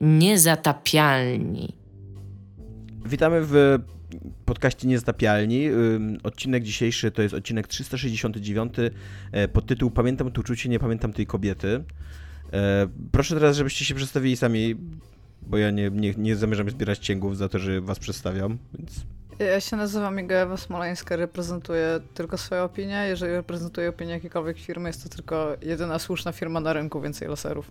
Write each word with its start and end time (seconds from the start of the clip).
Niezatapialni. 0.00 1.76
Witamy 3.06 3.40
w 3.42 3.78
podcaście 4.44 4.88
Niezatapialni. 4.88 5.68
Odcinek 6.22 6.62
dzisiejszy 6.62 7.10
to 7.10 7.22
jest 7.22 7.34
odcinek 7.34 7.66
369 7.66 8.74
e, 9.32 9.48
pod 9.48 9.66
tytuł 9.66 9.90
Pamiętam 9.90 10.32
to 10.32 10.40
uczucie, 10.40 10.68
nie 10.68 10.78
pamiętam 10.78 11.12
tej 11.12 11.26
kobiety. 11.26 11.84
E, 12.52 12.88
proszę 13.12 13.34
teraz, 13.34 13.56
żebyście 13.56 13.84
się 13.84 13.94
przedstawili 13.94 14.36
sami, 14.36 14.76
bo 15.42 15.58
ja 15.58 15.70
nie, 15.70 15.90
nie, 15.90 16.14
nie 16.16 16.36
zamierzam 16.36 16.70
zbierać 16.70 16.98
cięgów 16.98 17.36
za 17.36 17.48
to, 17.48 17.58
że 17.58 17.80
was 17.80 17.98
przedstawiam, 17.98 18.58
więc... 18.78 19.04
Ja 19.38 19.60
się 19.60 19.76
nazywam 19.76 20.20
Iga 20.20 20.56
Smoleńska, 20.56 21.16
reprezentuję 21.16 22.00
tylko 22.14 22.38
swoją 22.38 22.62
opinię. 22.64 23.04
Jeżeli 23.08 23.32
reprezentuję 23.32 23.88
opinię 23.88 24.12
jakiejkolwiek 24.12 24.58
firmy, 24.58 24.88
jest 24.88 25.02
to 25.02 25.08
tylko 25.08 25.56
jedyna 25.62 25.98
słuszna 25.98 26.32
firma 26.32 26.60
na 26.60 26.72
rynku, 26.72 27.00
więcej 27.00 27.28
laserów. 27.28 27.70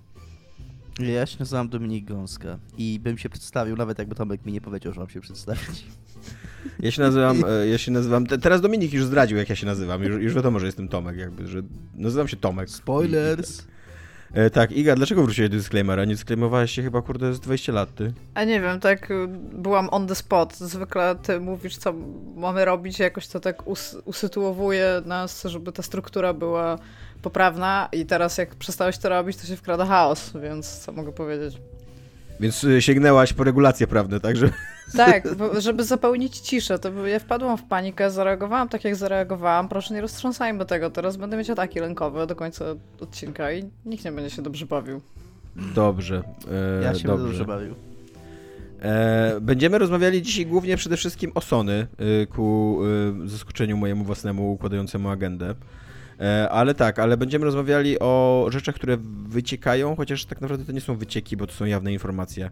Ja 1.00 1.26
się 1.26 1.36
nazywam 1.40 1.70
Dominik 1.70 2.06
Gąska 2.06 2.60
i 2.78 3.00
bym 3.04 3.18
się 3.18 3.30
przedstawił, 3.30 3.76
nawet 3.76 4.00
jakby 4.00 4.16
Tomek 4.16 4.46
mi 4.46 4.52
nie 4.52 4.62
powiedział, 4.62 4.94
że 4.94 5.00
mam 5.00 5.10
się 5.10 5.22
przedstawić. 5.22 5.86
Ja 6.80 6.92
się 6.92 7.02
nazywam, 7.02 7.44
e, 7.48 7.68
ja 7.68 7.78
się 7.78 7.92
nazywam, 7.92 8.26
teraz 8.26 8.62
Dominik 8.62 8.94
już 8.94 9.04
zdradził, 9.04 9.38
jak 9.38 9.50
ja 9.50 9.56
się 9.56 9.66
nazywam, 9.66 10.04
już, 10.04 10.24
już 10.24 10.34
wiadomo, 10.34 10.60
że 10.60 10.66
jestem 10.66 10.88
Tomek, 10.88 11.18
jakby, 11.18 11.48
że 11.48 11.62
nazywam 11.96 12.28
się 12.28 12.38
Tomek. 12.38 12.70
Spoilers! 12.70 13.64
E, 14.34 14.50
tak, 14.50 14.72
Iga, 14.72 14.96
dlaczego 14.96 15.24
wróciłeś 15.24 15.50
do 15.50 15.58
disclaimera? 15.58 16.06
Nie 16.06 16.14
disclaimowałeś 16.14 16.72
się 16.72 16.84
chyba, 16.84 17.02
kurde, 17.02 17.34
z 17.34 17.40
20 17.40 17.72
lat, 17.72 17.96
ty? 17.96 18.14
A 18.34 18.44
nie 18.44 18.62
wiem, 18.62 18.80
tak 18.80 19.12
y, 19.12 19.28
byłam 19.54 19.90
on 19.92 20.08
the 20.08 20.16
spot. 20.16 20.58
Zwykle 20.58 21.16
ty 21.24 21.40
mówisz, 21.40 21.78
co 21.78 21.94
mamy 22.36 22.66
robić, 22.66 23.00
jakoś 23.00 23.28
to 23.28 23.40
tak 23.40 23.68
us 23.68 23.98
usytuowuje 24.06 25.02
nas, 25.06 25.44
żeby 25.44 25.72
ta 25.72 25.84
struktura 25.84 26.34
była 26.34 26.80
poprawna 27.22 27.90
i 27.92 28.06
teraz 28.06 28.38
jak 28.38 28.56
przestałeś 28.56 28.98
to 28.98 29.10
robić, 29.10 29.38
to 29.38 29.48
się 29.48 29.56
wkrada 29.56 29.86
chaos, 29.86 30.34
więc 30.42 30.80
co 30.80 30.92
mogę 30.92 31.12
powiedzieć? 31.12 31.58
Więc 32.40 32.64
y, 32.64 32.82
sięgnęłaś 32.82 33.34
po 33.34 33.44
regulacje 33.44 33.88
prawne, 33.88 34.20
tak? 34.20 34.36
Tak, 34.98 35.24
żeby 35.58 35.84
zapełnić 35.84 36.40
ciszę, 36.40 36.80
to 36.80 37.08
ja 37.08 37.20
wpadłam 37.20 37.58
w 37.58 37.64
panikę, 37.64 38.12
zareagowałam 38.12 38.70
tak 38.70 38.84
jak 38.84 38.96
zareagowałam, 38.96 39.70
proszę 39.70 39.94
nie 39.94 40.02
roztrząsajmy 40.02 40.66
tego, 40.66 40.90
teraz 40.90 41.18
będę 41.18 41.38
mieć 41.38 41.50
ataki 41.50 41.80
lękowe 41.80 42.28
do 42.28 42.36
końca 42.36 42.66
odcinka 43.02 43.52
i 43.52 43.64
nikt 43.86 44.06
nie 44.06 44.12
będzie 44.12 44.36
się 44.36 44.42
dobrze 44.42 44.66
bawił. 44.66 45.02
Dobrze. 45.76 46.24
E, 46.80 46.84
ja 46.84 46.96
się 46.96 47.08
dobrze. 47.08 47.26
dobrze 47.26 47.46
bawił. 47.46 47.76
E, 48.82 49.38
będziemy 49.42 49.78
rozmawiali 49.78 50.22
dzisiaj 50.22 50.46
głównie 50.46 50.78
przede 50.78 50.98
wszystkim 50.98 51.32
o 51.36 51.42
Sony, 51.42 51.88
y, 52.24 52.28
ku 52.28 52.80
y, 53.26 53.28
zaskoczeniu 53.28 53.78
mojemu 53.78 54.04
własnemu 54.04 54.52
układającemu 54.52 55.10
agendę. 55.10 55.56
E, 56.20 56.50
ale 56.50 56.74
tak, 56.74 57.00
ale 57.00 57.18
będziemy 57.18 57.46
rozmawiali 57.46 58.00
o 58.00 58.46
rzeczach, 58.50 58.76
które 58.76 58.98
wyciekają, 59.28 59.96
chociaż 59.96 60.26
tak 60.26 60.42
naprawdę 60.42 60.66
to 60.66 60.72
nie 60.72 60.82
są 60.82 60.96
wycieki, 60.96 61.38
bo 61.38 61.48
to 61.48 61.54
są 61.54 61.66
jawne 61.66 61.94
informacje 61.94 62.50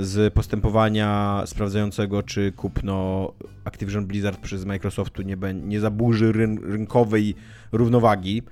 z 0.00 0.34
postępowania 0.34 1.42
sprawdzającego, 1.46 2.22
czy 2.22 2.52
kupno 2.52 3.32
Activision 3.64 4.06
Blizzard 4.06 4.40
przez 4.40 4.64
Microsoftu 4.64 5.22
nie, 5.22 5.36
nie 5.54 5.80
zaburzy 5.80 6.32
ryn 6.32 6.58
rynkowej 6.62 7.34
równowagi. 7.72 8.42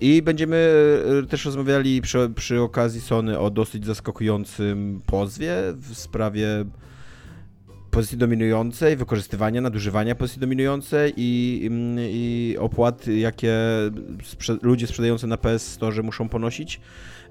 I 0.00 0.22
będziemy 0.22 0.74
e, 1.22 1.26
też 1.26 1.44
rozmawiali 1.44 2.02
przy, 2.02 2.30
przy 2.34 2.60
okazji 2.60 3.00
Sony 3.00 3.38
o 3.38 3.50
dosyć 3.50 3.86
zaskakującym 3.86 5.00
pozwie 5.06 5.56
w 5.76 5.94
sprawie 5.94 6.46
pozycji 7.94 8.18
dominującej, 8.18 8.96
wykorzystywania, 8.96 9.60
nadużywania 9.60 10.14
pozycji 10.14 10.40
dominującej 10.40 11.12
i, 11.16 11.62
mm, 11.66 11.96
i 12.00 12.56
opłat, 12.60 13.06
jakie 13.06 13.54
sprze 14.24 14.56
ludzie 14.62 14.86
sprzedający 14.86 15.26
na 15.26 15.36
PS 15.36 15.72
Store 15.72 16.02
muszą 16.02 16.28
ponosić. 16.28 16.80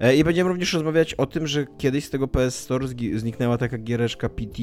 E, 0.00 0.16
I 0.16 0.24
będziemy 0.24 0.48
również 0.48 0.72
rozmawiać 0.72 1.14
o 1.14 1.26
tym, 1.26 1.46
że 1.46 1.66
kiedyś 1.78 2.04
z 2.04 2.10
tego 2.10 2.28
PS 2.28 2.60
Store 2.60 2.86
zniknęła 3.14 3.58
taka 3.58 3.78
giereczka 3.78 4.28
PT 4.28 4.62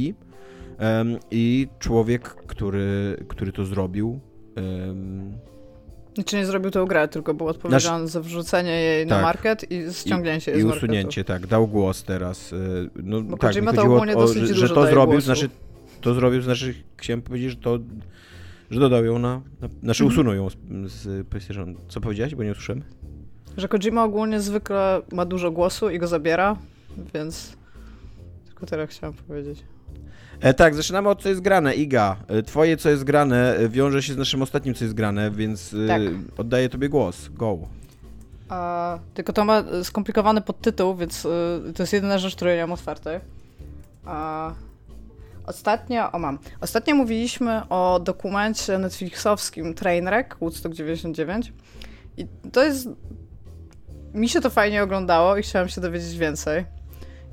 um, 0.79 1.17
i 1.31 1.67
człowiek, 1.79 2.23
który, 2.23 3.17
który 3.27 3.51
to 3.51 3.65
zrobił, 3.65 4.19
um, 4.57 5.37
czy 6.25 6.35
nie 6.35 6.45
zrobił 6.45 6.71
tą 6.71 6.85
grę, 6.85 7.07
tylko 7.07 7.33
był 7.33 7.47
odpowiedzialny 7.47 8.03
Nasz... 8.03 8.11
za 8.11 8.21
wrzucenie 8.21 8.71
jej 8.71 9.07
tak. 9.07 9.17
na 9.17 9.21
market 9.21 9.71
i 9.71 9.93
ściągnięcie 9.93 10.51
I, 10.51 10.53
jej 10.53 10.63
I 10.63 10.65
usunięcie, 10.65 11.23
tak. 11.23 11.47
Dał 11.47 11.67
głos 11.67 12.03
teraz. 12.03 12.53
E, 12.53 12.57
no, 13.03 13.21
Bo 13.21 13.37
tak, 13.37 13.55
to 13.75 13.83
ogólnie 13.83 14.15
o, 14.15 14.19
dosyć 14.19 14.47
że, 14.47 14.67
że 14.67 14.75
to 14.75 14.87
zrobił, 14.87 15.11
głosu. 15.11 15.25
znaczy 15.25 15.49
to 16.01 16.13
zrobił, 16.13 16.41
znaczy 16.41 16.73
chciałem 16.97 17.21
powiedzieć, 17.21 17.49
że 17.49 17.55
to 17.55 17.79
że 18.71 18.79
dodał 18.79 19.05
ją 19.05 19.19
na, 19.19 19.41
na 19.61 19.67
znaczy 19.83 20.03
mhm. 20.03 20.07
usunął 20.07 20.33
ją 20.33 20.49
z, 20.49 20.55
z 20.91 21.27
PlayStation. 21.27 21.75
Co 21.87 22.01
powiedziałeś, 22.01 22.35
bo 22.35 22.43
nie 22.43 22.51
usłyszałem? 22.51 22.83
Że 23.57 23.67
Kojima 23.67 24.03
ogólnie 24.03 24.39
zwykle 24.39 25.01
ma 25.11 25.25
dużo 25.25 25.51
głosu 25.51 25.89
i 25.89 25.99
go 25.99 26.07
zabiera, 26.07 26.55
więc 27.13 27.57
tylko 28.45 28.65
tyle 28.65 28.87
chciałem 28.87 29.13
powiedzieć. 29.13 29.63
E, 30.39 30.53
tak, 30.53 30.75
zaczynamy 30.75 31.09
od 31.09 31.21
co 31.21 31.29
jest 31.29 31.41
grane. 31.41 31.75
Iga, 31.75 32.15
e, 32.27 32.43
twoje 32.43 32.77
co 32.77 32.89
jest 32.89 33.03
grane 33.03 33.55
e, 33.55 33.69
wiąże 33.69 34.03
się 34.03 34.13
z 34.13 34.17
naszym 34.17 34.41
ostatnim 34.41 34.75
co 34.75 34.83
jest 34.83 34.95
grane, 34.95 35.31
więc 35.31 35.73
e, 35.73 35.87
tak. 35.87 36.01
oddaję 36.37 36.69
tobie 36.69 36.89
głos. 36.89 37.29
Go. 37.29 37.57
A, 38.49 38.99
tylko 39.13 39.33
to 39.33 39.45
ma 39.45 39.63
skomplikowany 39.83 40.41
podtytuł, 40.41 40.95
więc 40.95 41.25
y, 41.25 41.73
to 41.75 41.83
jest 41.83 41.93
jedyna 41.93 42.17
rzecz, 42.17 42.35
której 42.35 42.57
nie 42.57 42.63
mam 42.63 42.71
otwartej. 42.71 43.19
A, 44.05 44.53
Ostatnio, 45.51 46.11
o 46.11 46.19
mam, 46.19 46.39
ostatnio 46.61 46.95
mówiliśmy 46.95 47.61
o 47.69 47.99
dokumencie 48.03 48.77
Netflixowskim 48.77 49.73
Trainwreck, 49.73 50.37
Woodstock 50.41 50.75
99 50.75 51.53
i 52.17 52.27
to 52.51 52.63
jest, 52.63 52.89
mi 54.13 54.29
się 54.29 54.41
to 54.41 54.49
fajnie 54.49 54.83
oglądało 54.83 55.37
i 55.37 55.41
chciałam 55.41 55.69
się 55.69 55.81
dowiedzieć 55.81 56.17
więcej. 56.17 56.65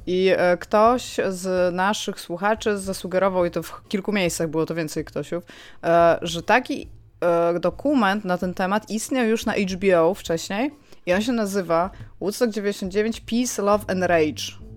I 0.07 0.31
e, 0.37 0.57
ktoś 0.57 1.17
z 1.29 1.75
naszych 1.75 2.21
słuchaczy 2.21 2.79
zasugerował, 2.79 3.45
i 3.45 3.51
to 3.51 3.63
w 3.63 3.89
kilku 3.89 4.13
miejscach 4.13 4.49
było 4.49 4.67
to 4.67 4.75
więcej 4.75 5.05
ktośów, 5.05 5.45
e, 5.85 6.19
że 6.23 6.43
taki 6.43 6.89
e, 7.21 7.61
dokument 7.61 8.25
na 8.25 8.39
ten 8.39 8.55
temat 8.55 8.91
istniał 8.91 9.27
już 9.27 9.47
na 9.47 9.53
HBO 9.53 10.15
wcześniej 10.15 10.71
i 11.07 11.13
on 11.13 11.23
się 11.23 11.33
nazywa 11.33 11.91
Woodstock 12.21 12.53
99 12.53 13.21
Peace, 13.21 13.63
Love 13.63 13.85
and 13.89 14.03
Rage 14.03 14.68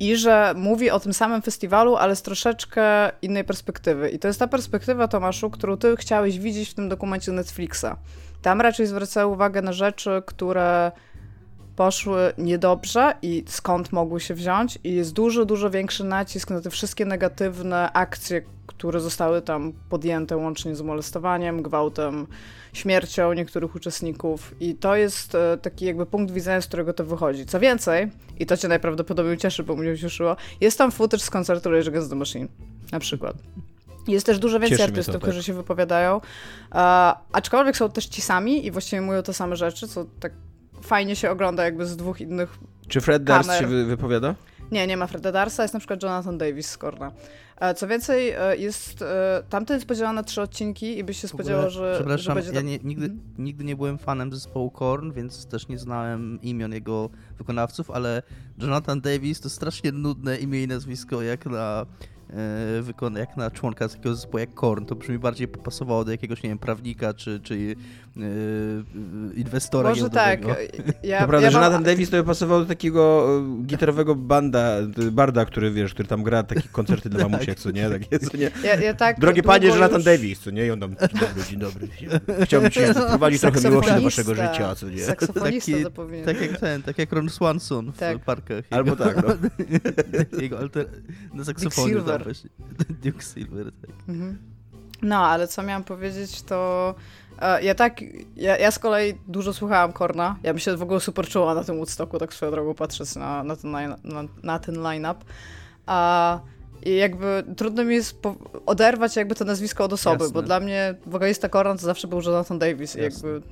i 0.00 0.16
że 0.16 0.52
mówi 0.56 0.90
o 0.90 1.00
tym 1.00 1.12
samym 1.12 1.42
festiwalu, 1.42 1.96
ale 1.96 2.16
z 2.16 2.22
troszeczkę 2.22 3.10
innej 3.22 3.44
perspektywy. 3.44 4.10
I 4.10 4.18
to 4.18 4.28
jest 4.28 4.40
ta 4.40 4.46
perspektywa, 4.46 5.08
Tomaszu, 5.08 5.50
którą 5.50 5.76
ty 5.76 5.96
chciałeś 5.96 6.38
widzieć 6.38 6.68
w 6.68 6.74
tym 6.74 6.88
dokumencie 6.88 7.32
Netflixa. 7.32 7.86
Tam 8.42 8.60
raczej 8.60 8.86
zwracają 8.86 9.28
uwagę 9.28 9.62
na 9.62 9.72
rzeczy, 9.72 10.22
które 10.26 10.92
poszły 11.78 12.32
niedobrze 12.38 13.14
i 13.22 13.44
skąd 13.46 13.92
mogły 13.92 14.20
się 14.20 14.34
wziąć 14.34 14.78
i 14.84 14.94
jest 14.94 15.12
dużo, 15.12 15.44
dużo 15.44 15.70
większy 15.70 16.04
nacisk 16.04 16.50
na 16.50 16.60
te 16.60 16.70
wszystkie 16.70 17.04
negatywne 17.04 17.92
akcje, 17.92 18.42
które 18.66 19.00
zostały 19.00 19.42
tam 19.42 19.72
podjęte 19.88 20.36
łącznie 20.36 20.76
z 20.76 20.82
molestowaniem, 20.82 21.62
gwałtem, 21.62 22.26
śmiercią 22.72 23.32
niektórych 23.32 23.74
uczestników 23.74 24.54
i 24.60 24.74
to 24.74 24.96
jest 24.96 25.34
e, 25.34 25.58
taki 25.62 25.84
jakby 25.84 26.06
punkt 26.06 26.32
widzenia, 26.34 26.60
z 26.60 26.66
którego 26.66 26.92
to 26.92 27.04
wychodzi. 27.04 27.46
Co 27.46 27.60
więcej, 27.60 28.10
i 28.38 28.46
to 28.46 28.56
cię 28.56 28.68
najprawdopodobniej 28.68 29.36
cieszy, 29.36 29.62
bo 29.62 29.76
mnie 29.76 29.98
cieszyło, 29.98 30.36
jest 30.60 30.78
tam 30.78 30.90
footage 30.90 31.22
z 31.22 31.30
koncertu 31.30 31.70
Rage 31.70 31.88
Against 31.88 32.10
the 32.10 32.16
Machine, 32.16 32.48
na 32.92 33.00
przykład. 33.00 33.36
Jest 34.08 34.26
też 34.26 34.38
dużo 34.38 34.60
więcej 34.60 34.78
Cieszy 34.78 34.90
artystów, 34.90 35.14
to, 35.14 35.20
tak. 35.20 35.28
którzy 35.28 35.42
się 35.42 35.52
wypowiadają, 35.52 36.16
uh, 36.16 36.22
aczkolwiek 37.32 37.76
są 37.76 37.90
też 37.90 38.06
ci 38.06 38.22
sami 38.22 38.66
i 38.66 38.70
właściwie 38.70 39.02
mówią 39.02 39.22
te 39.22 39.32
same 39.32 39.56
rzeczy, 39.56 39.88
co 39.88 40.04
tak 40.20 40.32
fajnie 40.82 41.16
się 41.16 41.30
ogląda 41.30 41.64
jakby 41.64 41.86
z 41.86 41.96
dwóch 41.96 42.20
innych 42.20 42.58
Czy 42.88 43.00
Fred 43.00 43.24
Durst 43.24 43.50
się 43.58 43.66
wypowiada? 43.66 44.34
Nie, 44.70 44.86
nie 44.86 44.96
ma 44.96 45.06
Freda 45.06 45.32
Darsa, 45.32 45.62
jest 45.62 45.74
na 45.74 45.80
przykład 45.80 46.02
Jonathan 46.02 46.38
Davis 46.38 46.70
z 46.70 46.78
Korna. 46.78 47.12
E, 47.56 47.74
co 47.74 47.88
więcej, 47.88 48.30
e, 48.30 48.56
jest, 48.56 49.02
e, 49.02 49.42
tamten 49.48 49.76
jest 49.76 49.86
podzielony 49.86 50.14
na 50.14 50.22
trzy 50.22 50.42
odcinki 50.42 50.98
i 50.98 51.04
byś 51.04 51.20
się 51.20 51.28
spodziewał, 51.28 51.70
że, 51.70 51.92
Przepraszam, 51.94 52.38
że 52.38 52.42
będzie... 52.42 52.52
ja 52.52 52.60
nie, 52.60 52.78
nigdy, 52.78 53.04
mhm. 53.04 53.22
nigdy 53.38 53.64
nie 53.64 53.76
byłem 53.76 53.98
fanem 53.98 54.32
zespołu 54.32 54.70
Korn, 54.70 55.12
więc 55.12 55.46
też 55.46 55.68
nie 55.68 55.78
znałem 55.78 56.38
imion 56.42 56.72
jego 56.72 57.10
wykonawców, 57.38 57.90
ale 57.90 58.22
Jonathan 58.58 59.00
Davis 59.00 59.40
to 59.40 59.50
strasznie 59.50 59.92
nudne 59.92 60.36
imię 60.36 60.62
i 60.62 60.68
nazwisko 60.68 61.22
jak 61.22 61.46
na 61.46 61.86
wykona 62.80 63.20
jak 63.20 63.36
na 63.36 63.50
członka 63.50 63.88
takiego 63.88 64.14
zespołu 64.14 64.38
jak 64.38 64.54
Korn, 64.54 64.84
to 64.84 64.94
brzmi 64.94 65.18
bardziej 65.18 65.48
pasowało 65.48 66.04
do 66.04 66.10
jakiegoś, 66.10 66.42
nie 66.42 66.48
wiem, 66.48 66.58
prawnika 66.58 67.14
czy, 67.14 67.40
czy 67.40 67.58
yy, 67.58 67.76
inwestora 69.34 69.88
Może 69.88 70.10
tak. 70.10 70.40
Ja, 71.02 71.20
to 71.20 71.28
prawda, 71.28 71.46
ja 71.46 71.50
że 71.50 71.60
mam... 71.60 71.70
Nathan 71.70 71.84
Davis 71.84 72.10
to 72.10 72.16
by 72.16 72.24
pasował 72.24 72.60
do 72.60 72.66
takiego 72.66 73.28
gitarowego 73.66 74.14
banda, 74.14 74.76
barda, 75.12 75.44
który, 75.44 75.70
wiesz, 75.70 75.94
który 75.94 76.08
tam 76.08 76.22
gra 76.22 76.42
takie 76.42 76.68
koncerty 76.72 77.08
dla 77.08 77.24
mamusiek, 77.28 77.58
co 77.58 77.70
nie? 77.70 77.90
Takie, 77.90 78.18
co 78.18 78.36
nie? 78.36 78.50
Ja, 78.64 78.74
ja 78.74 78.94
tak 78.94 79.20
Drogie 79.20 79.42
panie, 79.42 79.72
że 79.72 79.80
Nathan 79.80 80.02
Davis, 80.02 80.40
co 80.40 80.50
nie? 80.50 80.66
I 80.66 80.70
on 80.70 80.80
tam, 80.80 80.96
dzień 81.50 81.58
dobry, 81.60 81.88
dzień 82.00 82.08
dobry. 82.08 82.44
Chciałbym 82.44 82.70
ci 82.70 82.80
wprowadzić 82.80 83.40
trochę 83.50 83.70
miłości 83.70 83.94
do 83.94 84.02
waszego 84.02 84.34
życia, 84.34 84.74
co 84.74 84.88
nie? 84.88 85.04
Saksofonista 85.04 85.72
Taki. 85.72 86.24
Tak 86.24 86.40
jak 86.40 86.60
ten, 86.60 86.82
tak 86.82 86.98
jak 86.98 87.12
Ron 87.12 87.28
Swanson 87.28 87.92
w 87.92 87.98
tak. 87.98 88.18
parkach. 88.18 88.64
Albo 88.70 88.96
tak, 88.96 89.16
no. 89.16 89.34
Jego 90.42 90.58
alter... 90.58 90.86
na 91.34 91.44
saksofonie 91.44 91.94
właśnie. 92.24 92.50
Duke 93.04 93.22
Silver, 93.22 93.72
tak. 93.72 93.90
Mhm. 94.08 94.38
No, 95.02 95.16
ale 95.16 95.48
co 95.48 95.62
miałam 95.62 95.84
powiedzieć, 95.84 96.42
to 96.42 96.94
e, 97.40 97.62
ja 97.62 97.74
tak, 97.74 98.00
ja, 98.36 98.56
ja 98.56 98.70
z 98.70 98.78
kolei 98.78 99.14
dużo 99.28 99.52
słuchałam 99.52 99.92
Korna. 99.92 100.36
Ja 100.42 100.52
bym 100.52 100.60
się 100.60 100.76
w 100.76 100.82
ogóle 100.82 101.00
super 101.00 101.28
czuła 101.28 101.54
na 101.54 101.64
tym 101.64 101.76
Woodstocku, 101.76 102.18
tak 102.18 102.34
swoją 102.34 102.52
drogą 102.52 102.74
patrząc 102.74 103.16
na, 103.16 103.44
na 103.44 103.56
ten, 103.56 103.70
line, 103.70 103.96
na, 104.04 104.24
na 104.42 104.58
ten 104.58 104.82
line-up. 104.82 105.24
A 105.86 106.40
i 106.82 106.96
jakby 106.96 107.44
trudno 107.56 107.84
mi 107.84 107.94
jest 107.94 108.18
oderwać 108.66 109.16
jakby 109.16 109.34
to 109.34 109.44
nazwisko 109.44 109.84
od 109.84 109.92
osoby, 109.92 110.24
Jasne. 110.24 110.34
bo 110.34 110.42
dla 110.42 110.60
mnie 110.60 110.94
wokalista 111.06 111.48
Korna 111.48 111.74
to 111.76 111.80
zawsze 111.80 112.08
był 112.08 112.22
Jonathan 112.22 112.58
Davis. 112.58 112.96
I 112.96 113.00
jakby, 113.00 113.42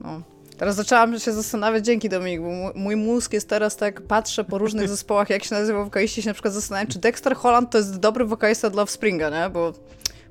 no. 0.00 0.22
Teraz 0.56 0.76
zaczęłam 0.76 1.18
się 1.18 1.32
zastanawiać, 1.32 1.84
dzięki 1.84 2.08
Dominik, 2.08 2.40
bo 2.40 2.72
mój 2.74 2.96
mózg 2.96 3.32
jest 3.32 3.48
teraz 3.48 3.76
tak, 3.76 4.02
patrzę 4.02 4.44
po 4.44 4.58
różnych 4.58 4.88
zespołach, 4.94 5.30
jak 5.30 5.44
się 5.44 5.54
nazywa 5.54 5.84
wokaliści, 5.84 6.22
się 6.22 6.30
na 6.30 6.34
przykład 6.34 6.54
zastanawiam, 6.54 6.86
czy 6.86 6.98
Dexter 6.98 7.34
Holland 7.34 7.70
to 7.70 7.78
jest 7.78 7.98
dobry 7.98 8.24
wokalista 8.24 8.70
dla 8.70 8.82
Offspringa, 8.82 9.30
nie? 9.30 9.50
Bo 9.50 9.72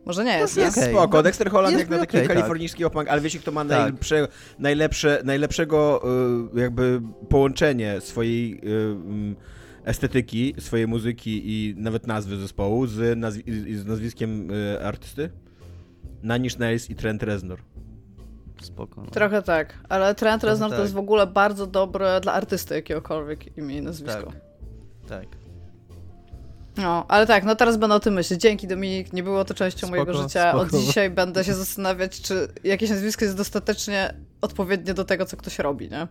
może 0.06 0.24
nie 0.24 0.38
jest. 0.38 0.58
Jest 0.58 0.78
okay. 0.78 0.90
spoko. 0.90 1.24
Dexter 1.24 1.52
Holland 1.52 1.80
jak 1.80 1.90
na 1.90 1.98
taki 1.98 2.18
okay, 2.18 2.28
kalifornijski 2.28 2.84
tak. 2.94 3.08
ale 3.08 3.22
wiecie, 3.22 3.40
kto 3.40 3.52
ma 3.52 3.66
tak. 3.66 3.70
najlepsze, 3.70 4.28
najlepsze, 4.60 5.22
najlepszego 5.24 6.04
y, 6.56 6.60
jakby 6.60 7.02
połączenie 7.30 8.02
swojej 8.02 8.54
y, 8.54 8.60
mm, 8.68 9.36
estetyki, 9.86 10.56
swojej 10.60 10.88
muzyki 10.88 11.42
i 11.46 11.76
nawet 11.78 12.08
nazwy 12.08 12.38
zespołu 12.38 12.88
z, 12.88 13.20
nazwi 13.20 13.44
z 13.76 13.86
nazwiskiem 13.86 14.52
y, 14.52 14.86
artysty? 14.86 15.30
Nanish 16.24 16.58
Nails 16.58 16.90
i 16.90 16.96
Trent 16.96 17.24
Reznor. 17.24 17.60
Spoko. 18.66 19.02
No. 19.04 19.12
Trochę 19.12 19.42
tak, 19.42 19.74
ale 19.90 20.16
Trent 20.16 20.44
Reznor 20.44 20.70
tak. 20.70 20.78
to 20.78 20.82
jest 20.82 20.94
w 20.94 20.98
ogóle 20.98 21.28
bardzo 21.28 21.68
dobre 21.68 22.22
dla 22.22 22.34
artysty 22.34 22.76
jakiegokolwiek 22.76 23.58
imię 23.58 23.78
i 23.78 23.82
nazwisko. 23.82 24.34
Tak. 25.08 25.22
tak. 25.22 25.44
No, 26.78 27.06
ale 27.08 27.28
tak, 27.28 27.44
no 27.44 27.56
teraz 27.56 27.78
będę 27.78 27.96
o 27.96 28.00
tym 28.00 28.14
myśleć. 28.14 28.42
Dzięki 28.42 28.68
Dominik, 28.68 29.14
nie 29.14 29.24
było 29.24 29.46
to 29.46 29.54
częścią 29.54 29.88
spoko, 29.88 29.92
mojego 29.92 30.14
życia. 30.14 30.50
Spoko. 30.50 30.64
Od 30.64 30.84
dzisiaj 30.84 31.10
będę 31.10 31.44
się 31.44 31.54
zastanawiać, 31.54 32.22
czy 32.22 32.48
jakieś 32.64 32.90
nazwisko 32.90 33.26
jest 33.26 33.38
dostatecznie 33.38 34.14
odpowiednie 34.42 34.94
do 34.94 35.06
tego, 35.06 35.26
co 35.26 35.38
ktoś 35.38 35.60
robi, 35.60 35.90
nie? 35.90 36.08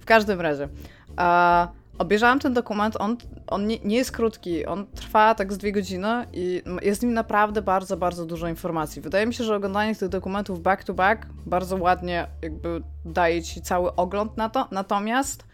W 0.00 0.04
każdym 0.04 0.40
razie. 0.40 0.68
A, 1.16 1.68
obejrzałam 1.98 2.38
ten 2.38 2.52
dokument, 2.52 2.96
on, 2.98 3.16
on 3.46 3.66
nie, 3.66 3.78
nie, 3.78 3.96
jest 3.96 4.12
krótki, 4.12 4.66
on 4.66 4.86
trwa 4.86 5.34
tak 5.34 5.52
z 5.52 5.58
dwie 5.58 5.72
godziny 5.72 6.26
i 6.32 6.62
jest 6.82 7.00
w 7.00 7.04
nim 7.04 7.14
naprawdę 7.14 7.62
bardzo, 7.62 7.96
bardzo 7.96 8.26
dużo 8.26 8.48
informacji. 8.48 9.02
Wydaje 9.02 9.26
mi 9.26 9.34
się, 9.34 9.44
że 9.44 9.56
oglądanie 9.56 9.94
tych 9.94 10.08
dokumentów 10.08 10.62
back 10.62 10.84
to 10.84 10.94
back 10.94 11.26
bardzo 11.46 11.76
ładnie 11.76 12.26
jakby 12.42 12.82
daje 13.04 13.42
ci 13.42 13.62
cały 13.62 13.94
ogląd 13.94 14.36
na 14.36 14.48
to, 14.48 14.68
natomiast 14.70 15.44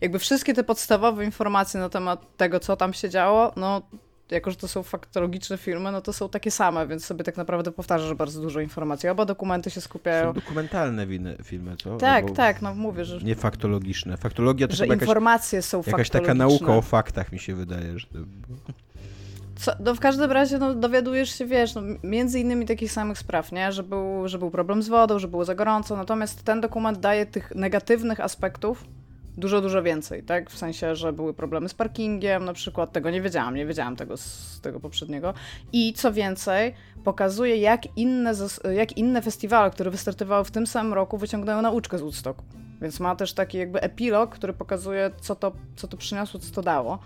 jakby 0.00 0.18
wszystkie 0.18 0.54
te 0.54 0.64
podstawowe 0.64 1.24
informacje 1.24 1.80
na 1.80 1.88
temat 1.88 2.36
tego, 2.36 2.60
co 2.60 2.76
tam 2.76 2.92
się 2.92 3.10
działo, 3.10 3.52
no 3.56 3.82
jako 4.34 4.50
że 4.50 4.56
to 4.56 4.68
są 4.68 4.82
faktologiczne 4.82 5.58
filmy, 5.58 5.92
no 5.92 6.00
to 6.00 6.12
są 6.12 6.28
takie 6.28 6.50
same, 6.50 6.86
więc 6.86 7.04
sobie 7.04 7.24
tak 7.24 7.36
naprawdę 7.36 7.72
powtarzasz 7.72 8.14
bardzo 8.14 8.40
dużo 8.40 8.60
informacji. 8.60 9.08
Oba 9.08 9.24
dokumenty 9.24 9.70
się 9.70 9.80
skupiają. 9.80 10.26
Są 10.26 10.32
dokumentalne 10.32 11.06
winy, 11.06 11.36
filmy, 11.44 11.76
co? 11.76 11.96
Tak, 11.96 12.24
Albo 12.24 12.36
tak, 12.36 12.62
no 12.62 12.74
mówię, 12.74 13.04
że. 13.04 13.18
Nie 13.18 13.34
faktologiczne. 13.34 14.16
Faktologia 14.16 14.68
to 14.68 14.76
że 14.76 14.86
informacje 14.86 15.56
jakaś, 15.56 15.68
są 15.68 15.82
Jakaś 15.86 16.10
taka 16.10 16.34
nauka 16.34 16.76
o 16.76 16.82
faktach 16.82 17.32
mi 17.32 17.38
się 17.38 17.54
wydaje, 17.54 17.98
że. 17.98 18.06
Co, 19.56 19.72
no 19.80 19.94
w 19.94 20.00
każdym 20.00 20.32
razie 20.32 20.58
no, 20.58 20.74
dowiadujesz 20.74 21.38
się, 21.38 21.46
wiesz, 21.46 21.74
no, 21.74 21.82
między 22.02 22.40
innymi 22.40 22.66
takich 22.66 22.92
samych 22.92 23.18
spraw, 23.18 23.52
nie? 23.52 23.72
Że 23.72 23.82
był, 23.82 24.28
że 24.28 24.38
był 24.38 24.50
problem 24.50 24.82
z 24.82 24.88
wodą, 24.88 25.18
że 25.18 25.28
było 25.28 25.44
za 25.44 25.54
gorąco, 25.54 25.96
natomiast 25.96 26.42
ten 26.42 26.60
dokument 26.60 26.98
daje 26.98 27.26
tych 27.26 27.54
negatywnych 27.54 28.20
aspektów 28.20 28.84
dużo, 29.36 29.60
dużo 29.60 29.82
więcej, 29.82 30.22
tak? 30.22 30.50
W 30.50 30.58
sensie, 30.58 30.96
że 30.96 31.12
były 31.12 31.34
problemy 31.34 31.68
z 31.68 31.74
parkingiem, 31.74 32.44
na 32.44 32.52
przykład 32.52 32.92
tego 32.92 33.10
nie 33.10 33.22
wiedziałam, 33.22 33.54
nie 33.54 33.66
wiedziałam 33.66 33.96
tego 33.96 34.16
z 34.16 34.60
tego 34.60 34.80
poprzedniego. 34.80 35.34
I 35.72 35.92
co 35.92 36.12
więcej, 36.12 36.74
pokazuje, 37.04 37.56
jak 37.56 37.96
inne, 37.96 38.32
jak 38.74 38.96
inne 38.96 39.22
festiwale, 39.22 39.70
które 39.70 39.90
wystartowały 39.90 40.44
w 40.44 40.50
tym 40.50 40.66
samym 40.66 40.94
roku, 40.94 41.18
wyciągnęły 41.18 41.62
nauczkę 41.62 41.98
z 41.98 42.00
Woodstocku. 42.00 42.44
Więc 42.80 43.00
ma 43.00 43.16
też 43.16 43.32
taki 43.32 43.58
jakby 43.58 43.80
epilog, 43.80 44.30
który 44.30 44.52
pokazuje, 44.52 45.10
co 45.20 45.36
to, 45.36 45.52
co 45.76 45.88
to 45.88 45.96
przyniosło, 45.96 46.40
co 46.40 46.54
to 46.54 46.62
dało. 46.62 46.98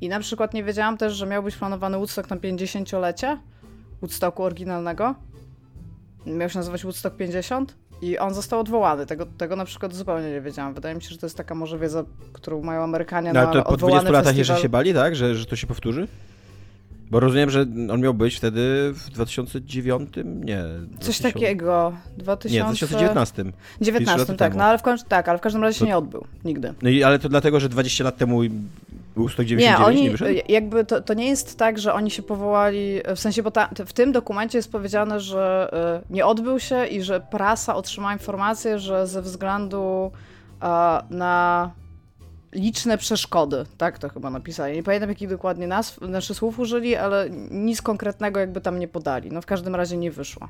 I 0.00 0.08
na 0.08 0.20
przykład 0.20 0.54
nie 0.54 0.64
wiedziałam 0.64 0.96
też, 0.98 1.12
że 1.12 1.26
miał 1.26 1.42
być 1.42 1.56
planowany 1.56 1.96
Woodstock 1.96 2.30
na 2.30 2.36
50-lecie 2.36 3.38
Woodstocku 4.00 4.42
oryginalnego. 4.42 5.14
Miał 6.26 6.48
się 6.48 6.58
nazywać 6.58 6.82
Woodstock 6.82 7.16
50 7.16 7.81
i 8.02 8.18
on 8.18 8.34
został 8.34 8.60
odwołany. 8.60 9.06
Tego, 9.06 9.26
tego 9.26 9.56
na 9.56 9.64
przykład 9.64 9.94
zupełnie 9.94 10.30
nie 10.30 10.40
wiedziałam. 10.40 10.74
Wydaje 10.74 10.94
mi 10.94 11.02
się, 11.02 11.08
że 11.08 11.18
to 11.18 11.26
jest 11.26 11.36
taka 11.36 11.54
może 11.54 11.78
wiedza, 11.78 12.04
którą 12.32 12.62
mają 12.62 12.82
Amerykanie 12.82 13.32
no, 13.32 13.44
na 13.44 13.46
to 13.46 13.62
po 13.62 13.76
20 13.76 14.02
latach 14.10 14.24
festiwal. 14.24 14.36
jeszcze 14.36 14.62
się 14.62 14.68
bali, 14.68 14.94
tak? 14.94 15.16
Że, 15.16 15.34
że 15.34 15.46
to 15.46 15.56
się 15.56 15.66
powtórzy? 15.66 16.08
Bo 17.10 17.20
rozumiem, 17.20 17.50
że 17.50 17.66
on 17.90 18.00
miał 18.00 18.14
być 18.14 18.36
wtedy 18.36 18.92
w 18.94 19.10
2009? 19.10 20.08
Nie. 20.24 20.64
Coś 21.00 21.18
takiego. 21.18 21.92
2000... 22.16 22.54
Nie, 22.54 22.64
w 22.64 22.66
2019. 22.66 23.44
19, 23.80 24.34
tak. 24.36 24.54
No 24.54 24.64
ale 24.64 24.78
w, 24.78 24.82
tak, 25.08 25.28
ale 25.28 25.38
w 25.38 25.40
każdym 25.40 25.62
razie 25.62 25.78
się 25.78 25.84
nie 25.84 25.96
odbył. 25.96 26.24
Nigdy. 26.44 26.74
No 26.82 26.90
i 26.90 27.02
ale 27.02 27.18
to 27.18 27.28
dlatego, 27.28 27.60
że 27.60 27.68
20 27.68 28.04
lat 28.04 28.16
temu 28.16 28.40
był 29.16 29.28
199, 29.28 29.78
nie, 29.78 29.86
oni, 29.86 30.02
nie 30.02 30.10
wyszedł? 30.10 30.40
jakby 30.48 30.84
to, 30.84 31.00
to 31.00 31.14
nie 31.14 31.28
jest 31.28 31.58
tak, 31.58 31.78
że 31.78 31.94
oni 31.94 32.10
się 32.10 32.22
powołali, 32.22 33.00
w 33.16 33.20
sensie, 33.20 33.42
bo 33.42 33.50
ta, 33.50 33.68
w 33.86 33.92
tym 33.92 34.12
dokumencie 34.12 34.58
jest 34.58 34.72
powiedziane, 34.72 35.20
że 35.20 35.70
y, 36.02 36.12
nie 36.14 36.26
odbył 36.26 36.58
się 36.60 36.86
i 36.86 37.02
że 37.02 37.20
prasa 37.20 37.76
otrzymała 37.76 38.12
informację, 38.12 38.78
że 38.78 39.06
ze 39.06 39.22
względu 39.22 40.10
y, 40.54 40.66
na 41.14 41.70
liczne 42.52 42.98
przeszkody, 42.98 43.64
tak 43.78 43.98
to 43.98 44.08
chyba 44.08 44.30
napisali. 44.30 44.76
Nie 44.76 44.82
pamiętam 44.82 45.08
jakich 45.08 45.28
dokładnie 45.28 45.66
nazw, 45.66 46.00
naszych 46.00 46.36
słów 46.36 46.58
użyli, 46.58 46.96
ale 46.96 47.30
nic 47.50 47.82
konkretnego 47.82 48.40
jakby 48.40 48.60
tam 48.60 48.78
nie 48.78 48.88
podali. 48.88 49.30
No 49.32 49.42
w 49.42 49.46
każdym 49.46 49.74
razie 49.74 49.96
nie 49.96 50.10
wyszło. 50.10 50.48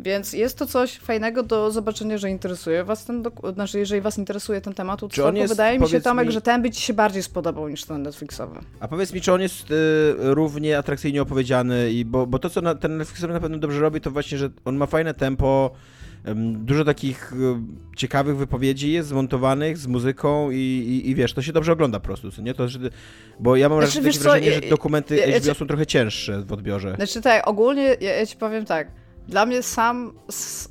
Więc 0.00 0.32
jest 0.32 0.58
to 0.58 0.66
coś 0.66 0.98
fajnego 0.98 1.42
do 1.42 1.70
zobaczenia, 1.70 2.18
że 2.18 2.30
interesuje 2.30 2.84
was 2.84 3.04
ten 3.04 3.22
dokument, 3.22 3.54
znaczy 3.54 3.78
jeżeli 3.78 4.00
was 4.00 4.18
interesuje 4.18 4.60
ten 4.60 4.74
temat, 4.74 5.00
to 5.00 5.32
jest, 5.32 5.52
wydaje 5.52 5.78
mi 5.78 5.88
się, 5.88 6.00
Tomek, 6.00 6.26
mi... 6.26 6.32
że 6.32 6.40
ten 6.40 6.62
by 6.62 6.70
ci 6.70 6.82
się 6.82 6.94
bardziej 6.94 7.22
spodobał 7.22 7.68
niż 7.68 7.84
ten 7.84 8.02
Netflixowy. 8.02 8.60
A 8.80 8.88
powiedz 8.88 9.12
mi, 9.12 9.20
czy 9.20 9.32
on 9.32 9.40
jest 9.40 9.70
y, 9.70 9.74
równie 10.18 10.78
atrakcyjnie 10.78 11.22
opowiedziany, 11.22 11.92
i 11.92 12.04
bo, 12.04 12.26
bo 12.26 12.38
to, 12.38 12.50
co 12.50 12.60
na, 12.60 12.74
ten 12.74 12.96
Netflixowy 12.96 13.32
na 13.32 13.40
pewno 13.40 13.58
dobrze 13.58 13.80
robi, 13.80 14.00
to 14.00 14.10
właśnie, 14.10 14.38
że 14.38 14.50
on 14.64 14.76
ma 14.76 14.86
fajne 14.86 15.14
tempo, 15.14 15.70
Dużo 16.54 16.84
takich 16.84 17.32
y, 17.32 17.36
ciekawych 17.96 18.36
wypowiedzi 18.36 18.92
jest 18.92 19.08
zmontowanych 19.08 19.78
z 19.78 19.86
muzyką 19.86 20.50
i, 20.50 20.56
i, 20.56 21.10
i, 21.10 21.14
wiesz, 21.14 21.32
to 21.32 21.42
się 21.42 21.52
dobrze 21.52 21.72
ogląda 21.72 22.00
po 22.00 22.06
prostu, 22.06 22.42
nie? 22.42 22.54
To, 22.54 22.68
że, 22.68 22.78
bo 23.40 23.56
ja 23.56 23.68
mam 23.68 23.78
znaczy, 23.78 24.02
wrażenie, 24.02 24.52
co, 24.52 24.60
że 24.60 24.70
dokumenty 24.70 25.16
ja, 25.16 25.26
ja, 25.26 25.40
HBO 25.40 25.54
są 25.54 25.66
trochę 25.66 25.86
cięższe 25.86 26.42
w 26.42 26.52
odbiorze. 26.52 26.94
Znaczy 26.96 27.20
tak, 27.20 27.48
ogólnie 27.48 27.96
ja, 28.00 28.16
ja 28.16 28.26
ci 28.26 28.36
powiem 28.36 28.64
tak, 28.64 28.90
dla 29.28 29.46
mnie 29.46 29.62
sam, 29.62 30.12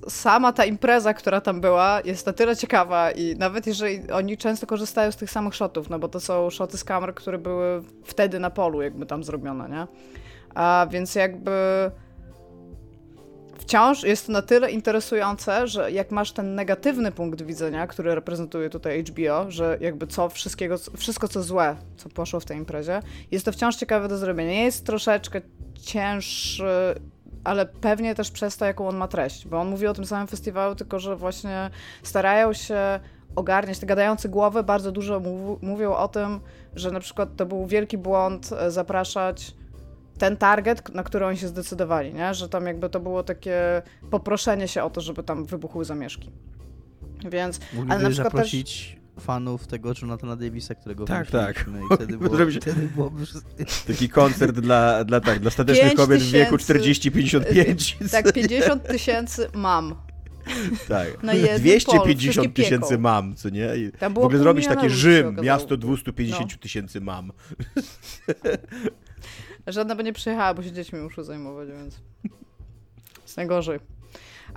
sama 0.07 0.53
ta 0.53 0.65
impreza, 0.65 1.13
która 1.13 1.41
tam 1.41 1.61
była, 1.61 2.01
jest 2.05 2.25
na 2.25 2.33
tyle 2.33 2.55
ciekawa 2.55 3.11
i 3.11 3.35
nawet 3.35 3.67
jeżeli 3.67 4.11
oni 4.11 4.37
często 4.37 4.67
korzystają 4.67 5.11
z 5.11 5.15
tych 5.15 5.31
samych 5.31 5.55
shotów, 5.55 5.89
no 5.89 5.99
bo 5.99 6.07
to 6.07 6.19
są 6.19 6.49
shoty 6.49 6.77
z 6.77 6.83
kamer, 6.83 7.15
które 7.15 7.37
były 7.37 7.83
wtedy 8.03 8.39
na 8.39 8.49
polu 8.49 8.81
jakby 8.81 9.05
tam 9.05 9.23
zrobione, 9.23 9.69
nie? 9.69 9.87
A 10.55 10.87
więc 10.91 11.15
jakby 11.15 11.51
wciąż 13.59 14.03
jest 14.03 14.25
to 14.25 14.31
na 14.31 14.41
tyle 14.41 14.71
interesujące, 14.71 15.67
że 15.67 15.91
jak 15.91 16.11
masz 16.11 16.31
ten 16.31 16.55
negatywny 16.55 17.11
punkt 17.11 17.41
widzenia, 17.41 17.87
który 17.87 18.15
reprezentuje 18.15 18.69
tutaj 18.69 19.03
HBO, 19.03 19.51
że 19.51 19.77
jakby 19.81 20.07
co 20.07 20.29
wszystkiego, 20.29 20.75
wszystko 20.97 21.27
co 21.27 21.43
złe, 21.43 21.75
co 21.97 22.09
poszło 22.09 22.39
w 22.39 22.45
tej 22.45 22.57
imprezie, 22.57 23.01
jest 23.31 23.45
to 23.45 23.51
wciąż 23.51 23.75
ciekawe 23.75 24.07
do 24.07 24.17
zrobienia. 24.17 24.63
Jest 24.63 24.85
troszeczkę 24.85 25.41
cięższy 25.81 26.95
ale 27.45 27.65
pewnie 27.65 28.15
też 28.15 28.31
przez 28.31 28.57
to, 28.57 28.65
jaką 28.65 28.87
on 28.87 28.97
ma 28.97 29.07
treść, 29.07 29.47
bo 29.47 29.59
on 29.59 29.67
mówi 29.67 29.87
o 29.87 29.93
tym 29.93 30.05
samym 30.05 30.27
festiwalu, 30.27 30.75
tylko 30.75 30.99
że 30.99 31.15
właśnie 31.15 31.69
starają 32.03 32.53
się 32.53 32.99
ogarniać 33.35 33.79
te 33.79 33.85
gadające 33.85 34.29
głowy, 34.29 34.63
bardzo 34.63 34.91
dużo 34.91 35.19
mów, 35.19 35.61
mówią 35.61 35.93
o 35.93 36.07
tym, 36.07 36.39
że 36.75 36.91
na 36.91 36.99
przykład 36.99 37.35
to 37.35 37.45
był 37.45 37.65
wielki 37.65 37.97
błąd 37.97 38.49
e, 38.51 38.71
zapraszać 38.71 39.55
ten 40.17 40.37
target, 40.37 40.95
na 40.95 41.03
który 41.03 41.25
oni 41.25 41.37
się 41.37 41.47
zdecydowali, 41.47 42.13
nie? 42.13 42.33
że 42.33 42.49
tam 42.49 42.67
jakby 42.67 42.89
to 42.89 42.99
było 42.99 43.23
takie 43.23 43.81
poproszenie 44.11 44.67
się 44.67 44.83
o 44.83 44.89
to, 44.89 45.01
żeby 45.01 45.23
tam 45.23 45.45
wybuchły 45.45 45.85
zamieszki. 45.85 46.31
Więc, 47.29 47.59
Mogliby 47.73 47.93
ale 47.93 48.03
na 48.03 48.09
przykład 48.09 48.33
zaprosić 48.33 48.89
też 48.89 49.04
fanów 49.19 49.67
tego 49.67 49.93
Jonathana 50.01 50.35
Davisa, 50.35 50.75
którego 50.75 51.05
tak, 51.05 51.31
tak. 51.31 51.65
i 51.91 51.95
wtedy, 51.95 52.17
było, 52.17 52.37
wtedy 52.61 52.89
byłoby... 52.95 53.23
Taki 53.87 54.09
koncert 54.09 54.59
dla, 54.59 55.03
dla, 55.03 55.21
tak, 55.21 55.39
dla 55.39 55.51
statecznych 55.51 55.93
kobiet 55.93 56.21
w 56.21 56.31
wieku 56.31 56.55
40-55. 56.55 57.95
Tak, 58.11 58.33
50 58.33 58.87
tysięcy 58.87 59.47
mam. 59.53 59.95
Tak. 60.87 61.07
250 61.57 62.53
tysięcy 62.53 62.97
mam, 62.97 63.35
co 63.35 63.49
nie? 63.49 63.75
I 63.75 63.91
w 64.13 64.17
ogóle 64.17 64.39
zrobić 64.39 64.67
takie 64.67 64.89
Rzym, 64.89 65.37
miasto 65.41 65.77
250 65.77 66.51
no. 66.51 66.57
tysięcy 66.57 66.99
no. 66.99 67.05
mam. 67.05 67.31
Żadna 69.67 69.95
by 69.95 70.03
nie 70.03 70.13
przyjechała, 70.13 70.53
bo 70.53 70.63
się 70.63 70.71
dziećmi 70.71 70.99
muszę 70.99 71.23
zajmować, 71.23 71.69
więc 71.69 71.99
jest 73.23 73.37
najgorzej. 73.37 73.79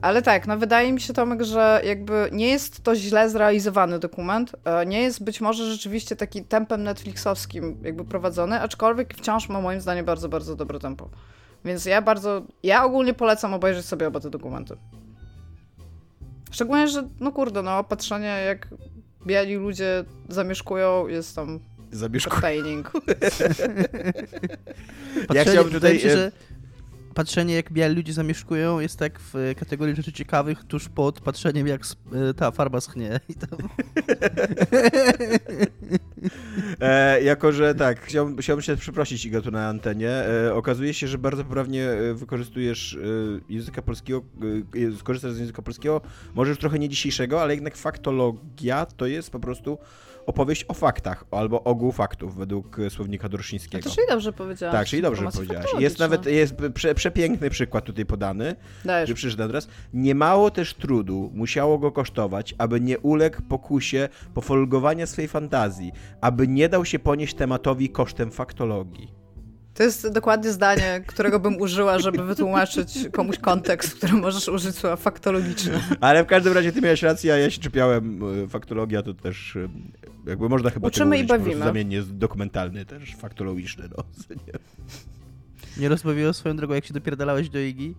Ale 0.02 0.22
tak, 0.22 0.46
no 0.46 0.58
wydaje 0.58 0.92
mi 0.92 1.00
się 1.00 1.12
Tomek, 1.12 1.42
że 1.42 1.80
jakby 1.84 2.28
nie 2.32 2.48
jest 2.48 2.82
to 2.82 2.96
źle 2.96 3.30
zrealizowany 3.30 3.98
dokument, 3.98 4.52
e, 4.64 4.86
nie 4.86 5.02
jest 5.02 5.24
być 5.24 5.40
może 5.40 5.66
rzeczywiście 5.70 6.16
taki 6.16 6.44
tempem 6.44 6.82
Netflixowskim 6.82 7.76
jakby 7.82 8.04
prowadzony, 8.04 8.60
aczkolwiek 8.60 9.14
wciąż 9.14 9.48
ma 9.48 9.60
moim 9.60 9.80
zdaniem 9.80 10.04
bardzo, 10.04 10.28
bardzo 10.28 10.56
dobre 10.56 10.78
tempo. 10.78 11.10
Więc 11.64 11.84
ja 11.84 12.02
bardzo, 12.02 12.42
ja 12.62 12.84
ogólnie 12.84 13.14
polecam 13.14 13.54
obejrzeć 13.54 13.86
sobie 13.86 14.08
oba 14.08 14.20
te 14.20 14.30
dokumenty. 14.30 14.76
Szczególnie, 16.50 16.88
że 16.88 17.08
no 17.20 17.32
kurde, 17.32 17.62
no 17.62 17.84
patrzenie 17.84 18.42
jak 18.46 18.68
biali 19.26 19.54
ludzie 19.54 20.04
zamieszkują 20.28 21.08
jest 21.08 21.36
tam 21.36 21.60
Zamieszku... 21.90 22.34
entertaining. 22.34 22.92
Ja 25.34 25.44
chciałbym 25.44 25.72
tutaj, 25.72 25.98
się, 26.00 26.08
e, 26.08 26.16
że 26.16 26.32
patrzenie 27.18 27.54
jak 27.54 27.72
biali 27.72 27.94
ludzie 27.94 28.12
zamieszkują 28.12 28.80
jest 28.80 28.98
tak 28.98 29.20
w 29.20 29.54
kategorii 29.58 29.96
rzeczy 29.96 30.12
ciekawych 30.12 30.64
tuż 30.64 30.88
pod 30.88 31.20
patrzeniem 31.20 31.66
jak 31.66 31.82
e, 32.12 32.34
ta 32.34 32.50
farba 32.50 32.80
schnie. 32.80 33.20
I. 33.28 33.34
E, 36.80 37.22
jako, 37.22 37.52
że 37.52 37.74
tak, 37.74 38.00
chciałbym, 38.00 38.36
chciałbym 38.36 38.62
się 38.62 38.76
przeprosić 38.76 39.24
Iga 39.24 39.40
tu 39.40 39.50
na 39.50 39.68
antenie. 39.68 40.10
E, 40.10 40.54
okazuje 40.54 40.94
się, 40.94 41.08
że 41.08 41.18
bardzo 41.18 41.44
poprawnie 41.44 41.90
e, 41.90 42.14
wykorzystujesz 42.14 42.94
e, 42.94 42.98
języka 43.48 43.82
polskiego, 43.82 44.22
skorzystasz 44.98 45.32
z 45.32 45.38
języka 45.38 45.62
polskiego, 45.62 46.00
może 46.34 46.50
już 46.50 46.58
trochę 46.58 46.78
nie 46.78 46.88
dzisiejszego, 46.88 47.42
ale 47.42 47.54
jednak 47.54 47.76
faktologia 47.76 48.86
to 48.86 49.06
jest 49.06 49.30
po 49.30 49.40
prostu 49.40 49.78
opowieść 50.28 50.64
o 50.68 50.74
faktach, 50.74 51.24
albo 51.30 51.64
ogół 51.64 51.92
faktów 51.92 52.36
według 52.36 52.78
e, 52.78 52.90
słownika 52.90 53.26
A 53.26 53.28
Doroszyńskiego. 53.28 53.88
to 53.88 53.94
czyli 53.94 54.06
dobrze 54.08 54.32
powiedziałam. 54.32 54.76
Tak, 54.76 54.86
czyli 54.86 55.02
dobrze 55.02 55.24
powiedziałaś. 55.32 55.66
Jest 55.78 55.98
nawet 55.98 56.26
jest 56.26 56.54
prze, 56.74 56.94
przepiękny 56.94 57.50
przykład 57.50 57.84
tutaj 57.84 58.06
podany, 58.06 58.56
Dajesz. 58.84 59.06
który 59.06 59.14
przeczytam 59.16 59.46
teraz. 59.48 59.68
Niemało 59.94 60.50
też 60.50 60.74
trudu 60.74 61.30
musiało 61.34 61.78
go 61.78 61.92
kosztować, 61.92 62.54
aby 62.58 62.80
nie 62.80 62.98
uległ 62.98 63.42
pokusie 63.42 64.08
pofolgowania 64.34 65.06
swej 65.06 65.28
fantazji, 65.28 65.92
aby 66.20 66.48
nie 66.48 66.68
dał 66.68 66.84
się 66.84 66.98
ponieść 66.98 67.34
tematowi 67.34 67.90
kosztem 67.90 68.30
faktologii. 68.30 69.17
To 69.78 69.82
jest 69.84 70.08
dokładnie 70.08 70.52
zdanie, 70.52 71.04
którego 71.06 71.40
bym 71.40 71.60
użyła, 71.60 71.98
żeby 71.98 72.24
wytłumaczyć 72.24 73.08
komuś 73.12 73.38
kontekst, 73.38 73.90
w 73.90 73.96
którym 73.96 74.20
możesz 74.20 74.48
użyć 74.48 74.76
słowa 74.76 74.96
faktologiczne. 74.96 75.80
Ale 76.00 76.24
w 76.24 76.26
każdym 76.26 76.52
razie 76.52 76.72
ty 76.72 76.80
miałeś 76.80 77.02
rację, 77.02 77.34
a 77.34 77.36
ja 77.36 77.50
się 77.50 77.60
czepiałem. 77.60 78.20
e, 78.44 78.48
Faktologia 78.48 79.02
to 79.02 79.14
też 79.14 79.56
e, 79.56 79.68
jakby 80.26 80.48
można 80.48 80.70
chyba 80.70 80.88
Uczymy 80.88 81.16
tego 81.16 81.22
i 81.22 81.26
użyć 81.26 81.28
prostu 81.28 81.44
bawimy. 81.44 81.64
Zamiennie 81.64 82.02
dokumentalny 82.02 82.84
też, 82.84 83.16
faktologiczny. 83.16 83.88
No. 83.96 84.04
Nie 85.76 85.88
rozbawiło 85.88 86.32
swoją 86.32 86.56
drogą, 86.56 86.74
jak 86.74 86.84
się 86.84 86.94
dopierdalałeś 86.94 87.48
do 87.48 87.58
Igi, 87.58 87.94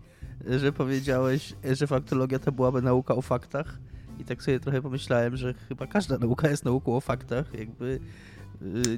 że 0.48 0.72
powiedziałeś, 0.72 1.54
że 1.72 1.88
faktologia 1.88 2.40
to 2.40 2.52
byłaby 2.52 2.82
nauka 2.82 3.16
o 3.16 3.22
faktach. 3.22 3.78
I 4.20 4.24
tak 4.24 4.44
sobie 4.44 4.60
trochę 4.60 4.82
pomyślałem, 4.82 5.38
że 5.38 5.54
chyba 5.70 5.88
każda 5.88 6.18
nauka 6.18 6.50
jest 6.50 6.66
nauką 6.66 6.96
o 6.96 7.02
faktach, 7.02 7.46
jakby 7.60 8.00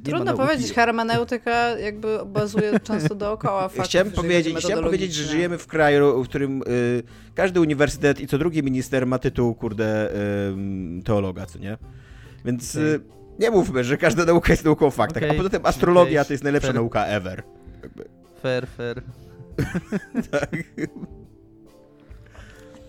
Trudno 0.04 0.24
nauki... 0.24 0.42
powiedzieć, 0.42 0.74
hermeneutyka 0.74 1.80
jakby 1.80 2.20
bazuje 2.26 2.80
często 2.80 3.16
dookoła 3.16 3.62
faktów. 3.70 3.86
Chciałem 3.86 4.12
powiedzieć, 4.12 4.58
chciałem 4.58 4.84
powiedzieć, 4.84 5.14
że 5.14 5.24
żyjemy 5.24 5.58
w 5.58 5.68
kraju, 5.68 6.24
w 6.24 6.28
którym 6.28 6.62
y, 6.62 7.04
każdy 7.36 7.62
uniwersytet 7.62 8.20
i 8.20 8.28
co 8.28 8.38
drugi 8.38 8.64
minister 8.64 9.08
ma 9.08 9.20
tytuł, 9.20 9.56
kurde, 9.56 10.12
y, 10.12 11.04
teologa, 11.04 11.46
co 11.46 11.60
nie? 11.60 11.78
Więc 12.46 12.76
y, 12.76 13.02
nie 13.40 13.52
mówmy, 13.52 13.84
że 13.84 13.98
każda 13.98 14.26
nauka 14.26 14.54
jest 14.54 14.66
nauką 14.66 14.86
o 14.86 14.92
faktach. 14.92 15.24
A 15.24 15.34
poza 15.34 15.50
tym 15.50 15.66
astrologia 15.66 16.22
okej, 16.22 16.28
to 16.28 16.34
jest 16.34 16.44
najlepsza 16.44 16.68
fair. 16.68 16.76
nauka 16.76 17.06
ever. 17.06 17.44
Jakby, 17.84 18.06
Fair, 18.42 18.68
fair. 18.68 19.02
tak. 20.32 20.50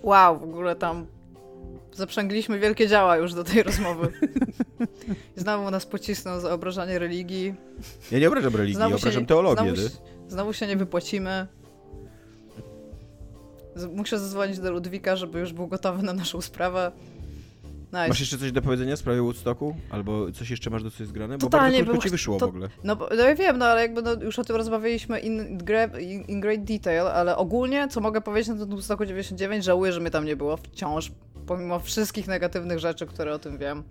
Wow, 0.02 0.38
w 0.38 0.42
ogóle 0.42 0.76
tam 0.76 1.06
zaprzęgliśmy 1.92 2.58
wielkie 2.58 2.88
działa 2.88 3.16
już 3.16 3.34
do 3.34 3.44
tej 3.44 3.62
rozmowy. 3.62 4.12
I 5.36 5.40
znowu 5.40 5.70
nas 5.70 5.86
pocisnął 5.86 6.40
za 6.40 6.52
obrażanie 6.52 6.98
religii. 6.98 7.54
Ja 8.12 8.18
nie 8.18 8.28
obrażam 8.28 8.56
religii, 8.56 8.76
Znowu 8.76 8.96
obrażam 8.96 9.22
się, 9.22 9.26
teologię. 9.26 9.76
Znowu, 9.76 9.96
znowu 10.28 10.52
się 10.52 10.66
nie 10.66 10.76
wypłacimy. 10.76 11.46
Muszę 13.94 14.18
zadzwonić 14.18 14.58
do 14.58 14.72
Ludwika, 14.72 15.16
żeby 15.16 15.40
już 15.40 15.52
był 15.52 15.66
gotowy 15.66 16.02
na 16.02 16.12
naszą 16.12 16.40
sprawę. 16.40 16.92
Nice. 17.92 18.08
Masz 18.08 18.20
jeszcze 18.20 18.38
coś 18.38 18.52
do 18.52 18.62
powiedzenia 18.62 18.96
w 18.96 18.98
sprawie 18.98 19.22
Woodstocku? 19.22 19.76
Albo 19.90 20.32
coś 20.32 20.50
jeszcze 20.50 20.70
masz 20.70 20.82
do 20.82 20.90
coś 20.90 21.06
zgrane? 21.06 21.38
Bo 21.38 21.40
Totalnie 21.40 21.78
bardzo 21.78 21.90
krótko 21.90 22.04
ci 22.08 22.10
wyszło 22.10 22.38
to- 22.38 22.46
w 22.46 22.48
ogóle. 22.48 22.68
No, 22.84 22.96
no 23.10 23.24
ja 23.24 23.34
wiem, 23.34 23.58
no 23.58 23.66
ale 23.66 23.80
jakby 23.80 24.02
no, 24.02 24.12
już 24.12 24.38
o 24.38 24.44
tym 24.44 24.56
rozmawialiśmy 24.56 25.20
in, 25.20 25.58
in, 26.28 26.40
great 26.40 26.64
detail, 26.64 27.06
ale 27.06 27.36
ogólnie, 27.36 27.88
co 27.88 28.00
mogę 28.00 28.20
powiedzieć 28.20 28.48
na 28.48 28.56
ten 28.56 28.68
Woodstocku 28.68 29.06
99, 29.06 29.64
żałuję, 29.64 29.92
że 29.92 30.00
mnie 30.00 30.10
tam 30.10 30.24
nie 30.24 30.36
było 30.36 30.56
wciąż, 30.56 31.12
pomimo 31.46 31.80
wszystkich 31.80 32.28
negatywnych 32.28 32.78
rzeczy, 32.78 33.06
które 33.06 33.34
o 33.34 33.38
tym 33.38 33.58
wiem. 33.58 33.82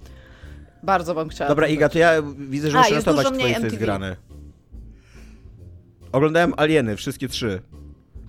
Bardzo 0.84 1.16
bym 1.16 1.30
chciała. 1.30 1.50
Dobra, 1.50 1.68
Iga, 1.68 1.90
to 1.90 2.00
ja 2.00 2.22
widzę, 2.38 2.72
że 2.72 2.78
A, 2.78 2.82
muszę 2.82 3.04
dużo 3.04 3.32
twoje, 3.32 3.56
co 3.56 3.66
jest 3.66 3.76
grane. 3.76 4.16
Oglądałem 6.12 6.54
Alieny, 6.58 6.96
wszystkie 6.96 7.28
trzy. 7.28 7.62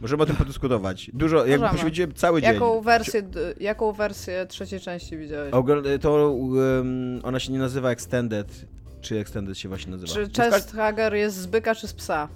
Możemy 0.01 0.23
o 0.23 0.27
tym 0.27 0.37
podyskutować. 0.45 1.11
Dużo, 1.15 1.47
jakby 1.47 1.69
poświęciłem 1.69 2.15
cały 2.15 2.43
dzień. 2.43 2.55
Jaką 2.55 2.81
wersję, 2.81 3.23
jaką 3.61 3.93
wersję 3.93 4.47
trzeciej 4.47 4.81
części 4.81 5.17
widziałeś? 5.17 5.53
Ogl- 5.53 5.99
to 5.99 6.31
um, 6.31 7.21
ona 7.23 7.41
się 7.41 7.53
nie 7.53 7.59
nazywa 7.59 7.91
Extended. 7.91 8.67
Czy 9.01 9.19
Extended 9.19 9.59
się 9.59 9.69
właśnie 9.69 9.91
nazywa? 9.93 10.13
Czy 10.13 10.29
No 10.39 10.45
Chest 10.45 10.73
Hager 10.73 11.15
jest 11.15 11.37
z 11.37 11.47
byka 11.47 11.75
czy 11.75 11.89
z 11.89 11.93
psa? 11.93 12.29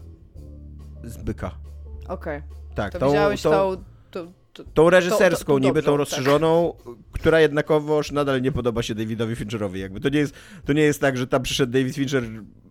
Z 1.05 1.17
byka. 1.17 1.51
Okej. 2.09 2.43
Tak, 2.75 2.93
To 2.93 2.99
tą, 2.99 3.07
widziałeś 3.07 3.43
tą, 3.43 3.51
tą... 3.51 3.77
tą, 4.11 4.33
tą, 4.75 4.91
reżyserską, 4.91 5.53
to- 5.53 5.59
to 5.61 5.67
niby 5.67 5.83
dobrze, 5.83 5.87
tą 5.87 5.93
tak. 5.93 5.99
rozszerzoną, 5.99 6.75
która 7.13 7.41
jednakowoż 7.41 8.13
nadal 8.13 8.43
nie 8.43 8.53
podoba 8.53 8.83
się 8.83 8.95
Davidowi 8.95 9.37
Fincherowi. 9.37 9.81
Jakby 9.81 10.01
to 10.01 10.09
nie 10.09 10.19
jest, 10.19 10.35
to 10.65 10.73
nie 10.73 10.83
jest 10.83 11.01
tak, 11.01 11.17
że 11.17 11.27
tam 11.27 11.43
przyszedł 11.43 11.73
David 11.73 11.95
Fincher 11.95 12.23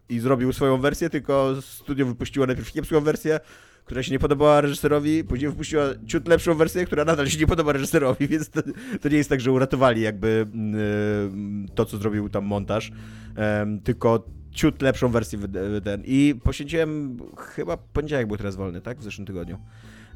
i 0.09 0.19
zrobił 0.19 0.53
swoją 0.53 0.77
wersję, 0.77 1.09
tylko 1.09 1.55
studio 1.61 2.05
wypuściło 2.05 2.45
najpierw 2.45 2.71
kiepską 2.71 3.01
wersję, 3.01 3.39
która 3.85 4.03
się 4.03 4.11
nie 4.11 4.19
podobała 4.19 4.61
reżyserowi, 4.61 5.23
później 5.23 5.51
wypuściła 5.51 5.83
ciut 6.07 6.27
lepszą 6.27 6.53
wersję, 6.53 6.85
która 6.85 7.05
nadal 7.05 7.27
się 7.27 7.39
nie 7.39 7.47
podoba 7.47 7.71
reżyserowi, 7.71 8.27
więc 8.37 8.49
to, 8.49 8.61
to 9.01 9.09
nie 9.09 9.17
jest 9.17 9.29
tak, 9.29 9.41
że 9.41 9.51
uratowali 9.51 10.01
jakby 10.01 10.47
mm, 10.53 11.67
to, 11.75 11.85
co 11.85 11.97
zrobił 11.97 12.29
tam 12.29 12.45
montaż, 12.45 12.91
em, 13.35 13.79
tylko 13.79 14.25
ciut 14.51 14.81
lepszą 14.81 15.09
wersję 15.09 15.39
ten. 15.83 16.01
I 16.05 16.35
poświęciłem, 16.43 17.19
chyba 17.37 17.77
poniedziałek 17.77 18.27
był 18.27 18.37
teraz 18.37 18.55
wolny, 18.55 18.81
tak? 18.81 18.99
W 18.99 19.03
zeszłym 19.03 19.27
tygodniu. 19.27 19.57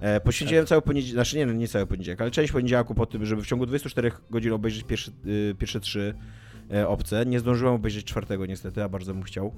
E, 0.01 0.19
poświęciłem 0.21 0.65
cały 0.65 0.81
poniedziałek, 0.81 1.13
znaczy 1.13 1.37
nie, 1.37 1.45
no, 1.45 1.53
nie 1.53 1.67
cały 1.67 1.87
poniedziałek, 1.87 2.21
ale 2.21 2.31
część 2.31 2.51
poniedziałku 2.51 2.95
po 2.95 3.05
tym, 3.05 3.25
żeby 3.25 3.41
w 3.41 3.47
ciągu 3.47 3.65
24 3.65 4.11
godzin 4.29 4.51
obejrzeć 4.53 4.83
pierwsze, 4.83 5.11
y, 5.25 5.55
pierwsze 5.59 5.79
trzy 5.79 6.15
e, 6.73 6.87
opcje. 6.87 7.25
Nie 7.25 7.39
zdążyłem 7.39 7.73
obejrzeć 7.73 8.05
czwartego 8.05 8.45
niestety, 8.45 8.83
a 8.83 8.89
bardzo 8.89 9.13
bym 9.13 9.23
chciał. 9.23 9.53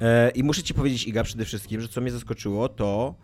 E, 0.00 0.30
I 0.30 0.44
muszę 0.44 0.62
ci 0.62 0.74
powiedzieć, 0.74 1.06
Iga, 1.06 1.22
przede 1.24 1.44
wszystkim, 1.44 1.80
że 1.80 1.88
co 1.88 2.00
mnie 2.00 2.10
zaskoczyło, 2.10 2.68
to 2.68 3.14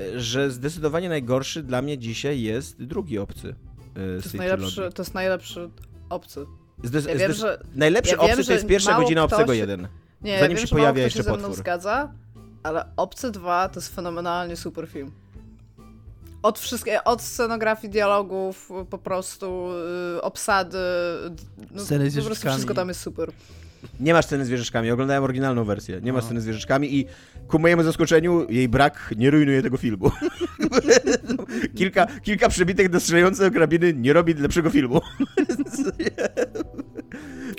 e, 0.00 0.20
że 0.20 0.50
zdecydowanie 0.50 1.08
najgorszy 1.08 1.62
dla 1.62 1.82
mnie 1.82 1.98
dzisiaj 1.98 2.40
jest 2.42 2.82
drugi 2.82 3.18
obcy. 3.18 3.54
to, 3.94 4.00
jest 4.00 4.34
najlepszy, 4.34 4.90
to 4.94 5.02
jest 5.02 5.14
najlepszy 5.14 5.70
obcy. 6.08 6.46
Zdes- 6.84 7.08
Ja 7.08 7.14
wiem, 7.14 7.32
że... 7.32 7.62
Najlepszy 7.74 8.12
ja 8.12 8.16
wiem, 8.16 8.24
obcy 8.26 8.36
to 8.36 8.42
że 8.42 8.52
jest 8.52 8.66
pierwsza 8.66 9.00
godzina 9.00 9.26
kto 9.26 9.36
obcego 9.36 9.52
jeden. 9.52 9.88
Nie, 10.22 10.38
Zanim 10.38 10.56
ja 10.56 10.56
wiem, 10.56 10.66
się 10.66 10.76
pojawia 10.76 11.02
jeszcze 11.02 11.18
się 11.18 11.22
ze 11.22 11.30
mną 11.30 11.38
potwór. 11.38 11.56
zgadza, 11.56 12.12
ale 12.64 12.84
Obcy 12.96 13.30
2 13.30 13.68
to 13.68 13.80
jest 13.80 13.94
fenomenalnie 13.94 14.56
super 14.56 14.88
film. 14.88 15.10
Od 16.42 16.60
od 17.04 17.22
scenografii, 17.22 17.92
dialogów, 17.92 18.70
po 18.90 18.98
prostu 18.98 19.68
y, 20.16 20.22
obsady, 20.22 20.78
no, 21.70 21.84
Sceny 21.84 22.10
z 22.10 22.18
po 22.18 22.24
prostu 22.24 22.48
wszystko 22.48 22.74
tam 22.74 22.88
jest 22.88 23.00
super. 23.00 23.30
Nie 24.00 24.12
ma 24.14 24.22
sceny 24.22 24.44
z 24.44 24.48
wieżyczkami, 24.48 24.90
oglądałem 24.90 25.24
oryginalną 25.24 25.64
wersję. 25.64 26.00
Nie 26.00 26.12
ma 26.12 26.18
No. 26.18 26.24
sceny 26.24 26.40
z 26.40 26.46
wieżyczkami 26.46 26.96
i 26.98 27.06
ku 27.48 27.58
mojemu 27.58 27.82
zaskoczeniu 27.82 28.50
jej 28.50 28.68
brak 28.68 29.14
nie 29.16 29.30
rujnuje 29.30 29.62
tego 29.62 29.76
filmu. 29.76 30.10
kilka, 31.78 32.06
kilka 32.06 32.48
przebitek 32.48 32.88
do 32.88 33.00
strzelające 33.00 33.50
karabiny 33.50 33.92
nie 33.94 34.12
robi 34.12 34.34
lepszego 34.34 34.70
filmu. 34.70 35.00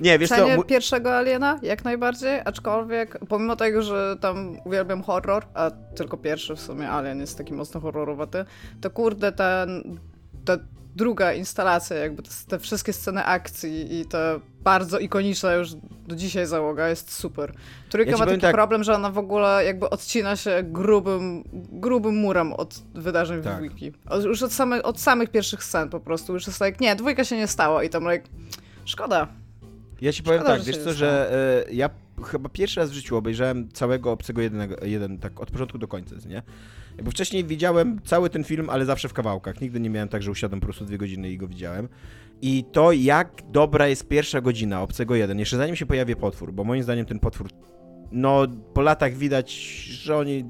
nie, 0.02 0.20
wiesz 0.20 0.30
co, 0.30 0.36
Cenię 0.36 0.56
mu- 0.56 0.64
pierwszego 0.64 1.18
Aliena, 1.18 1.60
jak 1.62 1.84
najbardziej, 1.86 2.42
aczkolwiek 2.46 3.20
pomimo 3.30 3.56
tego, 3.56 3.82
że 3.82 4.16
tam 4.22 4.58
uwielbiam 4.66 5.04
horror, 5.04 5.46
a 5.54 5.72
tylko 5.96 6.18
pierwszy 6.18 6.56
w 6.56 6.60
sumie 6.62 6.90
Alien 6.90 7.20
jest 7.20 7.38
taki 7.38 7.54
mocno 7.54 7.80
horrorowaty, 7.82 8.46
to 8.82 8.90
kurde 8.90 9.32
ten, 9.32 10.00
ta 10.46 10.58
druga 10.96 11.34
instalacja, 11.34 11.98
jakby 11.98 12.24
te, 12.24 12.30
te 12.48 12.60
wszystkie 12.60 12.94
sceny 12.94 13.26
akcji 13.26 14.00
i 14.00 14.06
ta 14.06 14.18
bardzo 14.64 15.00
ikoniczna 15.00 15.54
już 15.54 15.74
do 16.08 16.16
dzisiaj 16.16 16.46
załoga 16.46 16.90
jest 16.90 17.12
super. 17.12 17.54
Trójka 17.90 18.12
Ja 18.12 18.18
ma 18.18 18.26
taki 18.26 18.42
tak- 18.42 18.56
problem, 18.56 18.84
że 18.84 18.94
ona 18.96 19.10
w 19.12 19.18
ogóle 19.18 19.66
jakby 19.66 19.90
odcina 19.90 20.36
się 20.36 20.60
grubym, 20.64 21.44
grubym 21.54 22.16
murem 22.16 22.54
od 22.54 22.76
wydarzeń 22.94 23.44
Tak. 23.44 23.54
w 23.54 23.56
dwójki. 23.56 23.94
Od- 24.10 24.24
Już 24.24 24.44
od, 24.44 24.54
same, 24.54 24.84
od 24.84 25.00
samych 25.00 25.30
pierwszych 25.30 25.64
scen 25.64 25.90
po 25.90 26.00
prostu. 26.00 26.34
Już 26.34 26.48
jest 26.48 26.60
tak, 26.60 26.80
nie, 26.80 26.96
dwójka 26.96 27.24
się 27.24 27.38
nie 27.38 27.48
stało 27.48 27.82
i 27.82 27.90
tam 27.90 28.12
like, 28.12 28.28
szkoda. 28.86 29.28
Ja 30.06 30.14
ci 30.14 30.24
powiem 30.24 30.40
Szkoda, 30.40 30.58
tak, 30.58 30.66
wiesz 30.66 30.78
co, 30.78 30.94
że 30.94 31.34
e, 31.68 31.74
ja 31.74 31.90
chyba 32.24 32.50
pierwszy 32.50 32.80
raz 32.80 32.92
w 32.92 32.94
życiu 32.94 33.18
obejrzałem 33.18 33.70
całego 33.72 34.12
Obcego 34.12 34.42
jednego, 34.42 34.86
jeden, 34.86 35.18
tak 35.18 35.42
od 35.42 35.52
początku 35.52 35.78
do 35.78 35.88
końca, 35.88 36.16
nie? 36.28 36.42
Jakby 36.96 37.12
wcześniej 37.12 37.44
widziałem 37.44 38.02
cały 38.04 38.30
ten 38.30 38.44
film, 38.44 38.70
ale 38.70 38.86
zawsze 38.86 39.10
w 39.10 39.14
kawałkach. 39.14 39.62
Nigdy 39.62 39.80
nie 39.80 39.90
miałem 39.90 40.10
tak, 40.10 40.24
że 40.24 40.32
usiadłem 40.32 40.60
po 40.60 40.66
prostu 40.66 40.86
dwie 40.86 40.98
godziny 40.98 41.32
i 41.32 41.38
go 41.38 41.48
widziałem. 41.48 41.90
I 42.42 42.64
to, 42.72 42.92
jak 42.92 43.42
dobra 43.52 43.88
jest 43.88 44.08
pierwsza 44.08 44.42
godzina 44.42 44.82
Obcego 44.82 45.16
jeden, 45.16 45.40
jeszcze 45.40 45.58
zanim 45.58 45.76
się 45.76 45.86
pojawi 45.86 46.16
potwór, 46.16 46.54
bo 46.54 46.64
moim 46.64 46.84
zdaniem 46.84 47.06
ten 47.06 47.20
potwór, 47.20 47.50
no 48.12 48.48
po 48.74 48.82
latach 48.82 49.14
widać, 49.14 49.54
że 49.86 50.18
oni 50.18 50.46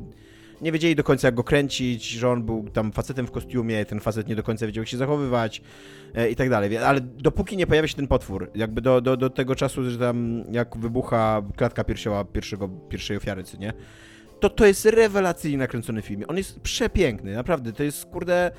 nie 0.61 0.71
wiedzieli 0.71 0.95
do 0.95 1.03
końca 1.03 1.27
jak 1.27 1.35
go 1.35 1.43
kręcić, 1.43 2.09
że 2.09 2.29
on 2.29 2.43
był 2.43 2.69
tam 2.73 2.91
facetem 2.91 3.27
w 3.27 3.31
kostiumie, 3.31 3.85
ten 3.85 3.99
facet 3.99 4.27
nie 4.27 4.35
do 4.35 4.43
końca 4.43 4.65
wiedział 4.65 4.81
jak 4.81 4.89
się 4.89 4.97
zachowywać 4.97 5.61
e, 6.15 6.29
i 6.29 6.35
tak 6.35 6.49
dalej. 6.49 6.77
Ale 6.77 7.01
dopóki 7.01 7.57
nie 7.57 7.67
pojawia 7.67 7.87
się 7.87 7.95
ten 7.95 8.07
potwór, 8.07 8.51
jakby 8.55 8.81
do, 8.81 9.01
do, 9.01 9.17
do 9.17 9.29
tego 9.29 9.55
czasu, 9.55 9.89
że 9.89 9.97
tam 9.97 10.43
jak 10.51 10.77
wybucha 10.77 11.41
klatka 11.55 11.83
piersiowa 11.83 12.25
pierwszego, 12.25 12.69
pierwszej 12.69 13.17
ofiary, 13.17 13.43
co 13.43 13.57
nie? 13.57 13.73
To 14.39 14.49
to 14.49 14.65
jest 14.65 14.85
rewelacyjnie 14.85 15.57
nakręcony 15.57 16.01
film. 16.01 16.23
On 16.27 16.37
jest 16.37 16.59
przepiękny, 16.59 17.33
naprawdę. 17.33 17.73
To 17.73 17.83
jest, 17.83 18.05
kurde 18.05 18.51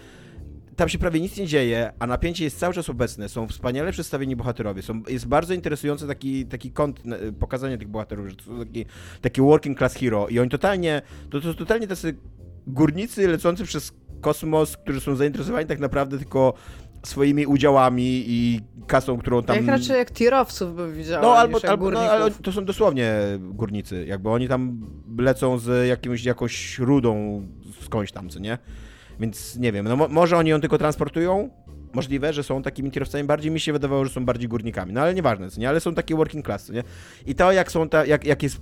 tam 0.76 0.88
się 0.88 0.98
prawie 0.98 1.20
nic 1.20 1.36
nie 1.36 1.46
dzieje, 1.46 1.92
a 1.98 2.06
napięcie 2.06 2.44
jest 2.44 2.58
cały 2.58 2.74
czas 2.74 2.90
obecne, 2.90 3.28
są 3.28 3.48
wspaniale 3.48 3.92
przedstawieni 3.92 4.36
bohaterowie, 4.36 4.82
są, 4.82 5.02
jest 5.08 5.26
bardzo 5.26 5.54
interesujący 5.54 6.06
taki, 6.06 6.46
taki 6.46 6.70
kąt 6.70 7.02
pokazania 7.40 7.78
tych 7.78 7.88
bohaterów, 7.88 8.28
że 8.28 8.36
to 8.36 8.44
są 8.44 8.58
taki, 8.58 8.86
taki 9.20 9.40
working 9.40 9.78
class 9.78 9.94
hero. 9.94 10.28
I 10.28 10.38
oni 10.38 10.50
totalnie, 10.50 11.02
to, 11.30 11.40
to 11.40 11.54
totalnie 11.54 11.86
tacy 11.86 12.16
górnicy 12.66 13.28
lecący 13.28 13.64
przez 13.64 13.92
kosmos, 14.20 14.76
którzy 14.76 15.00
są 15.00 15.16
zainteresowani 15.16 15.66
tak 15.66 15.78
naprawdę 15.78 16.18
tylko 16.18 16.54
swoimi 17.04 17.46
udziałami 17.46 18.24
i 18.26 18.60
kasą, 18.86 19.18
którą 19.18 19.42
tam... 19.42 19.56
Jak 19.56 19.66
raczej 19.66 19.98
jak 19.98 20.10
tirowców 20.10 20.76
bym 20.76 20.94
widziała, 20.94 21.22
No, 21.22 21.34
albo, 21.34 21.58
albo 21.68 21.90
no, 21.90 22.00
ale 22.00 22.30
to 22.30 22.52
są 22.52 22.64
dosłownie 22.64 23.12
górnicy, 23.40 24.06
jakby 24.06 24.30
oni 24.30 24.48
tam 24.48 24.80
lecą 25.18 25.58
z 25.58 25.88
jakimś, 25.88 26.24
jakąś 26.24 26.78
rudą 26.78 27.42
skądś 27.80 28.12
tam, 28.12 28.28
co 28.28 28.38
nie? 28.38 28.58
Więc 29.20 29.56
nie 29.56 29.72
wiem, 29.72 29.88
no 29.88 29.96
mo 29.96 30.08
może 30.08 30.36
oni 30.36 30.50
ją 30.50 30.60
tylko 30.60 30.78
transportują? 30.78 31.50
Możliwe, 31.92 32.32
że 32.32 32.42
są 32.42 32.62
takimi 32.62 32.90
kierowcami. 32.90 33.24
Bardziej 33.24 33.50
mi 33.50 33.60
się 33.60 33.72
wydawało, 33.72 34.04
że 34.04 34.10
są 34.10 34.24
bardziej 34.24 34.48
górnikami. 34.48 34.92
No 34.92 35.00
ale 35.00 35.14
nieważne, 35.14 35.50
co 35.50 35.60
nie? 35.60 35.68
Ale 35.68 35.80
są 35.80 35.94
takie 35.94 36.14
working 36.14 36.46
class, 36.46 36.64
co 36.64 36.72
nie? 36.72 36.82
I 37.26 37.34
to, 37.34 37.52
jak 37.52 37.72
są 37.72 37.88
ta, 37.88 38.06
jak, 38.06 38.24
jak 38.24 38.42
jest 38.42 38.60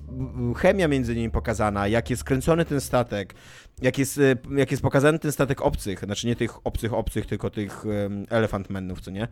chemia 0.57 0.89
między 0.89 1.17
nimi 1.17 1.31
pokazana, 1.31 1.89
jak 1.89 2.11
jest 2.11 2.25
kręcony 2.25 2.65
ten 2.65 2.81
statek, 2.81 3.35
jak 3.83 3.99
jest, 3.99 4.19
y, 4.19 4.37
jak 4.57 4.71
jest 4.71 4.83
pokazany 4.83 5.19
ten 5.19 5.33
statek 5.33 5.63
obcych, 5.63 5.99
znaczy 5.99 6.27
nie 6.27 6.37
tych 6.37 6.67
obcych 6.67 6.95
obcych, 6.95 7.27
tylko 7.27 7.51
tych 7.51 7.85
um, 7.87 8.27
elephant 8.31 8.71
menów, 8.71 9.01
co 9.01 9.11
nie? 9.11 9.29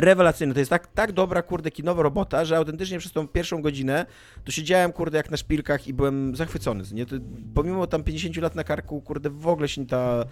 Rewelacyjne. 0.00 0.54
To 0.54 0.60
jest 0.60 0.70
tak, 0.70 0.86
tak 0.86 1.12
dobra, 1.12 1.42
kurde, 1.42 1.70
kinowa 1.70 2.02
robota, 2.02 2.44
że 2.44 2.56
autentycznie 2.56 2.98
przez 2.98 3.12
tą 3.12 3.28
pierwszą 3.28 3.62
godzinę 3.62 4.06
to 4.44 4.52
siedziałem, 4.52 4.92
kurde, 4.92 5.16
jak 5.16 5.30
na 5.30 5.36
szpilkach 5.36 5.88
i 5.88 5.94
byłem 5.94 6.36
zachwycony. 6.36 6.84
Nie? 6.92 7.06
To, 7.06 7.16
pomimo 7.54 7.86
tam 7.86 8.02
50 8.04 8.36
lat 8.36 8.54
na 8.54 8.64
karku, 8.64 9.00
kurde, 9.00 9.30
w 9.30 9.46
ogóle 9.46 9.68
się 9.68 9.86
ta 9.86 10.24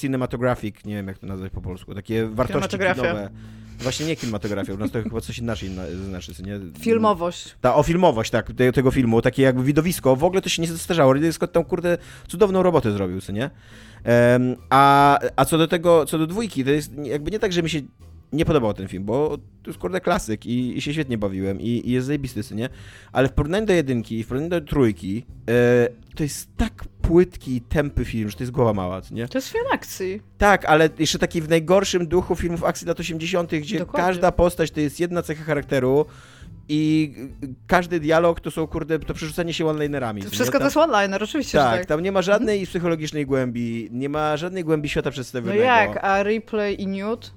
cinematographic, 0.00 0.84
nie 0.84 0.94
wiem 0.94 1.08
jak 1.08 1.18
to 1.18 1.26
nazwać 1.26 1.52
po 1.52 1.60
polsku, 1.60 1.94
takie 1.94 2.26
wartości 2.26 2.78
kinowe. 2.78 3.30
Właśnie 3.78 4.06
nie 4.06 4.16
kinematografia, 4.16 4.74
u 4.74 4.76
nas 4.76 4.90
to 4.90 5.02
chyba 5.02 5.20
coś 5.20 5.38
inaczej 5.38 5.70
na- 5.70 5.86
znaczy, 6.08 6.42
nie? 6.42 6.60
Filmowość. 6.80 7.54
Ta, 7.60 7.74
o 7.74 7.82
filmowość, 7.82 8.30
tak, 8.30 8.52
te, 8.52 8.72
tego 8.72 8.90
filmu, 8.90 9.22
takie 9.22 9.42
jakby 9.42 9.64
widowisko, 9.64 10.16
w 10.16 10.24
ogóle 10.24 10.42
to 10.42 10.48
się 10.48 10.62
nie 10.62 10.68
zestarzało. 10.68 11.12
Ridley 11.12 11.32
Scott 11.32 11.52
tam, 11.52 11.64
kurde, 11.64 11.98
cudowną 12.28 12.62
robotę 12.62 12.92
zrobił, 12.92 13.20
co 13.20 13.32
nie? 13.32 13.50
Em, 14.04 14.56
a, 14.70 15.18
a 15.36 15.44
co 15.44 15.58
do 15.58 15.68
tego, 15.68 16.06
co 16.06 16.18
do 16.18 16.26
dwójki, 16.26 16.64
to 16.64 16.70
jest 16.70 16.92
jakby 17.02 17.30
nie 17.30 17.38
tak, 17.38 17.52
że 17.52 17.62
mi 17.62 17.70
się 17.70 17.80
nie 18.32 18.44
podobał 18.44 18.74
ten 18.74 18.88
film, 18.88 19.04
bo 19.04 19.38
to 19.62 19.70
jest 19.70 19.78
kurde 19.78 20.00
klasyk 20.00 20.46
i, 20.46 20.78
i 20.78 20.80
się 20.80 20.92
świetnie 20.92 21.18
bawiłem 21.18 21.60
i, 21.60 21.82
i 21.84 21.90
jest 21.90 22.06
zajebisty, 22.06 22.54
nie? 22.54 22.68
Ale 23.12 23.28
w 23.28 23.32
porównaniu 23.32 23.66
do 23.66 23.72
jedynki, 23.72 24.24
w 24.24 24.28
porównaniu 24.28 24.50
do 24.50 24.60
trójki, 24.60 25.24
e, 25.50 25.88
to 26.14 26.22
jest 26.22 26.48
tak 26.56 26.84
płytki 27.02 27.56
i 27.56 27.60
tępy 27.60 28.04
film, 28.04 28.28
że 28.30 28.36
to 28.36 28.42
jest 28.42 28.52
głowa 28.52 28.72
mała, 28.72 29.00
nie? 29.10 29.28
To 29.28 29.38
jest 29.38 29.48
film 29.48 29.64
akcji. 29.72 30.22
Tak, 30.38 30.64
ale 30.64 30.88
jeszcze 30.98 31.18
taki 31.18 31.42
w 31.42 31.48
najgorszym 31.48 32.06
duchu 32.06 32.36
filmów 32.36 32.64
akcji 32.64 32.86
lat 32.86 33.00
80., 33.00 33.50
gdzie 33.50 33.78
Dokładnie. 33.78 34.06
każda 34.06 34.32
postać 34.32 34.70
to 34.70 34.80
jest 34.80 35.00
jedna 35.00 35.22
cecha 35.22 35.44
charakteru 35.44 36.06
i 36.68 37.14
każdy 37.66 38.00
dialog 38.00 38.40
to 38.40 38.50
są, 38.50 38.66
kurde, 38.66 38.98
to 38.98 39.14
przerzucanie 39.14 39.52
się 39.52 39.66
one-linerami. 39.66 40.22
To 40.22 40.30
wszystko 40.30 40.56
nie? 40.58 40.60
to 40.60 40.64
jest 40.64 40.76
one-liner, 40.76 41.22
oczywiście, 41.22 41.58
tak, 41.58 41.78
tak. 41.78 41.86
tam 41.86 42.00
nie 42.00 42.12
ma 42.12 42.22
żadnej 42.22 42.66
psychologicznej 42.66 43.26
głębi, 43.26 43.88
nie 43.92 44.08
ma 44.08 44.36
żadnej 44.36 44.64
głębi 44.64 44.88
świata 44.88 45.08
No 45.08 45.12
przedstawionego. 45.12 45.62
jak, 45.62 46.04
a 46.04 46.22
Replay 46.22 46.82
i 46.82 46.86
Newt? 46.86 47.32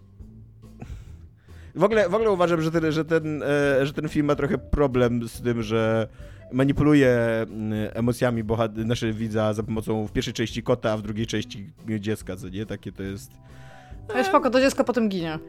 W 1.75 1.83
ogóle, 1.83 2.09
w 2.09 2.13
ogóle 2.15 2.31
uważam, 2.31 2.61
że 2.61 2.71
ten, 2.71 2.91
że, 2.91 3.05
ten, 3.05 3.43
e, 3.43 3.85
że 3.85 3.93
ten 3.93 4.09
film 4.09 4.25
ma 4.25 4.35
trochę 4.35 4.57
problem 4.57 5.27
z 5.29 5.41
tym, 5.41 5.63
że 5.63 6.07
manipuluje 6.51 7.09
mm, 7.41 7.73
emocjami 7.93 8.43
bohat- 8.43 8.85
naszego 8.85 9.13
widza 9.13 9.53
za 9.53 9.63
pomocą 9.63 10.07
w 10.07 10.11
pierwszej 10.11 10.33
części 10.33 10.63
kota, 10.63 10.91
a 10.91 10.97
w 10.97 11.01
drugiej 11.01 11.27
części 11.27 11.71
dziecka, 11.99 12.35
co 12.35 12.49
nie? 12.49 12.65
Takie 12.65 12.91
to 12.91 13.03
jest... 13.03 13.31
No 14.15 14.23
spoko, 14.23 14.49
to 14.49 14.59
dziecko 14.61 14.83
potem 14.83 15.09
ginie. 15.09 15.39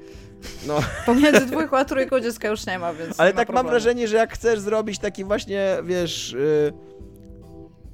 No, 0.66 0.78
Pomiędzy 1.06 1.46
dwójką 1.46 1.76
a 1.76 1.84
trójką 1.84 2.20
dziecka 2.20 2.48
już 2.48 2.66
nie 2.66 2.78
ma, 2.78 2.94
więc 2.94 3.20
ale 3.20 3.30
ma 3.30 3.36
tak 3.36 3.48
mam 3.48 3.54
problemu. 3.54 3.68
wrażenie, 3.70 4.08
że 4.08 4.16
jak 4.16 4.32
chcesz 4.34 4.60
zrobić 4.60 4.98
taki 4.98 5.24
właśnie, 5.24 5.76
wiesz, 5.84 6.32
y, 6.32 6.72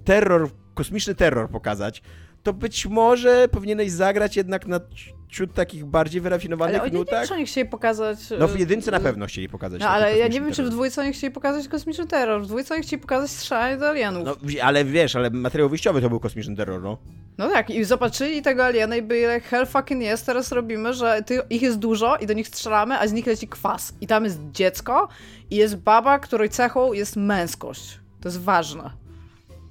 terror, 0.05 0.49
kosmiczny 0.75 1.15
terror 1.15 1.51
pokazać, 1.51 2.03
to 2.47 2.53
być 2.53 2.87
może 2.87 3.49
powinieneś 3.49 3.91
zagrać 3.93 4.37
jednak 4.37 4.67
na 4.67 4.81
ciut 5.29 5.55
takich 5.55 5.85
bardziej 5.85 6.21
wyrafinowanych 6.21 6.81
Ale 6.81 6.91
nutach. 6.91 7.29
czy 7.29 7.35
oni 7.35 7.47
chcieli 7.47 7.69
pokazać... 7.69 8.19
No 8.39 8.49
w 8.49 8.57
y, 8.57 8.59
jedynce 8.59 8.91
na 8.91 8.99
y, 8.99 9.01
pewno 9.01 9.27
chcieli 9.27 9.49
pokazać. 9.49 9.81
No 9.81 9.89
ale 9.89 10.19
ja 10.19 10.29
nie 10.29 10.41
wiem, 10.41 10.49
czy 10.49 10.53
w 10.53 10.57
terror. 10.57 10.73
dwójce 10.73 11.01
oni 11.03 11.13
chcieli 11.13 11.33
pokazać 11.33 11.69
kosmiczny 11.69 12.07
terror. 12.07 12.43
W 12.43 12.47
dwójce 12.47 12.75
oni 12.75 12.83
chcieli 12.83 13.03
pokazać 13.03 13.31
strzelanie 13.31 13.77
do 13.77 13.89
alienów. 13.89 14.25
No, 14.25 14.37
No. 14.43 14.63
ale 14.63 14.85
wiesz, 14.85 15.17
ale 15.17 15.31
materiał 15.31 15.69
wyjściowy 15.69 16.01
to 16.01 16.09
był 16.09 16.21
kosmiczny 16.21 16.57
terror, 16.57 16.83
no. 16.83 17.49
tak, 17.49 17.71
i 17.71 17.85
zobaczyli 17.85 18.43
tego 18.43 18.65
aliena 18.65 18.97
i 18.97 19.03
byli 19.03 19.21
jak 19.23 19.45
hell 19.45 19.67
fucking 19.67 20.03
jest, 20.03 20.27
teraz 20.27 20.53
robimy, 20.53 20.95
że 20.95 21.23
ty, 21.27 21.41
ich 21.51 21.63
jest 21.63 21.79
dużo 21.79 22.17
i 22.17 22.27
do 22.27 22.33
nich 22.33 22.49
strzelamy, 22.49 22.99
a 22.99 23.07
z 23.07 23.13
nich 23.13 23.27
leci 23.27 23.49
kwas. 23.49 23.93
I 24.01 24.07
tam 24.07 24.25
jest 24.25 24.39
dziecko 24.53 25.09
i 25.51 25.57
jest 25.57 25.77
baba, 25.77 26.19
której 26.19 26.49
cechą 26.51 26.93
jest 26.93 27.17
męskość. 27.17 28.01
To 28.21 28.29
jest 28.29 28.41
ważne. 28.41 28.91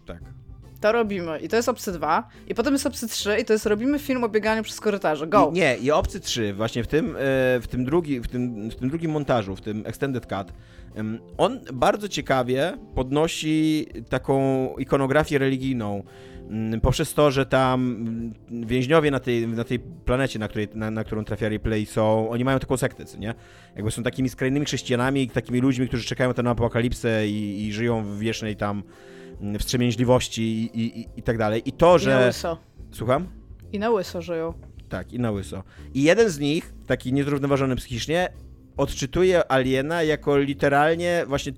Tak. 0.05 0.34
To 0.85 0.91
robimy. 0.91 1.39
I 1.39 1.49
to 1.49 1.55
jest 1.55 1.69
Obcy 1.69 1.91
2. 1.91 2.29
I 2.47 2.55
potem 2.55 2.73
jest 2.73 2.85
Obcy 2.85 3.07
3 3.07 3.37
i 3.41 3.45
to 3.45 3.53
jest 3.53 3.65
robimy 3.65 3.99
film 3.99 4.23
o 4.23 4.29
bieganiu 4.29 4.63
przez 4.63 4.79
korytarze. 4.79 5.27
Go! 5.27 5.49
I, 5.51 5.53
nie, 5.53 5.77
i 5.77 5.91
Obcy 5.91 6.19
3, 6.19 6.53
właśnie 6.53 6.83
w 6.83 6.87
tym, 6.87 7.09
e, 7.09 7.19
w 7.61 7.67
tym, 7.69 7.85
drugi, 7.85 8.19
w 8.19 8.27
tym, 8.27 8.69
w 8.69 8.75
tym 8.75 8.89
drugim 8.89 9.11
montażu, 9.11 9.55
w 9.55 9.61
tym 9.61 9.83
Extended 9.85 10.25
Cut, 10.25 10.53
on 11.37 11.59
bardzo 11.73 12.09
ciekawie 12.09 12.77
podnosi 12.95 13.87
taką 14.09 14.67
ikonografię 14.77 15.37
religijną 15.37 16.03
mm, 16.49 16.81
poprzez 16.81 17.13
to, 17.13 17.31
że 17.31 17.45
tam 17.45 17.81
mm, 18.51 18.67
więźniowie 18.67 19.11
na 19.11 19.19
tej, 19.19 19.47
na 19.47 19.63
tej 19.63 19.79
planecie, 19.79 20.39
na, 20.39 20.47
której, 20.47 20.67
na, 20.73 20.91
na 20.91 21.03
którą 21.03 21.23
trafia 21.23 21.49
Ripley 21.49 21.85
są, 21.85 22.29
oni 22.29 22.43
mają 22.43 22.59
taką 22.59 22.77
sektę, 22.77 23.03
nie? 23.19 23.33
Jakby 23.75 23.91
są 23.91 24.03
takimi 24.03 24.29
skrajnymi 24.29 24.65
chrześcijanami, 24.65 25.29
takimi 25.29 25.61
ludźmi, 25.61 25.87
którzy 25.87 26.05
czekają 26.05 26.33
na 26.43 26.51
apokalipsę 26.51 27.27
i, 27.27 27.67
i 27.67 27.73
żyją 27.73 28.03
w 28.03 28.19
wiecznej 28.19 28.55
tam 28.55 28.83
wstrzemięźliwości 29.59 30.41
i, 30.41 30.99
i, 30.99 31.07
i, 31.15 31.23
tak 31.23 31.37
dalej. 31.37 31.61
I 31.65 31.71
to, 31.71 31.89
I 31.89 31.93
na 31.93 31.99
że... 31.99 32.25
łyso. 32.27 32.57
Słucham? 32.91 33.27
I 33.73 33.79
na 33.79 33.89
łyso 33.89 34.21
żyją. 34.21 34.53
Tak, 34.89 35.13
i 35.13 35.19
na 35.19 35.31
łyso. 35.31 35.63
I 35.93 36.03
jeden 36.03 36.29
z 36.29 36.39
nich, 36.39 36.73
taki 36.87 37.13
niezrównoważony 37.13 37.75
psychicznie, 37.75 38.29
odczytuje 38.77 39.51
aliena 39.51 40.03
jako 40.03 40.37
literalnie 40.37 41.23
właśnie 41.27 41.51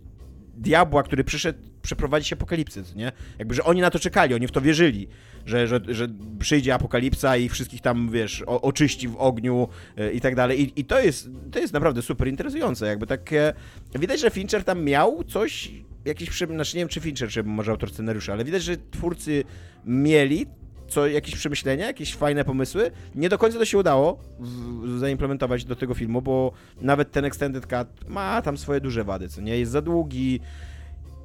diabła, 0.57 1.03
który 1.03 1.23
przyszedł 1.23 1.59
przeprowadzić 1.81 2.33
apokalipsę, 2.33 2.83
co 2.83 2.95
nie? 2.95 3.11
Jakby, 3.39 3.55
że 3.55 3.63
oni 3.63 3.81
na 3.81 3.89
to 3.89 3.99
czekali, 3.99 4.33
oni 4.33 4.47
w 4.47 4.51
to 4.51 4.61
wierzyli, 4.61 5.07
że, 5.45 5.67
że, 5.67 5.79
że 5.87 6.07
przyjdzie 6.39 6.73
apokalipsa 6.73 7.37
i 7.37 7.49
wszystkich 7.49 7.81
tam, 7.81 8.09
wiesz, 8.11 8.43
o, 8.47 8.61
oczyści 8.61 9.07
w 9.07 9.15
ogniu 9.17 9.67
e, 9.97 10.11
i 10.11 10.21
tak 10.21 10.35
dalej. 10.35 10.61
I, 10.61 10.79
I 10.79 10.85
to 10.85 10.99
jest, 10.99 11.29
to 11.51 11.59
jest 11.59 11.73
naprawdę 11.73 12.01
super 12.01 12.27
interesujące, 12.27 12.87
jakby 12.87 13.07
tak 13.07 13.31
widać, 13.95 14.19
że 14.19 14.29
Fincher 14.29 14.63
tam 14.63 14.83
miał 14.83 15.23
coś, 15.23 15.71
jakiś, 16.07 16.29
przy- 16.29 16.45
znaczy 16.47 16.77
nie 16.77 16.81
wiem, 16.81 16.89
czy 16.89 16.99
Fincher, 16.99 17.29
czy 17.29 17.43
może 17.43 17.71
autor 17.71 17.89
scenariusza, 17.91 18.33
ale 18.33 18.45
widać, 18.45 18.63
że 18.63 18.77
twórcy 18.91 19.43
mieli 19.85 20.45
co, 20.87 21.07
jakieś 21.07 21.35
przemyślenia, 21.35 21.85
jakieś 21.87 22.15
fajne 22.15 22.45
pomysły. 22.45 22.91
Nie 23.15 23.29
do 23.29 23.37
końca 23.37 23.57
to 23.59 23.65
się 23.65 23.77
udało 23.77 24.19
zaimplementować 24.99 25.65
do 25.65 25.75
tego 25.75 25.93
filmu, 25.93 26.21
bo 26.21 26.51
nawet 26.81 27.11
ten 27.11 27.25
Extended 27.25 27.65
Cut 27.67 28.09
ma 28.09 28.41
tam 28.41 28.57
swoje 28.57 28.81
duże 28.81 29.03
wady, 29.03 29.29
co 29.29 29.41
nie? 29.41 29.59
Jest 29.59 29.71
za 29.71 29.81
długi. 29.81 30.39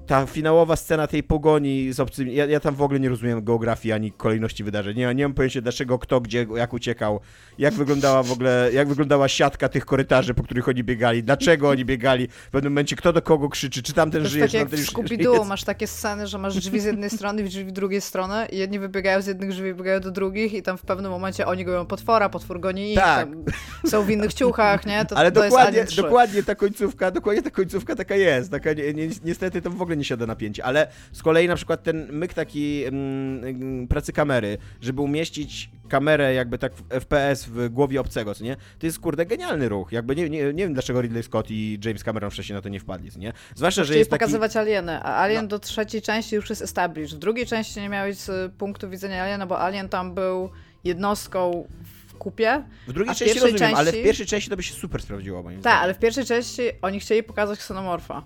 Ta 0.07 0.27
finałowa 0.27 0.77
scena 0.77 1.07
tej 1.07 1.23
pogoni 1.23 1.93
z 1.93 2.01
obcymi, 2.01 2.35
ja, 2.35 2.47
ja 2.47 2.61
tam 2.61 2.75
w 2.75 2.83
ogóle 2.83 3.01
nie 3.01 3.09
rozumiem 3.09 3.45
geografii 3.45 3.93
ani 3.93 4.13
kolejności 4.13 4.65
wydarzeń. 4.65 4.97
Nie, 4.97 5.15
nie 5.15 5.25
mam 5.25 5.35
pojęcia 5.35 5.61
dlaczego, 5.61 5.99
kto, 5.99 6.21
gdzie, 6.21 6.47
jak 6.57 6.73
uciekał, 6.73 7.21
jak 7.59 7.75
wyglądała 7.75 8.23
w 8.23 8.33
ogóle, 8.33 8.71
jak 8.73 8.89
wyglądała 8.89 9.29
siatka 9.29 9.69
tych 9.69 9.85
korytarzy, 9.85 10.35
po 10.35 10.43
których 10.43 10.69
oni 10.69 10.85
biegali, 10.85 11.23
dlaczego 11.23 11.69
oni 11.69 11.85
biegali, 11.85 12.29
w 12.29 12.51
pewnym 12.51 12.73
momencie 12.73 12.97
kto 12.97 13.13
do 13.13 13.23
kogo 13.23 13.49
krzyczy, 13.49 13.83
czy 13.83 13.93
tamten 13.93 14.27
żyje, 14.27 14.45
tak 14.45 14.51
czy 14.51 14.57
jak 14.57 14.65
tamten 14.65 14.85
w 14.87 15.03
już 15.03 15.09
żyje. 15.09 15.45
masz 15.45 15.65
takie 15.65 15.87
sceny, 15.87 16.27
że 16.27 16.39
masz 16.39 16.55
drzwi 16.55 16.81
z 16.81 16.85
jednej 16.85 17.11
strony 17.11 17.43
i 17.43 17.45
drzwi 17.45 17.71
z 17.71 17.73
drugiej 17.73 18.01
strony 18.01 18.47
i 18.53 18.59
jedni 18.59 18.79
wybiegają 18.79 19.23
z 19.23 19.27
jednych 19.27 19.51
drzwi, 19.51 19.63
wybiegają 19.63 20.01
do 20.01 20.11
drugich 20.11 20.55
i 20.55 20.63
tam 20.63 20.79
w 20.79 20.83
pewnym 20.83 21.11
momencie 21.11 21.47
oni 21.47 21.65
goją 21.65 21.87
potwora, 21.87 22.29
potwór 22.29 22.61
goni 22.61 22.93
ich, 22.93 22.99
Tak. 22.99 23.29
tam 23.29 23.45
są 23.91 24.03
w 24.03 24.11
innych 24.11 24.35
ciuchach, 24.35 24.87
nie? 24.87 25.05
To, 25.05 25.17
Ale 25.17 25.33
to 25.33 25.43
dokładnie, 25.43 25.57
jest 25.59 25.69
Alien 25.69 25.87
3. 25.87 26.03
dokładnie 26.03 26.43
ta 26.43 26.55
końcówka, 26.55 27.11
dokładnie 27.11 27.43
ta 27.43 27.51
końcówka 27.51 27.97
taka 27.97 28.17
jest. 28.17 28.51
Taka, 28.51 28.73
ni, 28.73 29.09
niestety 29.25 29.63
to 29.63 29.71
w 29.71 29.83
ogóle 29.83 29.92
ogóle 29.93 29.97
nie 29.97 30.05
siada 30.05 30.27
napięcie, 30.27 30.65
ale 30.65 30.89
z 31.13 31.23
kolei 31.23 31.49
na 31.49 31.57
przykład 31.57 31.83
ten 31.83 32.13
myk 32.13 32.35
taki 32.35 32.85
mm, 32.85 33.45
mm, 33.45 33.89
pracy 33.89 34.13
kamery, 34.13 34.59
żeby 34.81 35.03
umieścić 35.03 35.71
kamerę 35.89 36.35
jakby 36.35 36.59
tak 36.59 36.73
w 36.75 36.83
FPS 36.91 37.45
w 37.45 37.69
głowie 37.69 38.01
obcego, 38.01 38.35
co 38.35 38.45
nie? 38.45 38.57
To 38.79 38.87
jest 38.87 38.99
kurde 38.99 39.27
genialny 39.27 39.69
ruch. 39.69 39.93
Jakby 39.93 40.17
nie, 40.17 40.31
nie, 40.31 40.45
nie 40.45 40.65
wiem 40.65 40.73
dlaczego 40.75 41.01
Ridley 41.01 41.23
Scott 41.23 41.51
i 41.51 41.79
James 41.85 42.05
Cameron 42.05 42.31
wcześniej 42.31 42.55
na 42.55 42.63
to 42.63 42.69
nie 42.69 42.81
wpadli, 42.81 43.11
co 43.11 43.19
nie? 43.19 43.33
Zwłaszcza, 43.55 43.85
że 43.85 43.99
jest 43.99 44.11
taki... 44.11 44.21
pokazywać 44.21 44.57
alieny, 44.57 45.03
a 45.03 45.17
Alien 45.23 45.43
No. 45.45 45.49
do 45.49 45.59
trzeciej 45.59 46.03
części 46.03 46.35
już 46.35 46.51
jest 46.51 46.63
established. 46.63 47.17
W 47.17 47.19
drugiej 47.19 47.47
części 47.47 47.81
nie 47.81 47.89
miałeś 47.89 48.17
z 48.17 48.53
punktu 48.53 48.91
widzenia 48.91 49.23
Aliena, 49.23 49.47
bo 49.47 49.61
Alien 49.61 49.89
tam 49.89 50.15
był 50.15 50.51
jednostką 50.85 51.69
w 52.09 52.15
kupie. 52.15 52.65
W 52.89 52.93
drugiej 52.93 53.15
w 53.15 53.19
części 53.19 53.41
rozumiem, 53.41 53.75
ale 53.75 53.91
w 53.91 53.95
części- 53.95 54.05
pierwszej 54.05 54.27
części 54.27 54.51
to 54.51 54.57
by 54.57 54.63
się 54.63 54.75
super 54.75 55.03
sprawdziło, 55.03 55.45
Tak, 55.63 55.83
ale 55.83 55.95
w 55.95 55.99
pierwszej 55.99 56.25
części 56.25 56.63
oni 56.83 57.01
chcieli 57.01 57.23
pokazać 57.23 57.59
ksenomorfa. 57.59 58.23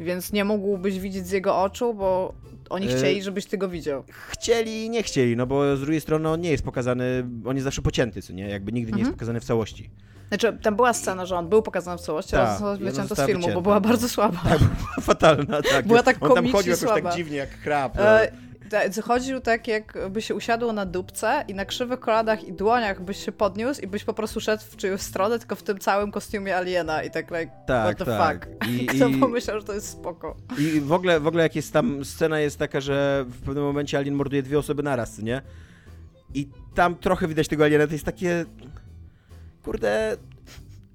Więc 0.00 0.32
nie 0.32 0.44
mógłbyś 0.44 0.98
widzieć 0.98 1.26
z 1.26 1.30
jego 1.30 1.62
oczu, 1.62 1.94
bo 1.94 2.34
oni 2.70 2.86
E, 2.92 2.96
chcieli, 2.96 3.22
żebyś 3.22 3.46
ty 3.46 3.58
go 3.58 3.68
widział. 3.68 4.04
Chcieli 4.28 4.84
i 4.84 4.90
nie 4.90 5.02
chcieli, 5.02 5.36
no 5.36 5.46
bo 5.46 5.76
z 5.76 5.80
drugiej 5.80 6.00
strony 6.00 6.28
on 6.28 6.40
nie 6.40 6.50
jest 6.50 6.62
pokazany, 6.64 7.26
on 7.44 7.56
jest 7.56 7.64
zawsze 7.64 7.82
pocięty, 7.82 8.22
co 8.22 8.32
nie? 8.32 8.48
Jakby 8.48 8.72
nigdy 8.72 8.92
nie 8.92 8.98
jest 8.98 9.06
Mhm. 9.08 9.14
pokazany 9.16 9.40
w 9.40 9.44
całości. 9.44 9.90
Znaczy, 10.28 10.58
tam 10.62 10.76
była 10.76 10.92
scena, 10.92 11.26
że 11.26 11.36
on 11.36 11.48
był 11.48 11.62
pokazany 11.62 11.98
w 11.98 12.00
całości, 12.00 12.30
Tak, 12.30 12.60
ale 12.62 12.78
i 12.78 12.82
ona 12.82 12.90
została 12.90 12.98
wycięta 13.02 13.14
z 13.14 13.26
filmu, 13.26 13.40
bo 13.40 13.46
wycięta, 13.46 13.60
była 13.62 13.74
no. 13.74 13.80
bardzo 13.80 14.08
słaba. 14.08 14.40
Fatalna, 15.00 15.62
tak. 15.62 15.86
Była 15.86 16.02
tak 16.02 16.16
On 16.20 16.28
tam 16.28 16.36
komicznie 16.36 16.52
chodził 16.58 16.70
jakoś 16.72 16.88
słaba. 16.88 17.08
tak 17.08 17.16
dziwnie 17.16 17.36
jak 17.36 17.60
krab. 17.62 17.98
E, 17.98 18.32
chodził 19.02 19.40
tak, 19.40 19.68
jakby 19.68 20.22
się 20.22 20.34
usiadło 20.34 20.72
na 20.72 20.86
dupce 20.86 21.44
i 21.48 21.54
na 21.54 21.64
krzywych 21.64 22.00
kolanach 22.00 22.44
i 22.44 22.52
dłoniach 22.52 23.02
byś 23.02 23.24
się 23.24 23.32
podniósł 23.32 23.80
i 23.80 23.86
byś 23.86 24.04
po 24.04 24.14
prostu 24.14 24.40
szedł 24.40 24.62
w 24.70 24.76
czyjąś 24.76 25.00
stronę, 25.00 25.38
tylko 25.38 25.56
w 25.56 25.62
tym 25.62 25.78
całym 25.78 26.10
kostiumie 26.10 26.56
aliena 26.56 27.02
i 27.02 27.10
tak 27.10 27.30
like, 27.30 27.50
tak, 27.66 27.96
what 27.96 27.98
the 27.98 28.04
tak. 28.04 28.48
fuck. 28.48 28.68
I, 28.68 28.86
Kto 28.96 29.08
i, 29.08 29.16
pomyślał, 29.16 29.60
że 29.60 29.66
to 29.66 29.74
jest 29.74 29.88
spoko. 29.88 30.36
I 30.58 30.80
w 30.80 30.92
ogóle, 30.92 31.20
w 31.20 31.26
ogóle 31.26 31.42
jak 31.42 31.56
jest 31.56 31.72
tam, 31.72 32.04
scena 32.04 32.40
jest 32.40 32.58
taka, 32.58 32.80
że 32.80 33.24
w 33.28 33.40
pewnym 33.40 33.64
momencie 33.64 33.98
Alien 33.98 34.14
morduje 34.14 34.42
dwie 34.42 34.58
osoby 34.58 34.82
naraz, 34.82 35.18
nie? 35.18 35.42
I 36.34 36.48
tam 36.74 36.94
trochę 36.96 37.28
widać 37.28 37.48
tego 37.48 37.64
Aliena, 37.64 37.86
to 37.86 37.92
jest 37.92 38.04
takie... 38.04 38.44
Kurde... 39.64 40.16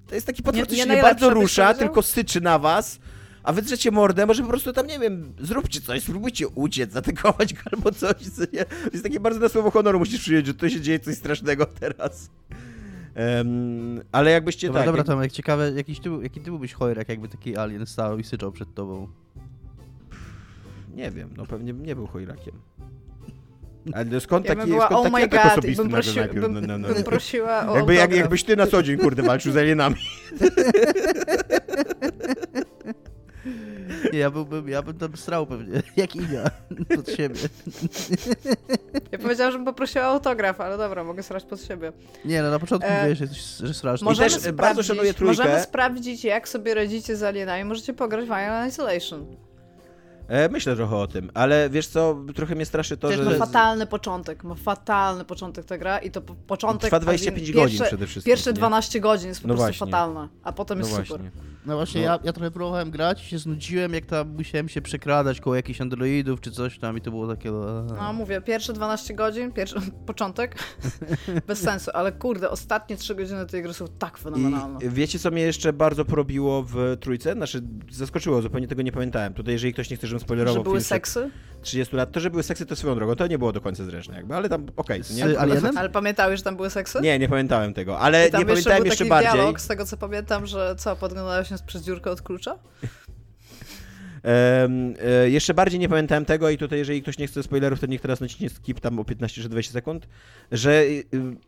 To 0.08 0.14
jest 0.14 0.26
taki 0.26 0.42
potwór, 0.42 0.64
który 0.64 0.80
się 0.80 0.88
nie 0.88 1.02
bardzo 1.02 1.30
rusza, 1.30 1.74
tylko 1.74 2.02
syczy 2.02 2.40
na 2.40 2.58
was, 2.58 2.98
a 3.46 3.52
wy 3.52 3.62
drzecie 3.62 3.90
mordę, 3.90 4.26
może 4.26 4.42
po 4.42 4.48
prostu 4.48 4.72
tam, 4.72 4.86
nie 4.86 4.98
wiem, 4.98 5.32
zróbcie 5.40 5.80
coś, 5.80 6.02
spróbujcie 6.02 6.48
uciec, 6.48 6.92
zaatakować 6.92 7.54
go 7.54 7.60
albo 7.72 7.92
coś, 7.92 8.14
co 8.36 8.42
nie? 8.52 8.64
To 8.64 8.90
jest 8.92 9.02
takie 9.04 9.20
bardzo 9.20 9.40
na 9.40 9.48
słowo 9.48 9.70
honoru 9.70 9.98
musisz 9.98 10.20
przyjąć, 10.20 10.46
że 10.46 10.54
tu 10.54 10.70
się 10.70 10.80
dzieje 10.80 11.00
coś 11.00 11.14
strasznego 11.14 11.66
teraz. 11.66 12.30
Em, 13.14 14.00
ale 14.12 14.30
jakbyście 14.30 14.66
Dobra, 14.66 14.80
tak... 14.80 14.86
dobra 14.86 15.00
jak- 15.00 15.06
Tomek, 15.06 15.32
ciekawe, 15.32 15.72
jakiś 15.72 16.00
ty, 16.00 16.10
jaki 16.22 16.40
ty 16.40 16.50
byłbyś 16.50 16.72
chojrak, 16.72 17.08
jakby 17.08 17.28
taki 17.28 17.56
alien 17.56 17.86
stał 17.86 18.18
i 18.18 18.24
syczał 18.24 18.52
przed 18.52 18.74
tobą? 18.74 19.08
Nie 20.94 21.10
wiem, 21.10 21.28
no 21.36 21.46
pewnie 21.46 21.72
nie 21.72 21.94
był 21.96 22.06
chojrakiem. 22.06 22.54
Ale 23.92 24.20
skąd 24.20 24.46
Ja 24.48 24.54
taki, 24.56 24.70
była, 24.70 24.86
skąd 24.86 25.00
oh 25.06 25.10
taki 25.10 25.14
my 25.16 25.24
atak 25.24 25.42
god, 25.42 25.52
osobisty 25.58 25.82
bym, 25.82 25.92
nagle 25.92 26.02
prosi, 26.02 26.18
najpierw? 26.18 26.40
bym, 26.40 26.52
No, 26.54 26.60
no, 26.60 26.78
no. 26.78 26.94
bym 26.94 27.04
prosiła 27.04 27.68
o 27.68 27.76
Jakby, 27.76 27.94
jak, 27.94 28.12
jakbyś 28.12 28.44
ty 28.44 28.56
na 28.56 28.66
co 28.66 28.82
dzień, 28.82 28.98
kurde, 28.98 29.22
walczył 29.22 29.52
z 29.52 29.56
alienami. 29.56 29.96
Nie, 34.12 34.18
ja 34.18 34.30
byłbym, 34.30 34.68
ja 34.68 34.82
bym 34.82 34.98
tam 34.98 35.16
strał 35.16 35.46
pewnie, 35.46 35.82
jak 35.96 36.16
Inia, 36.16 36.50
pod 36.96 37.08
siebie. 37.10 37.40
Ja 39.12 39.18
powiedziałam, 39.18 39.52
żebym 39.52 39.64
poprosiła 39.64 40.04
o 40.04 40.08
autograf, 40.08 40.60
ale 40.60 40.78
dobra, 40.78 41.04
mogę 41.04 41.22
srać 41.22 41.44
pod 41.44 41.62
siebie. 41.62 41.92
Nie, 42.24 42.42
no 42.42 42.50
na 42.50 42.58
początku 42.58 42.88
E, 42.88 42.96
mówiłeś, 42.98 43.18
że, 43.18 43.66
że 43.66 43.74
strasz. 43.74 44.02
Możemy, 44.02 44.30
też, 44.30 44.38
sprawdzić, 44.38 44.60
bardzo 44.60 44.82
szanuję 44.82 45.14
trójkę. 45.14 45.42
możemy 45.42 45.62
sprawdzić, 45.62 46.24
jak 46.24 46.48
sobie 46.48 46.74
radzicie 46.74 47.16
z 47.16 47.22
alienami. 47.22 47.64
Możecie 47.64 47.92
pograć 47.94 48.26
w 48.28 48.32
Alien 48.32 48.68
Isolation. 48.68 49.36
E, 50.28 50.48
myślę 50.48 50.76
trochę 50.76 50.96
o 50.96 51.06
tym, 51.06 51.30
ale 51.34 51.70
wiesz 51.70 51.86
co, 51.86 52.16
trochę 52.34 52.54
mnie 52.54 52.66
straszy 52.66 52.96
to, 52.96 53.08
Przecież 53.08 53.26
że... 53.26 53.38
ma 53.38 53.46
fatalny 53.46 53.86
początek, 53.86 54.44
ma 54.44 54.54
fatalny 54.54 55.24
początek 55.24 55.64
ta 55.64 55.78
gra 55.78 55.98
i 55.98 56.10
to 56.10 56.20
po- 56.22 56.34
początek... 56.34 56.90
Trwa 56.90 56.96
a 56.96 57.00
więc 57.00 57.06
25 57.22 57.52
godzin 57.52 57.68
pierwsze, 57.78 57.84
przede 57.86 58.06
wszystkim, 58.06 58.30
Pierwsze 58.32 58.50
nie? 58.50 58.54
12 58.54 59.00
godzin 59.00 59.28
jest 59.28 59.42
po 59.42 59.48
No 59.48 59.54
prostu 59.54 59.64
właśnie. 59.66 59.86
fatalne, 59.86 60.28
a 60.42 60.52
potem 60.52 60.78
No 60.78 60.84
jest 60.86 60.96
właśnie. 60.96 61.16
super. 61.16 61.30
No 61.66 61.76
właśnie, 61.76 62.00
No. 62.00 62.06
Ja, 62.06 62.18
ja 62.24 62.32
trochę 62.32 62.50
próbowałem 62.50 62.90
grać 62.90 63.22
i 63.24 63.26
się 63.26 63.38
znudziłem, 63.38 63.94
jak 63.94 64.06
tam 64.06 64.28
musiałem 64.36 64.68
się 64.68 64.82
przekradać 64.82 65.40
koło 65.40 65.56
jakichś 65.56 65.80
androidów 65.80 66.40
czy 66.40 66.50
coś 66.50 66.78
tam 66.78 66.96
i 66.98 67.00
to 67.00 67.10
było 67.10 67.26
takie... 67.28 67.50
No 67.98 68.12
mówię, 68.12 68.40
pierwsze 68.40 68.72
12 68.72 69.14
godzin, 69.14 69.52
pierwszy 69.52 69.76
początek, 70.06 70.56
bez 71.48 71.58
sensu, 71.60 71.90
ale 71.94 72.12
kurde, 72.12 72.50
ostatnie 72.50 72.96
3 72.96 73.14
godziny 73.14 73.46
tej 73.46 73.62
gry 73.62 73.74
są 73.74 73.84
tak 73.98 74.18
fenomenalne. 74.18 74.78
I 74.84 74.88
wiecie, 74.90 75.18
co 75.18 75.30
mnie 75.30 75.42
jeszcze 75.42 75.72
bardzo 75.72 76.04
porobiło 76.04 76.62
w 76.62 76.96
trójce? 77.00 77.32
Znaczy, 77.32 77.62
zaskoczyło, 77.90 78.42
zupełnie 78.42 78.68
tego 78.68 78.82
nie 78.82 78.92
pamiętałem. 78.92 79.34
Tutaj, 79.34 79.52
jeżeli 79.52 79.72
ktoś 79.72 79.90
nie 79.90 79.96
chce, 79.96 80.06
żebym 80.18 80.26
spoilerował 80.26 80.60
Że 80.60 80.64
były 80.64 80.80
seksy? 80.80 81.30
30 81.62 81.96
lat, 81.96 82.12
to, 82.12 82.20
że 82.20 82.30
były 82.30 82.42
seksy, 82.42 82.66
to 82.66 82.76
swoją 82.76 82.94
drogą, 82.94 83.16
to 83.16 83.26
nie 83.26 83.38
było 83.38 83.52
do 83.52 83.60
końca 83.60 83.84
zręczne 83.84 84.16
jakby, 84.16 84.34
ale 84.34 84.48
tam 84.48 84.66
okej, 84.76 85.02
nie? 85.14 85.38
Alienem? 85.38 85.78
Ale 85.78 85.88
pamiętałeś, 85.88 86.40
że 86.40 86.44
tam 86.44 86.56
były 86.56 86.70
seksy? 86.70 87.00
Nie, 87.00 87.18
nie 87.18 87.28
pamiętałem 87.28 87.74
tego, 87.74 87.98
ale 87.98 88.18
nie 88.18 88.24
jeszcze 88.24 88.46
pamiętałem 88.46 88.78
był 88.78 88.86
jeszcze 88.86 89.04
taki 89.04 89.08
bardziej. 89.08 89.32
dialog, 89.32 89.60
z 89.60 89.66
tego 89.66 89.86
co 89.86 89.96
pamiętam, 89.96 90.46
że 90.46 90.74
co, 90.78 90.96
podglądają 90.96 91.44
się 91.44 91.54
przez 91.66 91.82
dziurkę 91.82 92.10
od 92.10 92.22
klucza? 92.22 92.58
E, 94.26 95.30
jeszcze 95.30 95.54
bardziej 95.54 95.80
nie 95.80 95.88
pamiętałem 95.88 96.24
tego 96.24 96.50
i 96.50 96.58
tutaj, 96.58 96.78
jeżeli 96.78 97.02
ktoś 97.02 97.18
nie 97.18 97.26
chce 97.26 97.42
spoilerów, 97.42 97.80
to 97.80 97.86
niech 97.86 98.00
teraz 98.00 98.20
naciśnie 98.20 98.50
skip 98.50 98.80
tam 98.80 98.98
o 98.98 99.04
15 99.04 99.42
czy 99.42 99.48
20 99.48 99.72
sekund, 99.72 100.08
że 100.52 100.82
y, 100.84 101.04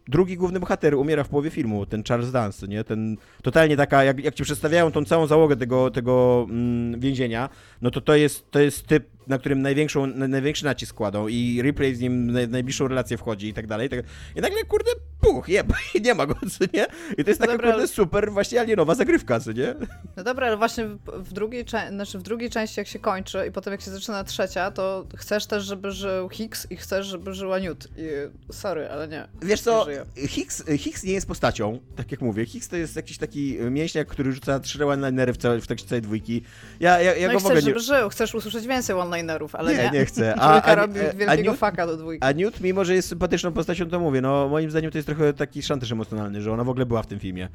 drugi 0.08 0.36
główny 0.36 0.60
bohater 0.60 0.94
umiera 0.94 1.24
w 1.24 1.28
połowie 1.28 1.50
filmu, 1.50 1.86
ten 1.86 2.04
Charles 2.04 2.32
Dance, 2.32 2.68
nie? 2.68 2.84
Ten 2.84 3.16
totalnie 3.42 3.76
taka, 3.76 4.04
jak, 4.04 4.24
jak 4.24 4.34
ci 4.34 4.42
przedstawiają 4.42 4.92
tą 4.92 5.04
całą 5.04 5.26
załogę 5.26 5.56
tego, 5.56 5.90
tego 5.90 6.46
mm, 6.50 7.00
więzienia, 7.00 7.48
no 7.82 7.90
to 7.90 8.00
to 8.00 8.14
jest, 8.14 8.50
to 8.50 8.60
jest 8.60 8.86
typ, 8.86 9.17
na 9.28 9.38
którym 9.38 9.62
największą, 9.62 10.06
na, 10.06 10.28
największy 10.28 10.64
nacisk 10.64 10.94
kładą 10.94 11.28
i 11.28 11.60
Ripley 11.62 11.94
z 11.94 12.00
nim 12.00 12.30
na, 12.30 12.46
najbliższą 12.46 12.88
relację 12.88 13.16
wchodzi 13.18 13.48
i 13.48 13.54
tak 13.54 13.66
dalej. 13.66 13.88
Tak, 13.88 14.00
I 14.36 14.40
nagle, 14.40 14.64
kurde, 14.64 14.90
puch, 15.20 15.48
je, 15.48 15.64
nie 16.04 16.14
ma 16.14 16.26
go, 16.26 16.34
co 16.34 16.64
nie? 16.74 16.86
I 17.18 17.24
to 17.24 17.30
jest 17.30 17.40
taka, 17.40 17.52
Dobra, 17.52 17.72
kurde, 17.72 17.88
super 17.88 18.32
właśnie 18.32 18.60
alienowa 18.60 18.94
zagrywka, 18.94 19.40
co 19.40 19.52
nie? 19.52 19.74
No 20.16 20.24
dobra, 20.24 20.46
ale 20.46 20.56
właśnie 20.56 20.86
w, 20.86 20.98
w, 21.06 21.32
drugiej, 21.32 21.64
znaczy 21.90 22.18
w 22.18 22.22
drugiej 22.22 22.50
części, 22.50 22.80
jak 22.80 22.88
się 22.88 22.98
kończy 22.98 23.46
i 23.48 23.52
potem 23.52 23.72
jak 23.72 23.80
się 23.80 23.90
zaczyna 23.90 24.24
trzecia, 24.24 24.70
to 24.70 25.06
chcesz 25.16 25.46
też, 25.46 25.64
żeby 25.64 25.92
żył 25.92 26.28
Hicks 26.28 26.66
i 26.70 26.76
chcesz, 26.76 27.06
żeby 27.06 27.34
żyła 27.34 27.58
Newt. 27.58 27.88
I 27.96 28.08
sorry, 28.52 28.88
ale 28.88 29.08
nie. 29.08 29.28
Wiesz 29.42 29.60
co, 29.60 29.86
Nie. 30.16 30.28
Hicks, 30.28 30.64
Hicks 30.78 31.04
nie 31.04 31.12
jest 31.12 31.26
postacią, 31.26 31.80
tak 31.96 32.10
jak 32.12 32.20
mówię. 32.20 32.46
Hicks 32.46 32.68
to 32.68 32.76
jest 32.76 32.96
jakiś 32.96 33.18
taki 33.18 33.58
mięśniak, 33.70 34.08
który 34.08 34.32
rzuca 34.32 34.60
trzy 34.60 34.86
one-linery 34.86 35.32
w, 35.32 35.36
całej- 35.36 35.60
w 35.60 35.66
tekście 35.66 35.88
całej 35.88 36.02
dwójki. 36.02 36.42
Ja, 36.80 37.00
ja, 37.00 37.16
ja 37.16 37.26
no 37.26 37.32
go 37.32 37.38
i 37.38 37.42
w 37.42 37.46
ogóle 37.46 37.60
chcesz, 37.60 37.64
żeby 37.64 37.80
żył, 37.80 38.08
chcesz 38.08 38.34
usłyszeć 38.34 38.66
więcej 38.66 38.96
one-linerów, 39.18 39.54
ale 39.54 39.74
nie. 39.76 39.82
Nie, 39.82 39.90
nie 39.90 40.04
chcę. 40.04 40.22
Trójka 40.32 40.64
a, 40.64 40.74
robi 40.74 41.00
a, 41.00 41.12
wielkiego 41.12 41.50
Newt, 41.50 41.58
faka 41.60 41.86
do 41.86 41.96
dwójki. 41.96 42.24
a 42.24 42.32
Newt, 42.32 42.60
mimo 42.60 42.84
że 42.84 42.94
jest 42.94 43.08
sympatyczną 43.08 43.52
postacią, 43.52 43.86
to 43.88 44.00
mówię, 44.00 44.20
no 44.20 44.48
moim 44.48 44.70
zdaniem 44.70 44.90
to 44.90 44.98
jest 44.98 45.06
trochę 45.06 45.32
taki 45.32 45.62
szantaż 45.62 45.92
emocjonalny, 45.92 46.42
że 46.42 46.52
ona 46.52 46.64
w 46.64 46.68
ogóle 46.68 46.86
była 46.86 47.02
w 47.02 47.06
tym 47.06 47.18
filmie. 47.18 47.48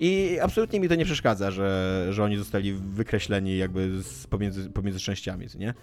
I 0.00 0.38
absolutnie 0.42 0.80
mi 0.80 0.88
to 0.88 0.94
nie 0.94 1.04
przeszkadza, 1.04 1.50
że, 1.50 2.06
że 2.10 2.24
oni 2.24 2.36
zostali 2.36 2.72
wykreśleni 2.72 3.56
jakby 3.56 4.02
z, 4.02 4.26
pomiędzy, 4.26 4.70
pomiędzy 4.70 5.00
częściami, 5.00 5.46
nie? 5.58 5.74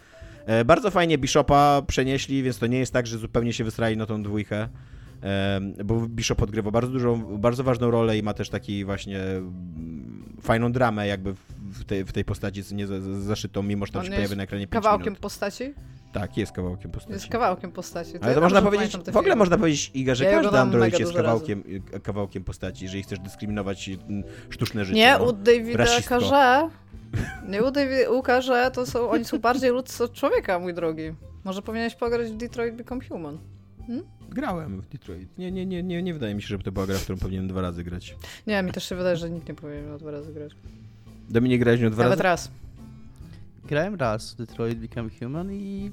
Bardzo 0.66 0.92
fajnie 0.92 1.18
Bishopa 1.18 1.82
przenieśli, 1.88 2.44
więc 2.44 2.60
to 2.60 2.68
nie 2.68 2.80
jest 2.80 2.94
tak, 2.94 3.08
że 3.08 3.18
zupełnie 3.18 3.54
się 3.54 3.64
wysrali 3.64 3.98
na 3.98 4.06
tą 4.06 4.24
dwójkę. 4.24 4.68
Bo 5.86 6.00
Bishop 6.08 6.42
odgrywa 6.42 6.72
bardzo 6.72 6.92
dużą, 6.92 7.38
bardzo 7.38 7.64
ważną 7.64 7.92
rolę 7.92 8.18
i 8.18 8.24
ma 8.24 8.34
też 8.34 8.50
taki 8.50 8.86
właśnie 8.86 9.20
fajną 10.42 10.72
dramę 10.72 11.08
jakby 11.08 11.34
w- 11.34 11.53
w 11.74 11.86
tej, 11.86 12.04
w 12.06 12.12
tej 12.12 12.26
postaci, 12.26 12.62
nie 12.72 12.88
za- 12.88 13.02
za- 13.02 13.22
zaszytą, 13.22 13.64
mimo 13.64 13.86
że 13.86 13.92
tam 13.92 14.00
On 14.00 14.06
się 14.08 14.14
pojawia 14.14 14.36
na 14.36 14.44
ekranie 14.44 14.68
5 14.68 14.84
Kawałkiem 14.84 15.06
minut. 15.06 15.20
postaci? 15.20 15.74
Tak, 16.14 16.38
jest 16.38 16.52
kawałkiem 16.52 16.92
postaci. 16.92 17.14
Jest 17.14 17.28
kawałkiem 17.28 17.72
postaci. 17.72 18.18
Ale 18.22 18.30
ja 18.30 18.36
to 18.36 18.42
można 18.42 18.62
powiedzieć, 18.62 18.98
w 19.12 19.18
ogóle 19.18 19.36
można 19.36 19.58
powiedzieć, 19.58 19.92
Iga, 19.94 20.16
że 20.16 20.24
Ja 20.26 20.42
każdy 20.42 20.60
android 20.60 21.00
jest 21.00 21.14
kawałkiem, 21.14 21.64
y, 21.96 22.00
kawałkiem 22.00 22.44
postaci, 22.44 22.84
jeżeli 22.84 23.04
chcesz 23.04 23.20
dyskryminować 23.20 23.90
mm, 23.90 24.24
sztuczne 24.50 24.86
życie. 24.86 25.00
Nie, 25.00 25.18
no. 25.18 25.26
u 25.26 25.34
Davida. 25.34 25.86
Karze. 26.08 26.70
Nie 27.48 27.64
u 27.64 27.72
Davida, 27.72 28.10
u 28.10 28.22
Karze 28.22 28.72
to 28.74 28.86
są, 28.86 29.10
oni 29.10 29.26
są 29.26 29.40
bardziej 29.40 29.72
ludzcy 29.72 30.04
od 30.04 30.14
człowieka, 30.14 30.60
mój 30.60 30.74
drogi. 30.74 31.14
Może 31.44 31.62
powinieneś 31.62 31.96
pograć 31.96 32.32
w 32.32 32.38
Detroit 32.38 32.76
Become 32.76 33.02
Human. 33.06 33.38
Grałem 34.30 34.82
w 34.82 34.88
Detroit. 34.88 35.38
Nie, 35.38 35.52
nie, 35.52 35.66
nie, 35.66 35.84
nie, 35.84 36.04
nie 36.04 36.14
wydaje 36.14 36.36
mi 36.36 36.42
się, 36.42 36.48
żeby 36.48 36.64
to 36.64 36.72
była 36.72 36.86
gra, 36.86 36.98
w 36.98 37.04
którą 37.04 37.18
powinienem 37.18 37.48
dwa 37.48 37.62
razy 37.62 37.84
grać. 37.84 38.16
Nie, 38.48 38.64
mi 38.64 38.72
też 38.72 38.90
się 38.90 38.96
wydaje, 38.96 39.18
że 39.18 39.30
nikt 39.30 39.48
nie 39.48 39.56
powinien 39.56 39.98
dwa 39.98 40.12
razy 40.12 40.34
grać. 40.34 40.52
Dominik 41.30 41.62
grałeś 41.62 41.82
nią 41.82 41.90
dwa 41.90 42.04
Nawet 42.04 42.20
razy? 42.20 42.48
raz. 42.48 42.52
Grałem 43.66 43.96
raz 43.96 44.34
w 44.34 44.36
Detroit 44.36 44.80
Become 44.80 45.10
Human 45.20 45.52
i 45.52 45.92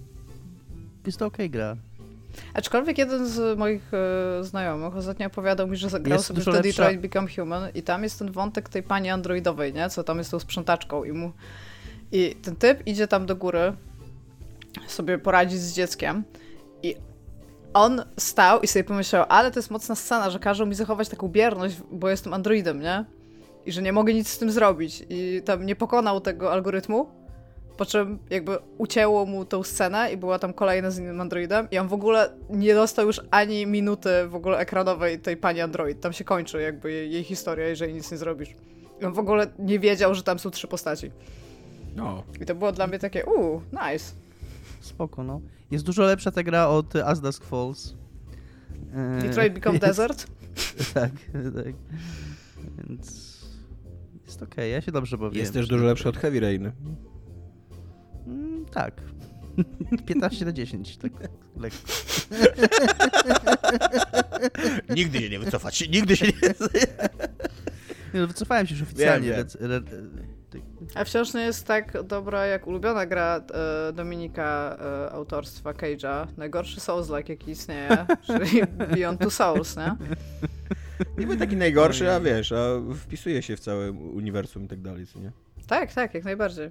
jest 1.06 1.18
to 1.18 1.26
okej 1.26 1.50
gra. 1.50 1.76
Aczkolwiek 2.54 2.98
jeden 2.98 3.28
z 3.28 3.58
moich 3.58 3.94
e, 3.94 4.44
znajomych 4.44 4.96
ostatnio 4.96 5.26
opowiadał 5.26 5.68
mi, 5.68 5.76
że 5.76 5.88
zagrał 5.88 6.16
Jest 6.16 6.26
sobie 6.26 6.42
w 6.42 6.44
The. 6.44 6.62
Detroit 6.62 7.00
Become 7.00 7.28
Human 7.36 7.68
i 7.74 7.82
tam 7.82 8.02
jest 8.02 8.18
ten 8.18 8.32
wątek 8.32 8.68
tej 8.68 8.82
pani 8.82 9.10
androidowej, 9.10 9.74
nie? 9.74 9.90
Co 9.90 10.04
tam 10.04 10.18
jest 10.18 10.30
tą 10.30 10.40
sprzątaczką 10.40 11.04
i 11.04 11.12
mu... 11.12 11.32
I 12.12 12.36
ten 12.42 12.56
typ 12.56 12.86
idzie 12.86 13.08
tam 13.08 13.26
do 13.26 13.36
góry 13.36 13.72
sobie 14.86 15.18
poradzić 15.18 15.60
z 15.60 15.72
dzieckiem 15.72 16.24
i 16.82 16.94
on 17.74 18.02
stał 18.16 18.60
i 18.60 18.66
sobie 18.66 18.84
pomyślał, 18.84 19.26
ale 19.28 19.50
to 19.50 19.58
jest 19.58 19.70
mocna 19.70 19.94
scena, 19.94 20.30
że 20.30 20.38
każą 20.38 20.66
mi 20.66 20.74
zachować 20.74 21.08
taką 21.08 21.28
bierność, 21.28 21.76
bo 21.92 22.08
jestem 22.08 22.34
androidem, 22.34 22.80
nie? 22.80 23.04
I 23.66 23.73
że 23.73 23.83
nie 23.83 23.92
mogę 23.92 24.14
nic 24.14 24.29
z 24.29 24.38
tym 24.38 24.51
zrobić. 24.51 25.05
I 25.09 25.42
tam 25.44 25.66
nie 25.66 25.77
pokonał 25.77 26.20
tego 26.20 26.53
algorytmu, 26.53 27.07
po 27.77 27.87
czym 27.87 28.18
jakby 28.31 28.59
ucięło 28.79 29.27
mu 29.27 29.44
tą 29.44 29.62
scenę 29.62 30.12
i 30.12 30.16
była 30.16 30.38
tam 30.38 30.53
kolejna 30.53 30.90
z 30.90 30.99
innym 30.99 31.20
androidem 31.20 31.68
i 31.70 31.79
on 31.79 31.88
w 31.88 31.92
ogóle 31.92 32.31
nie 32.51 32.75
dostał 32.75 33.07
już 33.07 33.20
ani 33.31 33.66
minuty 33.66 34.11
w 34.29 34.35
ogóle 34.35 34.59
ekranowej 34.59 35.18
tej 35.18 35.37
pani 35.37 35.61
android. 35.61 36.01
Tam 36.01 36.12
się 36.12 36.25
kończy 36.25 36.62
jakby 36.62 36.92
jej, 36.92 37.12
jej 37.12 37.25
historia, 37.25 37.66
jeżeli 37.68 37.94
nic 37.94 38.11
nie 38.11 38.16
zrobisz. 38.16 38.49
I 39.01 39.05
on 39.05 39.12
w 39.12 39.18
ogóle 39.18 39.46
nie 39.59 39.79
wiedział, 39.79 40.14
że 40.14 40.23
tam 40.23 40.38
są 40.38 40.51
trzy 40.51 40.68
postaci. 40.68 41.11
No. 41.96 42.23
I 42.40 42.46
to 42.46 42.55
było 42.55 42.73
dla 42.73 42.87
mnie 42.87 42.99
takie, 42.99 43.25
uuu, 43.27 43.62
nice. 43.73 44.12
Spoko, 44.81 45.23
no. 45.25 45.40
Jest 45.70 45.85
dużo 45.85 46.03
lepsza 46.03 46.31
ta 46.31 46.42
gra 46.42 46.66
od 46.68 46.96
As 46.96 47.20
Dusk 47.20 47.44
Falls. 47.44 47.94
E, 48.94 49.23
Detroit 49.23 49.53
Become 49.53 49.75
jest- 49.79 49.87
Desert. 49.87 50.27
Tak, 50.94 51.11
tak. 51.64 51.75
Więc 52.88 53.29
jest 54.30 54.42
okej, 54.42 54.72
ja 54.72 54.80
się 54.80 54.92
dobrze 54.92 55.18
bawiłem. 55.18 55.38
Jest 55.38 55.52
też 55.52 55.68
dużo 55.68 55.84
lepszy 55.84 56.08
od 56.08 56.16
Heavy 56.16 56.40
Rain. 56.40 56.72
Mm, 58.26 58.64
tak. 58.66 59.00
15 60.06 60.44
na 60.44 60.52
10, 60.52 60.96
tak 60.96 61.12
lekko. 61.62 61.78
Nigdy 64.96 65.20
się 65.20 65.28
nie 65.30 65.38
wycofać, 65.38 65.88
nigdy 65.88 66.16
się 66.16 66.26
nie... 66.26 66.32
Nie, 68.14 68.20
no, 68.20 68.26
wycofałem 68.26 68.66
się 68.66 68.74
już 68.74 68.82
oficjalnie. 68.82 69.28
Wiem, 69.28 69.36
wiem. 69.36 69.46
rec- 69.46 69.64
re- 69.64 69.82
tak. 70.50 70.60
A 70.94 71.04
wciąż 71.04 71.34
nie 71.34 71.40
jest 71.40 71.66
tak 71.66 72.02
dobra 72.02 72.46
jak 72.46 72.66
ulubiona 72.66 73.06
gra 73.06 73.40
e, 73.88 73.92
Dominika 73.92 74.76
e, 74.80 75.12
autorstwa 75.12 75.72
Cage'a. 75.72 76.26
Najgorszy 76.36 76.80
Souls-like 76.80 77.30
jaki 77.32 77.50
istnieje, 77.50 78.06
czyli 78.26 78.62
Beyond 78.94 79.20
Two 79.20 79.30
Souls, 79.30 79.76
nie? 79.76 79.96
Nie 81.18 81.26
był 81.26 81.36
taki 81.36 81.56
najgorszy, 81.56 82.12
a 82.12 82.20
wiesz, 82.20 82.52
a 82.52 82.66
wpisuje 82.94 83.42
się 83.42 83.56
w 83.56 83.60
całe 83.60 83.92
uniwersum 83.92 84.64
i 84.64 84.68
tak 84.68 84.80
dalej, 84.80 85.06
co 85.06 85.18
nie? 85.18 85.32
Tak, 85.66 85.92
tak, 85.92 86.14
jak 86.14 86.24
najbardziej. 86.24 86.70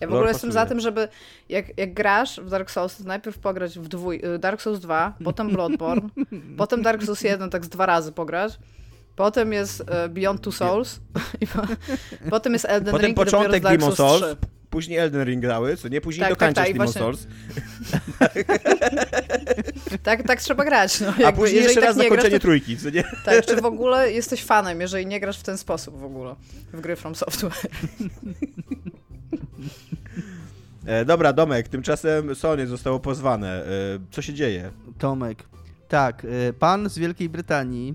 Ja 0.00 0.06
w 0.06 0.10
Lore 0.10 0.14
ogóle 0.14 0.30
jestem 0.32 0.52
za 0.52 0.60
pasuje. 0.60 0.68
tym, 0.68 0.80
żeby 0.80 1.08
jak, 1.48 1.78
jak 1.78 1.94
grasz 1.94 2.40
w 2.40 2.50
Dark 2.50 2.70
Souls, 2.70 2.96
to 2.96 3.04
najpierw 3.04 3.38
pograć 3.38 3.78
w 3.78 3.88
dwój, 3.88 4.20
y, 4.34 4.38
Dark 4.38 4.62
Souls 4.62 4.80
2, 4.80 5.14
potem 5.24 5.48
Bloodborne, 5.48 6.08
potem 6.58 6.82
Dark 6.82 7.02
Souls 7.02 7.22
1 7.22 7.50
tak 7.50 7.64
z 7.64 7.68
dwa 7.68 7.86
razy 7.86 8.12
pograć, 8.12 8.58
potem 9.16 9.52
jest 9.52 9.82
e, 9.86 10.08
Beyond 10.08 10.40
Two 10.40 10.52
Souls 10.52 11.00
i 11.40 11.46
po, 11.46 11.62
potem 12.30 12.52
jest 12.52 12.64
Elden 12.64 12.92
Potem 12.92 13.06
Ring 13.06 13.16
dopiero 13.16 13.38
początek 13.38 13.62
Demon 13.62 13.96
Souls, 13.96 14.22
3. 14.22 14.36
później 14.74 14.98
Elden 14.98 15.24
Ring 15.24 15.42
dały, 15.46 15.76
co 15.76 15.88
nie? 15.88 16.00
Później 16.00 16.20
Tak, 16.20 16.38
tak, 16.38 16.38
dokańczasz 16.38 16.64
tak, 16.64 16.70
i 16.70 16.72
Demon 16.72 16.86
właśnie- 16.86 17.02
Souls, 17.02 17.26
Tak, 20.02 20.22
tak 20.22 20.40
trzeba 20.40 20.64
grać. 20.64 21.00
No, 21.00 21.06
a 21.18 21.20
jakby, 21.20 21.40
później 21.40 21.56
jeżeli 21.56 21.64
jeszcze 21.64 21.80
tak 21.80 21.88
raz 21.88 21.96
nie 21.96 22.02
zakończenie 22.02 22.30
grasz, 22.30 22.40
to, 22.40 22.46
trójki, 22.46 22.76
co 22.76 22.90
nie? 22.90 23.04
Tak, 23.24 23.46
czy 23.46 23.56
w 23.60 23.64
ogóle 23.64 24.12
jesteś 24.12 24.44
fanem, 24.44 24.80
jeżeli 24.80 25.06
nie 25.06 25.20
grasz 25.20 25.38
w 25.38 25.42
ten 25.42 25.58
sposób 25.58 25.98
w 25.98 26.04
ogóle 26.04 26.34
w 26.72 26.80
gry 26.80 26.96
From 26.96 27.14
Software. 27.14 27.52
E, 30.86 31.04
dobra, 31.04 31.32
Domek, 31.32 31.68
tymczasem 31.68 32.34
Sony 32.34 32.66
zostało 32.66 33.00
pozwane. 33.00 33.64
E, 33.64 33.68
co 34.10 34.22
się 34.22 34.34
dzieje? 34.34 34.70
Tomek. 34.98 35.42
Tak, 35.88 36.26
e, 36.48 36.52
pan 36.52 36.90
z 36.90 36.98
Wielkiej 36.98 37.28
Brytanii 37.28 37.94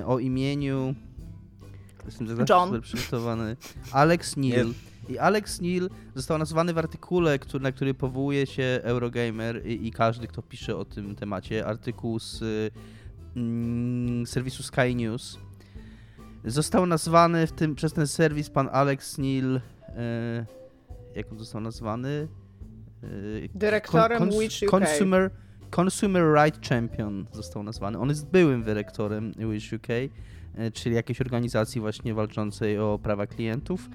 e, 0.00 0.06
o 0.06 0.18
imieniu. 0.18 0.94
Jestem 2.06 2.44
John. 2.48 2.80
przygotowany. 2.82 3.56
Alex 3.92 4.36
Neil. 4.36 4.74
I 5.08 5.18
Alex 5.18 5.60
Neil 5.60 5.90
został 6.14 6.38
nazwany 6.38 6.72
w 6.72 6.78
artykule, 6.78 7.38
który, 7.38 7.62
na 7.62 7.72
który 7.72 7.94
powołuje 7.94 8.46
się 8.46 8.80
Eurogamer 8.82 9.66
i, 9.66 9.86
i 9.86 9.92
każdy, 9.92 10.26
kto 10.26 10.42
pisze 10.42 10.76
o 10.76 10.84
tym 10.84 11.14
temacie. 11.14 11.66
Artykuł 11.66 12.18
z 12.18 12.42
mm, 13.36 14.26
serwisu 14.26 14.62
Sky 14.62 14.94
News. 14.94 15.38
Został 16.44 16.86
nazwany 16.86 17.46
w 17.46 17.52
tym, 17.52 17.74
przez 17.74 17.92
ten 17.92 18.06
serwis 18.06 18.50
pan 18.50 18.68
Alex 18.72 19.18
Neil. 19.18 19.60
E, 19.88 20.46
jak 21.14 21.32
on 21.32 21.38
został 21.38 21.60
nazwany? 21.60 22.28
E, 23.02 23.08
Dyrektorem 23.54 24.22
cons- 24.22 24.40
Witch 24.40 24.62
UK. 24.62 24.70
Consumer, 24.70 25.30
Consumer 25.80 26.24
Right 26.44 26.68
Champion 26.68 27.26
został 27.32 27.62
nazwany. 27.62 27.98
On 27.98 28.08
jest 28.08 28.26
byłym 28.26 28.62
dyrektorem 28.62 29.32
Witch 29.32 29.72
UK, 29.72 29.88
e, 30.54 30.70
czyli 30.70 30.94
jakiejś 30.94 31.20
organizacji 31.20 31.80
właśnie 31.80 32.14
walczącej 32.14 32.78
o 32.78 32.98
prawa 33.02 33.26
klientów. 33.26 33.88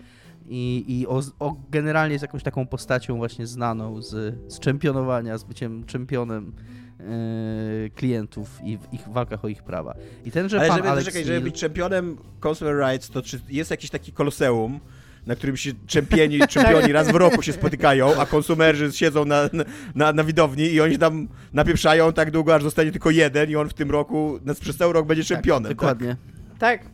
I, 0.47 0.86
i 0.88 1.08
o, 1.08 1.21
o 1.39 1.56
generalnie 1.71 2.13
jest 2.13 2.21
jakąś 2.21 2.43
taką 2.43 2.67
postacią 2.67 3.17
właśnie 3.17 3.47
znaną 3.47 4.01
z, 4.01 4.36
z 4.53 4.60
czempionowania, 4.60 5.38
z 5.38 5.43
byciem 5.43 5.84
czempionem 5.86 6.53
e, 6.99 7.89
klientów 7.89 8.60
i 8.63 8.77
w 8.77 8.93
ich 8.93 9.10
walkach 9.10 9.45
o 9.45 9.47
ich 9.47 9.63
prawa. 9.63 9.93
I 10.25 10.32
ten, 10.32 10.49
że 10.49 10.60
Ale 10.60 10.67
pan 10.67 10.77
żeby, 10.77 10.89
Alex 10.89 11.06
czekaj, 11.06 11.21
Neil, 11.21 11.34
żeby 11.34 11.41
być 11.41 11.60
czempionem 11.60 12.17
Consumer 12.47 12.75
Rights, 12.75 13.10
to 13.10 13.21
czy 13.21 13.41
jest 13.49 13.71
jakiś 13.71 13.89
taki 13.89 14.12
koloseum, 14.12 14.79
na 15.27 15.36
którym 15.36 15.58
się 15.58 15.71
czempioni, 15.88 16.39
czempioni 16.49 16.91
raz 16.91 17.12
w 17.12 17.15
roku 17.15 17.41
się 17.41 17.53
spotykają, 17.53 18.15
a 18.19 18.25
konsumerzy 18.25 18.91
siedzą 18.91 19.25
na, 19.25 19.49
na, 19.95 20.13
na 20.13 20.23
widowni 20.23 20.63
i 20.63 20.82
oni 20.82 20.97
tam 20.97 21.27
napieprzają 21.53 22.13
tak 22.13 22.32
długo, 22.32 22.56
aż 22.56 22.63
zostanie 22.63 22.91
tylko 22.91 23.10
jeden 23.10 23.49
i 23.49 23.56
on 23.56 23.69
w 23.69 23.73
tym 23.73 23.91
roku, 23.91 24.39
na- 24.45 24.53
przez 24.53 24.77
cały 24.77 24.93
rok 24.93 25.08
będzie 25.08 25.23
czempionem. 25.23 25.69
Tak, 25.69 25.77
dokładnie, 25.77 26.15
Tak, 26.60 26.86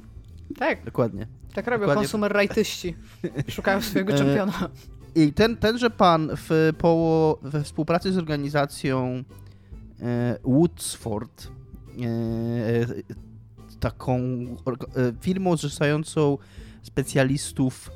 tak, 0.57 0.85
dokładnie. 0.85 1.38
Tak 1.53 1.67
robią 1.67 1.79
Dokładnie. 1.79 2.03
konsumer 2.03 2.31
rightyści. 2.35 2.95
Szukają 3.47 3.81
swojego 3.81 4.13
E, 4.13 4.17
czempiona. 4.17 4.69
I 5.15 5.33
ten, 5.33 5.57
tenże 5.57 5.89
pan 5.89 6.29
w, 6.35 6.73
poło, 6.77 7.39
we 7.41 7.63
współpracy 7.63 8.11
z 8.13 8.17
organizacją 8.17 9.23
e, 10.01 10.37
Woodsford, 10.43 11.47
e, 11.47 11.49
taką 13.79 14.19
orga- 14.65 14.97
e, 14.99 15.13
firmą 15.21 15.57
zrzeszającą 15.57 16.37
specjalistów 16.83 17.91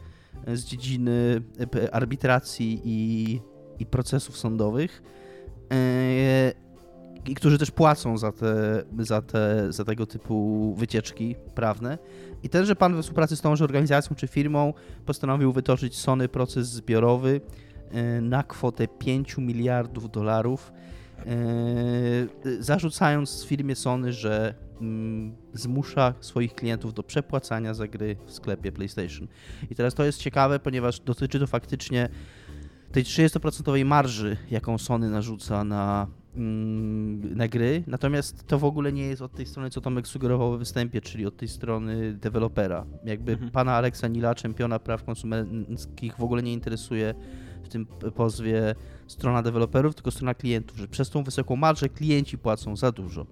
e, 0.45 0.57
z 0.57 0.65
dziedziny 0.65 1.41
e, 1.75 1.95
arbitracji 1.95 2.81
i, 2.83 3.39
i 3.79 3.85
procesów 3.85 4.37
sądowych, 4.37 5.03
e, 5.71 6.62
i 7.25 7.35
którzy 7.35 7.57
też 7.57 7.71
płacą 7.71 8.17
za 8.17 8.31
te, 8.31 8.83
za 8.99 9.21
te 9.21 9.73
za 9.73 9.85
tego 9.85 10.05
typu 10.05 10.75
wycieczki 10.77 11.35
prawne. 11.55 11.97
I 12.43 12.49
tenże 12.49 12.75
pan 12.75 12.95
we 12.95 13.01
współpracy 13.01 13.35
z 13.35 13.41
tąże 13.41 13.63
organizacją 13.63 14.15
czy 14.15 14.27
firmą 14.27 14.73
postanowił 15.05 15.53
wytoczyć 15.53 15.97
Sony 15.97 16.29
proces 16.29 16.67
zbiorowy 16.69 17.41
e, 17.91 18.21
na 18.21 18.43
kwotę 18.43 18.87
5 18.87 19.37
miliardów 19.37 20.11
dolarów, 20.11 20.73
e, 21.25 21.25
zarzucając 22.59 23.45
firmie 23.45 23.75
Sony, 23.75 24.13
że 24.13 24.53
mm, 24.81 25.35
zmusza 25.53 26.13
swoich 26.19 26.55
klientów 26.55 26.93
do 26.93 27.03
przepłacania 27.03 27.73
za 27.73 27.87
gry 27.87 28.15
w 28.25 28.31
sklepie 28.31 28.71
PlayStation. 28.71 29.27
I 29.71 29.75
teraz 29.75 29.93
to 29.93 30.03
jest 30.03 30.19
ciekawe, 30.19 30.59
ponieważ 30.59 30.99
dotyczy 30.99 31.39
to 31.39 31.47
faktycznie 31.47 32.09
tej 32.91 33.03
30% 33.03 33.85
marży, 33.85 34.37
jaką 34.51 34.77
Sony 34.77 35.09
narzuca 35.09 35.63
na, 35.63 36.07
na 36.35 37.47
gry, 37.47 37.83
natomiast 37.87 38.47
to 38.47 38.59
w 38.59 38.63
ogóle 38.63 38.93
nie 38.93 39.05
jest 39.07 39.21
od 39.21 39.33
tej 39.33 39.45
strony, 39.45 39.69
co 39.69 39.81
Tomek 39.81 40.07
sugerował 40.07 40.51
we 40.51 40.57
występie, 40.57 41.01
czyli 41.01 41.25
od 41.25 41.37
tej 41.37 41.47
strony 41.47 42.13
dewelopera. 42.13 42.85
Jakby 43.05 43.31
Mhm. 43.31 43.51
pana 43.51 43.73
Alexa 43.73 44.07
Nila, 44.07 44.35
czempiona 44.35 44.79
praw 44.79 45.03
konsumenckich, 45.03 46.17
w 46.17 46.23
ogóle 46.23 46.43
nie 46.43 46.53
interesuje 46.53 47.13
w 47.63 47.69
tym 47.69 47.85
pozwie 48.15 48.75
strona 49.07 49.41
deweloperów, 49.41 49.95
tylko 49.95 50.11
strona 50.11 50.33
klientów, 50.33 50.77
że 50.77 50.87
przez 50.87 51.09
tą 51.09 51.23
wysoką 51.23 51.55
marżę 51.55 51.89
klienci 51.89 52.37
płacą 52.37 52.75
za 52.75 52.91
dużo 52.91 53.25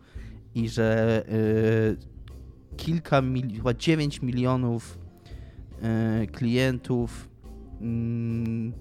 i 0.56 0.70
że 0.70 1.24
y, 1.30 1.98
kilka, 2.78 3.22
mil, 3.22 3.56
chyba 3.56 3.74
9 3.74 4.22
milionów 4.22 5.00
y, 6.24 6.28
klientów 6.28 7.30
mm, 7.82 8.74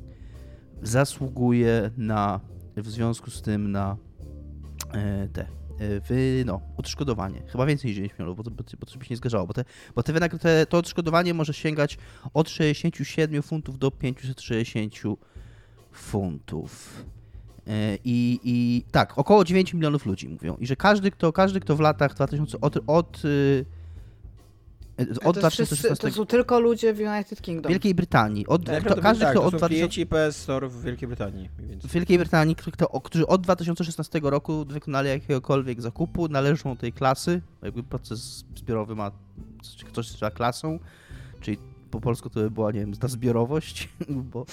zasługuje 0.82 1.90
na, 1.96 2.40
w 2.76 2.88
związku 2.88 3.30
z 3.30 3.42
tym 3.42 3.72
na 3.72 3.96
te, 5.32 5.42
e, 5.80 6.44
no, 6.44 6.60
odszkodowanie. 6.76 7.42
Chyba 7.46 7.66
więcej 7.66 7.88
niż 7.88 7.96
9 7.96 8.12
milionów, 8.12 8.36
bo 8.36 8.42
to, 8.42 8.50
bo 8.50 8.64
bo 8.80 8.86
to 8.86 8.98
by 8.98 9.04
się 9.04 9.10
nie 9.10 9.16
zgadzało, 9.16 9.46
bo, 9.46 9.54
te, 9.54 9.64
bo 9.94 10.02
te, 10.02 10.28
te, 10.38 10.66
to 10.66 10.78
odszkodowanie 10.78 11.34
może 11.34 11.54
sięgać 11.54 11.98
od 12.34 12.50
67 12.50 13.42
funtów 13.42 13.78
do 13.78 13.90
560 13.90 14.94
funtów. 15.92 17.04
E, 17.66 17.98
I, 18.04 18.40
I 18.44 18.84
tak, 18.90 19.18
około 19.18 19.44
9 19.44 19.74
milionów 19.74 20.06
ludzi 20.06 20.28
mówią. 20.28 20.56
I 20.56 20.66
że 20.66 20.76
każdy, 20.76 21.10
kto, 21.10 21.32
każdy, 21.32 21.60
kto 21.60 21.76
w 21.76 21.80
latach 21.80 22.14
2000, 22.14 22.60
od, 22.60 22.78
od, 22.86 23.24
y, 23.24 23.66
od 25.24 25.40
to, 25.40 25.40
jest 25.40 25.52
wszyscy, 25.54 25.74
2016 25.76 26.08
to 26.08 26.14
są 26.14 26.26
tylko 26.26 26.60
ludzie 26.60 26.94
w 26.94 27.00
United 27.00 27.40
Kingdom. 27.42 27.70
Wielkiej 27.70 27.94
Brytanii. 27.94 28.46
Od, 28.46 28.64
Tak, 28.64 28.84
kto, 28.84 28.96
każdy, 29.02 29.24
tak, 29.24 29.32
kto 29.32 29.40
to 29.40 29.46
od 29.46 29.52
są 29.52 29.58
2000, 29.58 29.68
klienci 29.88 30.06
PS 30.06 30.36
Store 30.36 30.68
w 30.68 30.82
Wielkiej 30.82 31.08
Brytanii. 31.08 31.48
w 31.82 31.92
Wielkiej 31.92 32.18
Brytanii, 32.18 32.54
którzy, 32.56 32.70
kto, 32.72 33.00
którzy 33.00 33.26
od 33.26 33.40
2016 33.40 34.20
roku 34.22 34.64
wykonali 34.64 35.08
jakiegokolwiek 35.08 35.80
zakupu, 35.80 36.28
należą 36.28 36.76
tej 36.76 36.92
klasy. 36.92 37.40
Jakby 37.62 37.82
proces 37.82 38.44
zbiorowy 38.56 38.94
ma 38.96 39.10
coś- 39.92 40.06
trzeba 40.06 40.30
klasą, 40.30 40.78
czyli 41.40 41.58
po 41.90 42.00
polsku 42.00 42.30
to 42.30 42.40
by 42.40 42.50
była, 42.50 42.72
nie 42.72 42.80
wiem, 42.80 42.92
ta 42.92 43.08
zbiorowość, 43.08 43.88
bo, 44.32 44.46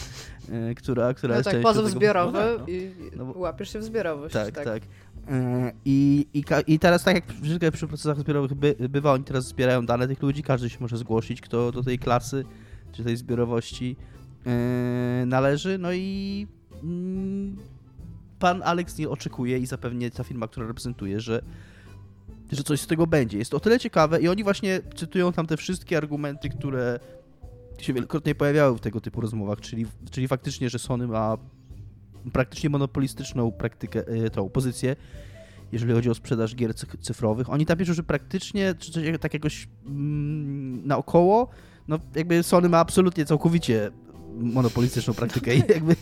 e, 0.52 0.76
która, 0.76 1.14
która 1.14 1.34
No 1.34 1.38
jest 1.40 1.50
tak, 1.52 1.62
pozew 1.62 1.86
tego- 1.86 2.00
zbiorowy 2.00 2.32
no 2.34 2.40
tak, 2.40 2.60
no. 2.60 2.68
i 2.74 2.92
No 3.16 3.26
bo- 3.26 3.40
łapiesz 3.40 3.74
się 3.74 3.80
w 3.80 3.84
zbiorowość. 3.84 4.34
Tak, 4.34 4.52
tak. 4.56 4.68
E, 4.68 4.80
I, 5.86 6.28
i, 6.34 6.44
ka- 6.44 6.62
I 6.62 6.80
teraz 6.80 7.04
tak 7.04 7.16
jak 7.16 7.32
zwykle 7.44 7.72
przy 7.72 7.88
procesach 7.88 8.20
zbiorowych 8.20 8.54
by, 8.54 8.76
bywa, 8.90 9.13
oni 9.13 9.24
teraz 9.24 9.48
zbierają 9.48 9.86
dane 9.86 10.08
tych 10.08 10.22
ludzi, 10.22 10.44
każdy 10.44 10.70
się 10.70 10.78
może 10.80 10.98
zgłosić, 10.98 11.42
kto 11.42 11.72
do 11.72 11.84
tej 11.84 12.00
klasy, 12.00 12.46
czy 12.92 13.04
tej 13.04 13.18
zbiorowości 13.18 13.96
e, 14.46 15.24
należy, 15.26 15.78
no 15.78 15.94
i 15.94 16.48
mm, 16.84 17.58
pan 18.40 18.62
Alex 18.63 18.98
nie 18.98 19.10
oczekuje 19.10 19.58
i 19.58 19.66
zapewnie 19.66 20.12
ta 20.12 20.24
firma, 20.24 20.48
która 20.48 20.68
reprezentuje, 20.68 21.20
że, 21.20 21.42
że 22.52 22.63
coś 22.63 22.82
z 22.82 22.88
tego 22.88 23.08
będzie. 23.08 23.38
Jest 23.38 23.52
to 23.52 23.58
o 23.58 23.60
tyle 23.60 23.80
ciekawe 23.80 24.22
i 24.22 24.28
oni 24.28 24.44
właśnie 24.44 24.82
cytują 24.96 25.34
tam 25.34 25.48
te 25.48 25.58
wszystkie 25.58 25.98
argumenty, 25.98 26.50
które 26.50 27.00
się 27.80 27.94
wielokrotnie 27.94 28.36
pojawiały 28.36 28.78
w 28.78 28.82
tego 28.82 29.02
typu 29.02 29.22
rozmowach, 29.22 29.62
czyli, 29.62 29.86
czyli 30.12 30.28
faktycznie, 30.28 30.70
że 30.70 30.80
Sony 30.80 31.08
ma 31.08 31.38
praktycznie 32.34 32.70
monopolistyczną 32.70 33.52
praktykę, 33.52 34.08
e, 34.08 34.30
tą 34.30 34.50
pozycję, 34.50 34.96
jeżeli 35.72 35.94
chodzi 35.94 36.10
o 36.10 36.13
sprzedaż 36.16 36.56
gier 36.56 36.76
cy- 36.76 36.98
cyfrowych. 37.02 37.50
Oni 37.50 37.66
tam 37.66 37.78
piszą, 37.78 37.94
że 37.94 38.04
praktycznie, 38.04 38.76
czy 38.80 38.92
coś 38.92 39.04
tak 39.20 39.34
jakoś 39.34 39.68
mm, 39.86 40.88
naokoło, 40.88 41.48
no 41.88 42.00
jakby 42.16 42.44
Sony 42.44 42.70
ma 42.70 42.80
absolutnie 42.80 43.26
całkowicie 43.26 43.92
monopolistyczną 44.40 45.13
praktykę 45.13 45.56
i 45.56 45.60
jakby 45.76 45.96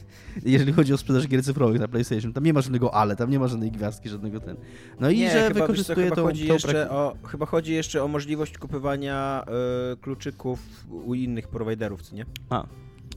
jeżeli 0.45 0.73
chodzi 0.73 0.93
o 0.93 0.97
sprzedaż 0.97 1.27
gier 1.27 1.43
cyfrowych 1.43 1.79
na 1.79 1.87
PlayStation, 1.87 2.33
tam 2.33 2.43
nie 2.43 2.53
ma 2.53 2.61
żadnego 2.61 2.93
ale, 2.93 3.15
tam 3.15 3.29
nie 3.29 3.39
ma 3.39 3.47
żadnej 3.47 3.71
gwiazdki, 3.71 4.09
żadnego 4.09 4.39
ten. 4.39 4.55
No 4.99 5.09
i 5.09 5.19
nie, 5.19 5.31
że 5.31 5.47
chyba, 5.47 5.59
co, 5.59 5.61
wykorzystuje 5.61 6.03
chyba 6.03 6.15
tą, 6.15 6.23
chodzi 6.23 6.47
tą 6.47 6.53
jeszcze 6.53 6.89
o, 6.89 7.15
Chyba 7.27 7.45
chodzi 7.45 7.73
jeszcze 7.73 8.03
o 8.03 8.07
możliwość 8.07 8.57
kupowania 8.57 9.45
e, 9.93 9.95
kluczyków 9.95 10.59
u 10.89 11.13
innych 11.13 11.47
prowajderów, 11.47 12.01
co 12.01 12.15
nie? 12.15 12.25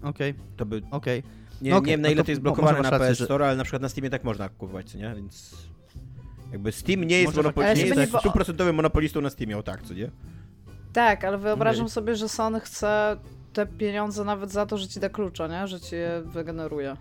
Okej, 0.02 0.34
To 0.56 0.66
by... 0.66 0.82
okej. 0.90 1.22
Nie, 1.62 1.70
No 1.70 1.76
okej, 1.76 1.86
nie 1.86 1.92
wiem 1.92 2.00
na 2.00 2.08
no 2.08 2.12
ile 2.12 2.22
to 2.22 2.24
to 2.24 2.30
jest 2.30 2.42
blokowane 2.42 2.80
na 2.80 2.98
PS 2.98 3.24
Store, 3.24 3.46
ale 3.46 3.56
na 3.56 3.64
przykład 3.64 3.82
na 3.82 3.88
Steamie 3.88 4.10
tak 4.10 4.24
można 4.24 4.48
kupować, 4.48 4.90
co 4.90 4.98
nie? 4.98 5.12
Więc... 5.16 5.56
Jakby 6.52 6.72
Steam 6.72 7.04
nie 7.04 7.20
jest, 7.20 7.36
monopol... 7.36 7.64
nie 7.64 7.86
jest 7.86 8.18
stuprocentowym 8.20 8.76
monopolistą 8.76 9.20
na 9.20 9.30
Steamie, 9.30 9.58
o 9.58 9.62
tak, 9.62 9.82
co 9.82 9.94
nie? 9.94 10.10
Tak, 10.92 11.24
ale 11.24 11.38
wyobrażam 11.38 11.88
sobie, 11.88 12.16
że 12.16 12.28
Sony 12.28 12.60
chce 12.60 13.16
te 13.52 13.66
pieniądze 13.66 14.24
nawet 14.24 14.50
za 14.50 14.66
to, 14.66 14.78
że 14.78 14.88
ci 14.88 15.00
da 15.00 15.08
klucza, 15.08 15.46
nie? 15.46 15.66
Że 15.66 15.80
ci 15.80 15.94
je 15.94 16.22
wygeneruje. 16.24 16.96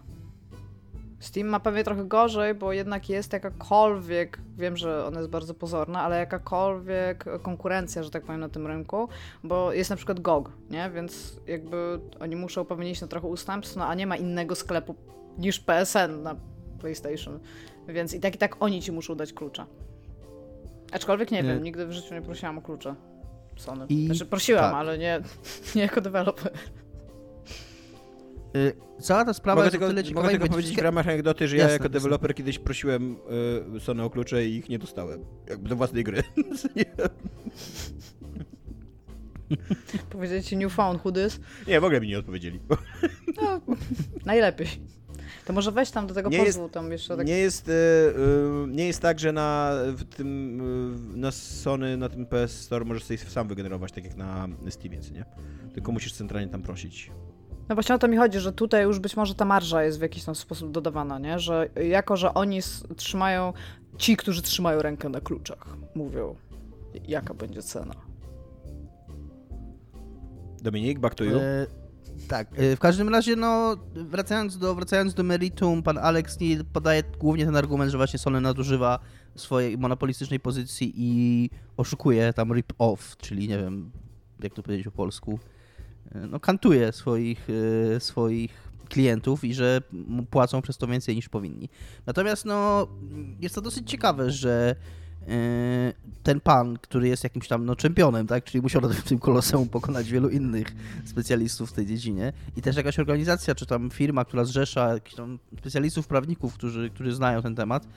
Steam 1.20 1.48
ma 1.48 1.60
pewnie 1.60 1.84
trochę 1.84 2.06
gorzej, 2.06 2.54
bo 2.54 2.74
jednak 2.74 3.10
jest 3.10 3.34
jakakolwiek, 3.34 4.40
wiem, 4.58 4.78
że 4.78 5.06
ona 5.06 5.20
jest 5.20 5.30
bardzo 5.32 5.54
pozorna, 5.54 6.02
ale 6.02 6.18
jakakolwiek 6.20 7.26
konkurencja, 7.42 8.04
że 8.04 8.10
tak 8.10 8.24
powiem, 8.24 8.42
na 8.42 8.50
tym 8.50 8.68
rynku, 8.68 9.10
bo 9.44 9.74
jest 9.74 9.90
na 9.90 9.96
przykład 9.96 10.20
GOG, 10.20 10.52
nie? 10.70 10.90
Więc 10.90 11.40
jakby 11.48 12.00
oni 12.20 12.36
muszą 12.36 12.66
pewnie 12.66 12.92
iść 12.92 13.02
na 13.02 13.08
trochę 13.08 13.28
ustępstw, 13.28 13.76
no 13.76 13.86
a 13.88 13.96
nie 13.96 14.08
ma 14.08 14.16
innego 14.16 14.56
sklepu 14.56 14.96
niż 15.38 15.60
PSN 15.60 16.24
na 16.24 16.36
PlayStation. 16.80 17.40
Więc 17.88 18.14
i 18.14 18.20
tak 18.20 18.36
i 18.36 18.38
tak 18.38 18.56
oni 18.60 18.82
ci 18.82 18.92
muszą 18.92 19.16
dać 19.16 19.34
klucza. 19.34 19.66
Aczkolwiek 20.92 21.32
nie 21.32 21.44
Nie. 21.44 21.50
wiem, 21.50 21.64
nigdy 21.64 21.86
w 21.88 21.92
życiu 21.92 22.14
nie 22.14 22.22
prosiłam 22.22 22.58
o 22.58 22.62
klucze. 22.62 22.96
Sony. 23.58 23.86
I- 23.90 24.06
Znaczy 24.06 24.26
prosiłam, 24.26 24.64
tak. 24.64 24.74
ale 24.74 24.98
nie, 24.98 25.22
nie 25.76 25.82
jako 25.82 26.02
deweloper. 26.02 26.52
Y, 28.58 28.74
Cała 29.02 29.26
ta 29.26 29.34
sprawa 29.34 29.56
Mogę 29.56 29.66
jest 29.66 29.72
tylko, 29.72 29.86
o 29.86 29.90
tyle 29.90 30.02
mogę 30.02 30.10
ciekawa 30.10 30.28
i 30.28 30.30
tylko 30.30 30.44
będzie 30.44 30.54
powiedzieć 30.54 30.76
w 30.76 30.82
ramach 30.82 31.08
anegdoty, 31.08 31.48
że 31.48 31.58
ja 31.58 31.64
Jasne, 31.64 31.74
jako 31.74 31.84
jasne. 31.86 32.00
deweloper 32.00 32.36
kiedyś 32.36 32.60
prosiłem 32.60 33.16
y, 33.76 33.80
Sony 33.80 34.04
o 34.04 34.10
klucze 34.10 34.46
i 34.46 34.56
ich 34.56 34.70
nie 34.70 34.80
dostałem. 34.80 35.26
Jakby 35.50 35.70
do 35.70 35.76
własnej 35.76 36.04
gry. 36.04 36.24
Powiedzieli 40.10 40.44
ci 40.44 40.58
new 40.58 40.74
phone, 40.74 41.00
who 41.06 41.12
this? 41.12 41.40
nie, 41.68 41.82
w 41.82 41.84
ogóle 41.84 42.02
mi 42.02 42.08
nie 42.08 42.20
odpowiedzieli. 42.20 42.60
No, 43.42 43.62
najlepiej. 44.26 44.68
To 45.46 45.54
może 45.54 45.72
weź 45.72 45.92
tam 45.92 46.08
do 46.08 46.14
tego 46.14 46.30
Nie 46.30 46.46
pozwu, 46.46 46.70
tam 46.70 46.92
jeszcze 46.92 47.18
tak... 47.18 47.28
Nie 47.28 47.38
jest, 47.38 47.70
y, 47.70 47.72
y, 47.72 48.14
nie 48.68 48.88
jest 48.88 49.02
tak, 49.02 49.20
że 49.20 49.32
na 49.32 49.74
w 49.98 50.04
tym 50.04 50.62
y, 51.14 51.18
na 51.18 51.32
Sony, 51.32 51.98
na 51.98 52.10
tym 52.10 52.26
PS 52.26 52.62
Store 52.62 52.86
możesz 52.86 53.04
sobie 53.04 53.18
sam 53.18 53.48
wygenerować, 53.48 53.92
tak 53.92 54.04
jak 54.04 54.16
na 54.16 54.48
Steamie, 54.70 55.00
nie? 55.14 55.26
Tylko 55.74 55.92
musisz 55.92 56.14
centralnie 56.14 56.48
tam 56.52 56.62
prosić. 56.62 57.12
No 57.70 57.76
właśnie 57.76 57.96
o 57.96 57.98
to 57.98 58.08
mi 58.08 58.18
chodzi, 58.18 58.40
że 58.40 58.54
tutaj 58.54 58.84
już 58.84 59.00
być 59.00 59.18
może 59.18 59.36
ta 59.36 59.46
marża 59.46 59.84
jest 59.84 60.00
w 60.00 60.02
jakiś 60.02 60.24
tam 60.24 60.36
sposób 60.36 60.72
dodawana, 60.72 61.20
nie? 61.20 61.40
Że 61.40 61.70
jako, 61.90 62.18
że 62.18 62.34
oni 62.34 62.60
trzymają, 62.96 63.54
ci, 63.98 64.18
którzy 64.18 64.42
trzymają 64.42 64.82
rękę 64.82 65.10
na 65.10 65.22
kluczach, 65.22 65.78
mówią, 65.96 66.36
jaka 67.08 67.34
będzie 67.34 67.62
cena. 67.62 67.94
Dominik, 70.62 71.00
back 71.00 71.16
to 71.16 71.24
you. 71.24 71.38
E, 71.38 71.68
tak, 72.28 72.48
e, 72.56 72.76
w 72.76 72.80
każdym 72.80 73.10
razie, 73.10 73.36
no, 73.36 73.76
wracając 73.94 74.58
do, 74.58 74.76
wracając 74.76 75.14
do 75.14 75.24
meritum, 75.24 75.84
pan 75.84 75.98
Alex 75.98 76.40
Neil 76.40 76.66
podaje 76.74 77.04
głównie 77.20 77.46
ten 77.46 77.56
argument, 77.56 77.92
że 77.92 77.98
właśnie 77.98 78.20
Sony 78.20 78.42
nadużywa 78.42 79.00
swojej 79.36 79.78
monopolistycznej 79.78 80.40
pozycji 80.40 80.94
i 80.96 81.50
oszukuje 81.78 82.34
tam 82.34 82.50
rip-off, 82.50 83.18
czyli 83.18 83.48
nie 83.48 83.58
wiem, 83.58 83.92
jak 84.44 84.54
to 84.54 84.64
powiedzieć 84.64 84.86
po 84.86 84.92
polsku, 84.92 85.40
no, 86.30 86.40
kantuje 86.40 86.92
swoich, 86.92 87.48
e, 87.96 88.00
swoich 88.00 88.68
klientów 88.90 89.44
i 89.44 89.54
że 89.54 89.82
płacą 90.30 90.62
przez 90.62 90.78
to 90.78 90.88
więcej 90.88 91.16
niż 91.16 91.30
powinni. 91.30 91.70
Natomiast, 92.06 92.46
no, 92.46 92.88
jest 93.40 93.56
to 93.56 93.62
dosyć 93.62 93.90
ciekawe, 93.90 94.32
że 94.32 94.76
e, 95.28 95.94
ten 96.24 96.40
pan, 96.40 96.78
który 96.82 97.08
jest 97.08 97.24
jakimś 97.24 97.48
tam 97.48 97.66
no, 97.66 97.76
czempionem, 97.76 98.28
tak, 98.28 98.44
czyli 98.44 98.62
musiał 98.62 98.82
w 98.82 99.04
tym 99.04 99.20
koloseum 99.20 99.70
pokonać 99.70 100.10
wielu 100.10 100.30
innych 100.30 100.68
specjalistów 101.06 101.70
w 101.70 101.74
tej 101.74 101.86
dziedzinie 101.86 102.34
i 102.58 102.62
też 102.62 102.76
jakaś 102.76 103.00
organizacja, 103.00 103.56
czy 103.56 103.66
tam 103.66 103.90
firma, 103.90 104.26
która 104.26 104.44
zrzesza 104.44 104.94
jakichś 104.94 105.16
tam 105.16 105.40
specjalistów, 105.60 106.08
prawników, 106.08 106.54
którzy, 106.54 106.90
którzy 106.90 107.16
znają 107.16 107.42
ten 107.42 107.56
temat, 107.56 107.88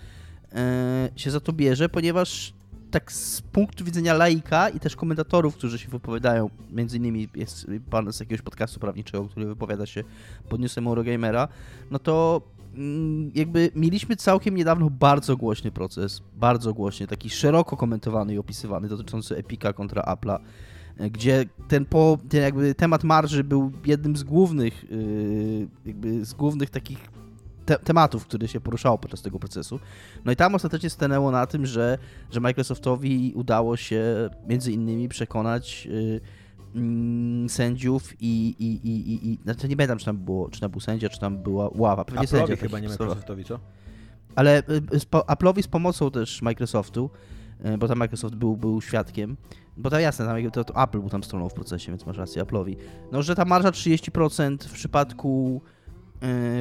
e, 0.52 1.08
się 1.16 1.30
za 1.30 1.40
to 1.40 1.52
bierze, 1.52 1.88
ponieważ 1.88 2.52
tak 2.90 3.12
z 3.12 3.40
punktu 3.42 3.84
widzenia 3.84 4.14
laika 4.14 4.68
i 4.68 4.80
też 4.80 4.96
komentatorów, 4.96 5.56
którzy 5.56 5.78
się 5.78 5.88
wypowiadają, 5.88 6.50
między 6.70 6.96
innymi 6.96 7.28
jest 7.34 7.66
pan 7.90 8.12
z 8.12 8.20
jakiegoś 8.20 8.42
podcastu 8.42 8.80
prawniczego, 8.80 9.28
który 9.28 9.46
wypowiada 9.46 9.86
się 9.86 10.04
pod 10.48 10.60
newsem 10.60 10.86
Eurogamera, 10.86 11.48
no 11.90 11.98
to 11.98 12.42
mm, 12.74 13.30
jakby 13.34 13.70
mieliśmy 13.74 14.16
całkiem 14.16 14.56
niedawno 14.56 14.90
bardzo 14.90 15.36
głośny 15.36 15.70
proces, 15.70 16.22
bardzo 16.36 16.74
głośny, 16.74 17.06
taki 17.06 17.30
szeroko 17.30 17.76
komentowany 17.76 18.34
i 18.34 18.38
opisywany, 18.38 18.88
dotyczący 18.88 19.36
Epika 19.36 19.72
kontra 19.72 20.02
Apple'a, 20.02 20.38
e, 20.96 21.10
gdzie 21.10 21.44
ten, 21.68 21.84
po, 21.84 22.18
ten 22.28 22.42
jakby 22.42 22.74
temat 22.74 23.04
marży 23.04 23.44
był 23.44 23.72
jednym 23.86 24.16
z 24.16 24.22
głównych, 24.22 24.90
yy, 24.90 25.68
jakby 25.84 26.24
z 26.24 26.34
głównych 26.34 26.70
takich 26.70 27.19
te, 27.70 27.78
tematów, 27.78 28.26
które 28.26 28.48
się 28.48 28.60
poruszało 28.60 28.98
podczas 28.98 29.22
tego 29.22 29.38
procesu. 29.38 29.80
No 30.24 30.32
i 30.32 30.36
tam 30.36 30.54
ostatecznie 30.54 30.90
stanęło 30.90 31.30
na 31.30 31.46
tym, 31.46 31.66
że, 31.66 31.98
że 32.30 32.40
Microsoftowi 32.40 33.32
udało 33.34 33.76
się 33.76 34.30
między 34.46 34.72
innymi 34.72 35.08
przekonać 35.08 35.86
yy, 35.86 36.20
mm, 36.74 37.48
sędziów 37.48 38.22
i, 38.22 38.54
i, 38.58 38.88
i, 38.88 39.12
i, 39.12 39.32
i 39.32 39.38
znaczy 39.42 39.68
nie 39.68 39.76
pamiętam, 39.76 39.98
czy 39.98 40.04
tam, 40.04 40.16
było, 40.16 40.48
czy 40.48 40.60
tam 40.60 40.70
był 40.70 40.80
sędzia, 40.80 41.08
czy 41.08 41.20
tam 41.20 41.38
była 41.38 41.70
ława. 41.74 42.04
Pewnie 42.04 42.26
sędzia 42.26 42.54
Apple'owi 42.54 42.56
w 42.56 42.60
chyba 42.60 42.76
takich 42.76 42.82
nie. 42.82 42.88
Microsoftowi, 42.88 43.44
co? 43.44 43.58
Ale 44.36 44.62
y, 44.94 45.00
z 45.00 45.04
po- 45.04 45.20
Apple'owi 45.20 45.62
z 45.62 45.68
pomocą 45.68 46.10
też 46.10 46.42
Microsoftu, 46.42 47.10
y, 47.66 47.78
bo 47.78 47.88
tam 47.88 47.98
Microsoft 47.98 48.34
był, 48.34 48.56
był 48.56 48.80
świadkiem, 48.80 49.36
bo 49.76 49.90
tam 49.90 50.00
jasne, 50.00 50.26
tam, 50.26 50.50
to, 50.50 50.64
to 50.64 50.82
Apple 50.82 51.00
był 51.00 51.10
tam 51.10 51.24
stroną 51.24 51.48
w 51.48 51.54
procesie, 51.54 51.92
więc 51.92 52.06
masz 52.06 52.16
rację, 52.16 52.42
Apple'owi. 52.44 52.76
No, 53.12 53.22
że 53.22 53.34
ta 53.34 53.44
marża 53.44 53.70
30% 53.70 54.56
w 54.64 54.72
przypadku 54.72 55.62
y, 55.66 55.79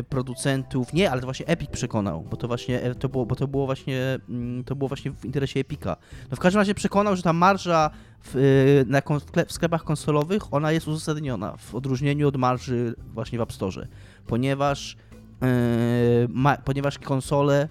producentów, 0.10 0.94
nie, 0.94 1.12
ale 1.12 1.22
to 1.22 1.28
właśnie 1.28 1.48
Epic 1.48 1.70
przekonał, 1.70 2.26
bo 2.30 2.38
to 2.38 2.48
właśnie, 2.48 2.82
e, 2.82 2.96
to 2.96 3.10
było, 3.10 3.26
bo 3.26 3.36
to 3.36 3.48
było 3.48 3.66
właśnie, 3.66 4.20
mm, 4.30 4.64
to 4.64 4.76
było 4.76 4.88
właśnie 4.88 5.12
w 5.12 5.26
interesie 5.26 5.60
Epica. 5.60 5.96
No 6.32 6.38
w 6.38 6.40
każdym 6.40 6.60
razie 6.60 6.76
przekonał, 6.76 7.16
że 7.16 7.22
ta 7.22 7.34
marża 7.34 7.90
w, 8.24 8.36
y, 8.36 8.86
na, 8.88 9.02
w 9.02 9.04
kle- 9.04 9.46
w 9.46 9.52
sklepach 9.52 9.84
konsolowych, 9.84 10.54
ona 10.54 10.72
jest 10.72 10.88
uzasadniona 10.88 11.58
w 11.58 11.76
odróżnieniu 11.76 12.28
od 12.28 12.38
marży 12.38 12.96
właśnie 13.14 13.38
w 13.38 13.42
App 13.42 13.54
Store, 13.54 13.88
ponieważ 14.28 14.98
Yy, 15.42 16.28
ma, 16.30 16.58
ponieważ 16.58 17.00
konsole 17.00 17.70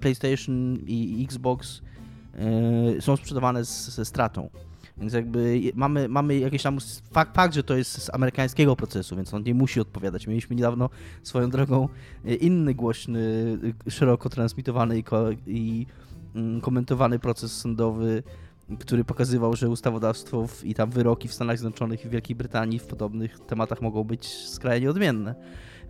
PlayStation 0.00 0.78
i 0.86 1.24
Xbox 1.24 1.82
yy, 2.94 3.00
są 3.00 3.16
sprzedawane 3.16 3.64
z, 3.64 3.88
ze 3.88 4.04
stratą. 4.04 4.50
Więc 4.96 5.12
jakby 5.12 5.60
mamy, 5.74 6.08
mamy 6.08 6.38
jakiś 6.38 6.62
tam 6.62 6.78
fakt, 7.12 7.34
fakt, 7.34 7.54
że 7.54 7.62
to 7.62 7.76
jest 7.76 8.02
z 8.02 8.14
amerykańskiego 8.14 8.76
procesu, 8.76 9.16
więc 9.16 9.34
on 9.34 9.42
nie 9.42 9.54
musi 9.54 9.80
odpowiadać. 9.80 10.26
Mieliśmy 10.26 10.56
niedawno 10.56 10.90
swoją 11.22 11.50
drogą 11.50 11.88
yy, 12.24 12.34
inny 12.34 12.74
głośny, 12.74 13.58
yy, 13.86 13.90
szeroko 13.90 14.28
transmitowany 14.28 14.98
i, 14.98 15.02
ko, 15.02 15.26
i 15.46 15.86
mm, 16.34 16.60
komentowany 16.60 17.18
proces 17.18 17.52
sądowy, 17.52 18.22
który 18.78 19.04
pokazywał, 19.04 19.56
że 19.56 19.68
ustawodawstwo 19.68 20.46
w, 20.46 20.64
i 20.64 20.74
tam 20.74 20.90
wyroki 20.90 21.28
w 21.28 21.34
Stanach 21.34 21.58
Zjednoczonych 21.58 22.04
i 22.04 22.08
w 22.08 22.10
Wielkiej 22.10 22.36
Brytanii 22.36 22.78
w 22.78 22.86
podobnych 22.86 23.40
tematach 23.40 23.82
mogą 23.82 24.04
być 24.04 24.26
skrajnie 24.26 24.90
odmienne 24.90 25.34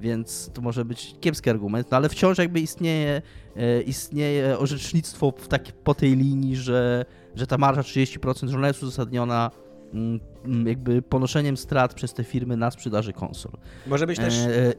więc 0.01 0.51
to 0.55 0.63
może 0.63 0.85
być 0.85 1.15
kiepski 1.21 1.51
argument, 1.51 1.91
no 1.91 1.97
ale 1.97 2.09
wciąż 2.09 2.39
jakby 2.39 2.61
istnieje, 2.61 3.23
e, 3.57 3.83
istnieje 3.83 4.59
orzecznictwo 4.59 5.33
w 5.39 5.49
tak, 5.49 5.73
po 5.73 5.95
tej 5.95 6.17
linii, 6.17 6.57
że, 6.57 7.05
że 7.37 7.47
ta 7.47 7.59
marża 7.59 7.81
30%, 7.81 8.49
że 8.49 8.57
ona 8.57 8.67
jest 8.69 8.83
uzasadniona 8.83 9.51
mm, 9.95 10.21
mm, 10.45 10.67
jakby 10.67 11.03
ponoszeniem 11.03 11.57
strat 11.57 11.95
przez 11.95 12.15
te 12.15 12.25
firmy 12.25 12.57
na 12.57 12.71
sprzedaży 12.71 13.13
konsol. 13.13 13.53
Może 13.87 14.07
być 14.07 14.19
też 14.19 14.35
E, 14.35 14.67
e, 14.69 14.73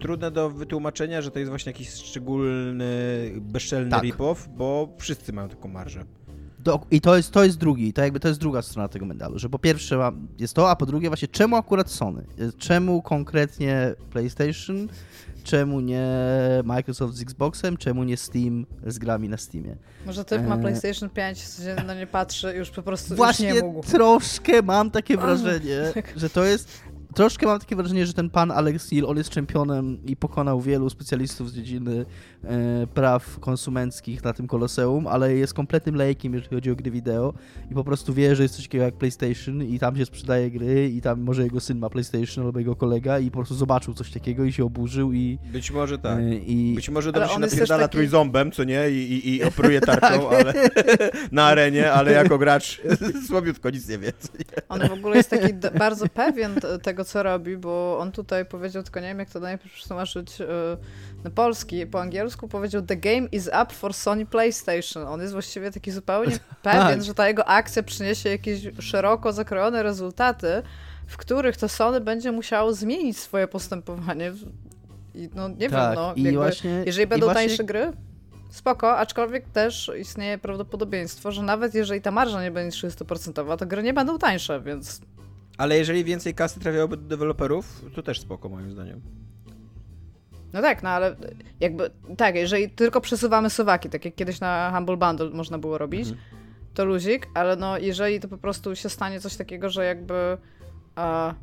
trudne 0.00 0.30
do 0.30 0.50
wytłumaczenia, 0.50 1.22
że 1.22 1.30
to 1.30 1.38
jest 1.38 1.48
właśnie 1.48 1.72
jakiś 1.72 1.90
szczególny, 1.90 2.86
bezczelny 3.40 3.90
Tak. 3.90 4.02
rip-off, 4.02 4.48
bo 4.56 4.88
wszyscy 4.98 5.32
mają 5.32 5.48
taką 5.48 5.68
marżę. 5.68 6.04
do, 6.58 6.80
I 6.90 7.00
to 7.00 7.16
jest, 7.16 7.30
to 7.32 7.44
jest 7.44 7.58
drugi, 7.58 7.92
to 7.92 8.02
jakby 8.02 8.20
to 8.20 8.28
jest 8.28 8.40
druga 8.40 8.62
strona 8.62 8.88
tego 8.88 9.06
medalu, 9.06 9.38
że 9.38 9.48
po 9.48 9.58
pierwsze 9.58 10.12
jest 10.38 10.54
to, 10.54 10.70
a 10.70 10.76
po 10.76 10.86
drugie 10.86 11.08
właśnie 11.08 11.28
czemu 11.28 11.56
akurat 11.56 11.90
Sony? 11.90 12.24
Czemu 12.58 13.02
konkretnie 13.02 13.94
PlayStation? 14.10 14.88
Czemu 15.48 15.80
nie 15.80 16.06
Microsoft 16.64 17.14
z 17.14 17.22
Xboxem? 17.22 17.76
Czemu 17.76 18.04
nie 18.04 18.16
Steam 18.16 18.66
z 18.86 18.98
grami 18.98 19.28
na 19.28 19.36
Steamie? 19.36 19.76
Może 20.06 20.24
typ 20.24 20.42
ma 20.46 20.54
Eee. 20.54 20.60
PlayStation 20.60 21.10
5, 21.10 21.38
się 21.38 21.76
na 21.86 21.94
nie 21.94 22.06
patrzy 22.06 22.54
już 22.56 22.70
po 22.70 22.82
prostu 22.82 23.14
Właśnie 23.16 23.48
już 23.48 23.56
nie 23.56 23.62
mógł. 23.62 23.82
troszkę 23.90 24.62
mam 24.62 24.90
takie 24.90 25.16
wrażenie, 25.16 25.80
że 26.16 26.30
to 26.30 26.44
jest. 26.44 26.68
Troszkę 27.14 27.46
mam 27.46 27.58
takie 27.60 27.76
wrażenie, 27.76 28.06
że 28.06 28.12
ten 28.12 28.30
pan 28.30 28.50
Alex 28.50 28.92
Neil, 28.92 29.06
on 29.06 29.16
jest 29.16 29.30
czempionem 29.30 29.98
i 30.06 30.16
pokonał 30.16 30.60
wielu 30.60 30.90
specjalistów 30.90 31.50
z 31.50 31.54
dziedziny 31.54 32.06
e, 32.44 32.86
praw 32.94 33.38
konsumenckich 33.40 34.24
na 34.24 34.32
tym 34.32 34.46
koloseum, 34.46 35.06
ale 35.06 35.34
jest 35.34 35.54
kompletnym 35.54 35.94
lejkiem, 35.94 36.34
jeżeli 36.34 36.54
chodzi 36.56 36.70
o 36.70 36.76
gry 36.76 36.90
wideo 36.90 37.34
i 37.70 37.74
po 37.74 37.84
prostu 37.84 38.14
wie, 38.14 38.36
że 38.36 38.42
jest 38.42 38.54
coś 38.56 38.64
takiego 38.64 38.84
jak 38.84 38.94
PlayStation 38.94 39.62
i 39.62 39.78
tam 39.78 39.96
się 39.96 40.04
sprzedaje 40.06 40.50
gry 40.50 40.88
i 40.88 41.00
tam 41.00 41.20
może 41.20 41.42
jego 41.42 41.60
syn 41.60 41.78
ma 41.78 41.90
PlayStation 41.90 42.46
albo 42.46 42.58
jego 42.58 42.76
kolega 42.76 43.18
i 43.18 43.30
po 43.30 43.36
prostu 43.36 43.54
zobaczył 43.54 43.94
coś 43.94 44.10
takiego 44.10 44.44
i 44.44 44.52
się 44.52 44.64
oburzył 44.64 45.12
i... 45.12 45.38
Być 45.52 45.70
może 45.70 45.98
tak. 45.98 46.18
e, 46.18 46.34
i 46.34 46.74
Być 46.74 46.90
może 46.90 47.12
dobrze 47.12 47.28
się 47.34 47.38
napierdala 47.38 47.82
taki- 47.82 47.92
trójząbem, 47.92 48.52
co 48.52 48.64
nie? 48.64 48.90
I, 48.90 48.94
i, 49.12 49.36
i 49.36 49.44
operuje 49.48 49.80
tarczą, 49.80 50.28
ale 50.30 50.54
na 51.32 51.44
arenie, 51.44 51.92
ale 51.92 52.12
jako 52.12 52.38
gracz 52.38 52.82
słabiutko 53.28 53.70
nic 53.70 53.88
nie 53.88 53.98
wie. 53.98 54.12
co 54.18 54.28
nie? 54.38 54.44
On 54.68 54.88
w 54.88 54.92
ogóle 54.92 55.16
jest 55.16 55.30
taki 55.30 55.54
bardzo 55.78 56.06
pewien 56.08 56.54
t- 56.54 56.78
tego, 56.98 57.04
co 57.04 57.22
robi, 57.22 57.56
bo 57.56 57.98
on 58.00 58.12
tutaj 58.12 58.46
powiedział, 58.46 58.82
tylko 58.82 59.00
nie 59.00 59.06
wiem, 59.06 59.18
jak 59.18 59.30
to 59.30 59.40
najpierw 59.40 59.74
przetłumaczyć 59.74 60.40
e, 60.40 60.46
na 61.24 61.30
polski. 61.30 61.86
Po 61.86 62.00
angielsku 62.00 62.48
powiedział 62.48 62.82
The 62.82 62.96
game 62.96 63.28
is 63.32 63.46
up 63.46 63.74
for 63.74 63.94
Sony 63.94 64.26
PlayStation. 64.26 65.06
On 65.06 65.20
jest 65.20 65.32
właściwie 65.32 65.70
taki 65.70 65.90
zupełnie 65.90 66.38
pewien, 66.62 66.80
Tak. 66.80 67.02
że 67.02 67.14
ta 67.14 67.28
jego 67.28 67.44
akcja 67.44 67.82
przyniesie 67.82 68.28
jakieś 68.28 68.60
szeroko 68.80 69.32
zakrojone 69.32 69.82
rezultaty, 69.82 70.62
w 71.06 71.16
których 71.16 71.56
to 71.56 71.68
Sony 71.68 72.00
będzie 72.00 72.32
musiało 72.32 72.74
zmienić 72.74 73.18
swoje 73.18 73.48
postępowanie. 73.48 74.32
I 75.14 75.28
no 75.34 75.48
nie 75.48 75.70
tak, 75.70 75.70
wiem, 75.70 75.94
no, 75.94 76.12
jakby, 76.16 76.32
właśnie, 76.32 76.82
jeżeli 76.86 77.06
będą 77.06 77.26
właśnie, 77.26 77.48
tańsze 77.48 77.64
gry, 77.64 77.92
spoko, 78.50 78.98
aczkolwiek 78.98 79.48
też 79.48 79.90
istnieje 80.00 80.38
prawdopodobieństwo, 80.38 81.32
że 81.32 81.42
nawet 81.42 81.74
jeżeli 81.74 82.02
ta 82.02 82.10
marża 82.10 82.42
nie 82.42 82.50
będzie 82.50 82.88
300%, 82.88 83.56
to 83.56 83.66
gry 83.66 83.82
nie 83.82 83.94
będą 83.94 84.18
tańsze, 84.18 84.60
więc 84.60 85.00
Ale 85.58 85.78
jeżeli 85.78 86.04
więcej 86.04 86.34
kasy 86.34 86.60
trafiałoby 86.60 86.96
do 86.96 87.02
deweloperów, 87.02 87.84
to 87.94 88.02
też 88.02 88.20
spoko 88.20 88.48
moim 88.48 88.70
zdaniem. 88.70 89.00
No 90.52 90.62
tak, 90.62 90.82
no 90.82 90.88
ale 90.90 91.16
jakby, 91.60 91.90
tak, 92.16 92.34
jeżeli 92.34 92.70
tylko 92.70 93.00
przesuwamy 93.00 93.50
suwaki, 93.50 93.88
tak 93.90 94.04
jak 94.04 94.14
kiedyś 94.14 94.40
na 94.40 94.72
Humble 94.74 94.96
Bundle 94.96 95.30
można 95.30 95.58
było 95.58 95.78
robić, 95.78 96.08
Mhm. 96.08 96.26
to 96.74 96.84
luzik, 96.84 97.26
ale 97.34 97.56
no 97.56 97.78
jeżeli 97.78 98.20
to 98.20 98.28
po 98.28 98.38
prostu 98.38 98.76
się 98.76 98.88
stanie 98.88 99.20
coś 99.20 99.36
takiego, 99.36 99.70
że 99.70 99.84
jakby 99.84 100.38
a, 100.94 101.34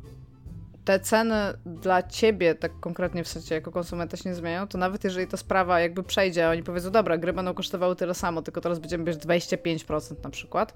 te 0.84 1.00
ceny 1.00 1.34
dla 1.66 2.02
ciebie, 2.02 2.54
tak 2.54 2.80
konkretnie 2.80 3.24
w 3.24 3.28
sensie 3.28 3.54
jako 3.54 3.70
konsumenta 3.72 4.16
się 4.16 4.28
nie 4.30 4.34
zmienią, 4.34 4.66
to 4.68 4.78
nawet 4.78 5.04
jeżeli 5.04 5.26
ta 5.26 5.36
sprawa 5.36 5.80
jakby 5.80 6.02
przejdzie, 6.02 6.48
a 6.48 6.50
oni 6.50 6.62
powiedzą, 6.62 6.90
dobra, 6.90 7.18
gry 7.18 7.32
będą 7.32 7.54
kosztowały 7.54 7.96
tyle 7.96 8.14
samo, 8.14 8.42
tylko 8.42 8.60
teraz 8.60 8.78
będziemy 8.78 9.04
bierz 9.04 9.16
25% 9.16 10.14
na 10.24 10.30
przykład. 10.30 10.74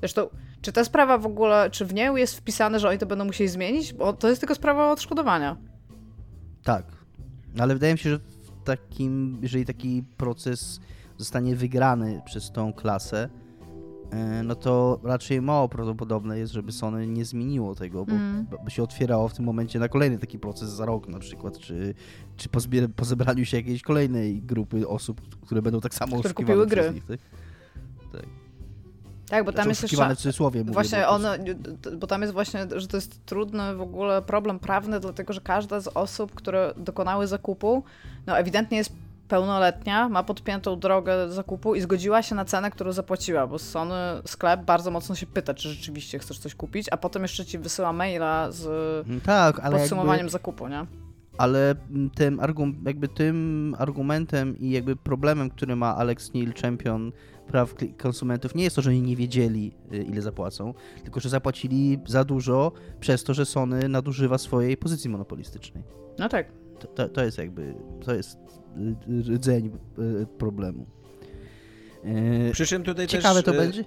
Zresztą, 0.00 0.28
czy 0.62 0.72
ta 0.72 0.84
sprawa 0.84 1.18
w 1.18 1.26
ogóle, 1.26 1.70
czy 1.70 1.84
w 1.86 1.94
nią 1.94 2.16
jest 2.16 2.36
wpisane, 2.36 2.80
że 2.80 2.88
oni 2.88 2.98
to 2.98 3.06
będą 3.06 3.24
musieli 3.24 3.48
zmienić? 3.50 3.92
Bo 3.92 4.12
to 4.12 4.28
jest 4.28 4.40
tylko 4.40 4.54
sprawa 4.54 4.92
odszkodowania. 4.92 5.56
Tak. 6.62 6.84
No, 7.54 7.62
Ale 7.62 7.74
wydaje 7.74 7.92
mi 7.92 7.98
się, 7.98 8.10
że 8.10 8.18
w 8.18 8.64
takim, 8.64 9.38
jeżeli 9.42 9.64
taki 9.64 10.02
proces 10.16 10.80
zostanie 11.18 11.56
wygrany 11.56 12.22
przez 12.24 12.50
tą 12.52 12.72
klasę, 12.72 13.28
e, 14.10 14.42
no 14.42 14.54
to 14.54 15.00
raczej 15.04 15.42
mało 15.42 15.68
prawdopodobne 15.68 16.38
jest, 16.38 16.52
żeby 16.52 16.72
Sony 16.72 17.06
nie 17.06 17.24
zmieniło 17.24 17.74
tego, 17.74 18.04
bo 18.04 18.12
Mm. 18.12 18.46
by 18.64 18.70
się 18.70 18.82
otwierało 18.82 19.28
w 19.28 19.34
tym 19.34 19.44
momencie 19.44 19.78
na 19.78 19.88
kolejny 19.88 20.18
taki 20.18 20.38
proces 20.38 20.68
za 20.70 20.86
rok 20.86 21.08
na 21.08 21.18
przykład, 21.18 21.58
czy, 21.58 21.94
czy 22.36 22.48
po, 22.48 22.58
zbier- 22.60 22.88
po 22.88 23.04
zebraniu 23.04 23.44
się 23.44 23.56
jakiejś 23.56 23.82
kolejnej 23.82 24.42
grupy 24.42 24.88
osób, 24.88 25.20
które 25.40 25.62
będą 25.62 25.80
tak 25.80 25.94
samo 25.94 26.16
Które 26.16 26.28
oszukiwane 26.30 26.64
kupiły 26.64 26.82
gry. 26.84 26.94
nich. 26.94 27.04
Tak? 27.06 27.18
Tak, 28.12 28.26
bo 29.44 29.52
tam 29.52 29.68
jest 29.68 29.82
jeszcze... 29.82 30.14
w 30.14 30.16
cudzysłowie 30.18 30.60
mówię, 30.60 30.72
Właśnie 30.72 30.98
bo- 31.00 31.08
on, 31.08 31.22
bo 31.98 32.06
tam 32.06 32.20
jest 32.22 32.32
właśnie, 32.34 32.66
że 32.76 32.86
to 32.88 32.96
jest 32.96 33.26
trudny 33.26 33.74
w 33.74 33.80
ogóle 33.80 34.22
problem 34.22 34.58
prawny, 34.58 35.00
dlatego 35.00 35.32
że 35.32 35.40
każda 35.40 35.80
z 35.80 35.88
osób, 35.88 36.34
które 36.34 36.74
dokonały 36.76 37.26
zakupu, 37.26 37.82
no 38.26 38.38
ewidentnie 38.38 38.78
jest 38.78 38.92
pełnoletnia, 39.28 40.08
ma 40.08 40.22
podpiętą 40.22 40.78
drogę 40.78 41.28
zakupu 41.32 41.74
i 41.74 41.80
zgodziła 41.80 42.22
się 42.22 42.34
na 42.34 42.44
cenę, 42.44 42.70
którą 42.70 42.92
zapłaciła, 42.92 43.46
bo 43.46 43.58
Sony 43.58 43.94
sklep 44.26 44.64
bardzo 44.64 44.90
mocno 44.90 45.14
się 45.14 45.26
pyta, 45.26 45.54
czy 45.54 45.68
rzeczywiście 45.68 46.18
chcesz 46.18 46.38
coś 46.38 46.54
kupić, 46.54 46.86
a 46.90 46.96
potem 46.96 47.22
jeszcze 47.22 47.44
ci 47.44 47.58
wysyła 47.58 47.92
maila 47.92 48.52
z 48.52 48.66
Mm, 49.06 49.20
Tak, 49.20 49.70
podsumowaniem 49.70 50.16
jakby, 50.16 50.30
zakupu, 50.30 50.68
nie? 50.68 50.86
ale 51.38 51.74
tym, 52.14 52.40
argum, 52.40 52.76
jakby 52.86 53.08
tym 53.08 53.74
argumentem 53.78 54.58
i 54.58 54.70
jakby 54.70 54.96
problemem, 54.96 55.50
który 55.50 55.76
ma 55.76 55.96
Alex 55.96 56.34
Neil, 56.34 56.52
champion 56.62 57.12
praw 57.46 57.74
konsumentów, 57.98 58.54
nie 58.54 58.64
jest 58.64 58.76
to, 58.76 58.82
że 58.82 58.90
oni 58.90 59.02
nie 59.02 59.16
wiedzieli, 59.16 59.72
y, 59.92 59.96
ile 60.02 60.22
zapłacą, 60.22 60.74
tylko 61.02 61.20
że 61.20 61.28
zapłacili 61.28 61.98
za 62.06 62.24
dużo 62.24 62.72
przez 63.00 63.24
to, 63.24 63.34
że 63.34 63.46
Sony 63.46 63.88
nadużywa 63.88 64.38
swojej 64.38 64.76
pozycji 64.76 65.10
monopolistycznej. 65.10 65.84
No 66.18 66.28
tak. 66.28 66.52
To, 66.78 66.86
to, 66.86 67.08
to 67.08 67.24
jest 67.24 67.38
jakby, 67.38 67.74
to 68.04 68.14
jest 68.14 68.38
y, 69.08 69.34
rdzeń 69.34 69.70
y, 70.22 70.26
problemu. 70.38 70.86
Y, 72.04 72.50
Przy 72.52 72.66
czym 72.66 72.82
tutaj 72.82 73.06
Ciekawe 73.06 73.42
też, 73.42 73.54
to 73.54 73.60
e, 73.60 73.64
będzie? 73.64 73.84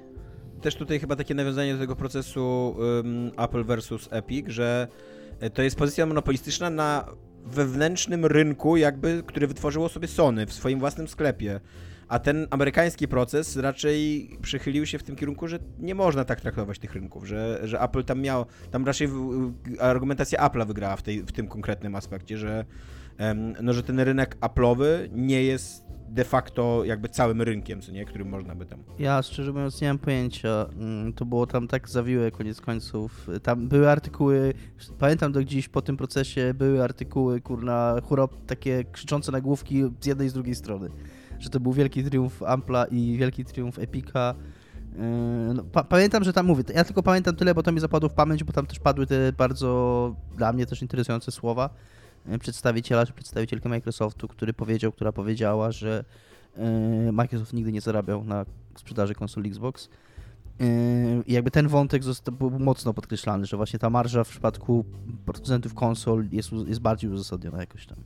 też 0.61 0.75
tutaj 0.75 0.99
chyba 0.99 1.15
takie 1.15 1.35
nawiązanie 1.35 1.73
do 1.73 1.79
tego 1.79 1.95
procesu 1.95 2.75
ym, 2.99 3.31
Apple 3.37 3.63
versus 3.63 4.07
Epic, 4.11 4.45
że 4.47 4.87
e, 5.39 5.49
to 5.49 5.61
jest 5.61 5.75
pozycja 5.75 6.05
monopolistyczna 6.05 6.69
na 6.69 7.05
wewnętrznym 7.45 8.25
rynku, 8.25 8.77
jakby, 8.77 9.23
który 9.27 9.47
wytworzyło 9.47 9.89
sobie 9.89 10.07
Sony 10.07 10.45
w 10.45 10.53
swoim 10.53 10.79
własnym 10.79 11.07
sklepie. 11.07 11.59
A 12.09 12.19
ten 12.19 12.47
amerykański 12.49 13.07
proces 13.07 13.57
raczej 13.57 14.29
przychylił 14.41 14.85
się 14.85 14.97
w 14.97 15.03
tym 15.03 15.15
kierunku, 15.15 15.47
że 15.47 15.59
nie 15.79 15.95
można 15.95 16.25
tak 16.25 16.41
traktować 16.41 16.79
tych 16.79 16.93
rynków, 16.93 17.27
że, 17.27 17.59
że 17.63 17.81
Apple 17.81 18.03
tam 18.03 18.21
miał, 18.21 18.45
tam 18.71 18.85
raczej 18.85 19.09
argumentacja 19.79 20.49
Apple'a 20.49 20.67
wygrała 20.67 20.95
w, 20.95 21.01
tej, 21.01 21.23
w 21.23 21.31
tym 21.31 21.47
konkretnym 21.47 21.95
aspekcie, 21.95 22.37
że, 22.37 22.65
no, 23.61 23.73
że 23.73 23.83
ten 23.83 23.99
rynek 23.99 24.37
Apple'owy 24.39 25.09
nie 25.11 25.43
jest 25.43 25.89
de 26.09 26.23
facto 26.25 26.85
jakby 26.85 27.09
całym 27.09 27.41
rynkiem, 27.41 27.81
co 27.81 27.91
nie, 27.91 28.05
którym 28.05 28.29
można 28.29 28.55
by 28.55 28.65
tam 28.65 28.83
Ja 28.99 29.21
szczerze 29.21 29.53
mówiąc 29.53 29.81
nie 29.81 29.87
mam 29.87 29.99
pojęcia. 29.99 30.65
Mm, 30.79 31.13
To 31.13 31.25
było 31.25 31.47
tam 31.47 31.67
tak 31.67 31.89
zawiłe 31.89 32.31
koniec 32.31 32.61
końców. 32.61 33.27
Tam 33.43 33.67
były 33.67 33.89
artykuły, 33.89 34.53
pamiętam 34.99 35.31
do 35.31 35.39
gdzieś 35.39 35.69
po 35.69 35.81
tym 35.81 35.97
procesie 35.97 36.53
były 36.53 36.83
artykuły, 36.83 37.41
kurna, 37.41 37.95
hurop, 38.03 38.45
takie 38.45 38.83
krzyczące 38.83 39.31
nagłówki 39.31 39.83
z 40.01 40.05
jednej 40.05 40.27
i 40.27 40.29
z 40.29 40.33
drugiej 40.33 40.55
strony. 40.55 40.89
Że 41.39 41.49
to 41.49 41.59
był 41.59 41.73
wielki 41.73 42.03
triumf 42.03 42.43
Ampla 42.43 42.85
i 42.85 43.17
wielki 43.17 43.45
triumf 43.45 43.79
Epika. 43.79 44.35
Yy, 45.47 45.53
No, 45.53 45.63
pa 45.63 45.83
pamiętam, 45.83 46.23
że 46.23 46.33
tam 46.33 46.45
mówię, 46.45 46.63
ja 46.75 46.83
tylko 46.83 47.03
pamiętam 47.03 47.35
tyle, 47.35 47.55
bo 47.55 47.63
to 47.63 47.71
mi 47.71 47.79
zapadło 47.79 48.09
w 48.09 48.13
pamięć, 48.13 48.43
bo 48.43 48.53
tam 48.53 48.65
też 48.65 48.79
padły 48.79 49.07
te 49.07 49.33
bardzo 49.33 50.15
dla 50.37 50.53
mnie 50.53 50.65
też 50.65 50.81
interesujące 50.81 51.31
słowa 51.31 51.69
yy, 52.27 52.39
przedstawiciela 52.39 53.05
czy 53.05 53.13
przedstawicielki 53.13 53.69
Microsoftu, 53.69 54.27
który 54.27 54.53
powiedział, 54.53 54.91
która 54.91 55.11
powiedziała, 55.11 55.71
że 55.71 56.03
yy, 56.57 57.11
Microsoft 57.11 57.53
nigdy 57.53 57.71
nie 57.71 57.81
zarabiał 57.81 58.23
na 58.23 58.45
sprzedaży 58.75 59.13
konsol 59.13 59.45
Xbox. 59.45 59.89
I 61.27 61.33
jakby 61.33 61.51
ten 61.51 61.67
wątek 61.67 62.03
zosta- 62.03 62.31
był 62.31 62.49
mocno 62.59 62.93
podkreślany, 62.93 63.45
że 63.45 63.57
właśnie 63.57 63.79
ta 63.79 63.89
marża 63.89 64.23
w 64.23 64.29
przypadku 64.29 64.85
producentów 65.25 65.73
konsol 65.73 66.25
jest, 66.31 66.51
jest 66.67 66.81
bardziej 66.81 67.09
uzasadniona 67.11 67.59
jakoś 67.59 67.85
tam. 67.85 67.97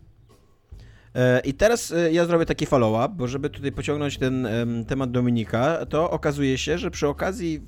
E, 1.15 1.39
I 1.39 1.53
teraz 1.53 1.91
e, 1.91 2.11
ja 2.11 2.25
zrobię 2.25 2.45
taki 2.45 2.65
follow-up, 2.65 3.15
bo 3.17 3.27
żeby 3.27 3.49
tutaj 3.49 3.71
pociągnąć 3.71 4.17
ten 4.17 4.45
em, 4.45 4.85
temat 4.85 5.11
Dominika, 5.11 5.85
to 5.85 6.11
okazuje 6.11 6.57
się, 6.57 6.77
że 6.77 6.91
przy 6.91 7.07
okazji 7.07 7.61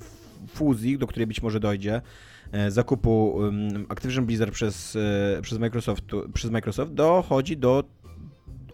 fuzji, 0.47 0.97
do 0.97 1.07
której 1.07 1.27
być 1.27 1.41
może 1.41 1.59
dojdzie, 1.59 2.01
e, 2.51 2.71
zakupu 2.71 3.39
Activision 3.89 4.25
Blizzard 4.25 4.51
przez, 4.51 4.97
przez, 5.41 5.59
Microsoft, 5.59 6.03
przez 6.33 6.51
Microsoft, 6.51 6.93
dochodzi 6.93 7.57
do 7.57 7.83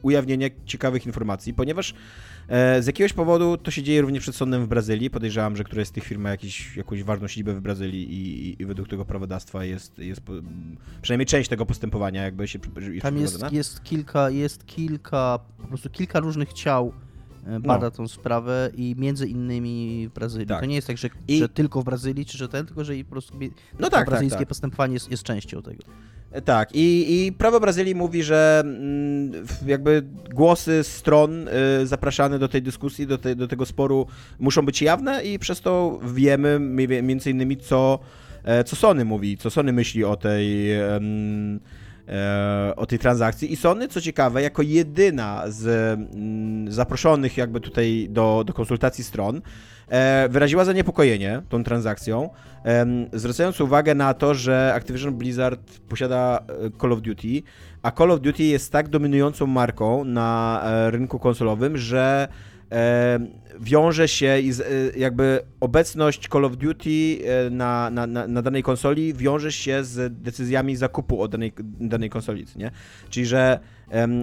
ujawnienia 0.01 0.47
ciekawych 0.65 1.05
informacji, 1.05 1.53
ponieważ 1.53 1.93
z 2.79 2.87
jakiegoś 2.87 3.13
powodu 3.13 3.57
to 3.57 3.71
się 3.71 3.83
dzieje 3.83 4.01
również 4.01 4.21
przed 4.23 4.35
sądem 4.35 4.65
w 4.65 4.67
Brazylii. 4.67 5.09
Podejrzewam, 5.09 5.55
że 5.55 5.63
któraś 5.63 5.87
z 5.87 5.91
tych 5.91 6.03
firm 6.03 6.21
ma 6.21 6.29
jakiś, 6.29 6.77
jakąś 6.77 7.03
ważną 7.03 7.27
siedzibę 7.27 7.53
w 7.53 7.61
Brazylii 7.61 8.13
i, 8.13 8.47
i, 8.49 8.61
i 8.61 8.65
według 8.65 8.87
tego 8.87 9.05
prawodawstwa 9.05 9.63
jest, 9.65 9.99
jest 9.99 10.21
po, 10.21 10.33
przynajmniej 11.01 11.25
część 11.25 11.49
tego 11.49 11.65
postępowania 11.65 12.23
jakby 12.23 12.47
się 12.47 12.59
jest 12.91 13.01
Tam 13.01 13.17
jest, 13.17 13.51
jest 13.51 13.83
kilka, 13.83 14.29
jest 14.29 14.65
kilka, 14.65 15.39
po 15.61 15.67
prostu 15.67 15.89
kilka 15.89 16.19
różnych 16.19 16.53
ciał 16.53 16.93
e, 17.45 17.59
bada 17.59 17.85
No. 17.85 17.91
tą 17.91 18.07
sprawę 18.07 18.69
i 18.75 18.95
między 18.97 19.27
innymi 19.27 20.07
w 20.07 20.13
Brazylii. 20.13 20.47
Tak. 20.47 20.59
To 20.59 20.65
nie 20.65 20.75
jest 20.75 20.87
tak, 20.87 20.97
że, 20.97 21.09
I- 21.27 21.39
że 21.39 21.49
tylko 21.49 21.81
w 21.81 21.85
Brazylii, 21.85 22.25
czy 22.25 22.37
że 22.37 22.47
ten, 22.49 22.65
tylko 22.65 22.83
że 22.83 22.97
i 22.97 23.05
po 23.05 23.11
prostu 23.11 23.33
No 23.79 23.89
tak, 23.89 23.91
tak, 23.91 24.05
brazylijskie 24.05 24.39
tak. 24.39 24.47
postępowanie 24.47 24.93
jest, 24.93 25.11
jest 25.11 25.23
częścią 25.23 25.61
tego. 25.61 25.83
Tak, 26.45 26.69
i, 26.73 27.25
i 27.25 27.31
prawo 27.31 27.59
Brazylii 27.59 27.95
mówi, 27.95 28.23
że 28.23 28.61
mm, 28.65 29.31
jakby 29.65 30.03
głosy 30.33 30.83
stron 30.83 31.47
y, 31.47 31.87
zapraszane 31.87 32.39
do 32.39 32.47
tej 32.47 32.61
dyskusji, 32.61 33.07
do, 33.07 33.17
te, 33.17 33.35
do 33.35 33.47
tego 33.47 33.65
sporu 33.65 34.07
muszą 34.39 34.65
być 34.65 34.81
jawne 34.81 35.23
i 35.23 35.39
przez 35.39 35.61
to 35.61 35.99
wiemy 36.13 36.59
między 37.03 37.31
innymi 37.31 37.57
co, 37.57 37.99
e, 38.43 38.63
co 38.63 38.75
Sony 38.75 39.05
mówi, 39.05 39.37
co 39.37 39.49
Sony 39.49 39.73
myśli 39.73 40.03
o 40.03 40.15
tej, 40.15 40.73
e, 40.73 40.99
o 42.75 42.85
tej 42.85 42.99
transakcji. 42.99 43.53
I 43.53 43.55
Sony, 43.55 43.87
co 43.87 44.01
ciekawe, 44.01 44.41
jako 44.41 44.61
jedyna 44.61 45.43
z 45.47 45.65
mm, 45.67 46.71
zaproszonych 46.71 47.37
jakby 47.37 47.61
tutaj 47.61 48.07
do, 48.09 48.43
do 48.45 48.53
konsultacji 48.53 49.03
stron, 49.03 49.41
wyraziła 50.29 50.65
zaniepokojenie 50.65 51.41
tą 51.49 51.63
transakcją, 51.63 52.29
zwracając 53.13 53.61
uwagę 53.61 53.95
na 53.95 54.13
to, 54.13 54.33
że 54.33 54.73
Activision 54.75 55.13
Blizzard 55.13 55.79
posiada 55.89 56.39
e, 56.47 56.79
Call 56.81 56.91
of 56.91 57.01
Duty, 57.01 57.43
a 57.81 57.91
Call 57.91 58.11
of 58.11 58.21
Duty 58.21 58.43
jest 58.43 58.71
tak 58.71 58.87
dominującą 58.87 59.47
marką 59.47 60.03
na 60.03 60.61
e, 60.63 60.91
rynku 60.91 61.19
konsolowym, 61.19 61.77
że 61.77 62.27
e, 62.71 63.19
wiąże 63.59 64.07
się 64.07 64.39
i 64.39 64.49
e, 64.49 64.99
jakby 64.99 65.39
obecność 65.59 66.27
Call 66.27 66.45
of 66.45 66.57
Duty 66.57 66.89
e, 66.89 67.49
na, 67.49 67.89
na, 67.89 68.07
na, 68.07 68.41
danej 68.41 68.63
konsoli 68.63 69.13
wiąże 69.13 69.51
się 69.51 69.83
z 69.83 70.21
decyzjami 70.21 70.75
zakupu 70.75 71.21
od 71.21 71.31
danej, 71.31 71.53
danej 71.79 72.09
konsoli, 72.09 72.45
nie? 72.55 72.71
Czyli, 73.09 73.25
że 73.25 73.59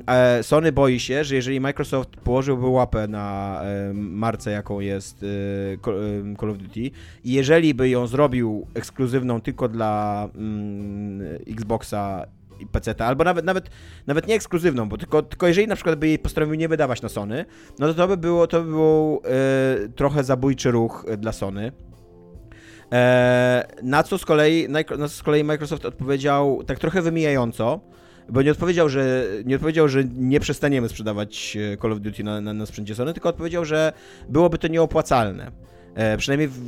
e, 0.07 0.43
Sony 0.43 0.73
boi 0.73 1.01
się, 1.01 1.25
że 1.25 1.35
jeżeli 1.35 1.61
Microsoft 1.61 2.11
położyłby 2.11 2.67
łapę 2.67 3.09
na 3.09 3.61
em, 3.63 4.13
marce, 4.15 4.51
jaką 4.51 4.81
jest 4.81 5.25
Call 5.85 5.95
em, 6.05 6.37
Call 6.37 6.51
of 6.51 6.59
Duty 6.59 6.81
i 7.25 7.33
jeżeli 7.33 7.75
by 7.75 7.89
ją 7.89 8.07
zrobił 8.07 8.67
ekskluzywną 8.75 9.41
tylko 9.41 9.69
dla 9.69 10.29
mm, 10.35 11.39
Xboxa 11.47 12.27
i 12.61 12.67
PC, 12.67 12.95
albo 12.99 13.25
nawet, 13.25 13.45
nawet, 13.45 13.71
nawet 14.07 14.27
nie 14.27 14.35
ekskluzywną, 14.35 14.89
bo 14.89 14.97
tylko, 14.99 15.23
tylko 15.23 15.47
jeżeli 15.47 15.67
na 15.67 15.75
przykład 15.75 15.99
by 15.99 16.09
jej 16.09 16.19
postanowił 16.19 16.55
nie 16.55 16.69
wydawać 16.69 17.03
na 17.03 17.09
Sony, 17.09 17.45
no 17.79 17.87
to 17.87 17.95
to 17.95 18.09
by 18.09 18.17
było, 18.17 18.47
to 18.47 18.63
by 18.63 18.71
był 18.71 19.23
e, 19.25 19.89
trochę 19.89 20.25
zabójczy 20.25 20.71
ruch 20.71 21.05
e, 21.09 21.17
dla 21.17 21.33
Sony. 21.33 21.73
E, 22.93 23.69
na, 23.83 24.03
co 24.03 24.19
z 24.19 24.25
kolei, 24.25 24.69
na 24.69 24.85
co 24.85 25.09
z 25.09 25.23
kolei 25.23 25.45
Microsoft 25.45 25.85
odpowiedział 25.85 26.65
tak 26.67 26.79
trochę 26.79 27.03
wymijająco, 27.03 27.81
bo 28.29 28.43
nie 28.43 28.51
odpowiedział, 28.51 28.89
że 28.89 29.25
nie, 29.45 29.55
odpowiedział, 29.57 29.89
że 29.89 30.05
nie 30.05 30.41
przestaniemy 30.41 30.89
sprzedawać 30.89 31.59
Call 31.83 31.93
of 31.93 32.01
Duty 32.01 32.25
na, 32.25 32.41
na, 32.41 32.53
na 32.53 32.67
sprzęcie 32.67 32.95
Sony, 32.95 33.13
tylko 33.13 33.29
odpowiedział, 33.29 33.65
że 33.65 33.93
byłoby 34.29 34.59
to 34.59 34.69
nieopłacalne. 34.69 35.53
E, 35.99 36.17
przynajmniej 36.17 36.49
w, 36.49 36.59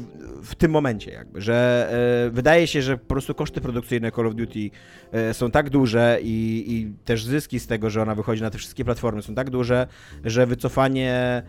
w 0.42 0.54
tym 0.54 0.70
momencie, 0.70 1.10
jakby, 1.10 1.40
że 1.40 1.88
e, 2.26 2.30
wydaje 2.30 2.66
się, 2.66 2.82
że 2.82 2.98
po 2.98 3.06
prostu 3.06 3.34
koszty 3.34 3.60
produkcyjne 3.60 4.12
Call 4.12 4.26
of 4.26 4.34
Duty 4.34 4.70
e, 5.12 5.34
są 5.34 5.50
tak 5.50 5.70
duże 5.70 6.18
i, 6.22 6.64
i 6.68 6.92
też 7.04 7.24
zyski 7.24 7.60
z 7.60 7.66
tego, 7.66 7.90
że 7.90 8.02
ona 8.02 8.14
wychodzi 8.14 8.42
na 8.42 8.50
te 8.50 8.58
wszystkie 8.58 8.84
platformy 8.84 9.22
są 9.22 9.34
tak 9.34 9.50
duże, 9.50 9.86
że 10.24 10.46
wycofanie 10.46 11.42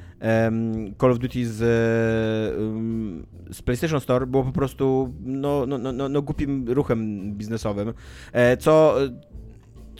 Call 1.01 1.11
of 1.11 1.19
Duty 1.19 1.45
z, 1.45 1.57
z 3.51 3.61
PlayStation 3.61 3.99
Store 3.99 4.27
było 4.27 4.43
po 4.43 4.51
prostu 4.51 5.13
no, 5.23 5.65
no, 5.65 5.77
no, 5.77 5.91
no, 5.91 6.09
no 6.09 6.21
głupim 6.21 6.65
ruchem 6.69 7.31
biznesowym, 7.33 7.93
co 8.59 8.95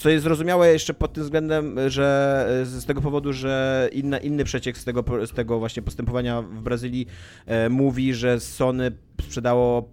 co 0.01 0.09
jest 0.09 0.23
zrozumiałe 0.23 0.73
jeszcze 0.73 0.93
pod 0.93 1.13
tym 1.13 1.23
względem, 1.23 1.75
że 1.87 2.47
e, 2.61 2.65
z 2.65 2.85
tego 2.85 3.01
powodu, 3.01 3.33
że 3.33 3.89
inna, 3.93 4.17
inny 4.17 4.43
przeciek 4.43 4.77
z 4.77 4.83
tego, 4.83 5.03
z 5.25 5.31
tego 5.31 5.59
właśnie 5.59 5.83
postępowania 5.83 6.41
w 6.41 6.61
Brazylii 6.61 7.07
e, 7.45 7.69
mówi, 7.69 8.13
że 8.13 8.39
Sony 8.39 8.91
sprzedało 9.21 9.89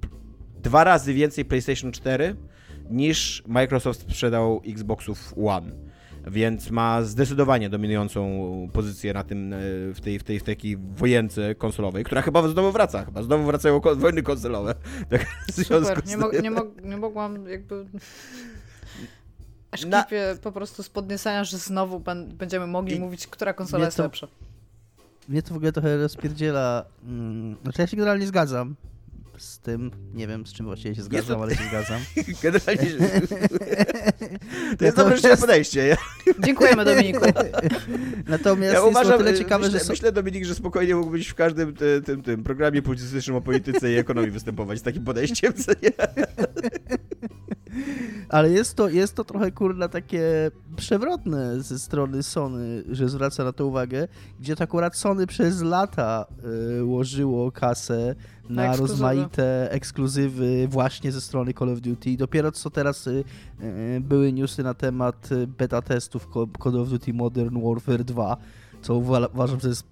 dwa 0.63 0.85
razy 0.85 1.15
więcej 1.15 1.45
PlayStation 1.45 1.93
4 1.93 2.37
niż 2.91 3.43
Microsoft 3.47 4.01
sprzedał 4.01 4.63
Xboxów 4.67 5.35
One. 5.47 5.73
Więc 6.27 6.71
ma 6.71 7.03
zdecydowanie 7.03 7.71
dominującą 7.71 8.69
pozycję 8.73 9.13
na 9.13 9.25
tym, 9.25 9.53
e, 9.53 9.57
w 9.95 10.01
tej, 10.01 10.19
w 10.19 10.25
tej, 10.25 10.41
w 10.41 10.43
takiej 10.43 10.77
wojence 10.77 11.55
konsolowej, 11.55 12.05
która 12.05 12.23
chyba 12.23 12.49
znowu 12.49 12.73
wraca, 12.73 13.05
chyba 13.05 13.23
znowu 13.23 13.45
wracają 13.45 13.81
wojny 13.81 14.23
konsolowe. 14.23 14.75
Tak, 15.11 15.27
Super, 15.53 16.07
nie, 16.07 16.17
mo- 16.17 16.31
nie, 16.43 16.51
mo- 16.51 16.67
nie 16.85 16.97
mogłam 16.97 17.49
jakby... 17.49 17.87
Aż 19.71 19.85
Na- 19.85 20.03
kipię 20.05 20.37
po 20.43 20.53
prostu 20.53 20.83
z 20.83 20.89
podniecenia, 20.89 21.45
że 21.45 21.59
znowu 21.59 22.03
będziemy 22.35 22.67
mogli 22.67 22.97
I- 22.97 23.01
mówić, 23.01 23.27
która 23.27 23.53
konsola 23.53 23.79
mnie 23.79 23.85
jest 23.87 23.97
to- 23.97 24.03
lepsza. 24.03 24.29
Mnie 25.29 25.43
to 25.43 25.55
w 25.55 25.57
ogóle 25.57 25.73
trochę 25.73 25.97
rozpierdziela. 25.97 26.85
Mm, 27.05 27.57
znaczy 27.63 27.81
ja 27.83 27.87
się 27.87 27.97
generalnie 27.97 28.27
zgadzam 28.27 28.75
z 29.39 29.59
tym. 29.59 29.91
Nie 30.15 30.27
wiem, 30.27 30.47
z 30.47 30.53
czym 30.53 30.67
właściwie 30.67 30.95
się 30.95 31.03
zgadzam, 31.03 31.37
to- 31.37 31.43
ale 31.43 31.57
się 31.57 31.65
zgadzam. 31.65 32.01
Generalnie 32.43 32.91
rzecz- 32.91 33.29
To 34.79 34.85
jest 34.85 34.97
dobre 34.97 35.19
szczere 35.19 35.37
podejście. 35.37 35.87
Ja, 35.87 35.97
Dziękujemy 36.45 36.85
Dominiku. 36.85 37.21
Natomiast 38.29 38.73
ja 38.75 38.79
jest 38.79 38.91
uważam, 38.91 39.13
to 39.13 39.19
tyle 39.19 39.31
e, 39.31 39.39
ciekawe, 39.39 39.65
myślę, 39.65 39.79
że 39.79 39.85
są... 39.85 39.93
myślę, 39.93 40.13
Dominik, 40.13 40.45
że 40.45 40.55
spokojnie 40.55 40.95
mógłbyś 40.97 41.29
w 41.29 41.35
każdym 41.35 41.75
te, 41.75 42.01
tym, 42.03 42.23
tym 42.23 42.45
programie 42.45 42.83
publicystycznym 42.83 43.37
o 43.37 43.41
polityce 43.41 43.93
i 43.93 43.97
ekonomii 43.97 44.31
występować 44.31 44.79
z 44.79 44.83
takim 44.83 45.05
podejściem, 45.05 45.53
co 45.55 45.73
nie? 45.83 45.91
Ale 48.29 48.51
jest 48.51 48.75
to, 48.75 48.89
jest 48.89 49.15
to 49.15 49.25
trochę 49.25 49.53
kurna 49.53 49.89
takie 49.89 50.51
przewrotne 50.77 51.63
ze 51.63 51.79
strony 51.79 52.23
Sony, 52.23 52.83
że 52.91 53.09
zwraca 53.09 53.45
na 53.45 53.53
to 53.53 53.67
uwagę, 53.67 54.09
gdzie 54.41 54.57
to 54.57 54.65
akurat 54.65 54.97
Sony 54.97 55.27
przez 55.27 55.63
lata 55.63 56.27
y, 56.79 56.85
łożyło 56.85 57.53
kasę 57.53 58.15
na 58.49 58.67
ekskluzywy. 58.67 58.93
rozmaite 58.93 59.71
ekskluzywy 59.73 60.69
właśnie 60.71 61.13
ze 61.13 61.21
strony 61.21 61.55
Call 61.55 61.69
of 61.73 61.81
Duty. 61.81 62.11
I 62.11 62.17
dopiero 62.17 62.53
co 62.53 62.71
teraz 62.71 63.07
y, 63.07 63.25
y, 63.63 64.01
były 64.01 64.33
newsy 64.33 64.63
na 64.63 64.75
temat 64.75 65.29
beta 65.59 65.83
testów 65.83 66.29
Call 66.63 66.81
of 66.81 66.89
Duty 66.89 67.13
Modern 67.15 67.63
Warfare 67.69 68.05
2, 68.05 68.37
co 68.83 68.95
uwa- 68.95 69.29
uważam, 69.35 69.61
że 69.61 69.69
jest 69.69 69.87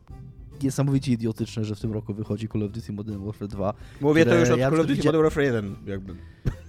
niesamowicie 0.62 1.12
idiotyczne, 1.12 1.64
że 1.64 1.74
w 1.74 1.80
tym 1.80 1.92
roku 1.92 2.14
wychodzi 2.14 2.48
Call 2.48 2.62
of 2.62 2.72
Duty 2.72 2.92
Modern 2.92 3.24
Warfare 3.24 3.48
2. 3.48 3.74
Mówię 4.00 4.26
to 4.26 4.34
już 4.34 4.50
od 4.50 4.58
ja 4.58 4.70
Call 4.70 4.80
of 4.80 4.86
Duty 4.86 5.02
Modern 5.04 5.22
Warfare 5.22 5.44
1, 5.44 5.74
jakby. 5.86 6.14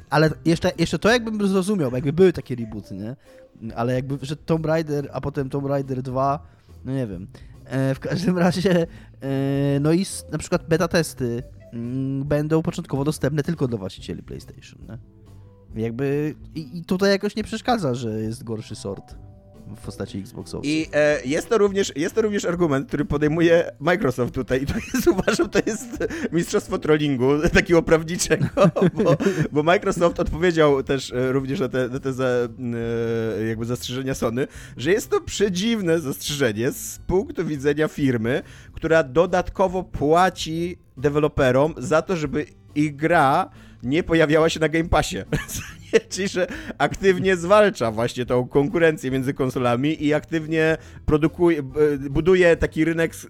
Ale 0.09 0.29
jeszcze, 0.45 0.71
jeszcze 0.77 0.99
to 0.99 1.09
jakbym 1.09 1.47
zrozumiał, 1.47 1.91
jakby 1.91 2.13
były 2.13 2.33
takie 2.33 2.55
rebooty, 2.55 2.95
nie? 2.95 3.15
Ale 3.75 3.93
jakby, 3.93 4.17
że 4.21 4.35
Tomb 4.35 4.65
Raider, 4.65 5.09
a 5.13 5.21
potem 5.21 5.49
Tomb 5.49 5.65
Raider 5.67 6.01
2, 6.01 6.39
no 6.85 6.91
nie 6.93 7.07
wiem. 7.07 7.27
E, 7.65 7.95
w 7.95 7.99
każdym 7.99 8.37
razie, 8.47 8.87
e, 9.21 9.27
no 9.81 9.91
i 9.91 10.01
s- 10.01 10.25
na 10.31 10.37
przykład 10.37 10.67
beta 10.67 10.87
testy 10.87 11.43
mm, 11.73 12.23
będą 12.23 12.61
początkowo 12.61 13.03
dostępne 13.03 13.43
tylko 13.43 13.67
dla 13.67 13.77
właścicieli 13.77 14.23
PlayStation, 14.23 14.79
nie? 14.89 14.97
Jakby, 15.83 16.35
i, 16.55 16.77
i 16.77 16.85
tutaj 16.85 17.09
jakoś 17.09 17.35
nie 17.35 17.43
przeszkadza, 17.43 17.95
że 17.95 18.21
jest 18.21 18.43
gorszy 18.43 18.75
sort 18.75 19.15
w 19.76 19.86
postaci 19.86 20.20
Xboxowców. 20.20 20.65
I 20.65 20.89
e, 20.93 21.22
jest, 21.26 21.49
to 21.49 21.57
również, 21.57 21.93
jest 21.95 22.15
to 22.15 22.22
również 22.22 22.45
argument, 22.45 22.88
który 22.88 23.05
podejmuje 23.05 23.72
Microsoft 23.80 24.34
tutaj 24.34 24.61
i 24.63 24.65
to 24.65 24.74
jest, 24.93 25.07
uważam, 25.07 25.49
to 25.49 25.59
jest 25.65 26.07
mistrzostwo 26.32 26.78
trollingu 26.78 27.30
takiego 27.53 27.82
prawniczego, 27.82 28.47
bo, 28.93 29.18
bo 29.51 29.63
Microsoft 29.63 30.20
odpowiedział 30.20 30.84
też 30.84 31.11
e, 31.11 31.32
również 31.32 31.59
na 31.59 31.70
te, 31.70 31.89
na 31.89 31.99
te 31.99 32.13
za, 32.13 32.26
e, 32.28 33.47
jakby 33.47 33.65
zastrzeżenia 33.65 34.15
Sony, 34.15 34.47
że 34.78 34.91
jest 34.91 35.09
to 35.09 35.22
przedziwne 35.22 35.99
zastrzeżenie 35.99 36.72
z 36.72 36.99
punktu 37.07 37.45
widzenia 37.45 37.88
firmy, 37.88 38.41
która 38.74 39.03
dodatkowo 39.03 39.84
płaci 39.84 40.78
deweloperom 40.97 41.74
za 41.78 42.01
to, 42.01 42.15
żeby 42.15 42.45
ich 42.76 42.95
gra 42.95 43.49
nie 43.84 44.03
pojawiała 44.03 44.49
się 44.49 44.59
na 44.59 44.70
Game 44.70 44.89
Passie. 44.89 45.18
Czyli, 46.09 46.27
że 46.27 46.47
aktywnie 46.77 47.38
zwalcza 47.38 47.91
właśnie 47.91 48.25
tą 48.25 48.47
konkurencję 48.47 49.11
między 49.11 49.33
konsolami 49.33 50.03
i 50.03 50.13
aktywnie 50.13 50.77
produkuje, 51.05 51.63
buduje 52.09 52.55
taki 52.55 52.85
rynek 52.85 53.11
e, 53.13 53.27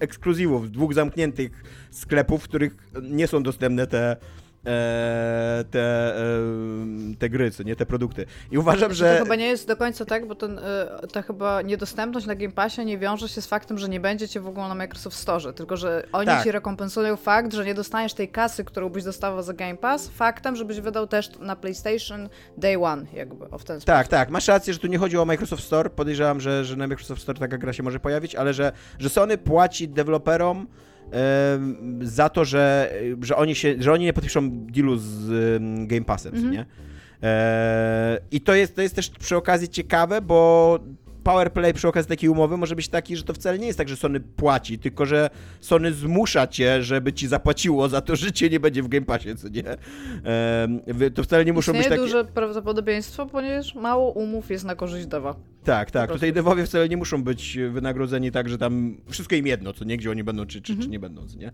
ekskluzywów, 0.00 0.70
dwóch 0.70 0.94
zamkniętych 0.94 1.50
sklepów, 1.90 2.42
w 2.42 2.48
których 2.48 2.76
nie 3.02 3.26
są 3.26 3.42
dostępne 3.42 3.86
te 3.86 4.16
te, 5.70 6.16
e, 6.16 7.16
te 7.18 7.30
gry, 7.30 7.50
co 7.50 7.62
nie 7.62 7.76
te 7.76 7.86
produkty. 7.86 8.26
I 8.50 8.58
uważam, 8.58 8.88
To 8.88 8.94
że 8.94 9.18
chyba 9.18 9.34
nie 9.34 9.46
jest 9.46 9.68
do 9.68 9.76
końca 9.76 10.04
tak, 10.04 10.26
bo 10.26 10.34
ten, 10.34 10.58
y, 10.58 10.62
ta 11.12 11.22
chyba 11.22 11.62
niedostępność 11.62 12.26
na 12.26 12.34
Game 12.34 12.52
Passie 12.52 12.84
nie 12.84 12.98
wiąże 12.98 13.28
się 13.28 13.40
z 13.42 13.46
faktem, 13.46 13.78
że 13.78 13.88
nie 13.88 14.00
będziecie 14.00 14.40
w 14.40 14.46
ogóle 14.46 14.68
na 14.68 14.74
Microsoft 14.74 15.16
Store, 15.16 15.52
tylko 15.52 15.76
że 15.76 16.06
oni 16.12 16.26
Tak. 16.26 16.44
ci 16.44 16.50
rekompensują 16.52 17.16
fakt, 17.16 17.52
że 17.54 17.64
nie 17.64 17.74
dostaniesz 17.74 18.14
tej 18.14 18.28
kasy, 18.28 18.64
którą 18.64 18.88
byś 18.88 19.04
dostawał 19.04 19.42
za 19.42 19.52
Game 19.52 19.76
Pass, 19.76 20.08
faktem, 20.08 20.56
żebyś 20.56 20.80
wydał 20.80 21.06
też 21.06 21.30
na 21.38 21.56
PlayStation 21.56 22.28
Day 22.56 22.76
One, 22.84 23.06
jakby, 23.12 23.44
w 23.46 23.50
ten 23.50 23.80
sposób. 23.80 23.84
Tak, 23.84 24.08
tak, 24.08 24.30
masz 24.30 24.48
rację, 24.48 24.72
że 24.72 24.78
tu 24.78 24.86
nie 24.86 24.98
chodzi 24.98 25.18
o 25.18 25.24
Microsoft 25.24 25.64
Store. 25.64 25.90
Podejrzewam, 25.90 26.40
że, 26.40 26.64
że 26.64 26.76
na 26.76 26.86
Microsoft 26.86 27.22
Store 27.22 27.38
taka 27.38 27.58
gra 27.58 27.72
się 27.72 27.82
może 27.82 28.00
pojawić, 28.00 28.34
ale 28.34 28.54
że, 28.54 28.72
że 28.98 29.08
Sony 29.08 29.38
płaci 29.38 29.88
deweloperom 29.88 30.66
za 32.00 32.28
to, 32.28 32.44
że, 32.44 32.92
że, 33.22 33.36
oni 33.36 33.54
się, 33.54 33.74
że 33.78 33.92
oni 33.92 34.04
nie 34.04 34.12
podpiszą 34.12 34.50
dealu 34.50 34.96
z 34.96 35.28
Game 35.88 36.04
Passem, 36.04 36.34
Mhm. 36.34 36.52
nie? 36.52 36.66
E, 37.22 38.18
I 38.30 38.40
to 38.40 38.54
jest, 38.54 38.76
to 38.76 38.82
jest 38.82 38.94
też 38.94 39.10
przy 39.10 39.36
okazji 39.36 39.68
ciekawe, 39.68 40.20
bo 40.20 40.78
power 41.26 41.52
play 41.52 41.74
przy 41.74 41.88
okazji 41.88 42.08
takiej 42.08 42.28
umowy 42.30 42.56
może 42.56 42.76
być 42.76 42.88
taki, 42.88 43.16
że 43.16 43.22
to 43.22 43.32
wcale 43.34 43.58
nie 43.58 43.66
jest 43.66 43.78
tak, 43.78 43.88
że 43.88 43.96
Sony 43.96 44.20
płaci, 44.20 44.78
tylko 44.78 45.06
że 45.06 45.30
Sony 45.60 45.92
zmusza 45.92 46.46
cię, 46.46 46.82
żeby 46.82 47.12
ci 47.12 47.28
zapłaciło 47.28 47.88
za 47.88 48.00
to, 48.00 48.16
że 48.16 48.32
cię 48.32 48.50
nie 48.50 48.60
będzie 48.60 48.82
w 48.82 48.88
Game 48.88 49.06
Passie, 49.06 49.36
co 49.36 49.48
nie? 49.48 49.64
Ehm, 49.70 51.12
to 51.14 51.22
wcale 51.22 51.44
nie 51.44 51.52
muszą 51.52 51.72
Istnieje 51.72 51.88
być 51.90 51.98
takie... 51.98 52.02
duże 52.02 52.24
prawdopodobieństwo, 52.24 53.26
ponieważ 53.26 53.74
mało 53.74 54.10
umów 54.10 54.50
jest 54.50 54.64
na 54.64 54.74
korzyść 54.74 55.06
dewa. 55.06 55.34
Tak, 55.64 55.90
tak. 55.90 56.12
Tutaj 56.12 56.32
devowie 56.32 56.66
wcale 56.66 56.88
nie 56.88 56.96
muszą 56.96 57.24
być 57.24 57.58
wynagrodzeni 57.70 58.32
tak, 58.32 58.48
że 58.48 58.58
tam 58.58 58.96
wszystko 59.08 59.34
im 59.34 59.46
jedno, 59.46 59.72
co 59.72 59.84
nie, 59.84 59.96
gdzie 59.96 60.10
oni 60.10 60.24
będą, 60.24 60.46
czy, 60.46 60.62
czy, 60.62 60.72
Mhm. 60.72 60.86
czy 60.86 60.92
nie 60.92 60.98
będą, 60.98 61.26
co 61.28 61.38
nie? 61.38 61.52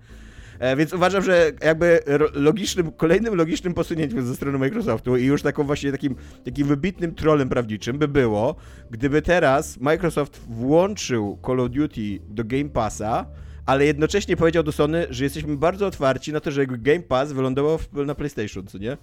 E, 0.63 0.77
więc 0.77 0.93
uważam, 0.93 1.23
że 1.23 1.53
jakby 1.65 2.01
logicznym, 2.35 2.93
kolejnym 2.93 3.35
logicznym 3.35 3.75
posunięciem 3.75 4.27
ze 4.27 4.37
strony 4.37 4.59
Microsoftu 4.59 5.17
i 5.17 5.25
już 5.25 5.43
taką 5.43 5.65
właśnie 5.65 5.93
takim, 5.93 6.15
takim 6.45 6.67
wybitnym 6.67 7.15
trolem 7.15 7.49
prawniczym 7.49 7.99
by 7.99 8.09
było, 8.09 8.57
gdyby 8.91 9.23
teraz 9.23 9.81
Microsoft 9.81 10.41
włączył 10.49 11.39
Call 11.47 11.61
of 11.61 11.71
Duty 11.71 12.19
do 12.29 12.45
Game 12.45 12.69
Passa, 12.69 13.27
ale 13.67 13.87
jednocześnie 13.87 14.37
powiedział 14.37 14.63
do 14.63 14.73
Sony, 14.73 15.07
że 15.11 15.25
jesteśmy 15.25 15.57
bardzo 15.57 15.87
otwarci 15.87 16.33
na 16.33 16.41
to, 16.41 16.51
że 16.51 16.67
Game 16.67 17.03
Pass 17.03 17.33
wylądował 17.33 17.79
na 18.07 18.15
PlayStation, 18.15 18.67
co 18.67 18.79
nie? 18.79 18.97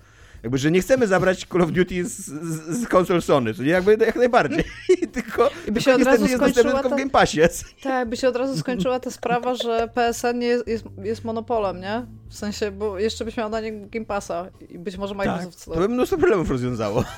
Jakby, 0.44 0.58
że 0.58 0.72
nie 0.72 0.82
chcemy 0.82 1.08
zabrać 1.08 1.46
Call 1.52 1.62
of 1.62 1.72
Duty 1.72 2.06
z, 2.06 2.18
z, 2.18 2.82
z 2.82 2.88
konsol 2.88 3.22
Sony, 3.22 3.54
nie? 3.60 3.70
Jakby 3.70 3.98
jak 4.06 4.16
najbardziej. 4.16 4.64
tylko, 5.14 5.50
I 5.68 5.72
by 5.72 5.82
tylko 5.82 5.82
się 5.82 5.92
od 5.92 6.00
niestety 6.00 6.22
razu 6.24 6.38
skończyła 6.38 6.74
tylko 6.74 6.90
w 6.90 6.98
Game 6.98 7.10
Passie. 7.10 7.42
Tak, 7.84 8.10
by 8.10 8.18
się 8.18 8.28
od 8.28 8.36
razu 8.36 8.58
skończyła 8.58 9.00
ta 9.00 9.12
sprawa, 9.12 9.56
że 9.56 9.90
PSN 9.94 10.40
nie 10.40 10.48
jest, 10.48 10.68
jest, 10.68 10.86
jest 11.04 11.24
monopolem, 11.24 11.80
nie? 11.80 12.06
W 12.30 12.36
sensie, 12.36 12.72
bo 12.72 13.00
jeszcze 13.00 13.26
byś 13.26 13.38
miał 13.38 13.50
na 13.50 13.62
nie 13.62 13.72
Game 13.72 14.06
Passa 14.06 14.48
i 14.70 14.80
być 14.80 14.98
może 14.98 15.16
Microsoft... 15.16 15.66
Tak, 15.66 15.74
to 15.74 15.80
by 15.80 15.90
mnóstwo 15.90 16.18
problemów 16.18 16.50
rozwiązało. 16.50 17.04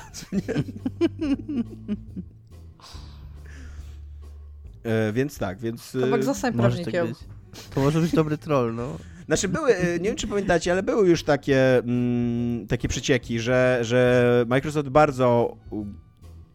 E, 4.84 5.12
więc 5.12 5.38
tak, 5.38 5.58
więc... 5.58 5.94
e, 5.94 6.00
Tomek, 6.00 6.24
zostań 6.24 6.54
Może 6.54 6.76
tak 6.76 6.84
prawnikiem. 6.84 7.14
To 7.74 7.80
może 7.80 8.00
być 8.00 8.12
dobry 8.12 8.38
troll, 8.38 8.74
no. 8.74 8.96
Znaczy 9.32 9.48
były, 9.48 9.76
e, 9.76 9.98
nie 9.98 10.08
wiem 10.08 10.16
czy 10.16 10.26
pamiętacie, 10.26 10.72
ale 10.72 10.82
były 10.82 11.08
już 11.08 11.22
takie, 11.24 11.78
mm, 11.78 12.66
takie 12.66 12.88
przecieki, 12.88 13.40
że, 13.40 13.78
że 13.82 14.44
Microsoft 14.48 14.88
bardzo 14.88 15.56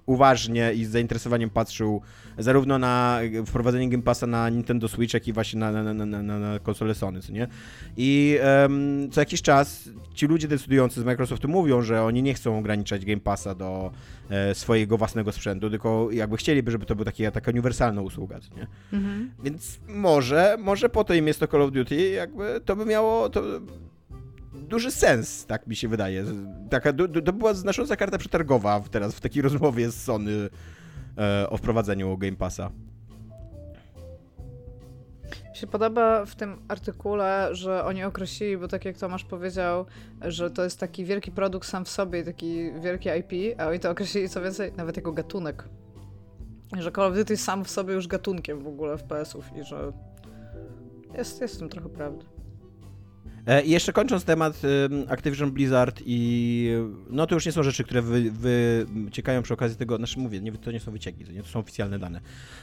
uważnie 0.06 0.74
i 0.74 0.86
z 0.86 0.90
zainteresowaniem 0.90 1.50
patrzył 1.50 2.02
zarówno 2.38 2.80
na 2.80 3.20
wprowadzenie 3.46 3.90
Game 3.90 4.04
Passa 4.04 4.28
na 4.28 4.50
Nintendo 4.50 4.88
Switch, 4.88 5.14
jak 5.14 5.28
i 5.28 5.34
właśnie 5.34 5.60
na, 5.60 5.72
na, 5.72 5.94
na, 5.94 6.06
na, 6.06 6.40
na, 6.40 6.60
konsolę 6.60 6.96
Sony, 6.96 7.22
co 7.22 7.32
nie? 7.32 7.48
I 7.98 8.38
em, 8.42 9.08
co 9.12 9.22
jakiś 9.22 9.42
czas 9.42 9.90
ci 10.14 10.28
ludzie 10.28 10.48
decydujący 10.48 11.02
z 11.02 11.04
Microsoftu 11.04 11.48
mówią, 11.48 11.82
że 11.82 12.04
oni 12.04 12.24
nie 12.24 12.34
chcą 12.34 12.60
ograniczać 12.60 13.06
Game 13.06 13.20
Passa 13.20 13.56
do 13.56 13.92
e, 14.30 14.56
swojego 14.56 14.98
własnego 14.98 15.32
sprzętu, 15.32 15.70
tylko 15.70 16.10
jakby 16.12 16.38
chcieliby, 16.38 16.72
żeby 16.72 16.86
to 16.86 16.96
była 16.96 17.06
taka, 17.06 17.32
taka 17.32 17.52
uniwersalna 17.52 18.02
usługa, 18.02 18.40
co 18.40 18.56
nie? 18.56 18.68
Mhm. 18.94 19.32
Więc 19.44 19.80
może, 19.88 20.58
może 20.60 20.90
po 20.90 21.04
to 21.04 21.14
im 21.14 21.28
jest 21.28 21.40
to 21.40 21.48
Call 21.48 21.62
of 21.62 21.72
Duty, 21.72 22.10
jakby 22.10 22.62
to 22.66 22.76
by 22.76 22.86
miało 22.86 23.30
to 23.30 23.44
duży 24.58 24.92
sens, 24.92 25.46
tak 25.46 25.68
mi 25.68 25.76
się 25.76 25.88
wydaje. 25.88 26.26
Taka, 26.70 26.94
to 27.26 27.34
była 27.34 27.54
znacząca 27.54 27.96
karta 27.96 28.18
przetargowa 28.18 28.84
teraz 28.92 29.16
w 29.16 29.22
takiej 29.22 29.42
rozmowie 29.42 29.92
z 29.92 30.04
Sony 30.04 30.32
e, 30.32 30.50
o 31.50 31.58
wprowadzeniu 31.58 32.18
Game 32.18 32.36
Passa. 32.36 32.72
Mi 35.50 35.58
się 35.58 35.68
podoba 35.68 36.26
w 36.26 36.36
tym 36.36 36.62
artykule, 36.68 37.50
że 37.52 37.86
oni 37.86 38.04
określili, 38.04 38.58
bo 38.58 38.68
tak 38.68 38.86
jak 38.86 38.98
Tomasz 38.98 39.24
powiedział, 39.24 39.86
że 40.22 40.52
to 40.52 40.64
jest 40.64 40.80
taki 40.80 41.06
wielki 41.06 41.32
produkt 41.32 41.68
sam 41.68 41.86
w 41.86 41.90
sobie, 41.90 42.24
taki 42.24 42.72
wielki 42.82 43.10
IP, 43.10 43.60
a 43.60 43.68
oni 43.68 43.80
to 43.80 43.90
określili 43.90 44.30
co 44.30 44.42
więcej 44.42 44.72
nawet 44.78 44.96
jako 44.96 45.12
gatunek. 45.12 45.64
Że 46.78 46.92
Call 46.92 47.06
of 47.06 47.16
Duty 47.16 47.34
jest 47.34 47.44
sam 47.44 47.66
w 47.66 47.70
sobie 47.70 47.94
już 47.94 48.08
gatunkiem 48.08 48.64
w 48.64 48.68
ogóle 48.68 48.98
FPS-ów 48.98 49.46
i 49.56 49.64
że 49.64 49.92
jest, 51.18 51.42
jest 51.42 51.56
w 51.56 51.60
tym 51.60 51.70
trochę 51.70 51.90
prawdy. 51.90 52.26
E, 53.48 53.64
I 53.64 53.70
jeszcze 53.70 53.94
kończąc 53.94 54.24
temat 54.24 54.62
Activision 55.10 55.52
Blizzard 55.52 56.02
i 56.06 56.70
no 57.10 57.28
to 57.28 57.36
już 57.36 57.46
nie 57.46 57.52
są 57.52 57.64
rzeczy, 57.64 57.84
które 57.84 58.02
wy, 58.02 58.32
wyciekają 58.86 59.42
przy 59.42 59.54
okazji 59.54 59.78
tego, 59.78 59.98
znaczy 59.98 60.20
mówię, 60.20 60.42
nie, 60.42 60.52
to 60.52 60.72
nie 60.72 60.80
są 60.80 60.92
wycieki, 60.92 61.26
to 61.26 61.32
nie 61.32 61.44
to 61.44 61.50
są 61.50 61.60
oficjalne 61.60 62.00
dane, 62.00 62.22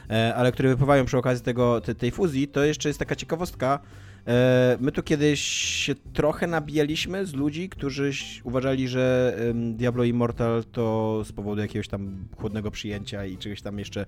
e, 0.09 0.35
ale 0.35 0.51
które 0.51 0.69
wypływają 0.69 1.05
przy 1.05 1.17
okazji 1.17 1.45
tego, 1.45 1.81
te, 1.81 1.95
tej 1.95 2.11
fuzji, 2.11 2.47
to 2.47 2.63
jeszcze 2.63 2.89
jest 2.89 2.99
taka 2.99 3.15
ciekawostka. 3.15 3.79
E, 4.27 4.77
my 4.79 4.91
tu 4.91 5.03
kiedyś 5.03 5.41
się 5.41 5.95
trochę 6.13 6.47
nabijaliśmy 6.47 7.25
z 7.25 7.33
ludzi, 7.33 7.69
którzy 7.69 8.11
uważali, 8.43 8.87
że 8.87 9.35
Diablo 9.53 10.03
Immortal 10.03 10.63
to 10.71 11.21
z 11.25 11.31
powodu 11.31 11.61
jakiegoś 11.61 11.87
tam 11.87 12.27
chłodnego 12.37 12.71
przyjęcia 12.71 13.25
i 13.25 13.37
czegoś 13.37 13.61
tam 13.61 13.79
jeszcze 13.79 14.05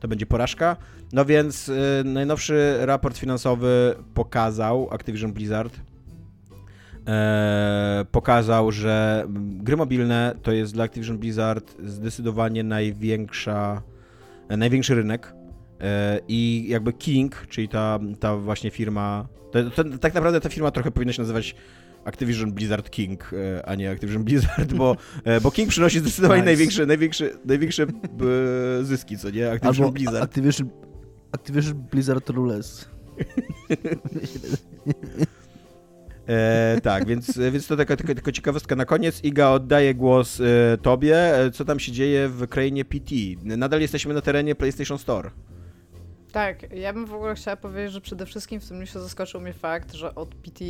to 0.00 0.08
będzie 0.08 0.26
porażka. 0.26 0.76
No 1.12 1.24
więc 1.24 1.70
najnowszy 2.04 2.76
raport 2.80 3.18
finansowy 3.18 3.94
pokazał 4.14 4.88
Activision 4.90 5.32
Blizzard, 5.32 5.80
e, 7.06 8.04
pokazał, 8.10 8.72
że 8.72 9.26
gry 9.38 9.76
mobilne 9.76 10.34
to 10.42 10.52
jest 10.52 10.74
dla 10.74 10.84
Activision 10.84 11.18
Blizzard 11.18 11.76
zdecydowanie 11.84 12.64
największa, 12.64 13.82
e, 14.48 14.56
największy 14.56 14.94
rynek. 14.94 15.34
E, 15.80 16.20
I 16.28 16.64
jakby 16.68 16.92
King, 16.92 17.46
czyli 17.48 17.68
ta, 17.68 17.98
ta 18.20 18.36
właśnie 18.36 18.70
firma, 18.70 19.28
to, 19.52 19.70
to, 19.70 19.84
tak 19.84 20.14
naprawdę 20.14 20.40
ta 20.40 20.48
firma 20.48 20.70
trochę 20.70 20.90
powinna 20.90 21.12
się 21.12 21.22
nazywać 21.22 21.54
Activision 22.04 22.52
Blizzard 22.52 22.90
King, 22.90 23.30
e, 23.32 23.66
a 23.66 23.74
nie 23.74 23.90
Activision 23.90 24.24
Blizzard, 24.24 24.72
bo, 24.72 24.96
bo 25.42 25.50
King 25.50 25.68
przynosi 25.68 25.98
zdecydowanie 25.98 26.40
Nice. 26.40 26.50
największe, 26.50 26.86
największe, 26.86 27.30
największe 27.44 27.86
zyski, 28.82 29.18
co 29.18 29.30
nie? 29.30 29.50
Activision 29.50 29.84
Albo 29.84 29.92
Blizzard. 29.92 30.24
Activision, 30.24 30.68
Activision 31.32 31.74
Blizzard 31.90 32.30
Rules. 32.30 32.88
E, 36.30 36.80
tak, 36.82 37.06
więc, 37.06 37.38
więc 37.52 37.66
to 37.66 37.76
taka 37.76 37.96
tylko, 37.96 38.14
tylko 38.14 38.32
ciekawostka 38.32 38.76
na 38.76 38.84
koniec. 38.84 39.24
Iga, 39.24 39.50
oddaję 39.50 39.94
głos 39.94 40.40
e, 40.40 40.78
tobie. 40.82 41.16
E, 41.16 41.50
Co 41.50 41.64
tam 41.64 41.80
się 41.80 41.92
dzieje 41.92 42.28
w 42.28 42.48
krainie 42.48 42.84
PT? 42.84 43.14
Nadal 43.44 43.80
jesteśmy 43.80 44.14
na 44.14 44.20
terenie 44.20 44.54
PlayStation 44.54 44.98
Store. 44.98 45.30
Tak, 46.32 46.72
ja 46.72 46.92
bym 46.92 47.06
w 47.06 47.14
ogóle 47.14 47.34
chciała 47.34 47.56
powiedzieć, 47.56 47.92
że 47.92 48.00
przede 48.00 48.26
wszystkim 48.26 48.60
w 48.60 48.68
tym 48.68 48.80
newsie 48.80 49.00
zaskoczył 49.00 49.40
mnie 49.40 49.52
fakt, 49.52 49.92
że 49.92 50.14
od 50.14 50.34
PT, 50.34 50.64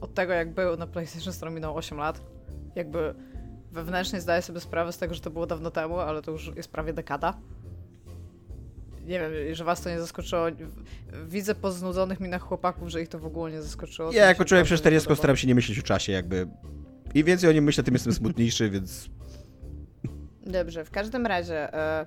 od 0.00 0.14
tego 0.14 0.32
jak 0.32 0.54
był 0.54 0.76
na 0.76 0.86
PlayStation 0.86 1.32
Store 1.32 1.52
minęło 1.52 1.76
8 1.76 1.98
lat, 1.98 2.20
jakby 2.74 3.14
wewnętrznie 3.72 4.20
zdaję 4.20 4.42
sobie 4.42 4.60
sprawę 4.60 4.92
z 4.92 4.98
tego, 4.98 5.14
że 5.14 5.20
to 5.20 5.30
było 5.30 5.46
dawno 5.46 5.70
temu, 5.70 5.98
ale 5.98 6.22
to 6.22 6.30
już 6.30 6.52
jest 6.56 6.72
prawie 6.72 6.92
dekada. 6.92 7.34
Nie 9.04 9.20
wiem, 9.20 9.54
że 9.54 9.64
was 9.64 9.80
to 9.80 9.90
nie 9.90 10.00
zaskoczyło. 10.00 10.46
Widzę 11.26 11.54
po 11.54 11.72
znudzonych 11.72 12.20
minach 12.20 12.42
chłopaków, 12.42 12.88
że 12.88 13.02
ich 13.02 13.08
to 13.08 13.18
w 13.18 13.26
ogóle 13.26 13.52
nie 13.52 13.62
zaskoczyło. 13.62 14.12
Ja 14.12 14.26
jako 14.26 14.44
człowiek 14.44 14.64
przez 14.64 14.78
nie 14.78 14.82
40 14.82 15.06
podoba. 15.06 15.18
staram 15.18 15.36
się 15.36 15.48
nie 15.48 15.54
myśleć 15.54 15.78
o 15.78 15.82
czasie, 15.82 16.12
jakby. 16.12 16.48
Im 17.14 17.26
więcej 17.26 17.50
o 17.50 17.52
nim 17.52 17.64
myślę, 17.64 17.84
tym 17.84 17.94
jestem 17.94 18.12
smutniejszy, 18.12 18.70
więc. 18.74 19.08
Dobrze, 20.46 20.84
w 20.84 20.90
każdym 20.90 21.26
razie 21.26 21.74
e, 21.74 22.06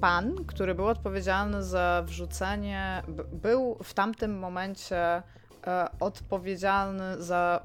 pan, 0.00 0.44
który 0.46 0.74
był 0.74 0.86
odpowiedzialny 0.86 1.62
za 1.62 2.04
wrzucenie, 2.06 3.02
był 3.32 3.78
w 3.82 3.94
tamtym 3.94 4.38
momencie 4.38 4.96
e, 4.96 5.22
odpowiedzialny 6.00 7.22
za. 7.22 7.62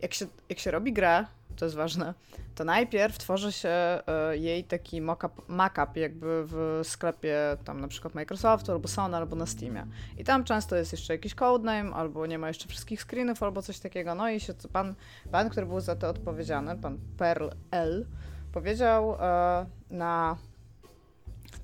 Jak 0.00 0.14
się, 0.14 0.26
jak 0.48 0.58
się 0.58 0.70
robi 0.70 0.92
grę, 0.92 1.24
to 1.58 1.64
jest 1.64 1.76
ważne, 1.76 2.14
to 2.54 2.64
najpierw 2.64 3.18
tworzy 3.18 3.52
się 3.52 3.68
e, 3.68 4.02
jej 4.36 4.64
taki 4.64 5.00
mock-up, 5.00 5.42
mock-up 5.48 6.00
jakby 6.00 6.44
w 6.46 6.80
sklepie 6.82 7.36
tam 7.64 7.80
na 7.80 7.88
przykład 7.88 8.14
Microsoftu, 8.14 8.72
albo 8.72 8.88
Sony, 8.88 9.16
albo 9.16 9.36
na 9.36 9.46
Steamie. 9.46 9.86
I 10.18 10.24
tam 10.24 10.44
często 10.44 10.76
jest 10.76 10.92
jeszcze 10.92 11.12
jakiś 11.14 11.34
codename, 11.34 11.92
albo 11.94 12.26
nie 12.26 12.38
ma 12.38 12.48
jeszcze 12.48 12.68
wszystkich 12.68 13.02
screenów, 13.02 13.42
albo 13.42 13.62
coś 13.62 13.78
takiego. 13.78 14.14
No 14.14 14.30
i 14.30 14.40
się 14.40 14.54
pan, 14.72 14.94
pan, 15.30 15.50
który 15.50 15.66
był 15.66 15.80
za 15.80 15.96
to 15.96 16.08
odpowiedzialny, 16.08 16.76
pan 16.76 16.98
Pearl 17.18 17.48
L., 17.70 18.06
powiedział 18.52 19.16
e, 19.20 19.66
na 19.90 20.36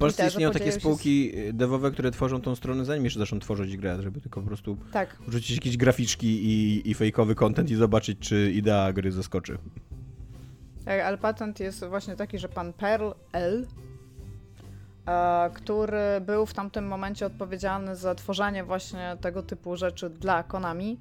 Polsce 0.04 0.26
istnieją 0.26 0.50
takie 0.50 0.64
się 0.64 0.72
z- 0.72 0.74
spółki 0.80 1.32
dewowe, 1.52 1.90
które 1.90 2.10
tworzą 2.10 2.40
tą 2.40 2.54
stronę, 2.54 2.84
zanim 2.84 3.04
jeszcze 3.04 3.18
zaczną 3.20 3.38
tworzyć 3.40 3.76
grę, 3.76 4.02
żeby 4.02 4.20
tylko 4.20 4.40
po 4.40 4.46
prostu 4.46 4.76
tak, 4.92 5.16
wrzucić 5.28 5.56
jakieś 5.56 5.76
graficzki 5.76 6.26
i, 6.44 6.90
i 6.90 6.94
fejkowy 6.94 7.34
content 7.34 7.70
i 7.70 7.74
zobaczyć, 7.74 8.18
czy 8.18 8.52
idea 8.52 8.92
gry 8.92 9.12
zaskoczy. 9.12 9.58
tak, 10.84 11.00
ale 11.00 11.18
patent 11.18 11.60
jest 11.60 11.84
właśnie 11.84 12.16
taki, 12.16 12.38
że 12.38 12.48
pan 12.48 12.72
Pearl 12.72 13.10
L., 13.32 13.66
e, 15.06 15.50
który 15.54 16.20
był 16.26 16.46
w 16.46 16.54
tamtym 16.54 16.86
momencie 16.86 17.26
odpowiedzialny 17.26 17.96
za 17.96 18.14
tworzenie 18.14 18.64
właśnie 18.64 19.16
tego 19.20 19.42
typu 19.42 19.76
rzeczy 19.76 20.10
dla 20.10 20.42
Konami 20.42 20.98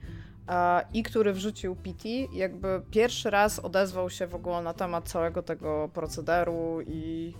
e, 0.49 0.81
i 0.93 1.03
który 1.03 1.33
wrzucił 1.33 1.75
PT, 1.75 2.09
jakby 2.33 2.81
pierwszy 2.91 3.29
raz 3.29 3.59
odezwał 3.59 4.09
się 4.09 4.27
w 4.27 4.35
ogóle 4.35 4.61
na 4.61 4.73
temat 4.73 5.09
całego 5.09 5.43
tego 5.43 5.89
procederu 5.93 6.79
i 6.87 7.33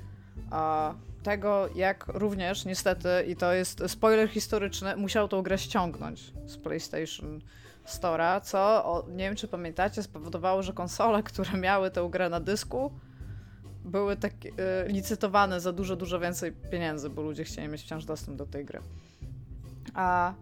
tego, 1.24 1.69
jak 1.76 2.05
również 2.07 2.65
niestety, 2.65 3.09
i 3.28 3.36
to 3.36 3.53
jest 3.53 3.84
spoiler 3.88 4.30
historyczny, 4.30 4.95
musiał 4.95 5.28
tą 5.28 5.41
grę 5.41 5.57
ściągnąć 5.57 6.34
z 6.45 6.57
PlayStation 6.57 7.41
Store'a, 7.86 8.41
co, 8.41 8.59
o, 8.86 9.05
nie 9.09 9.24
wiem 9.24 9.36
czy 9.36 9.47
pamiętacie, 9.47 10.03
spowodowało, 10.03 10.63
że 10.63 10.74
konsole, 10.74 11.24
które 11.24 11.57
miały 11.57 11.91
tę 11.91 12.07
grę 12.11 12.30
na 12.30 12.39
dysku, 12.39 12.91
były 13.86 14.15
tak 14.15 14.34
e, 14.34 14.88
licytowane 14.88 15.59
za 15.59 15.74
dużo, 15.74 15.95
dużo 15.95 16.19
więcej 16.19 16.51
pieniędzy, 16.51 17.09
bo 17.09 17.21
ludzie 17.21 17.43
chcieli 17.43 17.67
mieć 17.67 17.82
wciąż 17.82 18.05
dostęp 18.05 18.38
do 18.38 18.45
tej 18.45 18.65
gry. 18.65 18.80
A, 19.93 20.34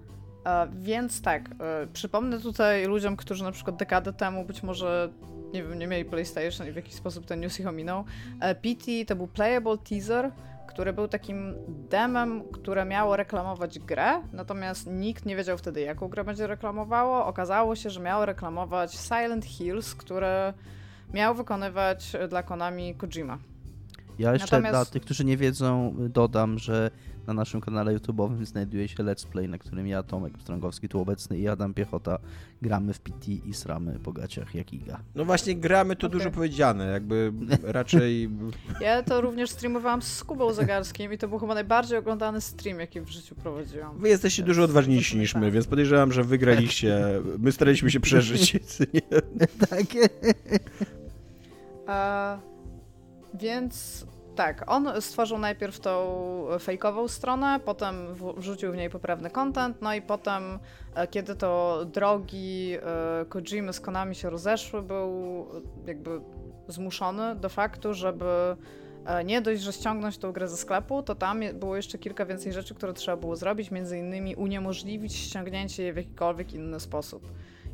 więc 0.73 1.21
tak, 1.21 1.49
e, 1.59 1.88
przypomnę 1.93 2.39
tutaj 2.39 2.86
ludziom, 2.86 3.15
którzy 3.15 3.43
na 3.43 3.51
przykład 3.51 3.75
dekadę 3.75 4.13
temu 4.13 4.45
być 4.45 4.63
może 4.63 5.09
nie 5.53 5.63
wiem, 5.63 5.79
nie 5.79 5.88
mieli 5.88 6.05
PlayStation 6.05 6.67
i 6.67 6.71
w 6.71 6.75
jakiś 6.75 6.93
sposób 6.93 7.25
ten 7.25 7.39
news 7.39 7.59
ich 7.59 7.67
ominął. 7.67 8.03
E, 8.39 8.55
PT 8.55 8.91
to 9.07 9.15
był 9.15 9.27
playable 9.27 9.77
teaser, 9.77 10.32
który 10.72 10.93
był 10.93 11.07
takim 11.07 11.55
demem, 11.67 12.43
które 12.51 12.86
miało 12.86 13.15
reklamować 13.15 13.80
grę, 13.80 14.22
natomiast 14.34 14.88
nikt 14.88 15.26
nie 15.26 15.36
wiedział 15.36 15.57
wtedy, 15.57 15.82
jaką 15.82 16.07
grę 16.07 16.24
będzie 16.24 16.47
reklamowało. 16.47 17.26
Okazało 17.26 17.76
się, 17.76 17.89
że 17.89 17.99
miało 17.99 18.26
reklamować 18.26 18.93
Silent 18.95 19.45
Hills, 19.45 19.95
które 19.95 20.53
miał 21.13 21.36
wykonywać 21.36 22.11
dla 22.30 22.43
Konami 22.43 22.95
Kojima. 22.95 23.38
Ja 24.20 24.34
jeszcze 24.34 24.55
Natomiast- 24.55 24.72
dla 24.72 24.86
tych, 24.86 25.01
którzy 25.01 25.26
nie 25.26 25.38
wiedzą, 25.38 25.95
dodam, 26.09 26.59
że 26.59 26.91
na 27.28 27.34
naszym 27.34 27.62
kanale 27.62 27.97
YouTube'owym 27.97 28.45
znajduje 28.45 28.88
się 28.88 29.03
Let's 29.03 29.28
Play, 29.28 29.49
na 29.49 29.57
którym 29.57 29.88
ja, 29.88 30.03
Tomek 30.03 30.34
Strągowski, 30.41 30.89
tu 30.89 31.01
obecny 31.01 31.38
i 31.38 31.47
Adam 31.47 31.74
Piechota 31.74 32.20
gramy 32.62 32.93
w 32.93 32.99
PT 32.99 33.32
i 33.32 33.53
sramy 33.53 33.99
po 34.03 34.14
gaciach 34.14 34.55
jak 34.55 34.74
iga. 34.74 34.99
No 35.16 35.26
właśnie, 35.26 35.55
gramy 35.55 35.95
to 35.95 36.07
Okej. 36.07 36.20
dużo 36.20 36.32
powiedziane, 36.32 36.86
jakby 36.86 37.34
raczej... 37.64 38.30
Ja 38.82 39.03
to 39.03 39.22
również 39.22 39.49
streamowałam 39.49 40.01
z 40.01 40.24
Kubą 40.24 40.53
Zagarskim 40.53 41.14
i 41.14 41.18
to 41.18 41.28
był 41.28 41.39
chyba 41.39 41.53
najbardziej 41.53 41.97
oglądany 41.97 42.41
stream, 42.41 42.80
jaki 42.80 43.01
w 43.01 43.09
życiu 43.09 43.36
prowadziłam. 43.36 43.97
Wy 43.99 44.09
jesteście 44.09 44.43
dużo 44.43 44.64
odważniejsi 44.64 45.18
niż 45.18 45.36
my, 45.36 45.51
więc 45.51 45.68
podejrzewam, 45.68 46.12
że 46.12 46.24
wygraliście. 46.24 47.22
My 47.39 47.51
staraliśmy 47.51 47.91
się 47.91 47.99
przeżyć. 48.09 48.57
tak. 49.70 49.86
E, 51.88 52.51
więc 53.34 54.05
tak, 54.36 54.63
on 54.67 55.01
stworzył 55.01 55.38
najpierw 55.38 55.79
tą 55.79 56.47
fejkową 56.59 57.07
stronę, 57.07 57.59
potem 57.65 57.95
wrzucił 58.38 58.71
w 58.71 58.75
niej 58.75 58.89
poprawny 58.89 59.29
content, 59.29 59.82
no 59.82 59.93
i 59.93 60.01
potem, 60.01 60.59
e, 60.95 61.07
kiedy 61.07 61.36
to 61.36 61.82
drogi 61.86 62.73
e, 62.73 63.25
Kojimy 63.25 63.73
z 63.73 63.79
Konami 63.79 64.15
się 64.15 64.29
rozeszły, 64.29 64.82
był 64.82 65.45
jakby 65.88 66.21
zmuszony 66.67 67.36
do 67.36 67.49
faktu, 67.49 67.93
żeby 67.93 68.55
e, 69.05 69.23
nie 69.23 69.41
dość, 69.41 69.61
że 69.61 69.73
ściągnąć 69.73 70.17
tą 70.17 70.32
grę 70.32 70.47
ze 70.47 70.57
sklepu, 70.57 71.03
to 71.03 71.15
tam 71.15 71.41
było 71.53 71.75
jeszcze 71.75 71.97
kilka 71.97 72.25
więcej 72.25 72.53
rzeczy, 72.53 72.75
które 72.75 72.93
trzeba 72.93 73.17
było 73.17 73.36
zrobić, 73.36 73.71
między 73.71 73.97
innymi 73.97 74.36
uniemożliwić 74.36 75.15
ściągnięcie 75.15 75.84
jej 75.84 75.93
w 75.93 75.97
jakikolwiek 75.97 76.53
inny 76.53 76.79
sposób. 76.79 77.32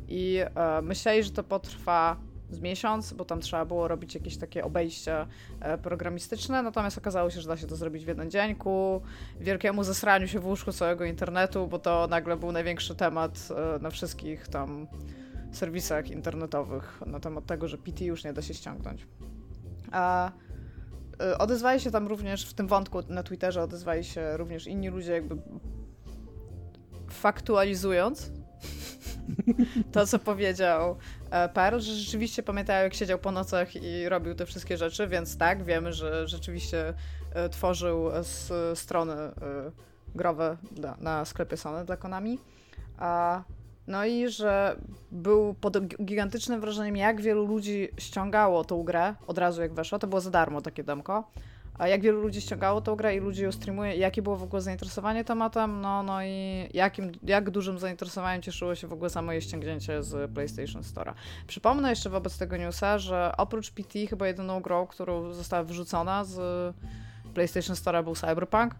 I 0.08 0.40
myśleli, 0.82 1.22
że 1.22 1.30
to 1.30 1.44
potrwa 1.44 2.16
z 2.50 2.60
miesiąc, 2.60 3.12
bo 3.12 3.24
tam 3.24 3.40
trzeba 3.40 3.64
było 3.64 3.88
robić 3.88 4.14
jakieś 4.14 4.36
takie 4.36 4.64
obejście 4.64 5.26
e, 5.60 5.78
programistyczne, 5.78 6.62
natomiast 6.62 6.98
okazało 6.98 7.30
się, 7.30 7.40
że 7.40 7.48
da 7.48 7.56
się 7.56 7.66
to 7.66 7.76
zrobić 7.76 8.04
w 8.04 8.08
jeden 8.08 8.30
dzień 8.30 8.54
ku 8.54 9.02
wielkiemu 9.40 9.84
zesraniu 9.84 10.28
się 10.28 10.40
w 10.40 10.46
łóżku 10.46 10.72
całego 10.72 11.04
internetu, 11.04 11.66
bo 11.66 11.78
to 11.78 12.06
nagle 12.10 12.36
był 12.36 12.52
największy 12.52 12.94
temat 12.94 13.48
e, 13.50 13.78
na 13.82 13.90
wszystkich 13.90 14.48
tam 14.48 14.86
serwisach 15.52 16.10
internetowych 16.10 17.00
na 17.06 17.20
temat 17.20 17.46
tego, 17.46 17.68
że 17.68 17.78
PT 17.78 18.04
już 18.04 18.24
nie 18.24 18.32
da 18.32 18.42
się 18.42 18.54
ściągnąć. 18.54 19.06
A 19.92 20.32
e, 21.20 21.38
odezwali 21.38 21.80
się 21.80 21.90
tam 21.90 22.06
również 22.06 22.46
w 22.46 22.54
tym 22.54 22.66
wątku 22.66 22.98
na 23.08 23.22
Twitterze 23.22 23.62
odezwali 23.62 24.04
się 24.04 24.36
również 24.36 24.66
inni 24.66 24.88
ludzie 24.88 25.12
jakby 25.12 25.36
faktualizując 27.10 28.30
to, 29.92 30.06
co 30.06 30.18
powiedział 30.18 30.96
e, 31.30 31.48
Pearl, 31.48 31.78
że 31.78 31.92
rzeczywiście 31.94 32.42
pamiętają, 32.42 32.84
jak 32.84 32.94
siedział 32.94 33.18
po 33.18 33.32
nocach 33.32 33.76
i 33.76 34.08
robił 34.08 34.34
te 34.34 34.46
wszystkie 34.46 34.76
rzeczy, 34.76 35.08
więc 35.08 35.38
tak, 35.38 35.64
wiemy, 35.64 35.92
że 35.92 36.28
rzeczywiście 36.28 36.94
e, 37.34 37.48
tworzył 37.48 38.10
z 38.22 38.78
strony 38.78 39.12
e, 39.12 39.32
growe 40.14 40.56
na 41.00 41.24
sklepie 41.24 41.56
Sony 41.56 41.84
dla 41.84 41.96
Konami. 41.96 42.38
A, 42.98 43.42
no 43.86 44.04
i 44.04 44.28
że 44.28 44.76
był 45.10 45.54
pod 45.54 45.76
gi- 45.76 46.04
gigantycznym 46.04 46.60
wrażeniem, 46.60 46.96
jak 46.96 47.20
wielu 47.20 47.46
ludzi 47.46 47.88
ściągało 47.98 48.64
tą 48.64 48.82
grę 48.82 49.14
od 49.26 49.38
razu 49.38 49.62
jak 49.62 49.74
weszła. 49.74 49.98
To 49.98 50.06
było 50.06 50.20
za 50.20 50.30
darmo 50.30 50.60
takie 50.60 50.84
demko. 50.84 51.30
A 51.78 51.88
jak 51.88 52.00
wielu 52.00 52.20
ludzi 52.20 52.40
ściągało 52.40 52.80
tą 52.80 52.96
grę 52.96 53.16
i 53.16 53.20
ludzi 53.20 53.42
ją 53.42 53.52
streamuje, 53.52 53.96
jakie 53.96 54.22
było 54.22 54.36
w 54.36 54.42
ogóle 54.42 54.62
zainteresowanie 54.62 55.24
tematem, 55.24 55.80
no, 55.80 56.02
no 56.02 56.22
i 56.22 56.68
jakim, 56.74 57.12
jak 57.22 57.50
dużym 57.50 57.78
zainteresowaniem 57.78 58.42
cieszyło 58.42 58.74
się 58.74 58.86
w 58.86 58.92
ogóle 58.92 59.10
samo 59.10 59.32
jej 59.32 59.42
ściągnięcie 59.42 60.02
z 60.02 60.30
PlayStation 60.30 60.82
Store'a. 60.82 61.14
Przypomnę 61.46 61.90
jeszcze 61.90 62.10
wobec 62.10 62.38
tego 62.38 62.56
newsa, 62.56 62.98
że 62.98 63.32
oprócz 63.36 63.70
PT 63.70 64.06
chyba 64.10 64.26
jedyną 64.26 64.60
grą, 64.60 64.86
którą 64.86 65.32
została 65.32 65.64
wyrzucona 65.64 66.24
z 66.24 66.74
PlayStation 67.34 67.76
Store'a 67.76 68.04
był 68.04 68.14
Cyberpunk, 68.14 68.74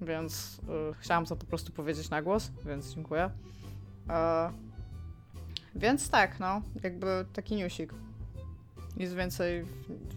więc 0.00 0.58
y, 0.58 0.94
chciałam 0.98 1.26
to 1.26 1.36
po 1.36 1.46
prostu 1.46 1.72
powiedzieć 1.72 2.10
na 2.10 2.22
głos, 2.22 2.50
więc 2.64 2.94
dziękuję. 2.94 3.30
E, 4.10 4.50
więc 5.74 6.10
tak, 6.10 6.40
no, 6.40 6.62
jakby 6.82 7.24
taki 7.32 7.56
newsik. 7.56 8.05
Nic 8.96 9.12
więcej, 9.12 9.64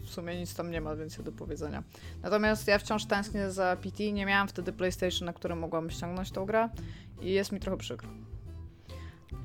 w- 0.03 0.09
sumie 0.09 0.39
nic 0.39 0.55
tam 0.55 0.71
nie 0.71 0.82
ma 0.82 0.95
więcej 0.95 1.25
do 1.25 1.32
powiedzenia. 1.32 1.84
Natomiast 2.23 2.67
ja 2.67 2.80
wciąż 2.80 3.05
tęsknię 3.05 3.51
za 3.51 3.75
PT, 3.82 4.11
nie 4.11 4.25
miałam 4.25 4.47
wtedy 4.47 4.73
PlayStation, 4.73 5.25
na 5.25 5.34
którym 5.34 5.59
mogłam 5.59 5.89
ściągnąć 5.89 6.32
tą 6.32 6.45
grę 6.45 6.69
i 7.21 7.32
jest 7.32 7.51
mi 7.51 7.59
trochę 7.59 7.77
przykro. 7.77 8.09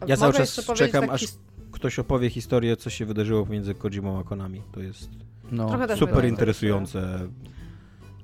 Ja 0.06 0.16
cały 0.16 0.32
czas 0.32 0.60
czekam, 0.74 1.00
tak 1.00 1.10
aż 1.10 1.20
his- 1.20 1.38
Ktoś 1.72 1.98
opowie 1.98 2.30
historię, 2.30 2.76
co 2.76 2.90
się 2.90 3.06
wydarzyło 3.06 3.46
pomiędzy 3.46 3.74
Kojimą 3.74 4.18
a 4.20 4.24
Konami. 4.24 4.62
To 4.72 4.80
jest 4.80 5.08
No, 5.52 5.78
mnie 5.78 5.96
super 5.96 6.24
interesujące. 6.24 7.28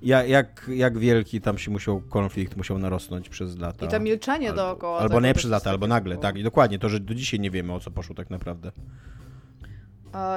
Ja, 0.03 0.25
jak, 0.25 0.71
jak 0.75 0.99
wielki 0.99 1.41
tam 1.41 1.59
się 1.59 1.71
musiał 1.71 2.01
konflikt 2.01 2.57
musiał 2.57 2.79
narosnąć 2.79 3.29
przez 3.29 3.59
lata. 3.59 3.87
I 3.87 3.89
to 3.89 4.01
milczenie 4.01 4.49
albo, 4.49 4.63
dookoła. 4.63 4.99
Albo 4.99 5.21
nie 5.21 5.35
przez 5.35 5.51
lata, 5.51 5.71
albo 5.71 5.87
nagle, 5.87 6.17
tak. 6.17 6.37
I 6.37 6.43
dokładnie, 6.43 6.79
to, 6.79 6.89
że 6.89 7.01
do 7.01 7.15
dzisiaj 7.15 7.41
nie 7.41 7.51
wiemy 7.51 7.73
o 7.73 7.81
co 7.81 7.91
poszło 7.91 8.15
tak 8.15 8.31
naprawdę. 8.31 8.73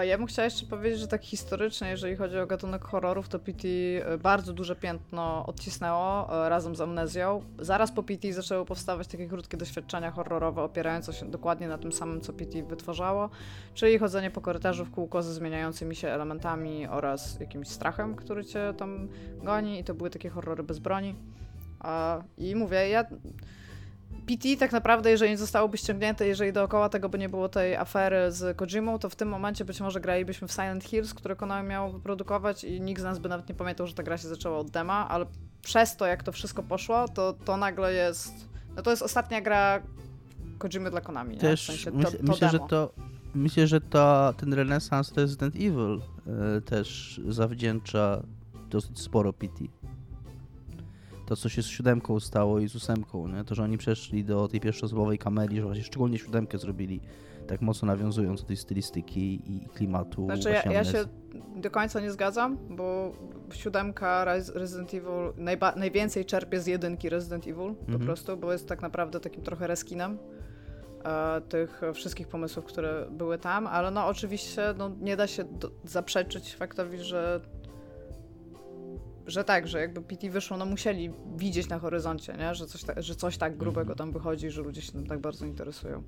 Ja 0.01 0.17
bym 0.17 0.27
chciała 0.27 0.43
jeszcze 0.43 0.65
powiedzieć, 0.65 0.99
że 0.99 1.07
tak 1.07 1.23
historycznie, 1.23 1.89
jeżeli 1.89 2.15
chodzi 2.15 2.39
o 2.39 2.47
gatunek 2.47 2.83
horrorów, 2.83 3.29
to 3.29 3.39
PT 3.39 3.67
e, 3.67 4.17
bardzo 4.17 4.53
duże 4.53 4.75
piętno 4.75 5.45
odcisnęło 5.45 6.29
e, 6.45 6.49
razem 6.49 6.75
z 6.75 6.81
Amnezją. 6.81 7.43
Zaraz 7.59 7.91
po 7.91 8.03
PT 8.03 8.33
zaczęły 8.33 8.65
powstawać 8.65 9.07
takie 9.07 9.27
krótkie 9.27 9.57
doświadczenia 9.57 10.11
horrorowe, 10.11 10.61
opierające 10.61 11.13
się 11.13 11.31
dokładnie 11.31 11.67
na 11.67 11.77
tym 11.77 11.91
samym, 11.91 12.21
co 12.21 12.33
PT 12.33 12.63
wytworzało, 12.63 13.29
czyli 13.73 13.97
chodzenie 13.97 14.31
po 14.31 14.41
korytarzu 14.41 14.85
w 14.85 14.91
kółko 14.91 15.23
ze 15.23 15.33
zmieniającymi 15.33 15.95
się 15.95 16.07
elementami 16.07 16.87
oraz 16.87 17.39
jakimś 17.39 17.67
strachem, 17.67 18.15
który 18.15 18.45
cię 18.45 18.73
tam 18.77 19.07
goni 19.43 19.79
i 19.79 19.83
to 19.83 19.93
były 19.93 20.09
takie 20.09 20.29
horrory 20.29 20.63
bez 20.63 20.79
broni. 20.79 21.15
I 22.37 22.55
mówię, 22.55 22.89
ja... 22.89 23.05
PT 24.25 24.59
tak 24.59 24.71
naprawdę, 24.71 25.11
jeżeli 25.11 25.31
nie 25.31 25.37
zostałoby 25.37 25.77
ściągnięte, 25.77 26.27
jeżeli 26.27 26.53
dookoła 26.53 26.89
tego 26.89 27.09
by 27.09 27.19
nie 27.19 27.29
było 27.29 27.49
tej 27.49 27.75
afery 27.75 28.31
z 28.31 28.57
Kojimą, 28.57 28.99
to 28.99 29.09
w 29.09 29.15
tym 29.15 29.29
momencie 29.29 29.65
być 29.65 29.81
może 29.81 30.01
gralibyśmy 30.01 30.47
w 30.47 30.51
Silent 30.51 30.83
Hills, 30.83 31.13
które 31.13 31.35
Konami 31.35 31.69
miało 31.69 31.91
wyprodukować 31.91 32.63
i 32.63 32.81
nikt 32.81 33.01
z 33.01 33.03
nas 33.03 33.19
by 33.19 33.29
nawet 33.29 33.49
nie 33.49 33.55
pamiętał, 33.55 33.87
że 33.87 33.93
ta 33.93 34.03
gra 34.03 34.17
się 34.17 34.27
zaczęła 34.27 34.57
od 34.57 34.69
dema, 34.69 35.09
ale 35.09 35.25
przez 35.61 35.97
to, 35.97 36.05
jak 36.05 36.23
to 36.23 36.31
wszystko 36.31 36.63
poszło, 36.63 37.07
to, 37.07 37.33
to 37.33 37.57
nagle 37.57 37.93
jest... 37.93 38.33
No 38.75 38.81
to 38.81 38.89
jest 38.89 39.03
ostatnia 39.03 39.41
gra 39.41 39.81
Kojimy 40.57 40.91
dla 40.91 41.01
Konami, 41.01 41.33
nie? 41.33 41.41
też 41.41 41.63
w 41.63 41.65
sensie 41.65 41.91
to, 41.91 41.97
myśl, 41.97 42.17
to 42.17 42.23
myślę, 42.23 42.49
że 42.49 42.57
demo. 42.57 42.67
to 42.67 42.93
myślę, 43.35 43.67
że 43.67 43.81
ta, 43.81 44.33
ten 44.37 44.53
renesans 44.53 45.13
Resident 45.13 45.55
Evil 45.55 46.01
e, 46.57 46.61
też 46.61 47.21
zawdzięcza 47.27 48.23
dosyć 48.69 48.99
sporo 48.99 49.33
PT. 49.33 49.63
To, 51.25 51.35
co 51.35 51.49
się 51.49 51.63
z 51.63 51.65
siódemką 51.65 52.19
stało 52.19 52.59
i 52.59 52.67
z 52.69 52.75
ósemką, 52.75 53.27
nie? 53.27 53.43
to, 53.43 53.55
że 53.55 53.63
oni 53.63 53.77
przeszli 53.77 54.23
do 54.25 54.47
tej 54.47 54.59
pierwszoosobowej 54.59 55.17
kamery, 55.17 55.55
że 55.55 55.61
właśnie 55.61 55.83
szczególnie 55.83 56.17
siódemkę 56.17 56.57
zrobili, 56.57 57.01
tak 57.47 57.61
mocno 57.61 57.85
nawiązując 57.85 58.41
do 58.41 58.47
tej 58.47 58.57
stylistyki 58.57 59.41
i, 59.55 59.67
klimatu. 59.69 60.25
Znaczy, 60.25 60.49
ja, 60.49 60.71
ja 60.71 60.83
się 60.83 61.05
do 61.55 61.71
końca 61.71 61.99
nie 61.99 62.11
zgadzam, 62.11 62.57
bo 62.69 63.13
siódemka 63.53 64.25
Res- 64.25 64.55
Resident 64.55 64.93
Evil 64.93 65.33
najwięcej 65.75 66.25
czerpie 66.25 66.59
z 66.59 66.67
jedynki 66.67 67.09
Resident 67.09 67.43
Evil, 67.47 67.73
po 67.75 67.81
Mhm. 67.85 67.99
prostu, 68.05 68.37
bo 68.37 68.51
jest 68.51 68.67
tak 68.67 68.81
naprawdę 68.81 69.19
takim 69.19 69.43
trochę 69.43 69.67
reskinem 69.67 70.17
e, 71.05 71.41
tych 71.41 71.81
wszystkich 71.93 72.27
pomysłów, 72.27 72.65
które 72.65 73.05
były 73.11 73.37
tam, 73.37 73.67
ale 73.67 73.91
no 73.91 74.07
oczywiście 74.07 74.61
no, 74.77 74.91
nie 75.01 75.17
da 75.17 75.27
się 75.27 75.45
zaprzeczyć 75.83 76.55
faktowi, 76.55 76.97
że 77.03 77.41
że 79.27 79.43
tak, 79.43 79.67
że 79.67 79.79
jakby 79.81 80.01
PT 80.01 80.29
wyszło, 80.29 80.57
no 80.57 80.65
musieli 80.65 81.11
widzieć 81.37 81.69
na 81.69 81.79
horyzoncie, 81.79 82.33
nie? 82.37 82.55
Że, 82.55 82.65
coś 82.67 82.83
ta, 82.83 83.01
że 83.01 83.15
coś 83.15 83.37
tak 83.37 83.57
grubego 83.57 83.91
Mhm. 83.91 83.97
tam 83.97 84.11
wychodzi, 84.11 84.49
że 84.49 84.61
ludzie 84.61 84.81
się 84.81 84.91
tym 84.91 85.07
tak 85.07 85.19
bardzo 85.19 85.45
interesują. 85.45 86.03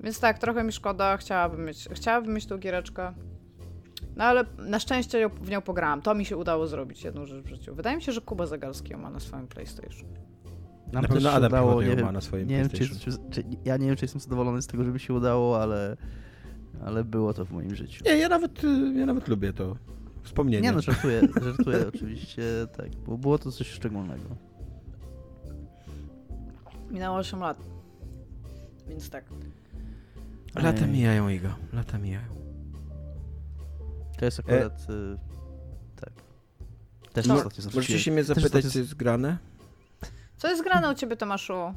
Więc 0.00 0.20
tak, 0.20 0.38
trochę 0.38 0.64
mi 0.64 0.72
szkoda, 0.72 1.16
chciałabym 1.16 1.64
mieć, 1.64 1.88
chciałabym 1.92 2.34
mieć 2.34 2.46
tą 2.46 2.58
giereczkę. 2.58 3.12
No 4.16 4.24
ale 4.24 4.44
na 4.58 4.78
szczęście 4.78 5.28
w 5.42 5.50
nią 5.50 5.60
pograłam. 5.62 6.02
To 6.02 6.14
mi 6.14 6.24
się 6.24 6.36
udało 6.36 6.66
zrobić 6.66 7.04
jedną 7.04 7.26
rzecz 7.26 7.44
w 7.44 7.48
życiu. 7.48 7.74
Wydaje 7.74 7.96
mi 7.96 8.02
się, 8.02 8.12
że 8.12 8.20
Kuba 8.20 8.46
Zagalski 8.46 8.92
ją 8.92 8.98
ma 8.98 9.10
na 9.10 9.20
swoim 9.20 9.46
PlayStation. 9.46 10.08
Nam 10.92 11.02
Na 11.02 11.08
pewno 11.08 11.30
Adam 11.30 11.52
udało, 11.52 11.82
nie 11.82 11.88
ma 11.88 11.94
wiem, 11.96 12.12
na 12.12 12.20
swoim 12.20 12.48
nie 12.48 12.56
wiem, 12.56 12.68
czy, 12.68 12.76
PlayStation. 12.76 13.30
czy, 13.30 13.42
czy, 13.42 13.48
ja 13.64 13.76
nie 13.76 13.86
wiem, 13.86 13.96
czy 13.96 14.04
jestem 14.04 14.20
zadowolony 14.20 14.62
z 14.62 14.66
tego, 14.66 14.84
żeby 14.84 14.98
się 14.98 15.14
udało, 15.14 15.62
ale, 15.62 15.96
ale 16.84 17.04
było 17.04 17.34
to 17.34 17.44
w 17.44 17.50
moim 17.52 17.74
życiu. 17.74 18.04
Nie, 18.06 18.16
ja 18.18 18.28
nawet, 18.28 18.64
y, 18.64 18.92
ja 18.96 19.06
nawet 19.06 19.28
lubię 19.28 19.52
to 19.52 19.76
wspomnienie. 20.28 20.62
Nie 20.62 20.72
no, 20.72 20.80
żartuję, 20.80 21.20
żartuję 21.42 21.86
oczywiście, 21.94 22.42
tak, 22.76 22.90
bo 23.06 23.18
było 23.18 23.38
to 23.38 23.52
coś 23.52 23.70
szczególnego. 23.70 24.36
Minęło 26.90 27.16
8 27.16 27.40
lat. 27.40 27.58
Więc 28.88 29.10
tak. 29.10 29.24
Lata 30.54 30.84
Ej. 30.84 30.90
mijają, 30.92 31.28
Igo. 31.28 31.48
Lata 31.72 31.98
mijają. 31.98 32.28
To 34.18 34.24
jest 34.24 34.40
akurat, 34.40 34.86
y, 34.90 35.18
tak. 36.00 36.12
Też 37.12 37.26
No, 37.26 37.34
ostatnio 37.34 37.50
Możecie 37.50 37.62
zobaczyłem. 37.62 38.00
się 38.00 38.10
mnie 38.10 38.24
zapytać, 38.24 38.64
co 38.72 38.78
jest 38.78 38.94
grane? 38.94 39.38
Co 40.36 40.48
jest 40.48 40.62
grane 40.64 40.90
u 40.90 40.94
ciebie, 40.94 41.16
Tomaszu? 41.16 41.74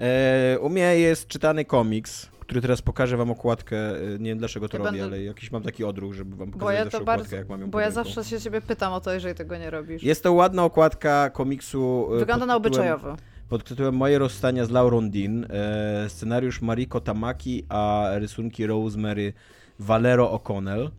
E, 0.00 0.58
u 0.60 0.68
mnie 0.68 0.98
jest 0.98 1.26
czytany 1.28 1.64
komiks, 1.64 2.28
który 2.46 2.60
teraz 2.60 2.82
pokażę 2.82 3.16
wam 3.16 3.30
okładkę. 3.30 3.76
e, 3.76 4.18
Nie 4.18 4.30
wiem 4.30 4.38
dlaczego 4.38 4.68
to 4.68 4.78
Ja 4.78 4.84
robię, 4.84 4.98
będę- 5.00 5.16
ale 5.16 5.22
jakiś 5.24 5.50
mam 5.52 5.62
taki 5.62 5.84
odruch, 5.84 6.12
żeby 6.14 6.36
wam 6.36 6.50
Bo 6.50 6.58
pokazać 6.58 6.78
ja 6.78 6.84
zawsze 6.84 6.98
okładkę, 6.98 7.22
bardzo. 7.22 7.36
jak 7.36 7.48
mam 7.48 7.60
ją 7.60 7.70
Bo 7.70 7.80
ja 7.80 7.90
zawsze 7.90 8.24
się 8.24 8.40
ciebie 8.40 8.60
pytam 8.60 8.92
o 8.92 9.00
to, 9.00 9.12
jeżeli 9.12 9.34
tego 9.34 9.56
nie 9.56 9.70
robisz. 9.70 10.02
Jest 10.02 10.22
to 10.22 10.32
ładna 10.32 10.64
okładka 10.64 11.30
komiksu. 11.30 12.08
e, 12.14 12.18
Wygląda 12.18 12.46
pod 12.46 12.48
na 12.48 12.60
tytułem- 12.70 12.92
obyczajowy. 12.92 13.22
Pod 13.48 13.64
tytułem 13.64 13.94
Moje 13.96 14.18
rozstania 14.18 14.64
z 14.64 14.70
Laurą 14.70 15.10
Dean. 15.10 15.46
E, 15.50 16.08
scenariusz 16.08 16.60
Mariko 16.62 17.00
Tamaki, 17.00 17.64
a 17.68 18.10
rysunki 18.14 18.66
Rosemary 18.66 19.32
Valero 19.78 20.36
O'Connell. 20.36 20.90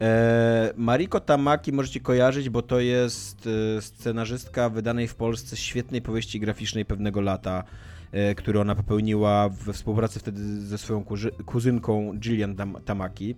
E, 0.00 0.72
Mariko 0.76 1.20
Tamaki 1.20 1.72
możecie 1.72 2.00
kojarzyć, 2.00 2.48
bo 2.50 2.62
to 2.62 2.80
jest 2.80 3.48
scenarzystka 3.80 4.68
wydanej 4.70 5.08
w 5.08 5.14
Polsce 5.14 5.56
świetnej 5.56 6.02
powieści 6.02 6.40
graficznej 6.40 6.84
pewnego 6.84 7.20
lata, 7.20 7.64
e, 8.12 8.34
którą 8.34 8.60
ona 8.60 8.74
popełniła 8.74 9.48
we 9.48 9.72
współpracy 9.72 10.18
wtedy 10.18 10.60
ze 10.60 10.78
swoją 10.78 11.04
kuzynką 11.46 12.12
Gillian 12.18 12.56
Tam- 12.56 12.80
Tamaki. 12.84 13.34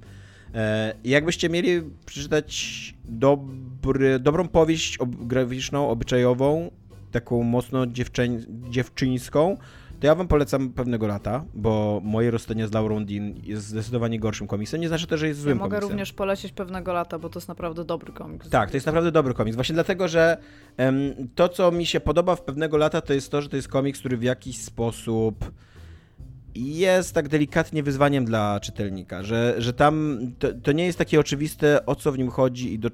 E, 0.55 0.95
jakbyście 1.05 1.49
mieli 1.49 1.83
przeczytać 2.07 2.95
dobry, 3.05 4.19
dobrą 4.19 4.49
powieść 4.49 4.99
graficzną, 5.07 5.89
obyczajową, 5.89 6.71
taką 7.11 7.43
mocno 7.43 7.87
dziewczę, 7.87 8.29
dziewczyńską, 8.71 9.57
to 10.01 10.07
ja 10.07 10.14
wam 10.14 10.28
polecam 10.28 10.70
pewnego 10.70 11.07
lata, 11.07 11.44
bo 11.55 12.01
moje 12.05 12.30
rozstanie 12.30 12.68
z 12.68 12.72
Laurą 12.72 13.05
Dean 13.05 13.34
jest 13.42 13.66
zdecydowanie 13.66 14.20
gorszym 14.20 14.46
komiksem. 14.46 14.80
Nie 14.80 14.88
znaczy 14.88 15.07
też, 15.07 15.20
że 15.20 15.28
jest 15.28 15.40
Ja 15.40 15.44
złym 15.44 15.59
mogę 15.59 15.68
komiksem. 15.70 15.90
również 15.90 16.12
polecieć 16.12 16.53
pewnego 16.53 16.92
lata, 16.92 17.18
bo 17.18 17.28
to 17.28 17.38
jest 17.38 17.49
naprawdę 17.49 17.84
dobry 17.84 18.12
komiks. 18.12 18.49
Tak, 18.49 18.70
to 18.70 18.76
jest 18.76 18.86
naprawdę 18.86 19.12
dobry 19.12 19.34
komiks. 19.34 19.55
Właśnie 19.55 19.74
dlatego, 19.74 20.09
że 20.09 20.36
em, 20.76 21.14
to, 21.34 21.49
co 21.49 21.72
mi 21.72 21.86
się 21.86 22.01
podoba 22.01 22.36
w 22.36 22.42
pewnego 22.42 22.76
lata, 22.76 23.01
to 23.01 23.12
jest 23.12 23.30
to, 23.30 23.42
że 23.42 23.49
to 23.49 23.57
jest 23.57 23.68
komiks, 23.68 23.99
który 24.01 24.16
w 24.16 24.22
jakiś 24.22 24.59
sposób 24.59 25.51
jest 26.55 27.14
tak 27.14 27.28
delikatnie 27.28 27.82
wyzwaniem 27.82 28.24
dla 28.24 28.61
czytelnika, 28.61 29.22
że, 29.22 29.55
że 29.59 29.72
tam 29.72 30.18
to, 30.38 30.49
to 30.62 30.72
nie 30.72 30.86
jest 30.86 30.99
takie 30.99 31.20
oczywiste, 31.20 31.86
o 31.86 31.94
co 31.94 32.12
w 32.12 32.18
nim 32.18 32.30
chodzi 32.30 32.74
i 32.74 32.78
do 32.78 32.90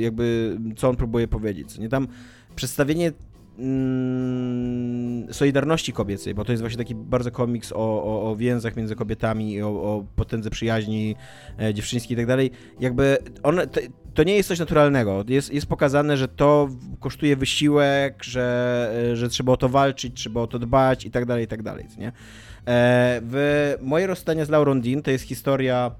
jakby 0.00 0.58
co 0.76 0.88
on 0.88 0.96
próbuje 0.96 1.28
powiedzieć. 1.28 1.78
Nie 1.78 1.88
tam 1.88 2.08
przedstawienie 2.56 3.12
mm, 3.58 5.34
solidarności 5.34 5.92
kobiecej, 5.92 6.34
bo 6.34 6.44
to 6.44 6.52
jest 6.52 6.62
właśnie 6.62 6.78
taki 6.78 6.94
bardzo 6.94 7.30
komiks 7.30 7.72
o, 7.72 8.04
o, 8.04 8.30
o 8.30 8.36
więzach 8.36 8.76
między 8.76 8.96
kobietami, 8.96 9.62
o, 9.62 9.68
o 9.68 10.04
potędze 10.16 10.50
przyjaźni 10.50 11.16
e, 11.60 11.74
dziewczyńskiej 11.74 12.14
i 12.14 12.16
tak 12.16 12.26
dalej. 12.26 12.50
Jakby 12.80 13.18
on, 13.42 13.56
to, 13.72 13.80
to 14.14 14.22
nie 14.22 14.36
jest 14.36 14.48
coś 14.48 14.58
naturalnego. 14.58 15.24
Jest, 15.28 15.54
jest 15.54 15.66
pokazane, 15.66 16.16
że 16.16 16.28
to 16.28 16.68
kosztuje 17.00 17.36
wysiłek, 17.36 18.24
że, 18.24 18.90
e, 19.12 19.16
że 19.16 19.28
trzeba 19.28 19.52
o 19.52 19.56
to 19.56 19.68
walczyć, 19.68 20.16
trzeba 20.16 20.40
o 20.40 20.46
to 20.46 20.58
dbać 20.58 21.06
i 21.06 21.10
tak 21.10 21.26
dalej, 21.26 21.44
i 21.44 21.48
tak 21.48 21.62
dalej, 21.62 21.86
nie? 21.98 22.08
E, 22.08 22.12
w 23.24 23.74
Moje 23.82 24.06
rozstanie 24.06 24.44
z 24.44 24.48
Laurą 24.48 24.80
Dean 24.80 25.02
to 25.02 25.10
jest 25.10 25.24
historia 25.24 25.90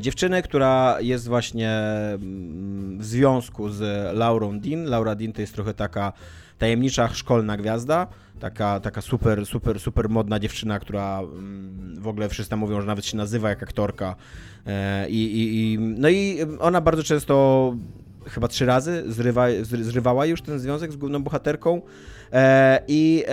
dziewczyny, 0.00 0.42
która 0.42 0.96
jest 1.00 1.28
właśnie 1.28 1.70
mm, 1.70 2.98
w 2.98 3.04
związku 3.04 3.68
z 3.68 3.80
Laurą 4.16 4.60
Dean. 4.60 4.84
Laura 4.84 5.14
Dean 5.14 5.32
to 5.32 5.40
jest 5.40 5.54
trochę 5.54 5.74
taka 5.74 6.12
tajemnicza 6.58 7.08
szkolna 7.08 7.56
gwiazda, 7.56 8.06
taka, 8.40 8.80
taka 8.80 9.00
super, 9.00 9.46
super, 9.46 9.80
super 9.80 10.08
modna 10.08 10.38
dziewczyna, 10.38 10.78
która 10.78 11.20
mm, 11.20 12.00
w 12.00 12.08
ogóle 12.08 12.28
wszyscy 12.28 12.56
mówią, 12.56 12.80
że 12.80 12.86
nawet 12.86 13.06
się 13.06 13.16
nazywa 13.16 13.48
jak 13.48 13.62
aktorka. 13.62 14.16
E, 14.66 15.08
i, 15.08 15.24
i, 15.24 15.72
i, 15.72 15.78
no 15.78 16.08
i 16.08 16.38
ona 16.60 16.80
bardzo 16.80 17.02
często, 17.02 17.74
chyba 18.26 18.48
trzy 18.48 18.66
razy, 18.66 19.04
zrywa, 19.06 19.46
zry- 19.48 19.82
zrywała 19.82 20.26
już 20.26 20.42
ten 20.42 20.58
związek 20.58 20.92
z 20.92 20.96
główną 20.96 21.22
bohaterką. 21.22 21.82
E, 22.32 22.82
I 22.88 23.24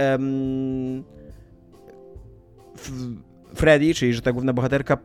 Freddy, 3.56 3.94
czyli 3.94 4.14
że 4.14 4.22
ta 4.22 4.32
główna 4.32 4.54
bohaterka, 4.54 4.98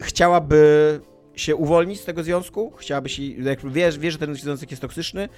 chciałaby 0.00 1.00
się 1.36 1.56
uwolnić 1.56 2.00
z 2.00 2.04
tego 2.04 2.22
związku, 2.22 2.72
chciałaby 2.76 3.08
się, 3.08 3.22
jak 3.22 3.70
wie, 3.70 3.92
wie, 3.92 4.10
że 4.10 4.18
ten 4.18 4.34
związek 4.34 4.70
jest 4.70 4.82
toksyczny, 4.82 5.28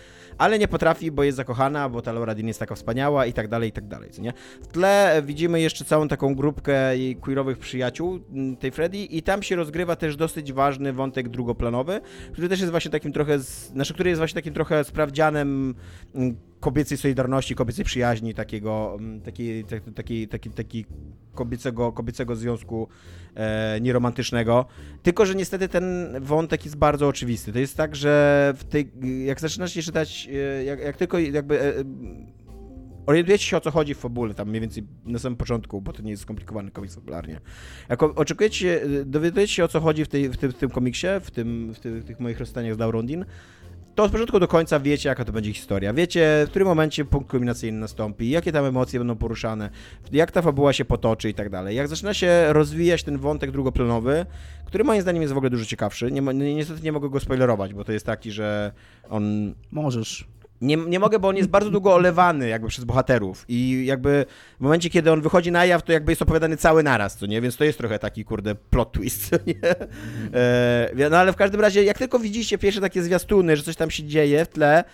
ale 0.41 0.59
nie 0.59 0.69
potrafi, 0.69 1.11
bo 1.11 1.23
jest 1.23 1.37
zakochana, 1.37 1.89
bo 1.89 2.03
ta 2.03 2.13
Laura 2.13 2.35
Dean 2.35 2.49
jest 2.49 2.61
taka 2.61 2.75
wspaniała 2.75 3.27
i 3.27 3.33
tak 3.33 3.49
dalej, 3.49 3.69
i 3.69 3.73
tak 3.73 3.89
dalej, 3.89 4.11
co 4.11 4.23
nie? 4.23 4.33
W 4.63 4.67
tle 4.67 5.23
widzimy 5.27 5.61
jeszcze 5.61 5.85
całą 5.85 6.09
taką 6.09 6.35
grupkę 6.35 6.93
queerowych 7.21 7.59
przyjaciół 7.59 8.21
m, 8.35 8.57
tej 8.57 8.71
Freddy 8.71 8.99
i 8.99 9.23
tam 9.23 9.43
się 9.43 9.57
rozgrywa 9.57 9.97
też 9.97 10.17
dosyć 10.17 10.53
ważny 10.53 10.93
wątek 10.93 11.29
drugoplanowy, 11.29 12.01
który 12.33 12.49
też 12.49 12.61
jest 12.61 12.71
właśnie 12.71 12.91
takim 12.91 13.13
trochę, 13.13 13.39
znaczy, 13.39 13.95
który 13.95 14.11
jest 14.11 14.19
właśnie 14.21 14.35
takim 14.35 14.55
trochę 14.55 14.85
sprawdzianem 14.85 15.75
m, 16.15 16.37
kobiecej 16.61 16.99
solidarności, 16.99 17.55
kobiecej 17.55 17.85
przyjaźni, 17.85 18.35
takiego, 18.35 18.97
m, 19.01 19.21
takiej, 19.21 19.65
taki, 19.65 19.93
taki, 19.93 20.29
taki, 20.29 20.51
taki 20.51 20.85
kobiecego, 21.35 21.93
kobiecego 21.93 22.37
związku 22.37 22.89
e, 23.35 23.79
nieromantycznego. 23.81 24.67
Tylko, 25.03 25.27
że 25.27 25.35
niestety 25.35 25.69
ten 25.69 26.15
wątek 26.21 26.65
jest 26.65 26.77
bardzo 26.77 27.09
oczywisty. 27.09 27.53
To 27.53 27.59
jest 27.59 27.77
tak, 27.77 27.97
że 27.97 28.55
w 28.57 28.65
tej, 28.65 28.91
jak 29.25 29.41
zaczynasz 29.41 29.73
się 29.73 29.83
czytać, 29.83 30.29
e, 30.29 30.30
jak, 30.65 30.81
jak 30.81 30.97
tylko 30.97 31.19
jakby 31.19 31.61
e, 31.61 31.79
e, 31.79 31.85
orientujecie 33.07 33.45
się 33.45 33.57
o 33.57 33.61
co 33.61 33.71
chodzi 33.71 33.95
w 33.95 33.99
fabule, 33.99 34.35
tam 34.35 34.49
mniej 34.49 34.61
więcej 34.61 34.83
na 35.05 35.19
samym 35.19 35.37
początku, 35.37 35.81
bo 35.81 35.93
to 35.93 36.03
nie 36.03 36.11
jest 36.11 36.23
skomplikowany 36.23 36.71
komiks 36.71 36.95
fabularnie. 36.95 37.41
Jak 37.89 38.03
oczekujecie, 38.03 38.83
e, 38.83 39.05
dowiadujecie 39.05 39.55
się 39.55 39.65
o 39.65 39.69
co 39.69 39.81
chodzi 39.81 40.05
w, 40.05 40.09
tej, 40.09 40.29
w, 40.29 40.37
tym, 40.37 40.53
w 40.53 40.55
tym 40.55 40.71
komiksie, 40.71 41.07
w, 41.21 41.31
tym, 41.31 41.73
w, 41.75 41.81
ty, 41.81 42.01
w 42.01 42.05
tych 42.05 42.21
moich 42.21 42.39
rozstaniach 42.39 42.75
z 42.75 42.79
Dean, 42.79 43.25
to 43.95 44.03
od 44.03 44.13
początku 44.13 44.41
do 44.41 44.49
końca 44.49 44.81
wiecie, 44.81 45.09
jaka 45.09 45.25
to 45.25 45.33
będzie 45.33 45.53
historia. 45.53 45.93
Wiecie, 45.93 46.45
w 46.47 46.51
którym 46.51 46.69
momencie 46.69 47.05
punkt 47.05 47.31
kulminacyjny 47.31 47.79
nastąpi, 47.79 48.31
jakie 48.31 48.53
tam 48.53 48.65
emocje 48.65 49.01
będą 49.01 49.17
poruszane, 49.17 49.71
jak 50.13 50.33
ta 50.33 50.43
fabuła 50.43 50.73
się 50.73 50.85
potoczy 50.85 51.29
i 51.29 51.35
tak 51.35 51.51
dalej. 51.51 51.77
Jak 51.77 51.89
zaczyna 51.89 52.15
się 52.15 52.53
rozwijać 52.53 53.03
ten 53.03 53.19
wątek 53.19 53.51
drugoplanowy, 53.51 54.27
który 54.65 54.85
moim 54.85 55.03
zdaniem 55.03 55.23
jest 55.23 55.35
w 55.35 55.37
ogóle 55.37 55.51
dużo 55.51 55.65
ciekawszy. 55.65 56.13
Nie, 56.13 56.21
niestety 56.55 56.83
nie 56.83 56.93
mogę 56.93 57.09
go 57.09 57.21
spoilerować, 57.21 57.75
bo 57.75 57.85
to 57.85 57.93
jest 57.93 58.07
taki, 58.07 58.31
że 58.31 58.73
on 59.11 59.55
Możesz. 59.71 60.29
Nie, 60.61 60.77
nie 60.77 60.99
mogę, 60.99 61.19
bo 61.19 61.29
on 61.29 61.37
jest 61.37 61.49
bardzo 61.49 61.71
długo 61.71 61.95
olewany 61.95 62.49
jakby 62.49 62.69
przez 62.69 62.85
bohaterów 62.85 63.45
i 63.49 63.87
jakby 63.87 64.27
w 64.59 64.63
momencie, 64.63 64.91
kiedy 64.91 65.13
on 65.13 65.21
wychodzi 65.21 65.53
na 65.53 65.65
jaw, 65.65 65.83
to 65.83 65.93
jakby 65.93 66.13
jest 66.13 66.23
opowiadany 66.23 66.57
cały 66.57 66.83
naraz, 66.83 67.17
co 67.17 67.27
nie? 67.27 67.41
Więc 67.41 67.57
to 67.57 67.65
jest 67.65 67.79
trochę 67.79 67.99
taki, 67.99 68.25
kurde, 68.25 68.55
plot 68.55 68.93
twist, 68.93 69.31
co 69.31 69.37
nie? 69.47 69.71
E, 70.35 71.11
no 71.11 71.17
ale 71.17 71.33
w 71.33 71.37
każdym 71.37 71.61
razie, 71.61 71.85
jak 71.85 71.99
tylko 71.99 72.19
widzicie 72.19 72.59
pierwsze 72.59 72.81
takie 72.81 73.03
zwiastuny, 73.03 73.57
że 73.57 73.63
coś 73.63 73.77
tam 73.77 73.91
się 73.91 74.05
dzieje 74.05 74.45
w 74.45 74.49
tle, 74.49 74.85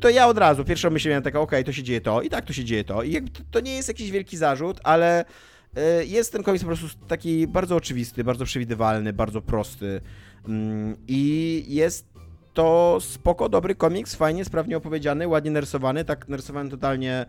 to 0.00 0.08
ja 0.08 0.26
od 0.26 0.38
razu, 0.38 0.64
pierwszą 0.64 0.90
myśl 0.90 1.08
miałem 1.08 1.22
taka, 1.22 1.40
okej, 1.40 1.64
to 1.64 1.72
się 1.72 1.82
dzieje 1.82 2.00
to 2.00 2.22
i 2.22 2.28
tak 2.28 2.44
to 2.44 2.52
się 2.52 2.64
dzieje 2.64 2.84
to 2.84 3.02
i 3.02 3.22
to, 3.22 3.40
to 3.50 3.60
nie 3.60 3.74
jest 3.74 3.88
jakiś 3.88 4.10
wielki 4.10 4.36
zarzut, 4.36 4.80
ale 4.84 5.24
e, 5.76 6.04
jest 6.04 6.32
ten 6.32 6.42
komiks 6.42 6.64
po 6.64 6.68
prostu 6.68 6.86
taki 7.08 7.46
bardzo 7.46 7.76
oczywisty, 7.76 8.24
bardzo 8.24 8.44
przewidywalny, 8.44 9.12
bardzo 9.12 9.42
prosty 9.42 10.00
mm, 10.48 10.96
i 11.08 11.64
jest 11.68 12.11
to 12.54 12.98
spoko, 13.00 13.48
dobry 13.48 13.74
komiks, 13.74 14.14
fajnie, 14.14 14.44
sprawnie 14.44 14.76
opowiedziany, 14.76 15.28
ładnie 15.28 15.50
narysowany, 15.50 16.04
tak 16.04 16.28
narysowany 16.28 16.70
totalnie 16.70 17.26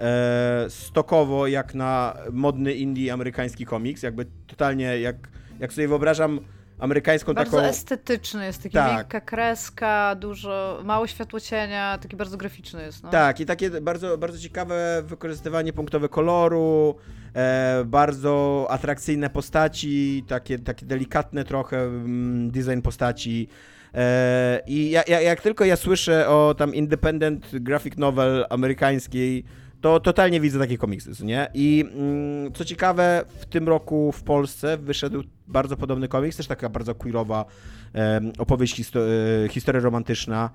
e, 0.00 0.66
stokowo, 0.68 1.46
jak 1.46 1.74
na 1.74 2.16
modny 2.32 2.74
indie 2.74 3.12
amerykański 3.12 3.66
komiks, 3.66 4.02
jakby 4.02 4.26
totalnie 4.46 5.00
jak, 5.00 5.16
jak 5.60 5.72
sobie 5.72 5.88
wyobrażam 5.88 6.40
amerykańską 6.78 7.34
Bardzo 7.34 7.56
taką... 7.56 7.68
estetyczny 7.68 8.46
jest, 8.46 8.62
taki 8.62 8.74
Tak. 8.74 8.96
miękka 8.96 9.20
kreska, 9.20 10.14
dużo, 10.14 10.80
mało 10.84 11.06
światło 11.06 11.40
cienia, 11.40 11.98
taki 12.02 12.16
bardzo 12.16 12.36
graficzny 12.36 12.82
jest, 12.82 13.02
no. 13.02 13.10
Tak, 13.10 13.40
i 13.40 13.46
takie 13.46 13.70
bardzo, 13.70 14.18
bardzo 14.18 14.38
ciekawe 14.38 15.02
wykorzystywanie 15.06 15.72
punktowe 15.72 16.08
koloru, 16.08 16.94
e, 17.34 17.84
bardzo 17.86 18.66
atrakcyjne 18.70 19.30
postaci, 19.30 20.24
takie, 20.28 20.58
takie 20.58 20.86
delikatne 20.86 21.44
trochę 21.44 21.82
mm, 21.82 22.50
design 22.50 22.80
postaci. 22.80 23.48
E, 23.94 24.60
I 24.66 24.90
ja, 24.90 25.02
ja, 25.08 25.20
jak 25.20 25.40
tylko 25.40 25.64
ja 25.64 25.76
słyszę 25.76 26.28
o 26.28 26.54
tam 26.58 26.74
independent 26.74 27.46
graphic 27.52 27.96
novel 27.96 28.46
amerykańskiej, 28.50 29.44
to 29.80 30.00
totalnie 30.00 30.40
widzę 30.40 30.58
takie 30.58 30.78
komiksy, 30.78 31.24
nie? 31.24 31.48
I 31.54 31.84
mm, 31.94 32.52
co 32.52 32.64
ciekawe, 32.64 33.24
w 33.28 33.46
tym 33.46 33.68
roku 33.68 34.12
w 34.12 34.22
Polsce 34.22 34.76
wyszedł 34.76 35.22
bardzo 35.46 35.76
podobny 35.76 36.08
komiks, 36.08 36.36
też 36.36 36.46
taka 36.46 36.68
bardzo 36.68 36.94
queerowa 36.94 37.44
em, 37.92 38.32
opowieść, 38.38 38.80
histo- 38.80 39.00
e, 39.44 39.48
historia 39.48 39.80
romantyczna. 39.80 40.50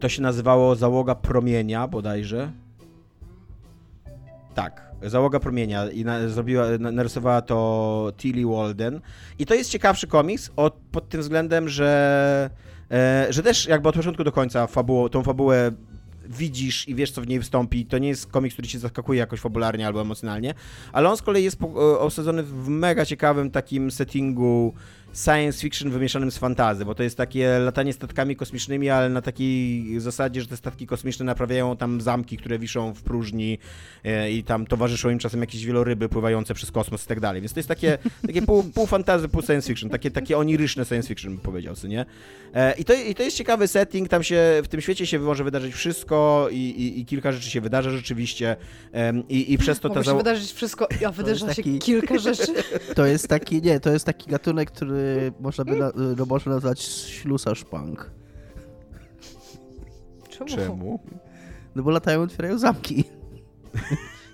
To 0.00 0.08
się 0.08 0.22
nazywało 0.22 0.74
Załoga 0.76 1.14
Promienia 1.14 1.88
bodajże. 1.88 2.52
Tak, 4.54 4.91
Załoga 5.04 5.40
Promienia 5.40 5.90
i 5.90 6.04
na, 6.04 6.28
zrobiła, 6.28 6.64
na, 6.78 6.90
narysowała 6.90 7.42
to 7.42 8.12
Tilly 8.16 8.46
Walden. 8.46 9.00
I 9.38 9.46
to 9.46 9.54
jest 9.54 9.70
ciekawszy 9.70 10.06
komiks 10.06 10.50
od, 10.56 10.74
pod 10.92 11.08
tym 11.08 11.20
względem, 11.20 11.68
że, 11.68 12.50
e, 12.90 13.26
że 13.30 13.42
też 13.42 13.66
jakby 13.66 13.88
od 13.88 13.94
początku 13.94 14.24
do 14.24 14.32
końca 14.32 14.66
fabuło, 14.66 15.08
tą 15.08 15.22
fabułę 15.22 15.72
widzisz 16.28 16.88
i 16.88 16.94
wiesz, 16.94 17.10
co 17.10 17.20
w 17.20 17.26
niej 17.26 17.38
wystąpi. 17.38 17.86
To 17.86 17.98
nie 17.98 18.08
jest 18.08 18.26
komiks, 18.26 18.54
który 18.54 18.68
cię 18.68 18.78
zaskakuje 18.78 19.18
jakoś 19.18 19.40
fabularnie 19.40 19.86
albo 19.86 20.00
emocjonalnie, 20.00 20.54
ale 20.92 21.10
on 21.10 21.16
z 21.16 21.22
kolei 21.22 21.44
jest 21.44 21.58
po, 21.58 21.66
e, 21.66 21.98
osadzony 21.98 22.42
w 22.42 22.68
mega 22.68 23.06
ciekawym 23.06 23.50
takim 23.50 23.90
settingu 23.90 24.74
science 25.14 25.60
fiction 25.60 25.90
wymieszanym 25.90 26.30
z 26.30 26.38
fantazy, 26.38 26.84
bo 26.84 26.94
to 26.94 27.02
jest 27.02 27.16
takie 27.16 27.58
latanie 27.58 27.92
statkami 27.92 28.36
kosmicznymi, 28.36 28.90
ale 28.90 29.08
na 29.08 29.22
takiej 29.22 30.00
zasadzie, 30.00 30.40
że 30.40 30.46
te 30.46 30.56
statki 30.56 30.86
kosmiczne 30.86 31.24
naprawiają 31.24 31.76
tam 31.76 32.00
zamki, 32.00 32.36
które 32.36 32.58
wiszą 32.58 32.92
w 32.94 33.02
próżni 33.02 33.58
e, 34.04 34.30
i 34.32 34.44
tam 34.44 34.66
towarzyszą 34.66 35.10
im 35.10 35.18
czasem 35.18 35.40
jakieś 35.40 35.64
wieloryby 35.66 36.08
pływające 36.08 36.54
przez 36.54 36.70
kosmos 36.70 37.04
i 37.04 37.06
tak 37.08 37.20
dalej. 37.20 37.40
Więc 37.42 37.52
to 37.52 37.58
jest 37.58 37.68
takie, 37.68 37.98
takie 38.26 38.42
pół, 38.42 38.62
pół 38.62 38.86
fantazy, 38.86 39.28
pół 39.28 39.42
science 39.42 39.68
fiction, 39.68 39.90
takie, 39.90 40.10
takie 40.10 40.38
oniryczne 40.38 40.84
science 40.84 41.08
fiction, 41.08 41.32
bym 41.32 41.40
powiedział, 41.40 41.74
co 41.76 41.88
nie? 41.88 42.04
E, 42.54 42.74
I 42.78 42.84
to, 42.84 42.94
I 42.94 43.14
to 43.14 43.22
jest 43.22 43.36
ciekawy 43.36 43.68
setting, 43.68 44.08
tam 44.08 44.22
się, 44.22 44.60
w 44.64 44.68
tym 44.68 44.80
świecie 44.80 45.06
się 45.06 45.18
może 45.18 45.44
wydarzyć 45.44 45.74
wszystko 45.74 46.48
i, 46.50 46.56
i, 46.56 47.00
i 47.00 47.06
kilka 47.06 47.32
rzeczy 47.32 47.50
się 47.50 47.60
wydarza 47.60 47.90
rzeczywiście 47.90 48.56
i, 49.28 49.52
i 49.52 49.58
przez 49.58 49.80
to 49.80 49.88
ta 49.88 49.94
Może 49.94 50.04
się 50.04 50.10
zało- 50.10 50.18
wydarzyć 50.18 50.52
wszystko, 50.52 50.88
a 51.06 51.10
wydarza 51.10 51.54
się 51.54 51.62
taki- 51.62 51.78
kilka 51.78 52.18
rzeczy. 52.18 52.52
To 52.94 53.06
jest 53.06 53.28
taki, 53.28 53.62
nie, 53.62 53.80
to 53.80 53.92
jest 53.92 54.04
taki 54.04 54.30
gatunek, 54.30 54.70
który 54.70 55.01
można 55.40 55.64
by 55.64 55.76
na, 55.76 55.92
no, 56.18 56.26
można 56.26 56.52
nazwać 56.52 56.80
ślusarz 56.82 57.64
punk. 57.64 58.10
Czemu? 60.28 60.46
Czemu? 60.50 61.00
No 61.74 61.82
bo 61.82 61.90
latają 61.90 62.20
i 62.20 62.24
otwierają 62.24 62.58
zamki. 62.58 63.04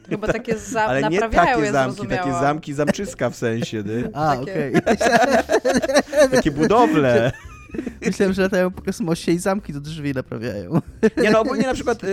Chyba 0.09 0.27
takie 0.27 0.59
za... 0.59 0.83
Ale 0.83 1.03
nie 1.11 1.21
naprawiają, 1.21 1.59
takie 1.59 1.73
zamki, 1.73 2.07
takie 2.07 2.33
zamki 2.33 2.75
zamczyska 2.75 3.31
w 3.31 3.37
sensie, 3.37 3.83
nie? 3.83 4.17
A, 4.17 4.37
Takie- 4.37 4.43
okej. 4.43 4.73
takie 6.37 6.51
budowle. 6.51 7.33
Myślałem, 8.07 8.35
że 8.35 8.43
latają 8.43 8.71
po 8.71 8.83
kosmosie 8.83 9.33
i 9.33 9.39
zamki 9.39 9.73
do 9.73 9.81
drzwi 9.81 10.13
naprawiają. 10.15 10.81
Nie 11.23 11.31
no, 11.31 11.41
ogólnie 11.41 11.67
na 11.67 11.75
przykład, 11.75 12.05
y, 12.05 12.07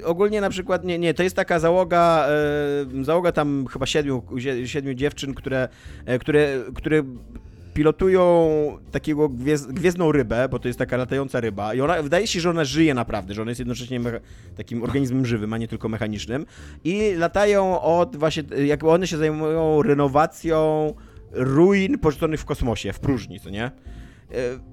y, 0.00 0.06
ogólnie 0.06 0.40
na 0.40 0.50
przykład, 0.50 0.84
nie, 0.84 0.98
nie, 0.98 1.14
to 1.14 1.22
jest 1.22 1.36
taka 1.36 1.58
załoga, 1.58 2.28
y, 3.00 3.04
załoga 3.04 3.32
tam 3.32 3.66
chyba 3.72 3.86
siedmiu, 3.86 4.22
sie- 4.36 4.66
siedmiu 4.66 4.94
dziewczyn, 4.94 5.34
które, 5.34 5.68
które, 6.20 6.48
które 6.74 7.02
pilotują 7.76 8.48
takiego 8.90 9.28
gwiez, 9.28 9.66
gwiezdną 9.66 10.12
rybę, 10.12 10.48
bo 10.48 10.58
to 10.58 10.68
jest 10.68 10.78
taka 10.78 10.96
latająca 10.96 11.40
ryba 11.40 11.74
i 11.74 11.80
ona, 11.80 12.02
wydaje 12.02 12.26
się, 12.26 12.40
że 12.40 12.50
ona 12.50 12.64
żyje 12.64 12.94
naprawdę, 12.94 13.34
że 13.34 13.42
ona 13.42 13.50
jest 13.50 13.58
jednocześnie 13.58 14.00
takim 14.56 14.82
organizmem 14.82 15.26
żywym, 15.26 15.52
a 15.52 15.58
nie 15.58 15.68
tylko 15.68 15.88
mechanicznym 15.88 16.46
i 16.84 17.14
latają 17.14 17.80
od 17.80 18.16
właśnie, 18.16 18.42
jakby 18.64 18.90
one 18.90 19.06
się 19.06 19.16
zajmują 19.16 19.82
renowacją 19.82 20.94
ruin 21.32 21.98
porzuconych 21.98 22.40
w 22.40 22.44
kosmosie, 22.44 22.92
w 22.92 23.00
próżni, 23.00 23.40
co 23.40 23.50
nie? 23.50 23.64
E, 23.64 23.70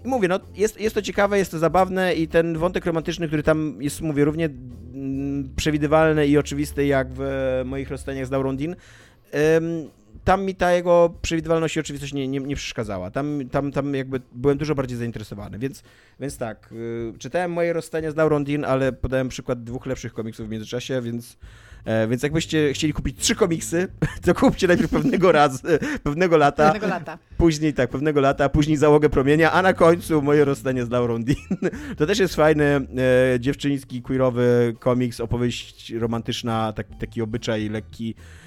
Mówię, 0.03 0.27
no 0.27 0.39
jest, 0.55 0.81
jest 0.81 0.95
to 0.95 1.01
ciekawe, 1.01 1.37
jest 1.37 1.51
to 1.51 1.59
zabawne 1.59 2.13
i 2.13 2.27
ten 2.27 2.57
wątek 2.57 2.85
romantyczny, 2.85 3.27
który 3.27 3.43
tam 3.43 3.77
jest, 3.79 4.01
mówię, 4.01 4.25
równie 4.25 4.45
mm, 4.45 5.49
przewidywalny 5.55 6.27
i 6.27 6.37
oczywisty 6.37 6.85
jak 6.85 7.07
w 7.11 7.21
moich 7.65 7.89
rozstaniach 7.89 8.27
z 8.27 8.33
em, 8.33 9.89
tam 10.23 10.45
mi 10.45 10.55
ta 10.55 10.71
jego 10.71 11.13
przewidywalność 11.21 11.75
i 11.75 11.79
oczywistość 11.79 12.13
nie, 12.13 12.27
nie, 12.27 12.39
nie 12.39 12.55
przeszkadzała. 12.55 13.11
Tam, 13.11 13.41
tam, 13.51 13.71
tam 13.71 13.95
jakby 13.95 14.21
byłem 14.31 14.57
dużo 14.57 14.75
bardziej 14.75 14.97
zainteresowany, 14.97 15.59
więc, 15.59 15.83
więc 16.19 16.37
tak, 16.37 16.69
y, 16.71 17.13
czytałem 17.19 17.51
moje 17.51 17.73
rozstania 17.73 18.11
z 18.11 18.15
Laurą 18.15 18.43
Dean, 18.43 18.65
ale 18.65 18.93
podałem 18.93 19.29
przykład 19.29 19.63
dwóch 19.63 19.85
lepszych 19.85 20.13
komiksów 20.13 20.47
w 20.47 20.49
międzyczasie, 20.49 21.01
więc 21.01 21.37
E, 21.85 22.07
więc 22.07 22.23
jakbyście 22.23 22.73
chcieli 22.73 22.93
kupić 22.93 23.19
trzy 23.19 23.35
komiksy, 23.35 23.87
to 24.25 24.35
kupcie 24.35 24.67
najpierw 24.67 24.91
pewnego 24.91 25.31
razu, 25.31 25.67
pewnego 26.03 26.37
lata, 26.37 26.63
Jednego 26.63 26.87
lata. 26.87 27.17
później 27.37 27.73
tak, 27.73 27.89
pewnego 27.89 28.21
lata, 28.21 28.49
później 28.49 28.77
załogę 28.77 29.09
promienia, 29.09 29.51
a 29.51 29.61
na 29.61 29.73
końcu 29.73 30.21
moje 30.21 30.45
rozstanie 30.45 30.85
z 30.85 30.89
Laurą 30.89 31.23
Dean. 31.23 31.37
To 31.97 32.05
też 32.05 32.19
jest 32.19 32.35
fajny 32.35 32.63
e, 32.65 33.39
dziewczyński, 33.39 34.01
queerowy 34.01 34.75
komiks, 34.79 35.19
opowieść 35.19 35.91
romantyczna, 35.91 36.73
tak, 36.73 36.87
taki 36.99 37.21
obyczaj 37.21 37.69
lekki, 37.69 38.15
e, 38.17 38.42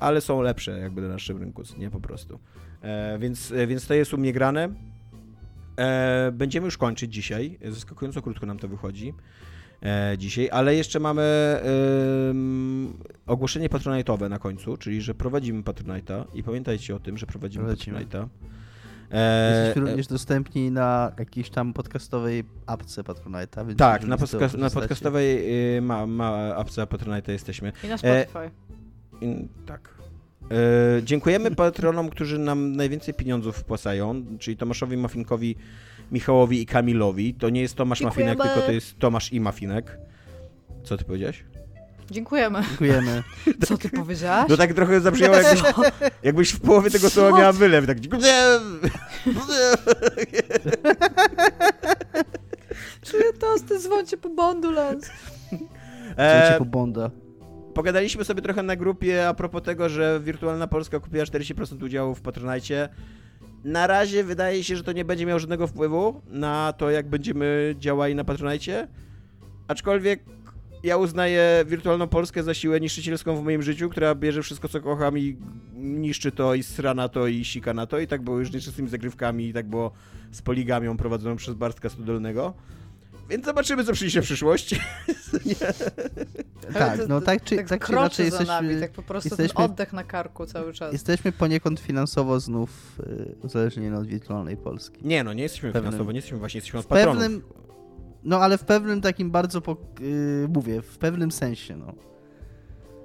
ale 0.00 0.20
są 0.20 0.42
lepsze 0.42 0.78
jakby 0.78 1.02
na 1.02 1.08
naszym 1.08 1.38
rynku, 1.38 1.62
nie 1.78 1.90
po 1.90 2.00
prostu. 2.00 2.38
E, 2.82 3.18
więc, 3.18 3.52
e, 3.52 3.66
więc 3.66 3.86
to 3.86 3.94
jest 3.94 4.14
u 4.14 4.18
mnie 4.18 4.32
grane. 4.32 4.68
E, 5.78 6.32
będziemy 6.32 6.64
już 6.64 6.78
kończyć 6.78 7.14
dzisiaj. 7.14 7.58
Zaskakująco 7.68 8.22
krótko 8.22 8.46
nam 8.46 8.58
to 8.58 8.68
wychodzi 8.68 9.14
e, 9.82 10.14
dzisiaj, 10.18 10.48
ale 10.52 10.74
jeszcze 10.74 11.00
mamy 11.00 11.22
ogłoszenie 13.26 13.68
patronajtowe 13.68 14.28
na 14.28 14.38
końcu, 14.38 14.76
czyli 14.76 15.02
że 15.02 15.14
prowadzimy 15.14 15.62
Patronite'a 15.62 16.24
i 16.34 16.42
pamiętajcie 16.42 16.96
o 16.96 16.98
tym, 16.98 17.18
że 17.18 17.26
prowadzimy 17.26 17.64
Prowadzimy. 17.64 17.98
Patronite'a. 18.06 18.26
E, 19.10 19.58
Jesteśmy 19.60 19.82
e, 19.82 19.90
również 19.90 20.06
dostępni 20.06 20.70
na 20.70 21.12
jakiejś 21.18 21.50
tam 21.50 21.72
podcastowej 21.72 22.44
apce 22.66 23.02
Patronite'a. 23.02 23.66
Więc 23.66 23.78
tak, 23.78 24.04
na, 24.04 24.16
podca- 24.16 24.58
na 24.58 24.70
podcastowej 24.70 25.54
y, 25.76 25.82
ma, 25.82 26.06
ma 26.06 26.54
apce 26.56 26.82
Patronite'a 26.86 27.30
jesteśmy. 27.30 27.72
I 27.84 27.88
na 27.88 27.98
Spotify. 27.98 28.50
I- 29.20 29.48
Tak. 29.66 29.94
E, 30.50 31.02
dziękujemy 31.02 31.50
patronom, 31.50 32.10
którzy 32.14 32.38
nam 32.38 32.76
najwięcej 32.76 33.14
pieniądzów 33.14 33.56
wpłacają, 33.56 34.24
czyli 34.38 34.56
Tomaszowi 34.56 34.96
Mafinkowi, 34.96 35.56
Michałowi 36.12 36.62
i 36.62 36.66
Kamilowi. 36.66 37.34
To 37.34 37.50
nie 37.50 37.60
jest 37.60 37.74
Tomasz 37.74 37.98
Dziękujemy. 37.98 38.30
Mafinek, 38.34 38.52
tylko 38.54 38.66
to 38.66 38.72
jest 38.72 38.98
Tomasz 38.98 39.32
i 39.32 39.40
Mafinek. 39.40 39.98
Co 40.84 40.96
ty 40.96 41.04
powiedziałeś? 41.04 41.44
Dziękujemy. 42.10 42.62
Dziękujemy. 42.68 43.22
Co 43.66 43.78
ty 43.78 43.88
powiedziałaś? 43.90 44.46
No 44.50 44.56
tak 44.56 44.74
trochę 44.74 45.00
zabrzmiało, 45.00 45.36
jakbyś, 45.36 45.62
jakbyś 46.22 46.50
w 46.52 46.60
połowie 46.60 46.90
tego 46.90 47.10
słowa 47.10 47.30
Co? 47.30 47.36
miała 47.38 47.52
wylew. 47.52 47.86
Tak. 47.86 48.00
dziękuję. 48.00 48.32
Czuję 53.02 53.32
tosty, 53.40 53.78
dzwońcie 53.78 54.16
po 54.16 54.28
Bondulans. 54.28 55.10
Słuchajcie 56.08 56.54
E, 56.54 56.58
po 56.58 56.64
Bonda. 56.64 57.10
Pogadaliśmy 57.78 58.24
sobie 58.24 58.42
trochę 58.42 58.62
na 58.62 58.76
grupie 58.76 59.28
a 59.28 59.34
propos 59.34 59.62
tego, 59.62 59.88
że 59.88 60.20
Wirtualna 60.24 60.66
Polska 60.66 61.00
kupiła 61.00 61.24
40% 61.24 61.84
udziału 61.84 62.14
w 62.14 62.20
Patronite. 62.20 62.88
Na 63.64 63.86
razie 63.86 64.24
wydaje 64.24 64.64
się, 64.64 64.76
że 64.76 64.84
to 64.84 64.92
nie 64.92 65.04
będzie 65.04 65.26
miało 65.26 65.38
żadnego 65.38 65.66
wpływu 65.66 66.22
na 66.28 66.72
to, 66.72 66.90
jak 66.90 67.08
będziemy 67.08 67.74
działali 67.78 68.14
na 68.14 68.24
Patronite. 68.24 68.88
Aczkolwiek 69.68 70.24
ja 70.82 70.96
uznaję 70.96 71.64
Wirtualną 71.66 72.08
Polskę 72.08 72.42
za 72.42 72.54
siłę 72.54 72.80
niszczycielską 72.80 73.36
w 73.36 73.44
moim 73.44 73.62
życiu, 73.62 73.88
która 73.88 74.14
bierze 74.14 74.42
wszystko, 74.42 74.68
co 74.68 74.80
kocham 74.80 75.18
i 75.18 75.36
niszczy 75.74 76.32
to 76.32 76.54
i 76.54 76.62
sra 76.62 76.94
na 76.94 77.08
to 77.08 77.26
i 77.26 77.44
sika 77.44 77.74
na 77.74 77.86
to. 77.86 77.98
I 77.98 78.06
tak 78.06 78.22
było 78.22 78.38
już 78.38 78.50
z 78.50 78.74
tymi 78.74 78.88
zagrywkami 78.88 79.48
i 79.48 79.52
tak 79.52 79.66
było 79.66 79.92
z 80.30 80.42
poligamią 80.42 80.96
prowadzoną 80.96 81.36
przez 81.36 81.54
Bartka 81.54 81.88
Studolnego. 81.88 82.54
Więc 83.28 83.44
zobaczymy, 83.44 83.84
co 83.84 83.92
przyjdzie 83.92 84.20
w 84.22 84.24
przyszłości. 84.24 84.76
Tak, 86.74 87.00
no 87.08 87.20
tak 87.20 87.44
czy, 87.44 87.56
tak, 87.56 87.68
tak 87.68 87.86
czy 87.86 87.92
inaczej 87.92 88.30
za 88.30 88.36
nami, 88.44 88.68
jesteśmy, 88.68 88.80
tak 88.80 88.90
po 88.96 89.02
prostu 89.02 89.28
jesteśmy- 89.28 89.56
ten 89.56 89.64
oddech 89.64 89.92
na 89.92 90.04
karku 90.04 90.46
cały 90.46 90.72
czas. 90.72 90.92
jesteśmy 90.92 91.32
poniekąd 91.32 91.80
finansowo 91.80 92.40
znów 92.40 92.98
y, 93.00 93.36
uzależnieni 93.42 93.96
od 93.96 94.06
wirtualnej 94.06 94.56
Polski. 94.56 95.06
Nie, 95.06 95.24
no 95.24 95.32
nie 95.32 95.42
jesteśmy 95.42 95.72
Pewnym- 95.72 95.92
finansowo, 95.92 96.12
nie 96.12 96.16
jesteśmy 96.18 96.38
właśnie, 96.38 96.58
jesteśmy 96.58 96.78
od 96.78 96.84
W 96.84 96.88
patronów. 96.88 97.22
pewnym, 97.22 97.42
no 98.24 98.38
ale 98.40 98.58
w 98.58 98.64
pewnym 98.64 99.00
takim 99.00 99.30
bardzo, 99.30 99.60
po, 99.60 99.76
y, 100.00 100.46
mówię, 100.54 100.82
w 100.82 100.98
pewnym 100.98 101.30
sensie, 101.32 101.76
no. 101.76 101.94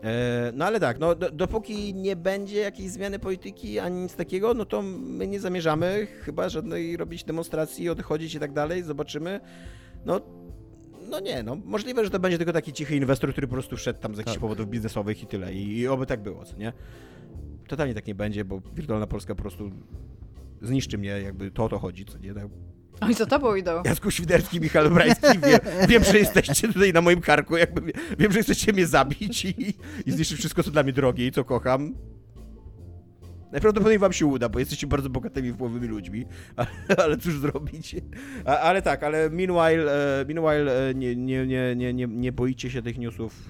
E, 0.03 0.51
no 0.55 0.65
ale 0.65 0.80
tak, 0.80 0.99
no 0.99 1.15
do, 1.15 1.32
dopóki 1.32 1.93
nie 1.93 2.15
będzie 2.15 2.59
jakiejś 2.59 2.91
zmiany 2.91 3.19
polityki 3.19 3.80
ani 3.80 4.01
nic 4.01 4.15
takiego, 4.15 4.53
no 4.53 4.65
to 4.65 4.82
my 4.82 5.28
nie 5.28 5.39
zamierzamy 5.39 6.07
chyba 6.26 6.49
żadnej 6.49 6.97
robić 6.97 7.24
demonstracji, 7.24 7.89
odchodzić 7.89 8.36
i 8.36 8.39
tak 8.39 8.53
dalej, 8.53 8.84
zobaczymy. 8.84 9.39
No, 10.06 10.22
no 11.10 11.20
nie, 11.20 11.43
no 11.43 11.56
możliwe, 11.66 12.04
że 12.04 12.10
to 12.10 12.20
będzie 12.20 12.38
tylko 12.38 12.54
taki 12.54 12.74
cichy 12.74 12.95
inwestor, 12.95 13.32
który 13.32 13.47
po 13.47 13.54
prostu 13.54 13.78
wszedł 13.78 13.99
tam 13.99 14.16
z 14.16 14.18
jakichś 14.18 14.34
Tak. 14.36 14.41
powodów 14.41 14.68
biznesowych 14.70 15.24
i 15.24 15.28
tyle. 15.28 15.54
I, 15.54 15.78
I 15.80 15.88
oby 15.88 16.06
tak 16.06 16.24
było, 16.24 16.45
co 16.45 16.58
nie? 16.58 16.74
Totalnie 17.68 17.93
tak 17.93 18.08
nie 18.08 18.16
będzie, 18.16 18.45
bo 18.45 18.62
Wirtualna 18.76 19.08
Polska 19.08 19.36
po 19.36 19.41
prostu 19.41 19.72
zniszczy 20.62 20.97
mnie, 20.97 21.10
jakby 21.10 21.51
to 21.51 21.64
o 21.66 21.70
to 21.70 21.80
chodzi, 21.80 22.06
co 22.06 22.18
nie? 22.18 22.34
Tak. 22.34 22.47
Oj, 23.01 23.14
za 23.14 23.26
tobą 23.26 23.56
idą. 23.56 23.72
Jacku 23.86 24.12
Świderski, 24.12 24.60
Michał 24.62 24.89
Brański, 24.89 25.28
wiem, 25.47 25.60
wiem, 25.89 26.04
że 26.04 26.20
jesteście 26.20 26.68
tutaj 26.68 26.93
na 26.93 27.01
moim 27.01 27.22
karku, 27.22 27.58
jakby 27.58 27.82
wie- 27.82 27.93
wiem, 28.20 28.32
że 28.32 28.41
chcecie 28.43 28.74
mnie 28.74 28.88
zabić 28.88 29.45
i, 29.45 29.74
i 30.06 30.12
zniszczyć 30.12 30.38
wszystko, 30.39 30.64
co 30.64 30.72
dla 30.72 30.84
mnie 30.84 30.93
drogie 30.93 31.28
i 31.28 31.32
co 31.32 31.43
kocham. 31.43 31.95
Najprawdopodobniej 33.54 33.99
wam 33.99 34.14
się 34.14 34.26
uda, 34.26 34.49
bo 34.49 34.60
jesteście 34.60 34.88
bardzo 34.88 35.10
bogatymi 35.10 35.54
wpływowymi 35.54 35.88
ludźmi, 35.88 36.26
ale, 36.56 36.68
ale 37.04 37.18
cóż 37.18 37.39
zrobić. 37.39 37.95
A, 38.45 38.58
ale 38.58 38.82
tak, 38.82 39.04
ale 39.04 39.30
meanwhile, 39.30 40.22
e, 40.22 40.26
meanwhile 40.26 40.89
e, 40.89 40.93
nie, 40.93 41.16
nie, 41.16 41.47
nie, 41.47 41.76
nie, 41.76 41.93
nie, 41.93 42.08
nie 42.08 42.32
boicie 42.32 42.72
się 42.72 42.82
tych 42.82 42.97
newsów 42.97 43.49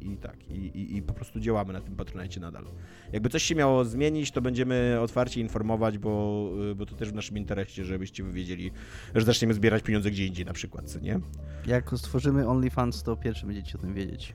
i 0.00 0.16
tak, 0.16 0.50
i, 0.50 0.54
i, 0.54 0.96
i 0.96 1.02
po 1.02 1.14
prostu 1.14 1.40
działamy 1.40 1.72
na 1.72 1.80
tym 1.80 1.96
Patronite 1.96 2.40
nadal. 2.40 2.64
Jakby 3.12 3.28
coś 3.28 3.42
się 3.42 3.54
miało 3.54 3.84
zmienić, 3.84 4.30
to 4.30 4.42
będziemy 4.42 4.98
otwarcie 5.00 5.40
informować, 5.40 5.98
bo, 5.98 6.50
y, 6.70 6.74
bo 6.74 6.86
to 6.86 6.94
też 6.94 7.10
w 7.10 7.14
naszym 7.14 7.38
interesie, 7.38 7.84
żebyście 7.84 8.24
wiedzieli, 8.24 8.70
że 9.14 9.24
zaczniemy 9.24 9.54
zbierać 9.54 9.82
pieniądze 9.82 10.10
gdzie 10.10 10.26
indziej 10.26 10.46
na 10.46 10.52
przykład, 10.52 11.02
nie? 11.02 11.20
Jak 11.66 11.90
stworzymy 11.96 12.48
OnlyFans, 12.48 13.02
to 13.02 13.16
pierwszy 13.16 13.46
będziecie 13.46 13.78
o 13.78 13.80
tym 13.80 13.94
wiedzieć. 13.94 14.34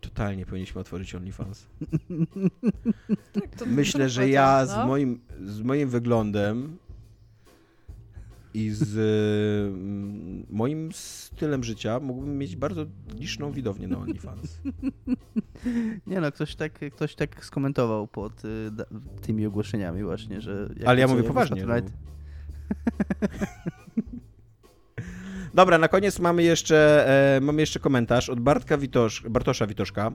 Totalnie 0.00 0.46
powinniśmy 0.46 0.80
otworzyć 0.80 1.14
OnlyFans. 1.14 1.66
Tak, 3.32 3.56
to 3.56 3.66
Myślę, 3.66 4.08
że 4.08 4.28
ja 4.28 4.66
z 4.66 4.76
no. 4.76 4.86
moim, 4.86 5.20
z 5.44 5.60
moim 5.62 5.88
wyglądem 5.88 6.78
i 8.54 8.70
z 8.70 8.96
mm, 9.72 10.46
moim 10.50 10.92
stylem 10.92 11.64
życia 11.64 12.00
mógłbym 12.00 12.38
mieć 12.38 12.56
bardzo 12.56 12.86
liczną 13.14 13.52
widownię 13.52 13.88
na 13.88 13.98
OnlyFans. 13.98 14.58
Nie 16.06 16.20
no, 16.20 16.32
ktoś 16.32 16.54
tak, 16.54 16.80
ktoś 16.94 17.14
tak 17.14 17.44
skomentował 17.44 18.06
pod 18.06 18.44
y, 18.44 18.70
da, 18.70 18.84
tymi 19.22 19.46
ogłoszeniami 19.46 20.02
właśnie, 20.02 20.40
że... 20.40 20.68
Ale 20.86 21.00
ja 21.00 21.08
mówię 21.08 21.22
poważnie. 21.22 21.66
wyszła 21.66 21.80
No. 21.80 21.86
Dobra, 25.54 25.78
na 25.78 25.88
koniec 25.88 26.18
mamy 26.18 26.42
jeszcze, 26.42 27.08
e, 27.36 27.40
mamy 27.40 27.62
jeszcze 27.62 27.80
komentarz 27.80 28.28
od 28.28 28.40
Bartka 28.40 28.78
Witosz, 28.78 29.22
Bartosza 29.30 29.66
Witoszka, 29.66 30.12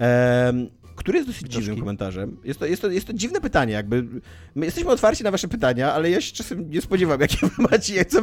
e, 0.00 0.52
który 0.96 1.18
jest 1.18 1.28
dosyć 1.28 1.42
Witoszki. 1.42 1.60
dziwnym 1.62 1.80
komentarzem. 1.80 2.36
Jest 2.44 2.60
to, 2.60 2.66
jest, 2.66 2.82
to, 2.82 2.90
jest 2.90 3.06
to 3.06 3.12
dziwne 3.12 3.40
pytanie, 3.40 3.72
jakby. 3.72 4.06
My 4.54 4.66
jesteśmy 4.66 4.90
otwarci 4.90 5.24
na 5.24 5.30
wasze 5.30 5.48
pytania, 5.48 5.92
ale 5.92 6.10
ja 6.10 6.20
się 6.20 6.34
czasem 6.34 6.70
nie 6.70 6.80
spodziewam, 6.80 7.20
jakie 7.26 7.46
wy 7.46 7.62
macie, 7.70 7.94
jak, 7.94 8.08
co 8.08 8.20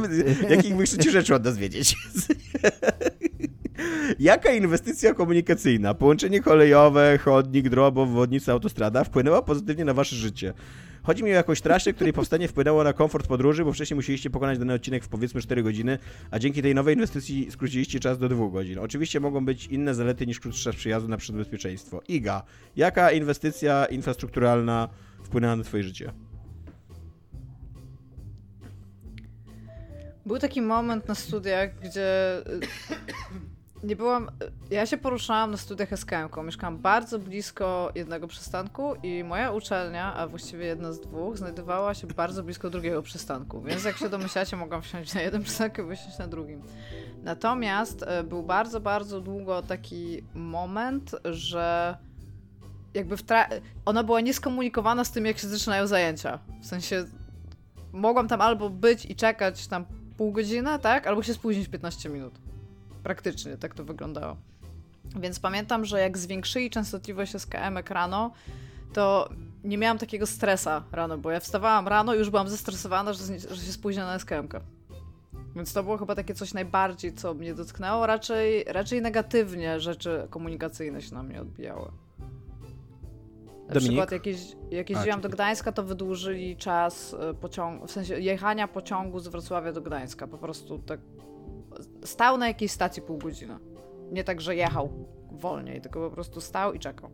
jakich 0.48 0.76
wy 0.76 0.84
chcecie 0.84 1.10
rzeczy 1.10 1.34
od 1.34 1.44
nas 1.44 1.58
wiedzieć. 1.58 1.96
Jaka 4.18 4.52
inwestycja 4.52 5.14
komunikacyjna, 5.14 5.94
połączenie 5.94 6.40
kolejowe, 6.40 7.18
chodnik, 7.18 7.68
drobo, 7.68 8.02
obwodnica, 8.02 8.52
autostrada 8.52 9.04
wpłynęła 9.04 9.42
pozytywnie 9.42 9.84
na 9.84 9.94
wasze 9.94 10.16
życie? 10.16 10.54
Chodzi 11.10 11.24
mi 11.24 11.30
o 11.30 11.34
jakąś 11.34 11.60
trasę, 11.60 11.92
której 11.92 12.12
powstanie 12.12 12.48
wpłynęło 12.48 12.84
na 12.84 12.92
komfort 12.92 13.26
podróży, 13.26 13.64
bo 13.64 13.72
wcześniej 13.72 13.96
musieliście 13.96 14.30
pokonać 14.30 14.58
dany 14.58 14.74
odcinek 14.74 15.04
w 15.04 15.08
powiedzmy 15.08 15.40
4 15.40 15.62
godziny, 15.62 15.98
a 16.30 16.38
dzięki 16.38 16.62
tej 16.62 16.74
nowej 16.74 16.94
inwestycji 16.94 17.50
skróciliście 17.50 18.00
czas 18.00 18.18
do 18.18 18.28
2 18.28 18.50
godzin. 18.50 18.78
Oczywiście 18.78 19.20
mogą 19.20 19.44
być 19.44 19.66
inne 19.66 19.94
zalety 19.94 20.26
niż 20.26 20.40
krótszy 20.40 20.64
czas 20.64 20.76
przyjazdu 20.76 21.08
na 21.08 21.16
przykład 21.16 21.38
bezpieczeństwo. 21.38 22.02
Iga, 22.08 22.42
jaka 22.76 23.12
inwestycja 23.12 23.86
infrastrukturalna 23.86 24.88
wpłynęła 25.24 25.56
na 25.56 25.64
twoje 25.64 25.82
życie? 25.82 26.12
Był 30.26 30.38
taki 30.38 30.62
moment 30.62 31.08
na 31.08 31.14
studiach, 31.14 31.70
gdzie 31.80 32.08
nie 33.82 33.96
byłam. 33.96 34.30
Ja 34.70 34.86
się 34.86 34.96
poruszałam 34.96 35.50
na 35.50 35.56
studiach 35.56 35.92
SKM-ką. 35.92 36.42
Mieszkałam 36.42 36.78
bardzo 36.78 37.18
blisko 37.18 37.92
jednego 37.94 38.26
przystanku 38.28 38.94
i 39.02 39.24
moja 39.24 39.50
uczelnia, 39.50 40.14
a 40.14 40.26
właściwie 40.26 40.66
jedna 40.66 40.92
z 40.92 41.00
dwóch, 41.00 41.36
znajdowała 41.36 41.94
się 41.94 42.06
bardzo 42.06 42.42
blisko 42.42 42.70
drugiego 42.70 43.02
przystanku. 43.02 43.62
Więc 43.62 43.84
jak 43.84 43.96
się 43.96 44.08
domyślacie, 44.08 44.56
mogłam 44.56 44.82
wsiąść 44.82 45.14
na 45.14 45.22
jeden 45.22 45.42
przystanek 45.42 45.78
i 45.78 45.82
wysiąść 45.82 46.18
na 46.18 46.26
drugim. 46.26 46.62
Natomiast 47.22 48.02
y, 48.02 48.24
był 48.24 48.42
bardzo, 48.42 48.80
bardzo 48.80 49.20
długo 49.20 49.62
taki 49.62 50.24
moment, 50.34 51.16
że 51.24 51.96
jakby 52.94 53.16
w 53.16 53.24
tra- 53.24 53.60
ona 53.84 54.04
była 54.04 54.20
nieskomunikowana 54.20 55.04
z 55.04 55.12
tym, 55.12 55.26
jak 55.26 55.38
się 55.38 55.48
zaczynają 55.48 55.86
zajęcia. 55.86 56.38
W 56.60 56.66
sensie 56.66 57.04
mogłam 57.92 58.28
tam 58.28 58.40
albo 58.40 58.70
być 58.70 59.04
i 59.06 59.16
czekać 59.16 59.66
tam 59.66 59.84
pół 60.16 60.32
godziny, 60.32 60.78
tak? 60.78 61.06
Albo 61.06 61.22
się 61.22 61.34
spóźnić 61.34 61.68
15 61.68 62.08
minut. 62.08 62.49
Praktycznie 63.02 63.56
tak 63.56 63.74
to 63.74 63.84
wyglądało. 63.84 64.36
Więc 65.20 65.40
pamiętam, 65.40 65.84
że 65.84 66.00
jak 66.00 66.18
zwiększyli 66.18 66.70
częstotliwość 66.70 67.32
SKM 67.36 67.78
rano, 67.88 68.30
to 68.92 69.28
nie 69.64 69.78
miałam 69.78 69.98
takiego 69.98 70.26
stresa 70.26 70.84
rano, 70.92 71.18
bo 71.18 71.30
ja 71.30 71.40
wstawałam 71.40 71.88
rano 71.88 72.14
i 72.14 72.18
już 72.18 72.30
byłam 72.30 72.48
zestresowana, 72.48 73.12
że, 73.12 73.38
że 73.38 73.64
się 73.64 73.72
spóźnię 73.72 74.02
na 74.02 74.18
SKM. 74.18 74.48
-kę. 74.48 74.60
Więc 75.56 75.72
to 75.72 75.82
było 75.82 75.98
chyba 75.98 76.14
takie 76.14 76.34
coś 76.34 76.54
najbardziej, 76.54 77.12
co 77.12 77.34
mnie 77.34 77.54
dotknęło. 77.54 78.06
Raczej, 78.06 78.64
raczej 78.64 79.02
negatywnie 79.02 79.80
rzeczy 79.80 80.26
komunikacyjne 80.30 81.02
się 81.02 81.14
na 81.14 81.22
mnie 81.22 81.40
odbijały. 81.40 81.90
Na 83.68 83.74
Dominik? 83.74 83.90
przykład 83.90 84.12
jak, 84.12 84.26
jeździ, 84.26 84.56
jak 84.70 84.90
jeździłam 84.90 85.20
do 85.20 85.28
czekaj. 85.28 85.36
Gdańska, 85.36 85.72
to 85.72 85.82
wydłużyli 85.82 86.56
czas 86.56 87.12
y, 87.30 87.34
pociągu, 87.34 87.86
w 87.86 87.90
sensie 87.90 88.20
jechania 88.20 88.68
pociągu 88.68 89.20
z 89.20 89.28
Wrocławia 89.28 89.72
do 89.72 89.80
Gdańska. 89.80 90.26
Po 90.26 90.38
prostu 90.38 90.78
tak 90.78 91.00
stał 92.04 92.38
na 92.38 92.48
jakiejś 92.48 92.72
stacji 92.72 93.02
pół 93.02 93.18
godziny. 93.18 93.54
Nie 94.12 94.24
tak, 94.24 94.40
że 94.40 94.56
jechał 94.56 94.90
wolniej, 95.32 95.80
tylko 95.80 96.08
po 96.08 96.14
prostu 96.14 96.40
stał 96.40 96.72
i 96.74 96.78
czekał. 96.78 97.10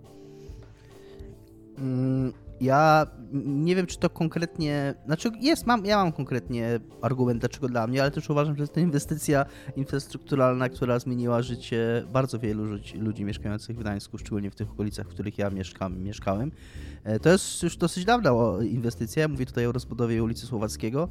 Mm, 1.78 2.32
Ja 2.60 3.06
nie 3.44 3.76
wiem, 3.76 3.86
czy 3.86 3.98
to 3.98 4.10
konkretnie. 4.10 4.94
Znaczy, 5.06 5.30
jest, 5.40 5.66
mam, 5.66 5.84
ja 5.86 5.96
mam 5.96 6.12
konkretnie 6.12 6.80
argument, 7.02 7.40
dlaczego 7.40 7.68
dla 7.68 7.86
mnie, 7.86 8.02
ale 8.02 8.10
też 8.10 8.30
uważam, 8.30 8.56
że 8.56 8.62
jest 8.62 8.72
to 8.72 8.80
inwestycja 8.80 9.44
infrastrukturalna, 9.76 10.68
która 10.68 10.98
zmieniła 10.98 11.42
życie 11.42 12.04
bardzo 12.12 12.38
wielu 12.38 12.64
ludzi, 13.00 13.24
mieszkających 13.24 13.76
w 13.76 13.78
Gdańsku, 13.80 14.18
szczególnie 14.18 14.50
w 14.50 14.54
tych 14.54 14.70
okolicach, 14.70 15.06
w 15.06 15.10
których 15.10 15.38
ja 15.38 15.50
mieszkam, 15.50 16.02
mieszkałem. 16.02 16.52
E, 17.04 17.20
To 17.20 17.28
jest 17.28 17.62
już 17.62 17.76
dosyć 17.76 18.04
dawna 18.04 18.30
inwestycja. 18.70 19.28
Mówię 19.28 19.46
tutaj 19.46 19.66
o 19.66 19.72
rozbudowie 19.72 20.22
ulicy 20.22 20.46
Słowackiego, 20.46 21.08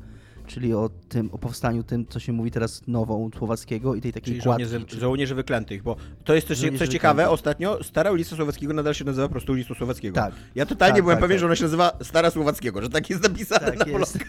czyli 0.48 0.74
o 0.74 0.90
tym, 1.10 1.30
o 1.32 1.38
powstaniu 1.38 1.84
tym, 1.84 2.06
co 2.10 2.20
się 2.20 2.32
mówi 2.32 2.52
teraz 2.52 2.82
nową 2.88 3.30
Słowackiego 3.38 3.96
i 3.96 4.02
tej 4.02 4.14
takiej 4.14 4.34
Czyli 4.34 4.42
kładki. 4.44 4.66
żołnierzy, 4.66 4.86
czy- 4.86 5.00
żołnierzy 5.00 5.36
wyklętych, 5.36 5.84
bo 5.84 5.96
to 6.24 6.34
jest 6.36 6.48
Żołnierzy 6.48 6.78
coś 6.80 6.90
ciekawe, 6.90 7.30
ostatnio 7.30 7.84
Stara 7.84 8.12
ulica 8.12 8.36
Słowackiego 8.36 8.74
nadal 8.74 8.94
się 8.94 9.06
nazywa 9.06 9.28
po 9.28 9.32
prostu 9.32 9.52
ulicą 9.52 9.74
Słowackiego. 9.74 10.16
Tak. 10.16 10.34
Ja 10.56 10.66
totalnie 10.66 10.94
Tak, 10.96 11.04
byłem 11.04 11.18
tak, 11.18 11.22
pewien, 11.22 11.36
tak. 11.36 11.40
że 11.40 11.46
ona 11.46 11.56
się 11.56 11.64
nazywa 11.64 11.92
Stara 12.04 12.30
Słowackiego, 12.32 12.82
że 12.82 12.90
tak 12.90 13.10
jest 13.10 13.24
napisane 13.24 13.72
Tak 13.72 13.80
na 13.80 14.00
jest. 14.00 14.18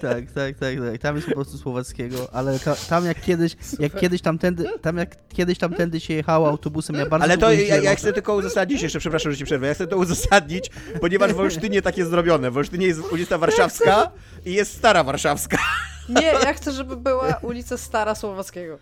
Tak, 0.00 0.30
tak, 0.32 0.58
tak, 0.58 0.76
tak. 0.90 0.98
Tam 1.02 1.16
jest 1.16 1.28
po 1.28 1.34
prostu 1.34 1.58
słowackiego, 1.58 2.16
ale 2.32 2.58
ta, 2.58 2.74
tam 2.74 3.04
jak 3.04 3.20
kiedyś, 3.20 3.56
jak 3.78 4.00
kiedyś 4.00 4.20
tamtędy, 4.22 4.64
tam 4.82 4.96
jak 4.96 5.28
kiedyś 5.28 5.58
tamtędy 5.58 6.00
się 6.00 6.14
jechało 6.14 6.48
autobusem, 6.48 6.96
ja 6.96 7.06
bardzo 7.06 7.24
Ale 7.24 7.38
to 7.38 7.52
ja, 7.52 7.76
ja 7.76 7.94
chcę 7.94 8.12
tylko 8.12 8.34
uzasadnić, 8.34 8.82
jeszcze 8.82 8.98
przepraszam, 8.98 9.32
że 9.32 9.38
ci 9.38 9.44
przerwę, 9.44 9.66
ja 9.66 9.74
chcę 9.74 9.86
to 9.86 9.96
uzasadnić, 9.96 10.70
ponieważ 11.00 11.32
w 11.32 11.40
Olsztynie 11.40 11.82
tak 11.82 11.98
jest 11.98 12.10
zrobione. 12.10 12.50
W 12.50 12.56
Olsztynie 12.56 12.86
jest 12.86 13.00
ulica 13.12 13.38
Warszawska 13.38 14.10
i 14.44 14.52
jest 14.52 14.72
Stara 14.74 15.04
Warszawska. 15.04 15.15
Nie, 16.08 16.26
ja 16.26 16.52
chcę, 16.52 16.72
żeby 16.72 16.96
była 16.96 17.36
ulica 17.42 17.76
Stara 17.76 18.14
Słowackiego. 18.14 18.78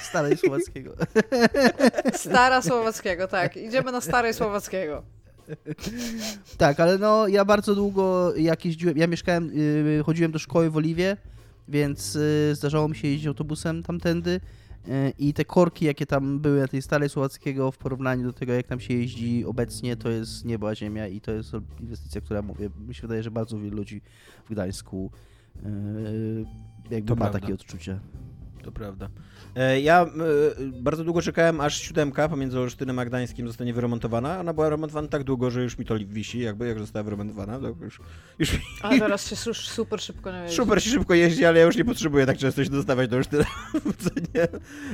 Starej 0.00 0.36
Słowackiego. 0.36 0.94
Stara 2.14 2.62
Słowackiego, 2.62 3.28
tak. 3.28 3.56
Idziemy 3.56 3.92
na 3.92 4.00
Starej 4.00 4.34
Słowackiego. 4.34 5.02
Tak, 6.58 6.80
ale 6.80 6.98
no 6.98 7.28
ja 7.28 7.44
bardzo 7.44 7.74
długo 7.74 8.34
jak 8.36 8.64
jeździłem, 8.64 8.98
ja 8.98 9.06
mieszkałem, 9.06 9.50
yy, 9.54 10.02
chodziłem 10.06 10.32
do 10.32 10.38
szkoły 10.38 10.70
w 10.70 10.76
Oliwie, 10.76 11.16
więc 11.68 12.14
yy, 12.14 12.54
zdarzało 12.54 12.88
mi 12.88 12.96
się 12.96 13.08
jeździć 13.08 13.26
autobusem 13.26 13.82
tamtędy 13.82 14.40
i 15.18 15.34
te 15.34 15.44
korki, 15.44 15.84
jakie 15.84 16.06
tam 16.06 16.38
były 16.40 16.60
na 16.60 16.68
tej 16.68 16.82
Starej 16.82 17.08
Słowackiego 17.08 17.70
w 17.72 17.78
porównaniu 17.78 18.24
do 18.24 18.32
tego, 18.32 18.52
jak 18.52 18.66
tam 18.66 18.80
się 18.80 18.94
jeździ 18.94 19.44
obecnie, 19.44 19.96
to 19.96 20.08
jest 20.08 20.44
niebo 20.44 20.68
a 20.68 20.74
ziemia 20.74 21.06
i 21.06 21.20
to 21.20 21.32
jest 21.32 21.52
inwestycja, 21.80 22.20
która, 22.20 22.42
mówię, 22.42 22.70
mi 22.88 22.94
się 22.94 23.02
wydaje, 23.02 23.22
że 23.22 23.30
bardzo 23.30 23.58
wielu 23.58 23.76
ludzi 23.76 24.00
w 24.44 24.50
Gdańsku 24.50 25.10
yy, 25.64 26.46
jakby 26.90 27.08
To 27.08 27.14
ma 27.14 27.20
prawda. 27.20 27.40
takie 27.40 27.54
odczucie. 27.54 28.00
To 28.68 28.72
prawda. 28.72 29.08
E, 29.56 29.80
Ja 29.80 30.02
e, 30.02 30.08
bardzo 30.82 31.04
długo 31.04 31.22
czekałem, 31.22 31.60
aż 31.60 31.80
siódemka 31.82 32.28
pomiędzy 32.28 32.58
Olsztynem 32.58 32.98
a 32.98 33.04
Gdańskim 33.04 33.46
zostanie 33.46 33.74
wyremontowana. 33.74 34.40
Ona 34.40 34.52
była 34.52 34.68
remontowana 34.68 35.08
tak 35.08 35.24
długo, 35.24 35.50
że 35.50 35.62
już 35.62 35.78
mi 35.78 35.84
to 35.84 35.94
wisi, 35.98 36.38
jakby 36.38 36.68
jak 36.68 36.78
została 36.78 37.02
wyremontowana. 37.02 37.58
To 37.58 37.74
już, 37.84 38.00
już 38.38 38.50
A 38.82 38.88
teraz 38.88 39.26
się 39.28 39.36
już 39.50 39.68
super 39.68 40.00
szybko 40.00 40.30
jeździ. 40.30 40.56
super 40.56 40.82
się 40.82 40.90
szybko 40.90 41.14
jeździ, 41.14 41.44
ale 41.44 41.58
ja 41.58 41.64
już 41.66 41.76
nie 41.76 41.84
potrzebuję 41.84 42.26
tak 42.26 42.38
często 42.38 42.64
się 42.64 42.70
dostawać 42.70 43.08
do 43.10 43.16
Olsztyna. 43.16 43.44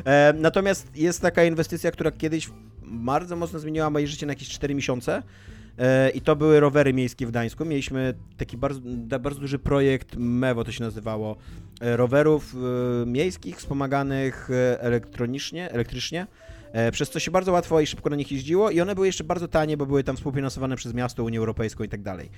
E, 0.05 0.35
Natomiast 0.39 0.97
jest 0.97 1.20
taka 1.22 1.45
inwestycja, 1.45 1.91
która 1.91 2.11
kiedyś 2.11 2.51
bardzo 2.83 3.37
mocno 3.37 3.59
zmieniła 3.59 3.91
moje 3.91 4.07
życie 4.07 4.27
na 4.27 4.33
jakieś 4.33 4.49
4 4.49 4.75
miesiące. 4.75 5.22
E, 5.79 6.11
I 6.11 6.20
to 6.20 6.37
były 6.37 6.61
rowery 6.61 6.93
miejskie 6.93 7.27
w 7.27 7.31
Gdańsku. 7.31 7.64
Mieliśmy 7.64 8.14
taki 8.37 8.57
bardzo, 8.57 8.81
bardzo 9.20 9.41
duży 9.41 9.59
projekt 9.59 10.16
MEWO 10.16 10.64
to 10.64 10.72
się 10.72 10.85
nazywało. 10.85 11.37
e, 11.81 11.97
Rowerów 11.97 12.55
e, 12.55 13.07
miejskich 13.07 13.57
wspomaganych 13.57 14.49
elektronicznie, 14.79 15.70
elektrycznie. 15.70 16.27
E, 16.75 16.91
Przez 16.93 17.11
co 17.11 17.20
się 17.20 17.31
bardzo 17.31 17.53
łatwo 17.53 17.81
i 17.81 17.87
szybko 17.87 18.11
na 18.11 18.16
nich 18.16 18.33
jeździło 18.33 18.70
i 18.70 18.81
one 18.81 18.95
były 18.95 19.07
jeszcze 19.07 19.25
bardzo 19.25 19.49
tanie, 19.49 19.77
bo 19.77 19.87
były 19.87 20.05
tam 20.05 20.16
współfinansowane 20.16 20.77
przez 20.77 20.95
miasto, 20.95 21.25
Unię 21.25 21.39
Europejską 21.39 21.85
i 21.85 21.89
tak 21.89 22.03
dalej. 22.03 22.31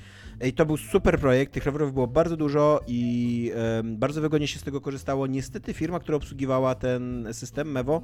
I 0.45 0.53
to 0.53 0.67
był 0.67 0.77
super 0.77 1.19
projekt, 1.19 1.53
tych 1.53 1.67
rowerów 1.67 1.93
było 1.93 2.07
bardzo 2.07 2.37
dużo 2.37 2.81
i 2.87 3.53
bardzo 3.85 4.21
wygodnie 4.21 4.49
się 4.49 4.59
z 4.59 4.63
tego 4.63 4.81
korzystało. 4.81 5.27
Niestety 5.27 5.73
firma, 5.75 6.01
która 6.01 6.17
obsługiwała 6.17 6.75
ten 6.75 7.29
system 7.33 7.73
MEWO, 7.73 8.03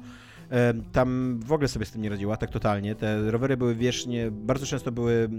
em, 0.49 0.83
tam 0.91 1.39
w 1.45 1.51
ogóle 1.51 1.67
sobie 1.67 1.85
z 1.85 1.91
tym 1.91 2.01
nie 2.01 2.09
radziła, 2.09 2.37
tak 2.37 2.49
totalnie. 2.49 2.95
Te 2.95 3.31
rowery 3.31 3.57
były 3.57 3.75
wiecznie, 3.75 4.31
bardzo 4.31 4.65
często 4.65 4.91
były 4.91 5.29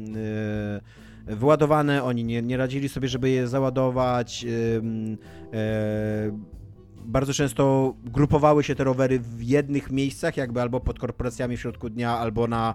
e, 1.26 1.34
wyładowane, 1.36 2.02
oni 2.02 2.24
nie, 2.24 2.42
nie 2.42 2.56
radzili 2.56 2.88
sobie, 2.88 3.08
żeby 3.08 3.30
je 3.30 3.48
załadować. 3.48 4.46
em, 4.76 5.16
e, 5.52 6.63
bardzo 7.04 7.34
często 7.34 7.94
grupowały 8.04 8.64
się 8.64 8.74
te 8.74 8.84
rowery 8.84 9.18
w 9.18 9.42
jednych 9.42 9.90
miejscach, 9.90 10.36
jakby 10.36 10.62
albo 10.62 10.80
pod 10.80 10.98
korporacjami 10.98 11.56
w 11.56 11.60
środku 11.60 11.90
dnia, 11.90 12.18
albo 12.18 12.46
na 12.46 12.74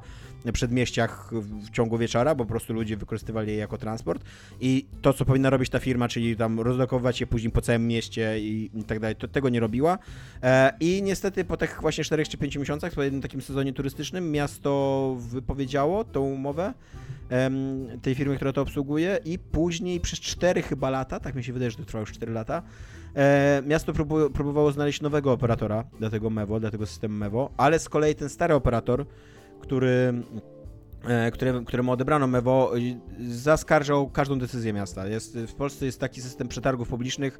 przedmieściach 0.53 1.31
w 1.31 1.69
ciągu 1.69 1.97
wieczora, 1.97 2.35
bo 2.35 2.45
po 2.45 2.49
prostu 2.49 2.73
ludzie 2.73 2.97
wykorzystywali 2.97 3.51
je 3.51 3.57
jako 3.57 3.77
transport. 3.77 4.23
I 4.61 4.85
to, 5.01 5.13
co 5.13 5.25
powinna 5.25 5.49
robić 5.49 5.69
ta 5.69 5.79
firma, 5.79 6.07
czyli 6.07 6.35
tam 6.35 6.59
rozlokowywać 6.59 7.21
je 7.21 7.27
później 7.27 7.51
po 7.51 7.61
całym 7.61 7.87
mieście 7.87 8.39
i, 8.39 8.71
tak 8.87 8.99
dalej, 8.99 9.15
to 9.15 9.27
tego 9.27 9.49
nie 9.49 9.59
robiła. 9.59 9.97
E, 10.43 10.73
I 10.79 11.03
niestety 11.03 11.45
po 11.45 11.57
tych 11.57 11.77
właśnie 11.81 12.03
4 12.03 12.25
czy 12.25 12.37
5 12.37 12.55
miesiącach, 12.55 12.93
po 12.93 13.03
jednym 13.03 13.21
takim 13.21 13.41
sezonie 13.41 13.73
turystycznym, 13.73 14.31
miasto 14.31 15.15
wypowiedziało 15.19 16.03
tą 16.03 16.21
umowę 16.21 16.73
tej 18.01 18.15
firmy, 18.15 18.35
która 18.35 18.53
to 18.53 18.61
obsługuje 18.61 19.19
i 19.25 19.39
później 19.39 19.99
przez 19.99 20.19
4 20.19 20.61
chyba 20.61 20.89
lata, 20.89 21.19
tak 21.19 21.35
mi 21.35 21.43
się 21.43 21.53
wydaje, 21.53 21.71
że 21.71 21.77
to 21.77 21.85
trwało 21.85 22.01
już 22.01 22.11
4 22.11 22.31
lata, 22.31 22.61
e, 23.15 23.63
miasto 23.67 23.93
próbowało 24.33 24.71
znaleźć 24.71 25.01
nowego 25.01 25.31
operatora 25.31 25.83
dla 25.99 26.09
tego 26.09 26.29
Mewo, 26.29 26.59
dla 26.59 26.71
tego 26.71 26.85
systemu 26.85 27.15
Mewo, 27.15 27.51
ale 27.57 27.79
z 27.79 27.89
kolei 27.89 28.15
ten 28.15 28.29
stary 28.29 28.53
operator, 28.53 29.05
który 29.59 30.13
e, 31.03 31.31
które, 31.31 31.61
któremu 31.65 31.91
odebrano 31.91 32.27
Mewo, 32.27 32.71
zaskarżał 33.27 34.09
każdą 34.09 34.39
decyzję 34.39 34.73
miasta. 34.73 35.07
Jest, 35.07 35.37
w 35.37 35.53
Polsce 35.53 35.85
jest 35.85 35.99
taki 35.99 36.21
system 36.21 36.47
przetargów 36.47 36.89
publicznych, 36.89 37.39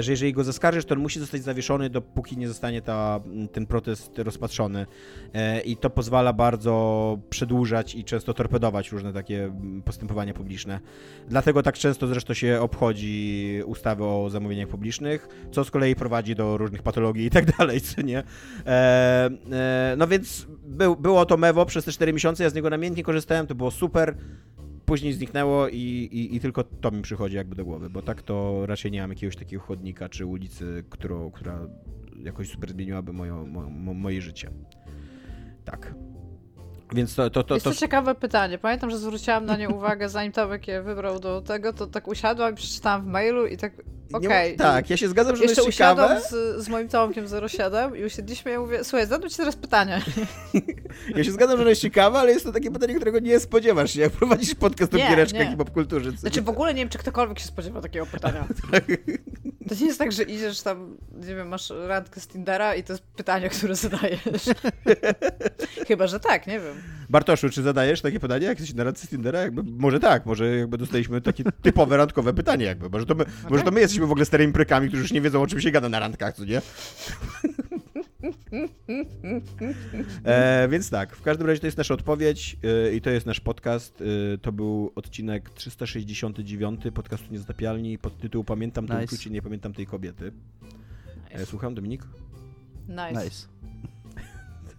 że 0.00 0.12
jeżeli 0.12 0.32
go 0.32 0.44
zaskarżysz, 0.44 0.84
to 0.84 0.94
on 0.94 1.00
musi 1.00 1.20
zostać 1.20 1.42
zawieszony, 1.42 1.90
dopóki 1.90 2.36
nie 2.36 2.48
zostanie 2.48 2.82
ta, 2.82 3.20
ten 3.52 3.66
protest 3.66 4.18
rozpatrzony. 4.18 4.86
E, 5.34 5.60
I 5.60 5.76
to 5.76 5.90
pozwala 5.90 6.32
bardzo 6.32 7.18
przedłużać 7.30 7.94
i 7.94 8.04
często 8.04 8.34
torpedować 8.34 8.92
różne 8.92 9.12
takie 9.12 9.52
postępowania 9.84 10.34
publiczne. 10.34 10.80
Dlatego 11.28 11.62
tak 11.62 11.78
często 11.78 12.06
zresztą 12.06 12.34
się 12.34 12.60
obchodzi 12.60 13.62
ustawy 13.66 14.04
o 14.04 14.30
zamówieniach 14.30 14.68
publicznych, 14.68 15.28
co 15.52 15.64
z 15.64 15.70
kolei 15.70 15.94
prowadzi 15.94 16.34
do 16.34 16.56
różnych 16.56 16.82
patologii 16.82 17.26
i 17.26 17.30
tak 17.30 17.44
dalej, 17.58 17.80
co 17.80 18.02
nie? 18.02 18.22
E, 18.66 19.30
e, 19.52 19.94
no 19.98 20.06
więc 20.06 20.46
był, 20.64 20.96
było 20.96 21.26
to 21.26 21.36
Mewo 21.36 21.66
przez 21.66 21.84
te 21.84 21.92
4 21.92 22.12
miesiące, 22.12 22.44
ja 22.44 22.50
z 22.50 22.54
niego 22.54 22.70
namiętnie 22.70 23.02
korzystałem, 23.02 23.46
to 23.46 23.54
było 23.54 23.70
super. 23.70 24.16
Później 24.88 25.12
zniknęło 25.12 25.68
i, 25.68 25.76
i, 26.12 26.36
i 26.36 26.40
tylko 26.40 26.64
to 26.64 26.90
mi 26.90 27.02
przychodzi 27.02 27.36
jakby 27.36 27.56
do 27.56 27.64
głowy, 27.64 27.90
bo 27.90 28.02
tak 28.02 28.22
to 28.22 28.66
raczej 28.66 28.90
nie 28.90 29.00
mam 29.00 29.10
jakiegoś 29.10 29.36
takiego 29.36 29.62
chodnika 29.62 30.08
czy 30.08 30.26
ulicy, 30.26 30.84
którą, 30.90 31.30
która 31.30 31.60
jakoś 32.22 32.50
super 32.50 32.70
zmieniłaby 32.70 33.12
moją, 33.12 33.46
mo, 33.46 33.70
mo, 33.70 33.94
moje 33.94 34.22
życie. 34.22 34.50
Tak. 35.64 35.94
Więc 36.94 37.14
to, 37.14 37.30
to, 37.30 37.42
to, 37.42 37.54
Jest 37.54 37.64
to, 37.64 37.74
ciekawe 37.74 38.14
pytanie. 38.14 38.58
Pamiętam, 38.58 38.90
że 38.90 38.98
zwróciłam 38.98 39.44
na 39.46 39.56
nie 39.56 39.68
uwagę, 39.68 40.08
zanim 40.08 40.32
Tomek 40.32 40.68
je 40.68 40.82
wybrał 40.82 41.20
do 41.20 41.40
tego, 41.40 41.72
to 41.72 41.86
tak 41.86 42.08
usiadłam 42.08 42.52
i 42.52 42.56
przeczytałam 42.56 43.02
w 43.02 43.06
mailu 43.06 43.46
i 43.46 43.56
tak, 43.56 43.72
okej. 44.12 44.52
ma- 44.52 44.64
Tak, 44.64 44.90
ja 44.90 44.96
się 44.96 45.08
zgadzam, 45.08 45.36
że 45.36 45.42
to 45.42 45.48
Jeszcze 45.48 45.62
jest 45.62 45.78
ciekawe. 45.78 46.20
z, 46.30 46.64
z 46.64 46.68
moim 46.68 46.88
Tomkiem 46.88 47.26
07 47.48 47.96
i 47.96 48.04
usiedliśmy 48.04 48.54
i 48.54 48.58
mówię, 48.58 48.84
słuchaj, 48.84 49.06
zadam 49.06 49.30
ci 49.30 49.36
teraz 49.36 49.56
pytanie. 49.56 50.02
Ja 51.16 51.24
się 51.24 51.32
zgadzam, 51.32 51.58
że 51.58 51.62
to 51.64 51.68
jest 51.70 51.80
ciekawe, 51.82 52.18
ale 52.18 52.32
jest 52.32 52.44
to 52.44 52.52
takie 52.52 52.70
pytanie, 52.70 52.94
którego 52.94 53.18
nie 53.18 53.40
spodziewasz 53.40 53.90
się, 53.92 54.00
jak 54.00 54.12
prowadzisz 54.12 54.54
podcast 54.54 54.94
o 54.94 54.96
Nie, 54.96 55.08
giereczkach 55.08 55.46
nie. 55.48 55.54
i 55.54 55.56
popkulturze. 55.56 56.10
Znaczy 56.10 56.42
w 56.42 56.48
ogóle 56.48 56.74
nie 56.74 56.80
wiem, 56.82 56.88
czy 56.88 56.98
ktokolwiek 56.98 57.38
się 57.38 57.46
spodziewał 57.46 57.82
takiego 57.82 58.06
pytania. 58.06 58.44
To 59.68 59.74
nie 59.74 59.86
jest 59.86 59.98
tak, 59.98 60.12
że 60.12 60.22
idziesz 60.22 60.60
tam, 60.62 60.96
nie 61.12 61.34
wiem, 61.34 61.48
masz 61.48 61.72
randkę 61.86 62.20
z 62.20 62.26
Tindera 62.28 62.74
i 62.74 62.82
to 62.82 62.92
jest 62.92 63.02
pytanie, 63.02 63.48
które 63.48 63.74
zadajesz. 63.74 64.20
Chyba, 65.88 66.06
że 66.06 66.20
tak, 66.20 66.46
nie 66.46 66.60
wiem. 66.60 66.74
Bartoszu, 67.10 67.50
czy 67.50 67.62
zadajesz 67.62 68.00
takie 68.00 68.20
pytanie, 68.20 68.46
jak 68.46 68.58
jesteś 68.58 68.76
na 68.76 68.84
randce 68.84 69.06
z 69.06 69.10
Tindera? 69.10 69.40
Jakby, 69.40 69.62
może 69.62 70.00
tak, 70.00 70.26
może 70.26 70.56
jakby 70.56 70.78
dostaliśmy 70.78 71.20
takie 71.20 71.44
typowe 71.62 71.96
randkowe 71.96 72.32
pytanie 72.32 72.64
jakby. 72.64 72.90
Może 72.90 73.06
to 73.06 73.14
my, 73.14 73.24
może 73.50 73.62
to 73.64 73.70
my 73.70 73.80
jesteśmy 73.80 73.97
w 74.06 74.10
ogóle 74.10 74.24
starymi 74.24 74.52
prykami, 74.52 74.88
którzy 74.88 75.02
już 75.02 75.12
nie 75.12 75.20
wiedzą, 75.20 75.42
o 75.42 75.46
czym 75.46 75.60
się 75.60 75.70
gada 75.70 75.88
na 75.88 75.98
randkach, 75.98 76.34
co 76.34 76.44
nie? 76.44 76.62
e, 80.24 80.68
więc 80.68 80.90
tak, 80.90 81.16
w 81.16 81.22
każdym 81.22 81.46
razie 81.46 81.60
to 81.60 81.66
jest 81.66 81.78
nasza 81.78 81.94
odpowiedź 81.94 82.56
e, 82.88 82.94
i 82.94 83.00
to 83.00 83.10
jest 83.10 83.26
nasz 83.26 83.40
podcast. 83.40 84.02
E, 84.34 84.38
to 84.38 84.52
był 84.52 84.92
odcinek 84.94 85.50
369 85.50 86.80
podcastu 86.94 87.32
Niezatapialni 87.32 87.98
pod 87.98 88.18
tytuł 88.18 88.44
Pamiętam 88.44 88.86
to 88.86 89.00
Nice. 89.00 89.04
uczucie, 89.04 89.30
nie 89.30 89.42
pamiętam 89.42 89.72
tej 89.72 89.86
kobiety. 89.86 90.32
E, 91.30 91.46
słucham, 91.46 91.74
Dominik? 91.74 92.02
Nice. 92.88 93.24
Nice. 93.24 93.48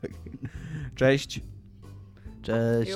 Cześć. 0.96 1.42
Cześć. 2.42 2.92